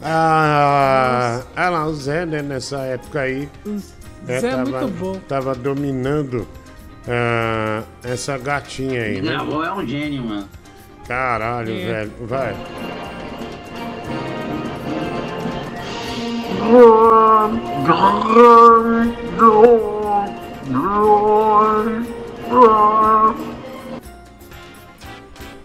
[0.00, 3.48] Ah, olha lá, o Zé, né, nessa época aí.
[3.64, 5.14] né, Zé é tava, muito bom.
[5.28, 6.46] Tava dominando
[7.08, 9.38] ah, essa gatinha aí, Minha né?
[9.40, 10.48] avó é um gênio, mano.
[11.06, 11.84] Caralho, É.
[11.86, 12.12] velho.
[12.22, 12.56] Vai.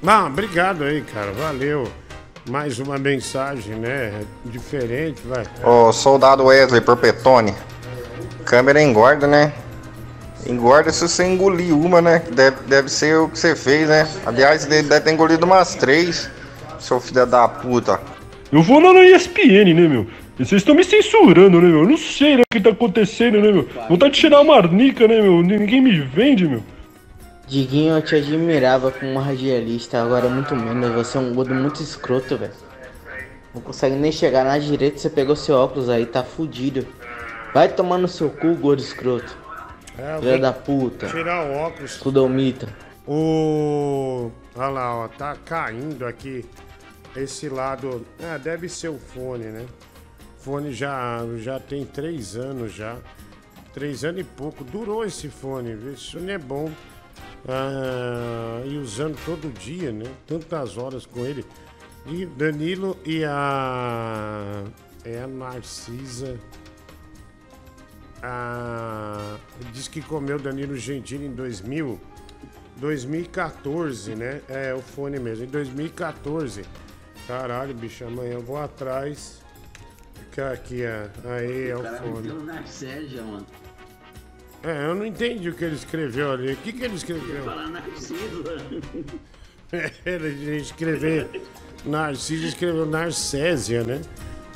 [0.01, 1.32] Não, obrigado aí, cara.
[1.34, 1.88] Valeu.
[2.50, 4.22] Mais uma mensagem, né?
[4.45, 5.45] Diferente, vai.
[5.64, 7.53] Ô, soldado Wesley Porpetone.
[8.45, 9.51] Câmera engorda, né?
[10.45, 12.24] Engorda se você engolir uma, né?
[12.32, 14.08] Deve, deve ser o que você fez, né?
[14.26, 16.30] Aliás, ele deve ter engolido umas três,
[16.80, 18.00] seu filho da puta.
[18.50, 20.08] Eu vou lá na ESPN, né, meu?
[20.40, 21.82] E Vocês estão me censurando, né, meu?
[21.82, 23.67] Eu não sei né, o que tá acontecendo, né, meu?
[23.90, 25.41] Vontade de tirar a marnica, né, meu?
[25.41, 26.64] Ninguém me vende, meu.
[27.48, 30.91] Diguinho, eu te admirava como radialista, agora muito menos.
[30.91, 32.51] Você é um gordo muito escroto, velho.
[33.56, 36.85] Não consegue nem chegar na direita, você pegou seu óculos aí, tá fudido.
[37.51, 39.35] Vai tomar no seu cu, gordo escroto.
[39.98, 41.07] É, Filha da puta.
[41.07, 41.91] Tirar o óculos.
[41.93, 42.67] Sudomita.
[43.07, 44.30] O.
[44.56, 46.45] Olha lá, ó, tá caindo aqui.
[47.16, 48.06] Esse lado.
[48.22, 49.66] Ah, deve ser o fone, né?
[50.48, 52.98] Fone já, já tem três anos já.
[53.74, 54.64] Três anos e pouco.
[54.64, 55.74] Durou esse fone?
[55.92, 56.72] Isso não é bom.
[57.45, 60.06] Ah, e usando todo dia, né?
[60.26, 61.45] Tantas horas com ele.
[62.06, 64.64] E Danilo e a.
[65.03, 66.40] É a Narcisa.
[68.24, 69.35] Ah,
[69.74, 72.00] diz que comeu Danilo Gentili em 2000.
[72.77, 74.40] 2014, né?
[74.48, 75.43] É o fone mesmo.
[75.43, 76.64] Em 2014.
[77.27, 79.45] Caralho, bicho, amanhã eu vou atrás.
[80.38, 81.32] Fica aqui, ó.
[81.32, 83.45] Aí é o meteu na Sérgio, mano.
[84.64, 86.53] É, eu não entendi o que ele escreveu ali.
[86.53, 87.43] O que, que ele escreveu?
[87.43, 88.43] Fala Narciso.
[90.06, 91.27] Ele escrever
[91.83, 93.99] Narciso escreveu Narcésia, né?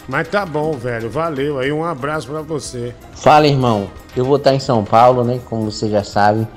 [0.07, 1.09] Mas tá bom, velho.
[1.09, 1.57] Valeu.
[1.57, 2.93] Aí um abraço pra você.
[3.13, 3.89] Fala, irmão.
[4.15, 5.41] Eu vou estar em São Paulo, né?
[5.45, 6.47] Como você já sabe.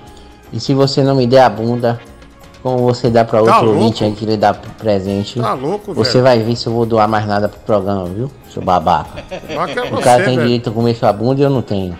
[0.53, 1.99] E se você não me der a bunda,
[2.65, 6.13] como você dá pra outro Tá ouvinte aí que lhe dá presente, Tá louco, você
[6.13, 6.25] velho?
[6.25, 8.31] vai ver se eu vou doar mais nada pro programa, viu?
[8.51, 9.23] Seu babaca.
[9.31, 10.43] É o você, cara tem velho.
[10.49, 11.97] direito a comer sua bunda e eu não tenho.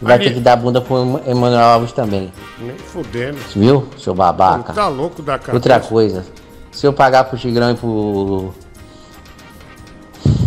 [0.00, 2.30] Vai Aí- ter que dar bunda pro Emanuel Alves também.
[2.60, 3.38] Nem fudendo.
[3.54, 4.74] Viu, seu babaca?
[4.74, 5.54] Tá louco da cabeça.
[5.56, 6.26] Outra coisa,
[6.70, 8.52] se eu pagar pro Tigrão e pro.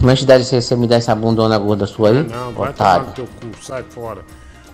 [0.08, 2.24] Antes de você, você me dá essa bundona gorda sua aí?
[2.24, 4.22] Não, vai tomar no teu cu, sai fora.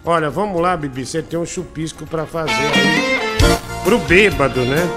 [0.04, 3.25] Olha, vamos lá, Bibi, você tem um chupisco pra fazer aí.
[3.85, 4.89] Pro bêbado, né?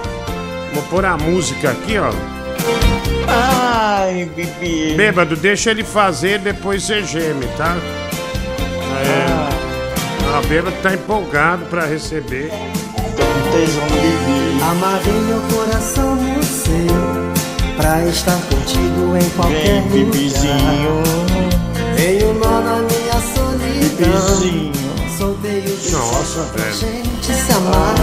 [0.73, 2.11] Vou pôr a música aqui, ó.
[3.27, 4.95] Ai, Bibi.
[4.97, 7.77] Bêbado, deixa ele fazer, depois você geme, tá?
[9.05, 9.49] É.
[10.35, 12.49] Ah, bêbado tá empolgado pra receber.
[13.15, 14.63] Tô com tesão de Bibi.
[14.71, 16.69] Amarrei meu coração no seu
[17.77, 21.01] Pra estar contigo em qualquer Vem, Bibizinho.
[21.01, 24.71] lugar Tenho nó na minha solidão
[25.17, 26.73] Soltei o Nossa, velho.
[26.73, 27.95] gente se amar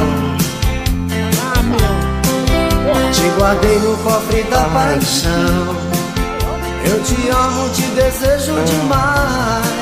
[3.12, 5.76] Te guardei no cofre da paixão.
[6.85, 9.76] Eu te amo, te desejo demais.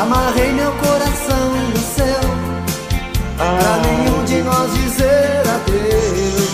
[0.00, 2.20] Amarrei meu coração no seu
[3.36, 6.52] Pra nenhum de nós dizer adeus.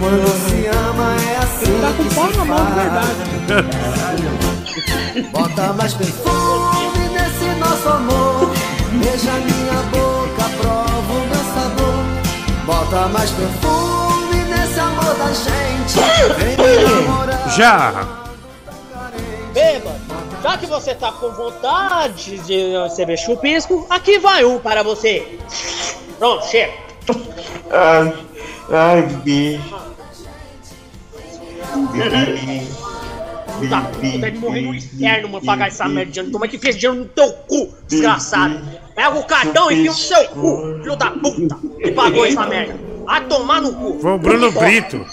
[0.00, 2.72] Quando se ama é assim Tá com que pau se na mão, de
[5.14, 8.50] faz Bota mais perfume nesse nosso amor.
[8.92, 12.04] Beija minha boca, prova o meu sabor.
[12.66, 13.97] Bota mais perfume
[17.56, 18.06] Já!
[19.52, 19.98] Bêbado,
[20.42, 25.38] já que você tá com vontade de receber chupisco, aqui vai um para você.
[26.18, 26.72] Pronto, chega.
[27.70, 28.14] Ai,
[28.70, 29.02] ai.
[29.02, 29.60] Bibi.
[33.68, 36.32] Tá, tu deve morrer no inferno, mano, pagar essa merda de dinheiro.
[36.32, 38.60] Toma que fez dinheiro no teu cu, desgraçado.
[38.94, 42.87] Pega o cartão e enfia no seu cu, filho da puta, que pagou essa merda.
[43.08, 43.98] Vai tomar no cu.
[44.02, 44.52] Foi o Bruno.
[44.52, 45.06] Brito.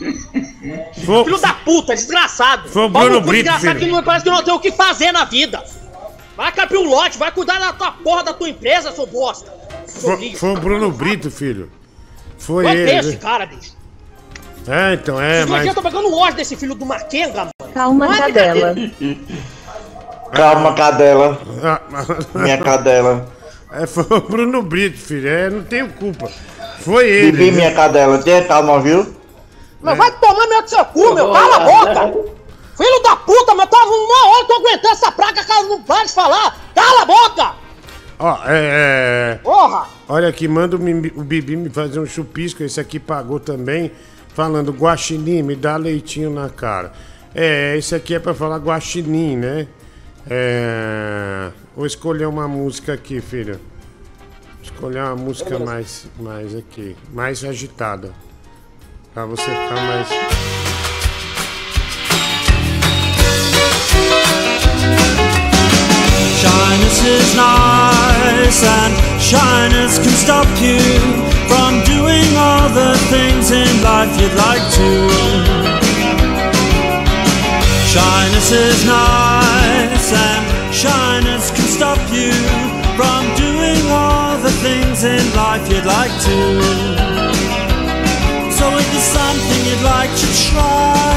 [1.06, 2.68] Foi, Filho da puta, desgraçado.
[2.68, 3.90] Foi o Bruno Brito, desgraçado filho.
[3.90, 5.64] que não parece que não tem o que fazer na vida.
[6.36, 9.50] Vai capir o lote, vai cuidar da tua porra da tua empresa, seu bosta.
[9.86, 10.40] Seu foi, lixo.
[10.40, 11.72] foi o Bruno Brito, filho.
[12.38, 12.92] Foi ter ele.
[12.92, 13.16] esse né?
[13.16, 13.74] cara, bicho.
[14.68, 15.66] É, então, é, Esses mas.
[15.66, 17.74] eu tô pegando ódio desse filho do Maquenga, mano.
[17.74, 18.76] Calma, é cadela.
[20.36, 21.42] Calma, cadela.
[21.64, 21.82] Ah,
[22.36, 23.26] Minha cadela.
[23.72, 25.30] É, foi o Bruno Brito, filho.
[25.30, 26.30] É, não tenho culpa.
[26.86, 27.32] Foi ele.
[27.32, 27.58] Bibi, né?
[27.58, 28.20] minha cadela.
[28.20, 29.12] Tenha calma, viu?
[29.82, 31.34] Mas vai tomar meu do seu cu, meu.
[31.34, 32.20] Cala a boca.
[32.78, 33.66] Filho da puta, meu.
[33.66, 36.58] Tava uma hora, tô aguentando essa praga, cara, não para de falar.
[36.76, 37.56] Cala a boca.
[38.20, 39.34] Ó, é.
[39.34, 39.40] é...
[39.42, 39.88] Porra.
[40.08, 42.62] Olha aqui, manda o, o Bibi me fazer um chupisco.
[42.62, 43.92] Esse aqui pagou também.
[44.36, 46.94] Falando, guaxinim, me dá leitinho na cara.
[47.34, 49.68] É, esse aqui é pra falar guaxinim, né?
[50.30, 51.50] É.
[51.76, 53.60] Vou escolher uma música aqui, filho.
[54.76, 58.14] Escolher uma música mais, mais aqui, mais agitada.
[59.14, 60.10] Pra você ficar mais.
[66.42, 70.80] Shyness is nice, and shyness can stop you
[71.48, 75.10] from doing all the things in life you'd like to.
[77.88, 82.34] Shyness is nice, and shyness can stop you
[82.98, 83.45] from doing all the things
[85.06, 86.38] in life you'd like to.
[88.52, 91.14] So if there's something you'd like to try,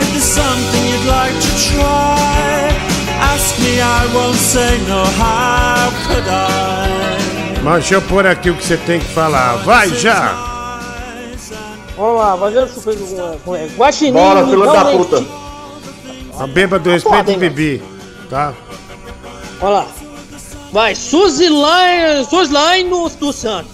[0.00, 2.68] if there's something you'd like to try,
[3.32, 7.60] ask me, I won't say no, how could I?
[7.62, 9.56] Mas deixa eu pôr aqui o que você tem que falar.
[9.56, 10.32] Vai já!
[11.96, 12.96] Vamos lá, fazer o super
[13.44, 14.12] com é, Guaxinim.
[14.12, 15.24] Bora, me filho da puta.
[16.38, 17.82] A bêbado respeita o Bibi,
[18.30, 18.54] tá?
[19.60, 19.86] Olha lá.
[20.72, 23.70] Vai, Suzilane, Suzilane no- dos Santos.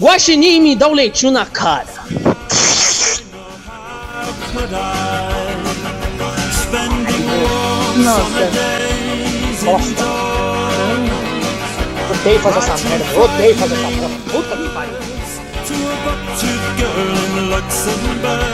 [0.00, 1.86] Guaxinim me dá um leitinho na cara.
[7.96, 8.50] Nossa.
[12.10, 14.08] Odeio fazer essa merda, odeio fazer essa merda.
[14.30, 14.94] Puta que pariu.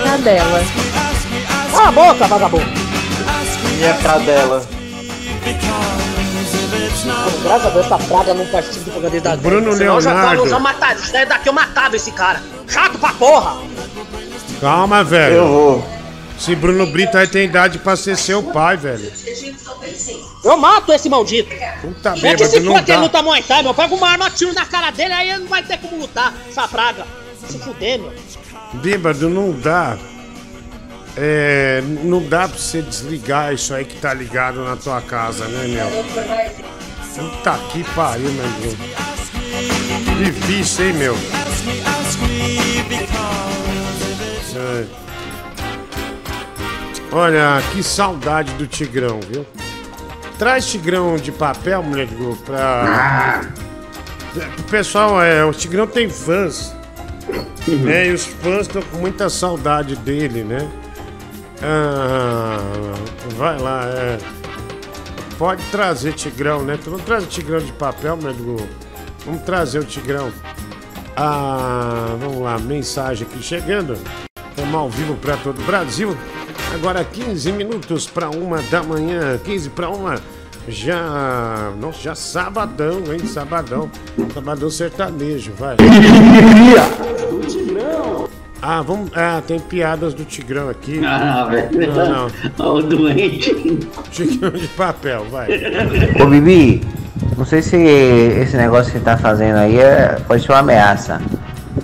[0.04, 0.60] Cadela.
[1.72, 2.66] Cala a boca, vagabundo.
[3.76, 4.62] Minha cadela.
[7.42, 10.48] Graças a Deus, essa praga não participa do programa da Bruno Senão eu já Leonardo.
[10.48, 11.02] já mataria.
[11.02, 12.42] Se daí daqui eu matava esse cara.
[12.68, 13.56] Chato pra porra.
[14.60, 15.34] Calma, velho.
[15.36, 15.86] Eu vou.
[16.38, 19.10] Se Bruno Brito aí tem idade pra ser seu pai, velho.
[20.44, 21.50] Eu mato esse maldito.
[21.80, 24.30] Puta É que se não for que ele luta Muay Thai, meu, pega uma arma,
[24.30, 26.32] tiro na cara dele, aí ele não vai ter como lutar.
[26.48, 27.04] Essa praga.
[27.48, 28.12] Se fuder, meu.
[28.74, 29.96] Bêbado, não dá.
[31.16, 35.66] É, não dá pra você desligar isso aí que tá ligado na tua casa, né,
[35.66, 36.75] meu?
[37.16, 38.76] Puta que pariu, meu Deus.
[40.18, 41.16] Difícil, hein, meu?
[44.54, 44.84] É.
[47.12, 49.46] Olha, que saudade do Tigrão, viu?
[50.38, 52.14] Traz Tigrão de papel, moleque,
[52.44, 53.42] pra.
[54.58, 56.74] O pessoal, é, o Tigrão tem fãs.
[57.66, 58.08] né?
[58.08, 60.68] E os fãs estão com muita saudade dele, né?
[61.62, 62.58] Ah,
[63.36, 64.18] vai lá, é.
[65.38, 66.78] Pode trazer Tigrão, né?
[66.82, 68.68] Tu não traz o Tigrão de papel, meu amigo?
[69.24, 70.32] Vamos trazer o Tigrão.
[71.14, 73.98] Ah, vamos lá, mensagem aqui chegando.
[74.50, 76.16] Estamos ao vivo para todo o Brasil.
[76.74, 79.38] Agora 15 minutos para uma da manhã.
[79.44, 80.20] 15 para uma.
[80.68, 81.72] Já.
[81.78, 83.26] Nossa, já sabadão, hein?
[83.26, 83.90] Sabadão.
[84.32, 85.76] Sabadão sertanejo, vai.
[88.62, 89.10] Ah, vamos.
[89.14, 91.00] Ah, tem piadas do Tigrão aqui.
[91.04, 91.94] Ah, velho.
[91.94, 92.28] Não,
[92.58, 92.74] não.
[92.74, 93.54] O doente.
[94.10, 95.48] Tigrão de papel, vai.
[96.20, 96.82] Ô Bibi,
[97.36, 101.20] não sei se esse negócio que você tá fazendo aí é, pode ser uma ameaça.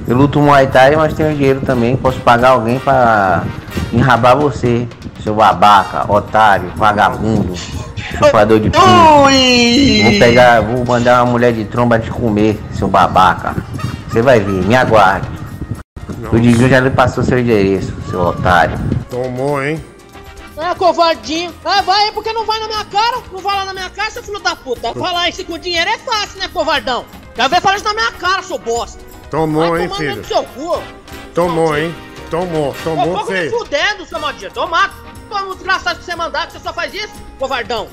[0.08, 3.44] Eu luto Muay Thai, mas tenho dinheiro também, posso pagar alguém pra
[3.92, 4.88] enrabar você,
[5.22, 7.54] seu babaca, otário, vagabundo,
[8.18, 8.84] chupador de pinto.
[8.84, 13.54] Vou pegar, vou mandar uma mulher de tromba te comer, seu babaca.
[14.08, 15.28] Você vai ver, me aguarde.
[16.30, 18.78] O Diguinho já lhe passou seu endereço, seu otário.
[19.10, 19.82] Tomou, hein?
[20.56, 21.52] É, covardinho.
[21.64, 23.18] Ah, vai aí porque não vai na minha cara.
[23.32, 24.92] Não vai lá na minha cara, seu filho da puta.
[24.94, 27.04] Falar isso com dinheiro é fácil, né, covardão?
[27.34, 29.02] Quer ver falar isso na minha cara, seu bosta.
[29.30, 30.24] Tomou, vai hein, tomar filho?
[30.24, 30.82] seu cu.
[31.34, 31.94] Tomou, hein?
[32.30, 33.50] Tomou, Tô tomou pouco me feio.
[33.50, 34.58] fudendo, seu maldito.
[34.60, 34.94] Eu mato.
[35.28, 37.88] Vamos desgraçado que você mandar, que você só faz isso, covardão.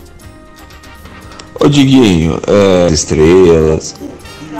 [1.59, 3.95] Ô Diguinho, é, estrelas,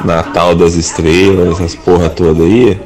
[0.04, 2.82] Natal das Estrelas, essas porra toda aí,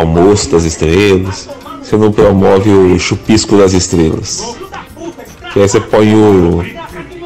[0.00, 1.48] almoço das estrelas,
[1.82, 4.56] você não promove o chupisco das estrelas.
[5.52, 6.62] Que aí você põe o,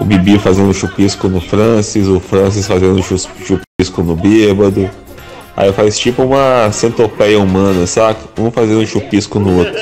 [0.01, 4.89] o Bibi fazendo chupisco no Francis, o Francis fazendo chupisco no bêbado.
[5.57, 8.21] Aí faz tipo uma centopeia humana, saca?
[8.39, 9.75] Um fazendo chupisco no outro.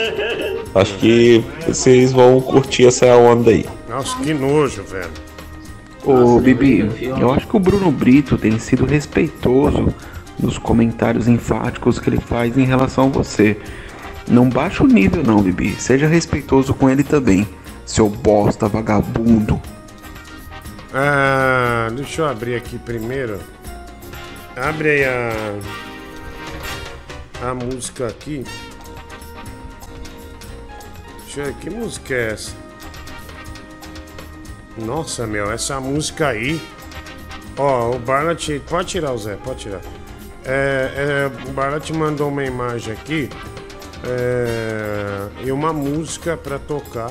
[0.74, 3.66] Acho que vocês vão curtir essa onda aí.
[3.88, 5.10] Nossa, que nojo, velho.
[6.04, 9.92] Ô Bibi, eu acho que o Bruno Brito tem sido respeitoso
[10.38, 13.56] nos comentários enfáticos que ele faz em relação a você.
[14.26, 15.74] Não baixa o nível não, Bibi.
[15.74, 17.48] Seja respeitoso com ele também,
[17.84, 19.60] seu bosta vagabundo.
[20.92, 23.38] Ah, deixa eu abrir aqui primeiro.
[24.56, 25.30] Abre aí a.
[27.50, 28.44] A música aqui.
[31.24, 32.52] Deixa eu ver, que música é essa?
[34.76, 36.60] Nossa, meu, essa música aí.
[37.56, 38.60] Ó, o Barlat.
[38.68, 39.80] Pode tirar o Zé, pode tirar.
[40.50, 43.28] É, é, o Barlat mandou uma imagem aqui.
[44.04, 47.10] é, e uma música pra tocar.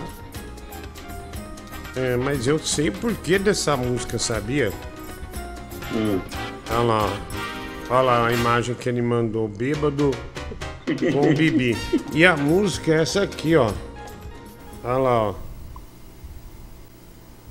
[1.96, 4.72] É, mas eu sei por que dessa música, sabia?
[6.72, 7.10] Olha lá.
[7.90, 10.12] Olha lá a imagem que ele mandou, bêbado
[10.86, 11.78] com o Bibi.
[12.14, 13.72] E a música é essa aqui, ó.
[14.84, 15.36] Olha lá, ó.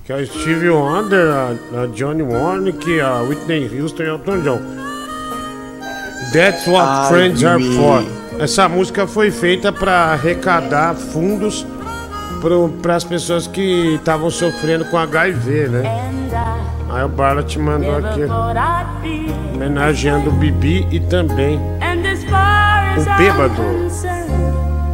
[0.04, 4.85] Que é o Steve Wonder, a, a Johnny Warnick, a Whitney Houston e Elton John.
[6.36, 7.76] That's what Ai, friends are Bibi.
[7.76, 8.04] for.
[8.38, 11.66] Essa música foi feita para arrecadar fundos
[12.82, 15.82] para as pessoas que estavam sofrendo com HIV, né?
[16.90, 18.20] Aí o Barlat mandou aqui,
[19.54, 23.62] homenageando o Bibi e também o bêbado.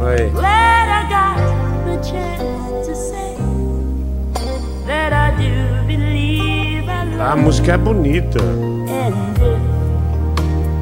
[0.07, 0.31] Aí.
[7.19, 8.39] A música é bonita.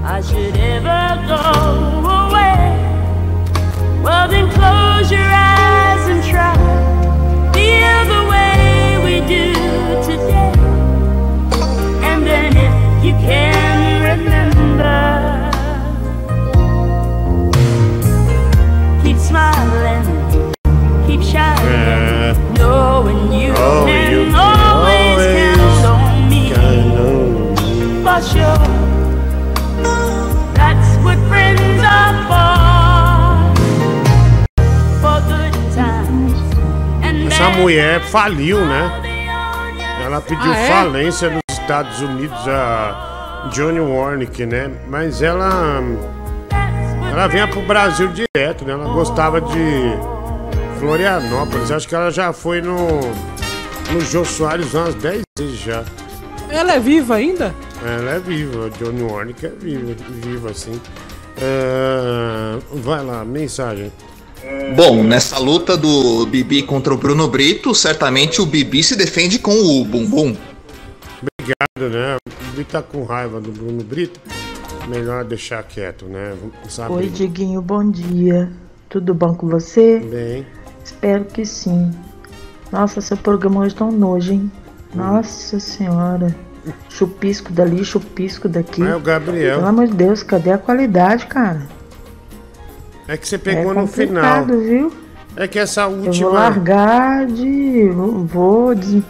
[0.04, 1.42] I should ever go
[2.26, 2.60] away,
[4.04, 6.56] well then close your eyes and try
[7.54, 9.54] feel the way we do
[10.04, 10.54] today,
[12.10, 15.00] and then if you can remember.
[19.04, 20.06] Keep smiling,
[21.08, 22.36] keep shining, É.
[22.58, 26.44] knowing you Oh, can you always count on me.
[28.04, 28.91] For sure,
[37.42, 39.02] Essa mulher faliu, né?
[40.06, 40.68] Ela pediu Ah, é?
[40.68, 44.70] falência nos Estados Unidos, a Johnny Warnick, né?
[44.88, 45.82] Mas ela.
[47.12, 48.74] Ela vinha pro Brasil direto, né?
[48.74, 49.98] Ela gostava de
[50.80, 51.72] Florianópolis.
[51.72, 53.00] Acho que ela já foi no.
[53.92, 55.84] No Jô Soares umas 10 vezes já.
[56.48, 57.56] Ela é viva ainda?
[57.84, 60.80] Ela é viva, a Johnny Warnick é viva, viva assim.
[61.42, 63.92] É, vai lá, mensagem.
[64.76, 69.52] Bom, nessa luta do Bibi contra o Bruno Brito, certamente o Bibi se defende com
[69.52, 70.36] o bumbum.
[71.22, 72.16] Obrigado, né?
[72.16, 74.20] O Bibi tá com raiva do Bruno Brito.
[74.88, 76.36] Melhor deixar quieto, né?
[76.68, 76.94] Sabe?
[76.94, 78.52] Oi, Diguinho, bom dia.
[78.90, 80.00] Tudo bom com você?
[80.00, 80.46] Bem.
[80.84, 81.92] Espero que sim.
[82.72, 84.52] Nossa, seu programa hoje tá um nojo, hein?
[84.94, 86.36] Nossa senhora.
[86.90, 88.82] Chupisco dali, chupisco daqui.
[88.82, 89.58] É o Gabriel.
[89.58, 91.68] Pelo amor de Deus, cadê a qualidade, cara?
[93.12, 94.46] É que você pegou é no final.
[94.46, 94.94] viu?
[95.36, 96.30] É que essa Eu última.
[96.30, 97.90] vou largar de.
[97.90, 98.74] Vou.
[98.74, 99.04] des-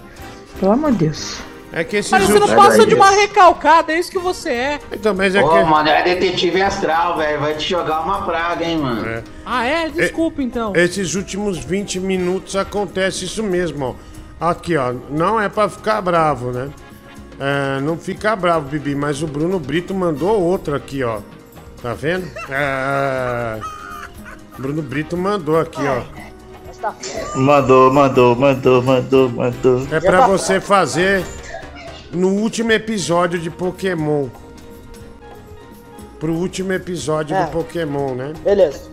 [0.60, 1.38] Pelo amor de Deus.
[1.74, 4.80] É que esses Mas você não passa de uma recalcada, é isso que você é.
[4.92, 7.40] Então, mas Ô, mano, é detetive astral, velho.
[7.40, 9.24] Vai te jogar uma praga, hein, mano.
[9.46, 9.88] Ah, é?
[9.88, 10.74] Desculpa, então.
[10.76, 13.96] Esses últimos 20 minutos acontece isso mesmo,
[14.40, 14.50] ó.
[14.50, 14.94] Aqui, ó.
[15.12, 16.70] Não é pra ficar bravo, né?
[17.40, 21.20] É, não fica bravo, Bibi, mas o Bruno Brito mandou outra aqui, ó.
[21.82, 22.28] Tá vendo?
[22.50, 23.60] É...
[24.62, 26.04] Bruno Brito mandou aqui, ó.
[27.36, 29.88] Mandou, mandou, mandou, mandou, mandou.
[29.92, 31.24] É pra você fazer
[32.12, 34.28] no último episódio de Pokémon.
[36.20, 37.46] Pro último episódio É.
[37.46, 38.34] do Pokémon, né?
[38.44, 38.90] Beleza.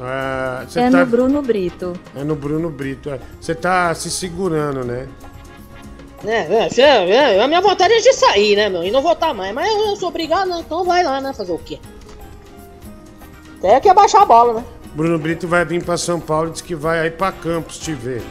[0.00, 1.92] É, você É tá- no Bruno Brito.
[2.14, 3.10] É no Bruno Brito.
[3.10, 3.18] é.
[3.40, 5.08] Você tá se segurando, né?
[6.24, 8.82] É, é, é, é, a minha vontade é de sair, né, meu?
[8.82, 9.54] E não votar mais.
[9.54, 10.62] Mas eu, eu sou obrigado, né?
[10.64, 11.32] Então vai lá, né?
[11.32, 11.78] Fazer o quê?
[13.58, 14.64] Até que abaixar a bola, né?
[14.94, 17.92] Bruno Brito vai vir pra São Paulo e diz que vai aí pra Campos te
[17.92, 18.22] ver.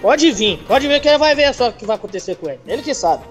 [0.00, 2.60] Pode vir, pode vir que ele vai ver só o que vai acontecer com ele.
[2.66, 3.24] Ele que sabe.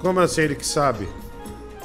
[0.00, 1.08] Como assim ele que sabe?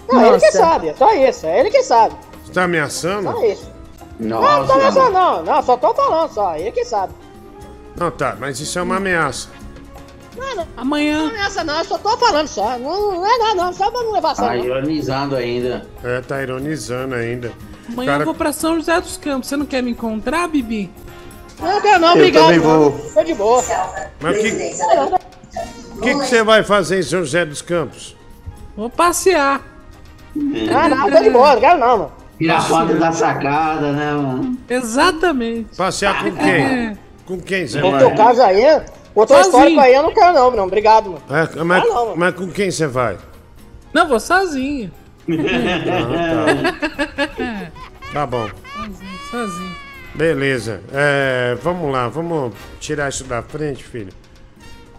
[0.10, 0.58] Não, ele que Nossa.
[0.58, 2.16] sabe, é só isso, é ele que sabe.
[2.44, 3.32] Você tá ameaçando?
[3.32, 3.72] Só isso.
[4.20, 7.14] não, não tô ameaçando, não, não, só tô falando só, ele que sabe.
[7.98, 9.50] Não, tá, mas isso é uma ameaça.
[10.38, 11.18] Não, não, Amanhã.
[11.20, 12.78] não é ameaça não, eu só tô falando só.
[12.78, 15.88] Não, não é nada, não, só pra não levar a Tá ironizando ainda.
[16.04, 17.52] É, tá ironizando ainda.
[17.92, 19.50] Amanhã Cara- eu vou pra São José dos Campos.
[19.50, 20.90] Você não quer me encontrar, Bibi?
[21.60, 22.44] Não, quero não, Eu obrigado.
[22.46, 22.90] também não.
[22.90, 23.12] vou.
[23.14, 23.64] Tô de boa.
[24.20, 28.16] Mas o que, o que, que você vai fazer em São José dos Campos?
[28.76, 29.62] Vou passear.
[30.76, 32.12] Ah, não, tô de boa, não quero não, mano.
[32.38, 34.58] Tirar foto da sacada, né, mano?
[34.70, 35.74] Exatamente.
[35.78, 36.32] Passear com É.
[36.32, 36.98] quem?
[37.26, 38.00] Com quem você No vai?
[38.02, 38.62] teu caso aí,
[39.16, 39.42] o teu Sozinho.
[39.46, 41.22] histórico aí eu não quero não, não, obrigado, mano.
[41.30, 42.18] É, mas, Ah, não, mano.
[42.18, 43.18] mas com quem você vai?
[43.94, 44.92] Não, vou sozinho.
[45.88, 47.65] Ah,
[48.14, 48.50] Tá bom.
[48.76, 49.76] Sozinho, sozinho.
[50.14, 50.82] Beleza.
[50.94, 54.14] É, vamos lá, vamos tirar isso da frente, filho.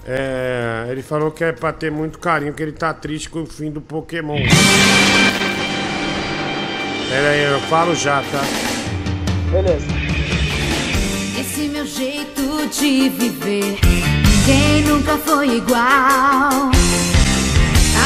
[0.07, 3.47] É, ele falou que é pra ter muito carinho, que ele tá triste com o
[3.47, 4.37] fim do Pokémon.
[7.09, 8.43] Pera aí, eu falo já, tá?
[9.51, 9.87] Beleza.
[11.41, 16.71] Esse meu jeito de viver, ninguém nunca foi igual.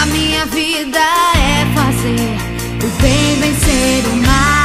[0.03, 2.37] A minha vida é fazer
[2.85, 4.60] o bem vencer o mal.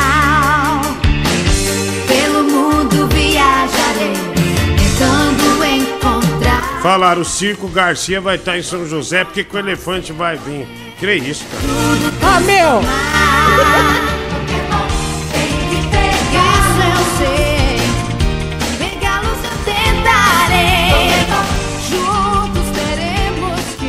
[6.86, 10.68] Falaram, o Circo Garcia vai estar em São José, porque que o elefante vai vir?
[11.00, 12.36] Que isso, cara?
[12.36, 12.82] Ah, meu!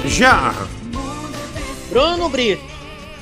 [0.07, 0.55] Já!
[1.91, 2.65] Bruno Brito,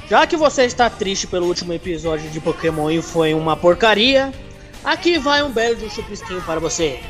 [0.09, 4.33] já que você está triste pelo último episódio de Pokémon e foi uma porcaria,
[4.85, 7.01] aqui vai um belo de um chupisquinho para você.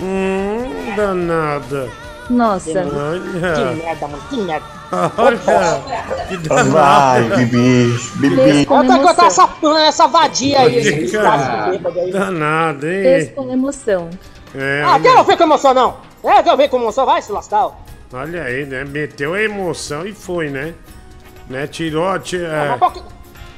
[0.00, 1.88] Hum, danada.
[2.28, 2.70] Nossa.
[2.70, 2.74] Que
[3.84, 4.66] merda, mano, que merda.
[5.16, 5.38] Olha.
[6.28, 6.70] Que danada.
[6.70, 8.36] Vai, Bibi, Bibi.
[8.38, 9.48] Eu tenho que contar essa,
[9.86, 11.70] essa vadia aí, esse cara.
[11.70, 12.10] aí.
[12.12, 13.32] Danada, Fez hein?
[13.34, 14.10] com emoção.
[14.54, 15.96] É, Ah, quero ver com emoção não.
[16.24, 17.70] É, quero ver com emoção, vai se lascar.
[18.12, 18.84] Olha aí, né?
[18.84, 20.74] Meteu a emoção e foi, né?
[21.48, 21.66] Né?
[21.66, 22.18] Tirou.
[22.18, 22.76] ti- é,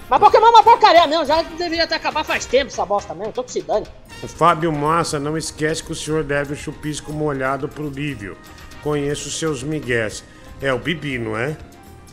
[0.09, 2.85] Mas, Poké- mas Pokémon é uma porcaria mesmo, já deveria ter acabado faz tempo essa
[2.87, 3.87] bosta mesmo, tô com se dane.
[4.23, 8.37] O Fábio Massa não esquece que o senhor deve o chupisco molhado pro Lívio.
[8.83, 10.25] Conheço seus migués.
[10.63, 11.57] É o Bibi, não é?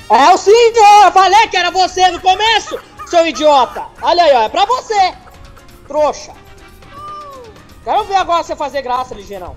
[0.09, 3.83] É o senhor, eu falei que era você no começo, seu idiota.
[4.01, 5.13] Olha aí, ó, é pra você,
[5.87, 6.31] trouxa.
[7.83, 9.55] Quero ver agora você fazer graça, ligeirão.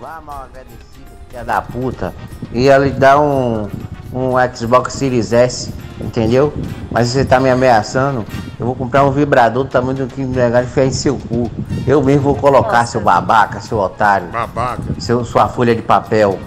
[0.00, 2.14] Vá mal agradecido, filha da puta.
[2.52, 3.70] Ia lhe dar um,
[4.12, 6.52] um Xbox Series S, entendeu?
[6.90, 8.24] Mas você tá me ameaçando.
[8.58, 11.50] Eu vou comprar um vibrador do tamanho do que negar enfiar em seu cu.
[11.86, 14.26] Eu mesmo vou colocar, seu babaca, seu otário.
[14.28, 14.82] Babaca.
[14.98, 16.38] Seu, sua folha de papel.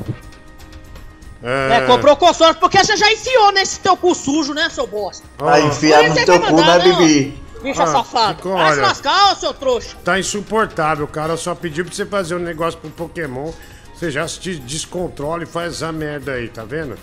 [1.42, 5.26] É, comprou consórcio porque você já enfiou nesse teu cu sujo, né, seu bosta?
[5.38, 6.94] Vai enfiar no teu cu, mandar, né?
[6.96, 7.44] Bibi?
[7.62, 8.38] Bicho Ah, safado.
[8.38, 8.88] ficou, Vai se olha.
[8.88, 9.96] lascar, seu trouxa.
[10.04, 13.52] Tá insuportável, cara só pediu pra você fazer um negócio pro Pokémon.
[13.96, 16.96] Você já se des- descontrola e faz essa merda aí, tá vendo?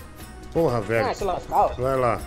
[0.53, 1.05] Porra, velho.
[1.05, 1.69] Vai se lascar, ó.
[1.79, 2.21] Vai lá.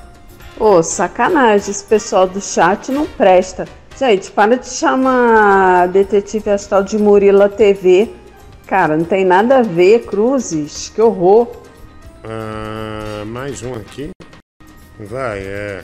[0.59, 3.67] Ô, sacanagem, esse pessoal do chat não presta.
[3.97, 8.09] Gente, para de chamar Detetive Astral de Murila TV.
[8.65, 10.89] Cara, não tem nada a ver, Cruzes.
[10.93, 11.47] Que horror.
[12.23, 14.09] Ah, mais um aqui.
[14.99, 15.83] Vai, é.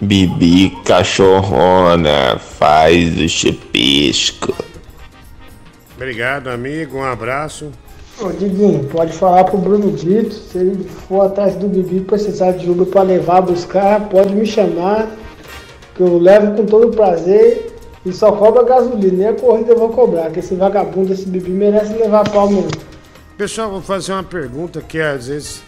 [0.00, 4.54] Bibi cachorrona, faz o chupisco.
[5.94, 6.98] Obrigado, amigo.
[6.98, 7.72] Um abraço.
[8.18, 12.70] Ô Diguinho, pode falar pro Bruno Brito, se ele for atrás do Bibi precisar de
[12.70, 15.10] Uber pra levar, buscar, pode me chamar,
[15.94, 19.90] que eu levo com todo prazer e só cobra gasolina, nem a corrida eu vou
[19.90, 22.70] cobrar, que esse vagabundo, esse Bibi merece levar pau mesmo.
[23.36, 25.62] Pessoal, vou fazer uma pergunta que às vezes,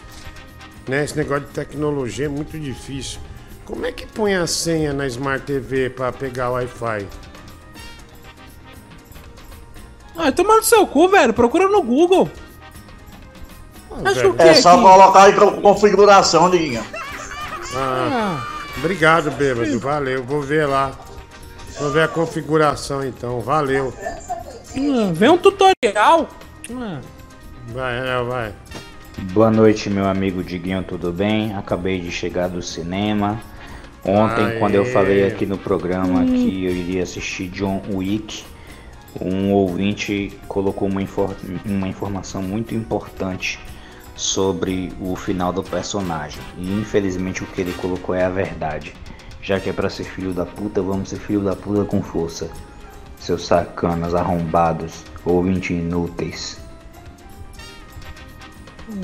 [0.87, 3.19] né, esse negócio de tecnologia é muito difícil.
[3.63, 7.05] Como é que põe a senha na Smart TV pra pegar Wi-Fi?
[10.21, 11.33] Ah, toma no seu cu, velho.
[11.33, 12.29] Procura no Google.
[14.03, 14.81] Acho quê É só aqui?
[14.81, 16.83] colocar aí pra configuração, Diguinho.
[17.75, 18.45] Ah,
[18.77, 19.79] obrigado, bêbado.
[19.79, 20.91] Valeu, vou ver lá.
[21.79, 23.39] Vou ver a configuração então.
[23.39, 23.93] Valeu.
[24.75, 26.29] Hum, vem um tutorial.
[27.73, 28.53] Vai, é, vai.
[29.33, 31.55] Boa noite, meu amigo Diguinho, tudo bem?
[31.55, 33.39] Acabei de chegar do cinema.
[34.03, 34.59] Ontem, Aê.
[34.59, 36.25] quando eu falei aqui no programa Hum.
[36.27, 38.43] que eu iria assistir John Wick,
[39.19, 43.59] um ouvinte colocou uma, infor- uma informação muito importante
[44.15, 46.41] sobre o final do personagem.
[46.57, 48.93] E infelizmente o que ele colocou é a verdade.
[49.41, 52.49] Já que é pra ser filho da puta, vamos ser filho da puta com força.
[53.17, 56.59] Seus sacanas arrombados, ouvintes inúteis.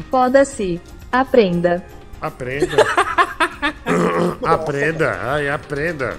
[0.09, 0.81] Foda-se.
[1.11, 1.83] Aprenda.
[2.21, 2.75] Aprenda.
[4.43, 5.19] aprenda.
[5.21, 6.17] Ai, aprenda.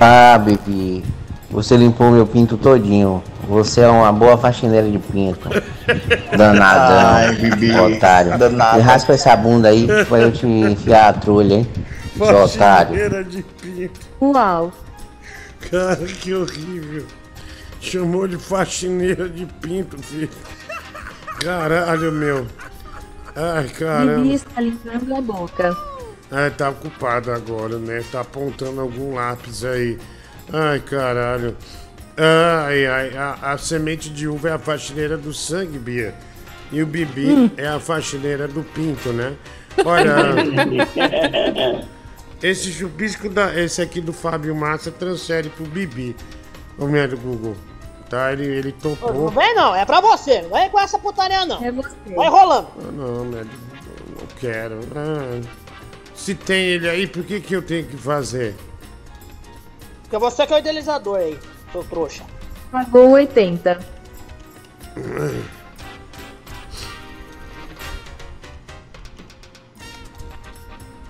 [0.00, 1.04] Ah, Bibi,
[1.50, 3.22] você limpou meu pinto todinho.
[3.48, 5.48] Você é uma boa faxineira de pinto.
[6.36, 8.36] Danadão, Ai, Bibi, otário.
[8.38, 8.76] danada.
[8.78, 11.68] Me raspa essa bunda aí pra eu te enfiar a trulha, hein?
[12.16, 12.88] Seu otário.
[12.88, 14.00] Faxineira de pinto.
[14.20, 14.72] Uau.
[15.70, 17.04] Cara, que horrível.
[17.80, 20.28] Chamou de faxineira de pinto, filho.
[21.40, 22.46] Caralho, meu.
[23.36, 24.26] Ai, Bibi caramba.
[24.34, 25.76] está limpando a boca.
[26.32, 28.02] Ah, tá ocupado agora, né?
[28.10, 29.98] Tá apontando algum lápis aí.
[30.52, 31.56] Ai, caralho.
[32.16, 36.14] Ai, ai, a, a semente de uva é a faxineira do sangue, Bia.
[36.72, 37.50] E o Bibi Hum.
[37.56, 39.34] é a faxineira do pinto, né?
[39.84, 40.16] Olha.
[42.42, 46.16] esse chupisco, da, esse aqui do Fábio Massa, transfere pro Bibi.
[46.78, 47.56] O meu do Google.
[48.08, 48.32] Tá?
[48.32, 49.30] Ele, ele Ô, Não topou.
[49.30, 50.42] vem não, é pra você.
[50.42, 51.62] Não vem com essa putaria não.
[51.64, 51.90] É você.
[52.14, 52.68] Vai rolando.
[52.78, 53.54] Ah, não, médico,
[54.08, 54.80] eu não quero.
[54.94, 55.40] Ah,
[56.14, 58.54] se tem ele aí, por que, que eu tenho que fazer?
[60.06, 61.38] Porque você que é o idealizador aí,
[61.72, 62.24] seu trouxa.
[62.70, 63.80] Pagou 80.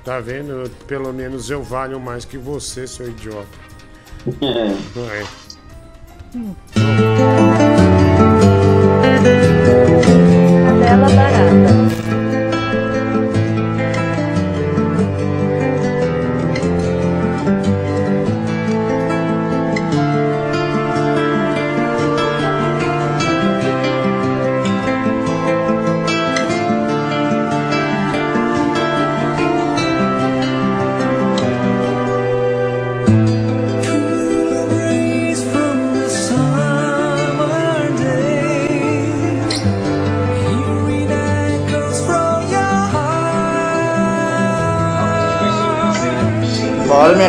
[0.02, 0.70] Tá vendo?
[0.86, 3.46] Pelo menos eu valho mais que você, seu idiota.
[4.94, 5.26] Não é?
[6.72, 7.05] Tela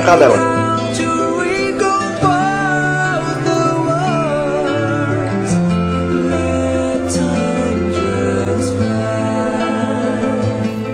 [0.07, 0.37] Minha cadela.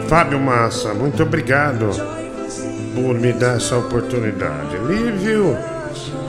[0.07, 1.89] Fábio Massa, muito obrigado
[2.95, 4.77] por me dar essa oportunidade.
[4.87, 5.57] Lívio,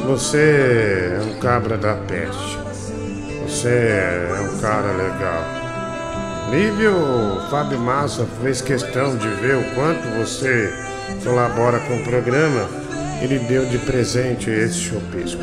[0.06, 2.58] você é um cabra da peste.
[3.48, 5.44] Você é um cara legal.
[6.50, 6.92] Lívio,
[7.50, 10.93] Fábio Massa fez questão de ver o quanto você
[11.24, 12.68] colabora com o programa.
[13.22, 15.42] Ele deu de presente esse chupisco.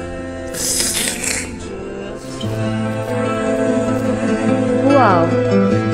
[4.94, 5.91] Uau.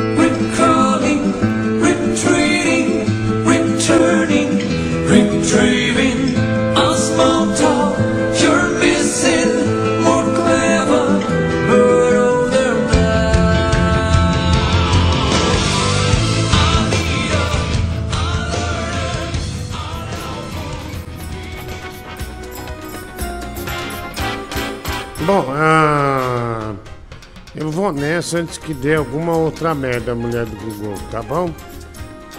[28.34, 31.50] Antes que dê alguma outra merda, mulher do Google, tá bom?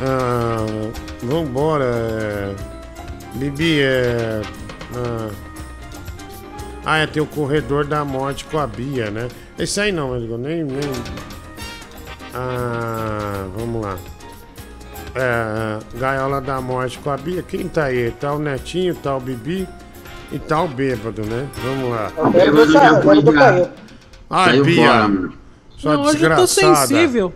[0.00, 0.66] Ah,
[1.22, 1.84] vambora.
[1.84, 2.54] é.
[3.34, 4.42] Bibi, é.
[4.94, 5.30] Ah,
[6.84, 9.28] ah, é, tem o corredor da morte com a Bia, né?
[9.58, 10.64] Esse aí não, eu nem.
[10.64, 10.80] nem...
[12.34, 13.98] Ah, vamos lá.
[15.14, 17.42] É, Gaiola da Morte com a Bia.
[17.42, 18.10] Quem tá aí?
[18.12, 19.66] Tá o Netinho, tá o Bibi
[20.30, 21.48] e tá o Bêbado, né?
[21.62, 22.12] Vamos lá.
[22.16, 23.70] O bêbado já foi já.
[24.30, 24.86] Ai, Saiu Bia.
[24.86, 25.37] fora, mano.
[25.78, 26.86] Sua Não, hoje eu tô desgraçada.
[26.86, 27.32] sensível.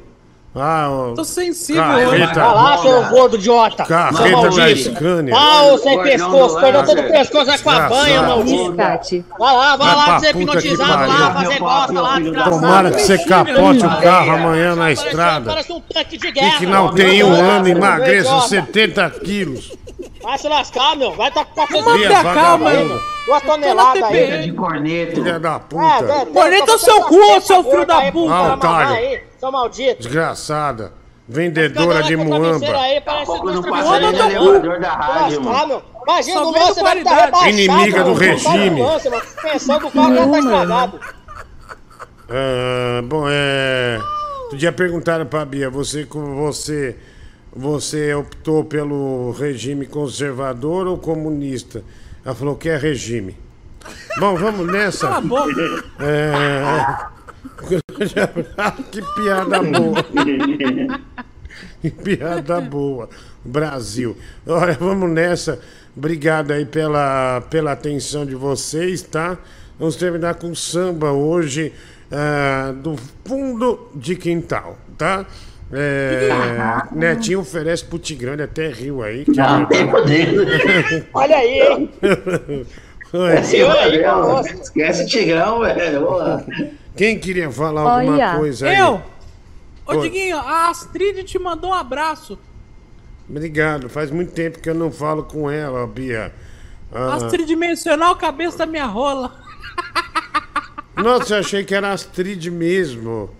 [0.55, 2.11] Ah, ó, Tô sensível Carreta.
[2.11, 2.27] hoje.
[2.27, 3.85] Vai lá, seu gordo idiota.
[3.87, 4.77] Carreta da.
[4.77, 5.35] Scania.
[5.35, 7.11] Pau sem pescoço, perdeu todo o velho.
[7.12, 8.65] pescoço é com a banha, maldito.
[8.67, 9.25] Resgate.
[9.39, 12.51] Vai lá, vai lá, ser hipnotizado lá, fazer bosta lá, desgraçado.
[12.61, 15.51] Tomara que você capote o carro amanhã na estrada.
[15.51, 16.51] Parece um tanque de guerra.
[16.51, 19.73] Fique na UTI um ano emagreça 70 quilos.
[20.23, 21.12] Vai se lascar, meu.
[21.12, 23.01] Vai tá com a Bia, Manter a calma aí.
[23.26, 24.42] Duas toneladas aí.
[24.42, 25.15] De corneto.
[25.17, 26.02] Filha da É, puta.
[26.07, 28.34] velho, Corneta tá o seu cu, seu filho da puta.
[28.34, 28.94] Ah, otário.
[28.97, 30.02] aí, Seu maldito.
[30.02, 30.92] Desgraçada.
[31.28, 32.67] Vendedora de muamba.
[32.81, 34.18] aí, parece dois não passa travesseiros.
[34.28, 35.67] nem no elevador da rádio, Lascar, mano.
[35.68, 35.83] meu.
[36.07, 37.20] Imagina o lance, vai qualidade.
[37.20, 37.51] rebaixado.
[37.51, 38.83] Inimiga do regime.
[39.42, 41.01] Pensando que o carro já tá estragado.
[42.28, 43.99] Ah, bom, é.
[44.44, 46.97] Outro dia perguntaram pra Bia, você com você.
[47.55, 51.85] Você optou pelo regime conservador ou comunista?
[52.25, 53.37] Ela falou que é regime.
[54.19, 55.09] Bom, vamos nessa.
[55.09, 55.85] Cala a boca.
[56.01, 57.13] É...
[58.91, 60.05] que piada boa.
[61.81, 63.09] Que piada boa.
[63.45, 64.17] Brasil.
[64.47, 65.61] Olha, vamos nessa.
[65.97, 69.37] Obrigado aí pela, pela atenção de vocês, tá?
[69.79, 71.73] Vamos terminar com samba hoje
[72.11, 75.27] ah, do fundo de quintal, tá?
[75.73, 76.28] É,
[76.92, 79.25] Netinho oferece pro Tigrão, ele até riu aí.
[79.25, 80.42] que é Não, tem podendo.
[81.15, 81.91] Olha aí, hein?
[83.12, 84.07] Esquece, Eu aí, velho.
[84.07, 84.55] nossa.
[84.55, 86.07] Esquece o Tigrão, velho.
[86.97, 88.36] Quem queria falar alguma Olha.
[88.36, 88.78] coisa aí?
[88.78, 89.02] Eu!
[89.86, 90.01] Ô, Oi.
[90.02, 92.39] Diguinho, a Astrid te mandou um abraço.
[93.28, 93.89] Obrigado.
[93.89, 96.33] Faz muito tempo que eu não falo com ela, Bia.
[96.92, 99.41] Ah, Astrid mencionar o cabeça da minha rola.
[100.97, 103.31] Nossa, eu achei que era Astrid mesmo.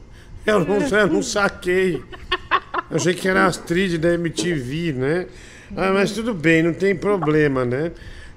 [0.47, 2.03] Eu não, eu não saquei.
[2.93, 5.27] Eu achei que era Astrid da MTV, né?
[5.75, 7.91] Ah, mas tudo bem, não tem problema, né?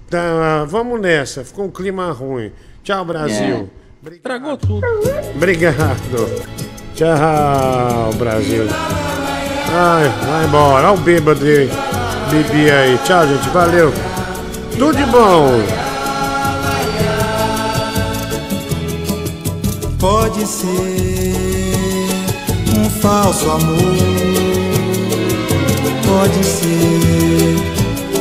[0.10, 1.44] Tá, vamos nessa.
[1.44, 2.54] Ficou um clima ruim.
[2.82, 3.70] Tchau, Brasil.
[4.10, 4.88] Estragou tudo.
[5.36, 6.46] Obrigado.
[6.94, 8.64] Tchau, Brasil.
[9.74, 10.88] Ai, vai embora.
[10.90, 11.70] Olha o bêbado aí.
[12.32, 12.98] Bibi aí.
[13.00, 13.50] Tchau, gente.
[13.50, 13.92] Valeu.
[14.78, 15.52] Tudo de bom.
[20.00, 20.72] Pode ser
[22.78, 24.45] um falso amor.
[26.08, 27.56] Pode ser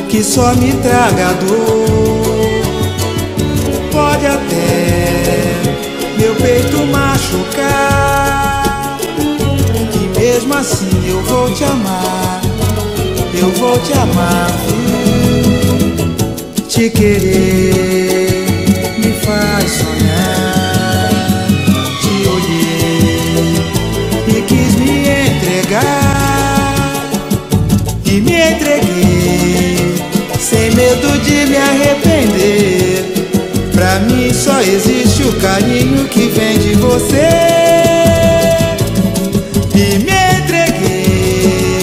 [0.09, 2.65] que só me traga dor.
[3.91, 5.35] Pode até
[6.17, 8.17] meu peito machucar.
[9.19, 12.41] E mesmo assim eu vou te amar.
[13.33, 14.51] Eu vou te amar.
[16.67, 18.45] Te querer
[18.97, 19.84] me faz
[30.75, 33.05] medo de me arrepender.
[33.73, 37.29] Pra mim só existe o carinho que vem de você.
[39.73, 41.79] E me entreguei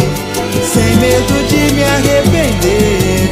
[0.72, 3.30] sem medo de me arrepender.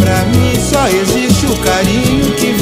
[0.00, 2.57] Pra mim só existe o carinho que vem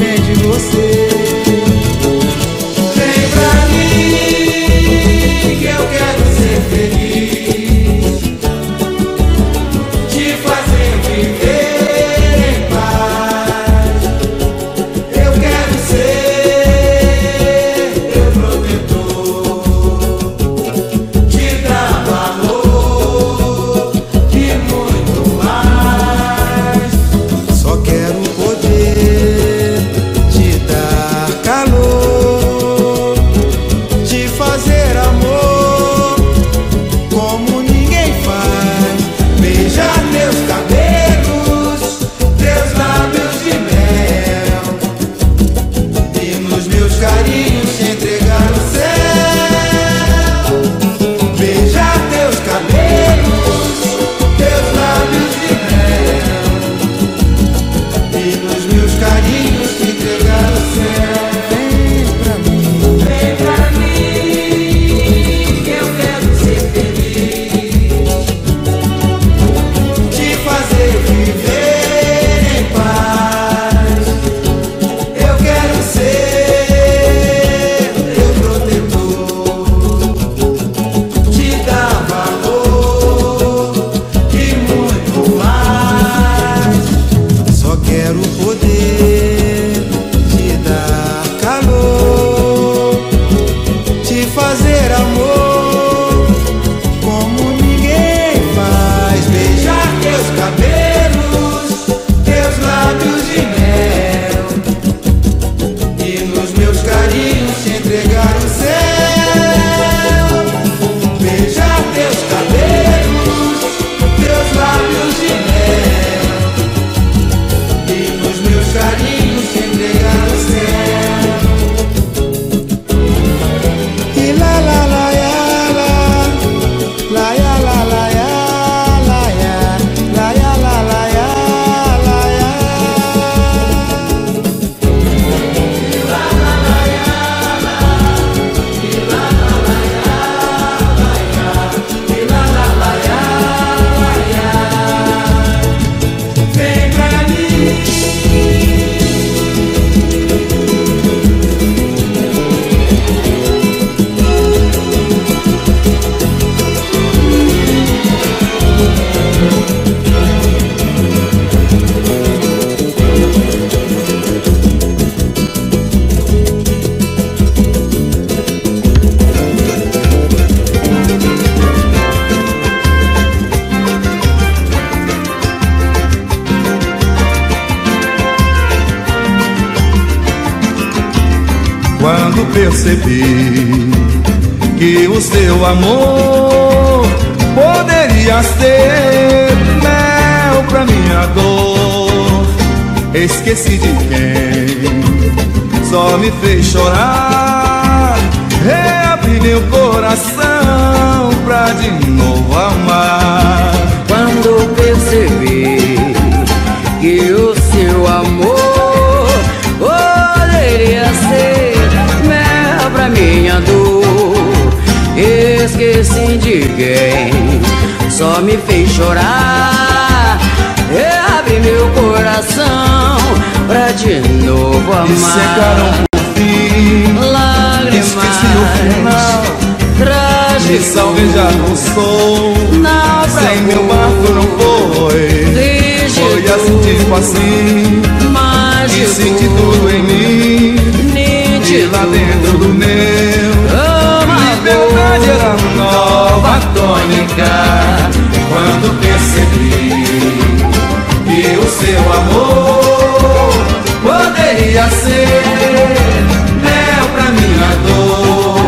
[256.63, 258.61] mel pra minha dor.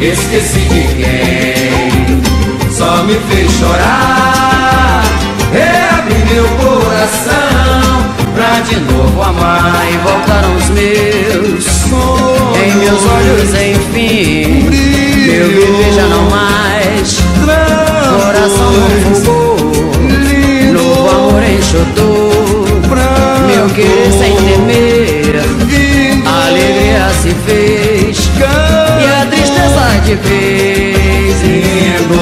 [0.00, 2.22] Esqueci de quem
[2.70, 5.04] só me fez chorar.
[5.52, 8.04] Reabri meu coração
[8.34, 9.86] pra de novo amar.
[9.92, 11.74] E voltaram os meus
[12.56, 14.68] em meus olhos enfim
[15.34, 17.20] meu viver já não mais.
[18.22, 19.54] Coração não fugou
[20.72, 22.53] novo amor enxotou
[23.46, 25.64] meu querer sem temer
[26.26, 32.18] a alegria se fez e a tristeza de vez indo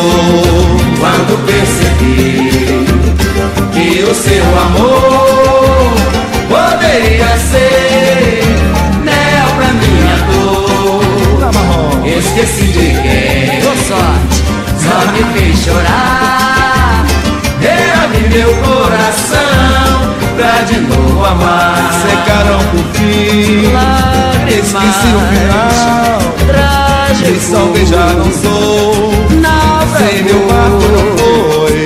[0.99, 2.87] quando percebi
[3.73, 5.93] que o seu amor
[6.49, 8.43] poderia ser
[9.05, 11.03] mel pra minha dor.
[12.07, 14.43] Esqueci de quem Boa sorte.
[14.79, 16.32] só me fez chorar.
[20.83, 21.91] Novo amar.
[22.03, 23.73] Secaram por fim,
[24.49, 26.19] esqueci o final.
[26.47, 27.31] Trágico.
[27.31, 29.13] Me salvei já não sou.
[29.99, 31.83] Sem meu barco não foi.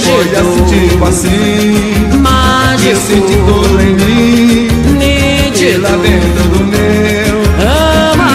[0.00, 2.08] Foi assim, tipo assim.
[2.18, 2.96] Mágico.
[2.96, 4.68] Senti tudo em mim.
[4.98, 5.64] Nítido.
[5.64, 7.34] E lá dentro do meu.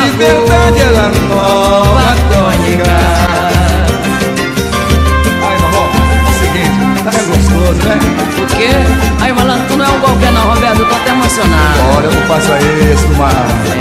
[0.04, 2.96] Liberdade ela nova tônica.
[5.42, 7.96] Ai, vovó, é o seguinte, tá gostoso, né?
[8.38, 8.72] O quê?
[9.22, 9.49] Aí, malandro,
[10.10, 11.80] é qualquer não, Roberto, eu tô até emocionado.
[11.96, 12.52] Olha, eu não faço
[12.94, 13.34] isso, mano.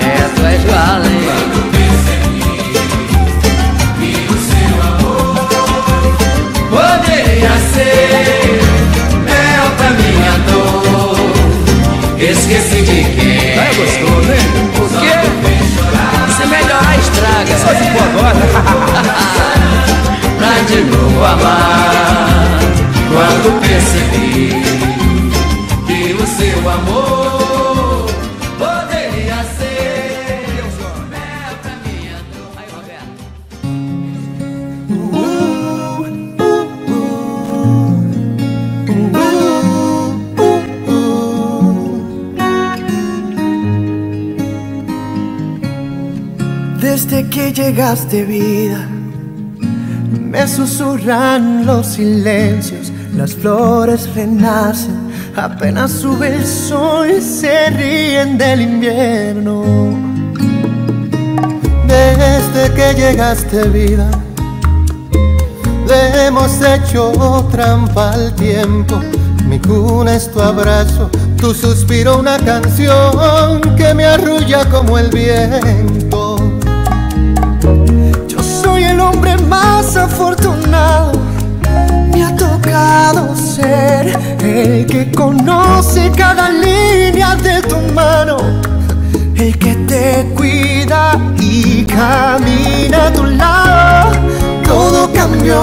[0.02, 1.28] É, tu és igual, hein?
[6.70, 8.60] Poderia ser
[9.24, 11.16] mel pra minha dor.
[12.18, 13.58] Esqueci de quem.
[13.58, 14.46] É gostoso, hein?
[14.76, 15.14] O quê?
[16.36, 17.54] Se melhorar, estraga.
[17.58, 18.42] Só se for agora.
[20.38, 22.28] pra de novo amar.
[23.10, 24.68] Quando percebi
[26.66, 27.38] amor.
[46.80, 48.88] Desde que llegaste vida,
[50.20, 54.97] me susurran los silencios, las flores renacen,
[55.44, 59.62] apenas sube el sol se ríen del invierno.
[61.86, 64.10] Desde que llegaste vida,
[65.86, 69.00] le hemos hecho trampa al tiempo.
[69.46, 71.08] Mi cuna es tu abrazo,
[71.40, 76.36] tu suspiro una canción que me arrulla como el viento.
[78.26, 81.27] Yo soy el hombre más afortunado.
[82.68, 88.36] Tocado ser el que conoce cada línea de tu mano,
[89.36, 94.12] el que te cuida y camina a tu lado.
[94.66, 95.62] Todo cambió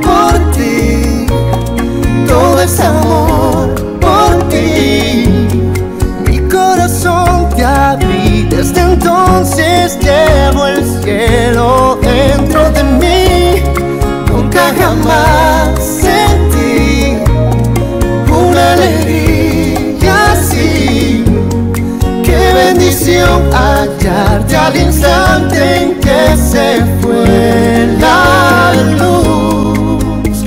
[0.00, 1.26] por ti,
[2.26, 5.28] todo es amor por ti.
[6.26, 13.62] Mi corazón te abrí, desde entonces llevo el cielo dentro de mí.
[14.30, 15.71] Nunca jamás
[24.62, 30.44] al instante en que se fue la luz,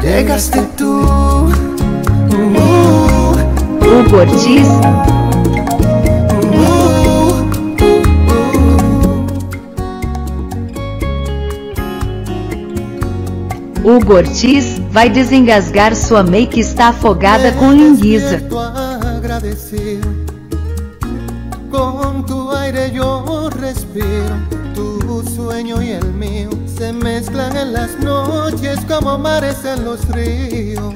[0.00, 1.00] llegaste tú.
[3.80, 4.68] Hugo uh, Ortiz.
[13.82, 18.47] Hugo Ortiz vai desengasgar sua mãe que está afogada com linguiça.
[23.98, 24.36] Respiro,
[24.74, 30.94] tu sueño y el mío se mezclan en las noches como mares en los ríos.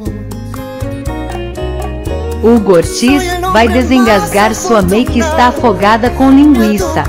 [2.42, 3.22] Hugo Ortiz
[3.52, 7.04] vai desengasgar sua make está afogada com linguiça.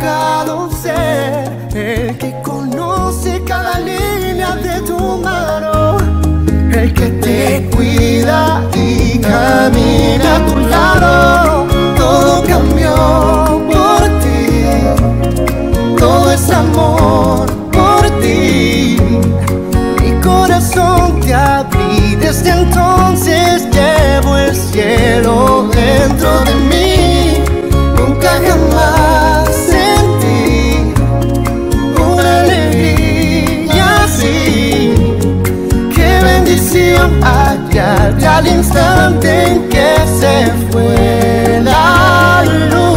[1.69, 2.31] Que
[8.71, 11.67] que camina a tu lado.
[11.97, 13.52] Todo cambió
[16.03, 18.97] todo es amor por ti.
[20.01, 27.43] Mi corazón te abrí, desde entonces llevo el cielo dentro de mí.
[27.97, 30.93] Nunca jamás sentí
[32.11, 34.93] una alegría así.
[35.95, 40.35] Qué bendición hallarte al instante en que se
[40.69, 42.92] fue la luz.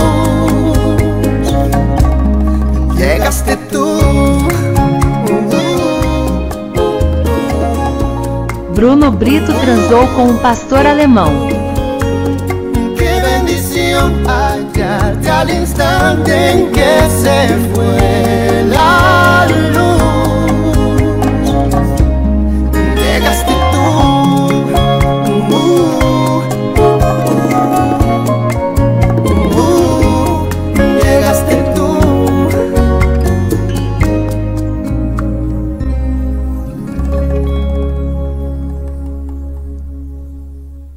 [8.77, 11.33] Bruno Brito transou com um pastor alemão.
[14.29, 18.07] Al instante que se luz.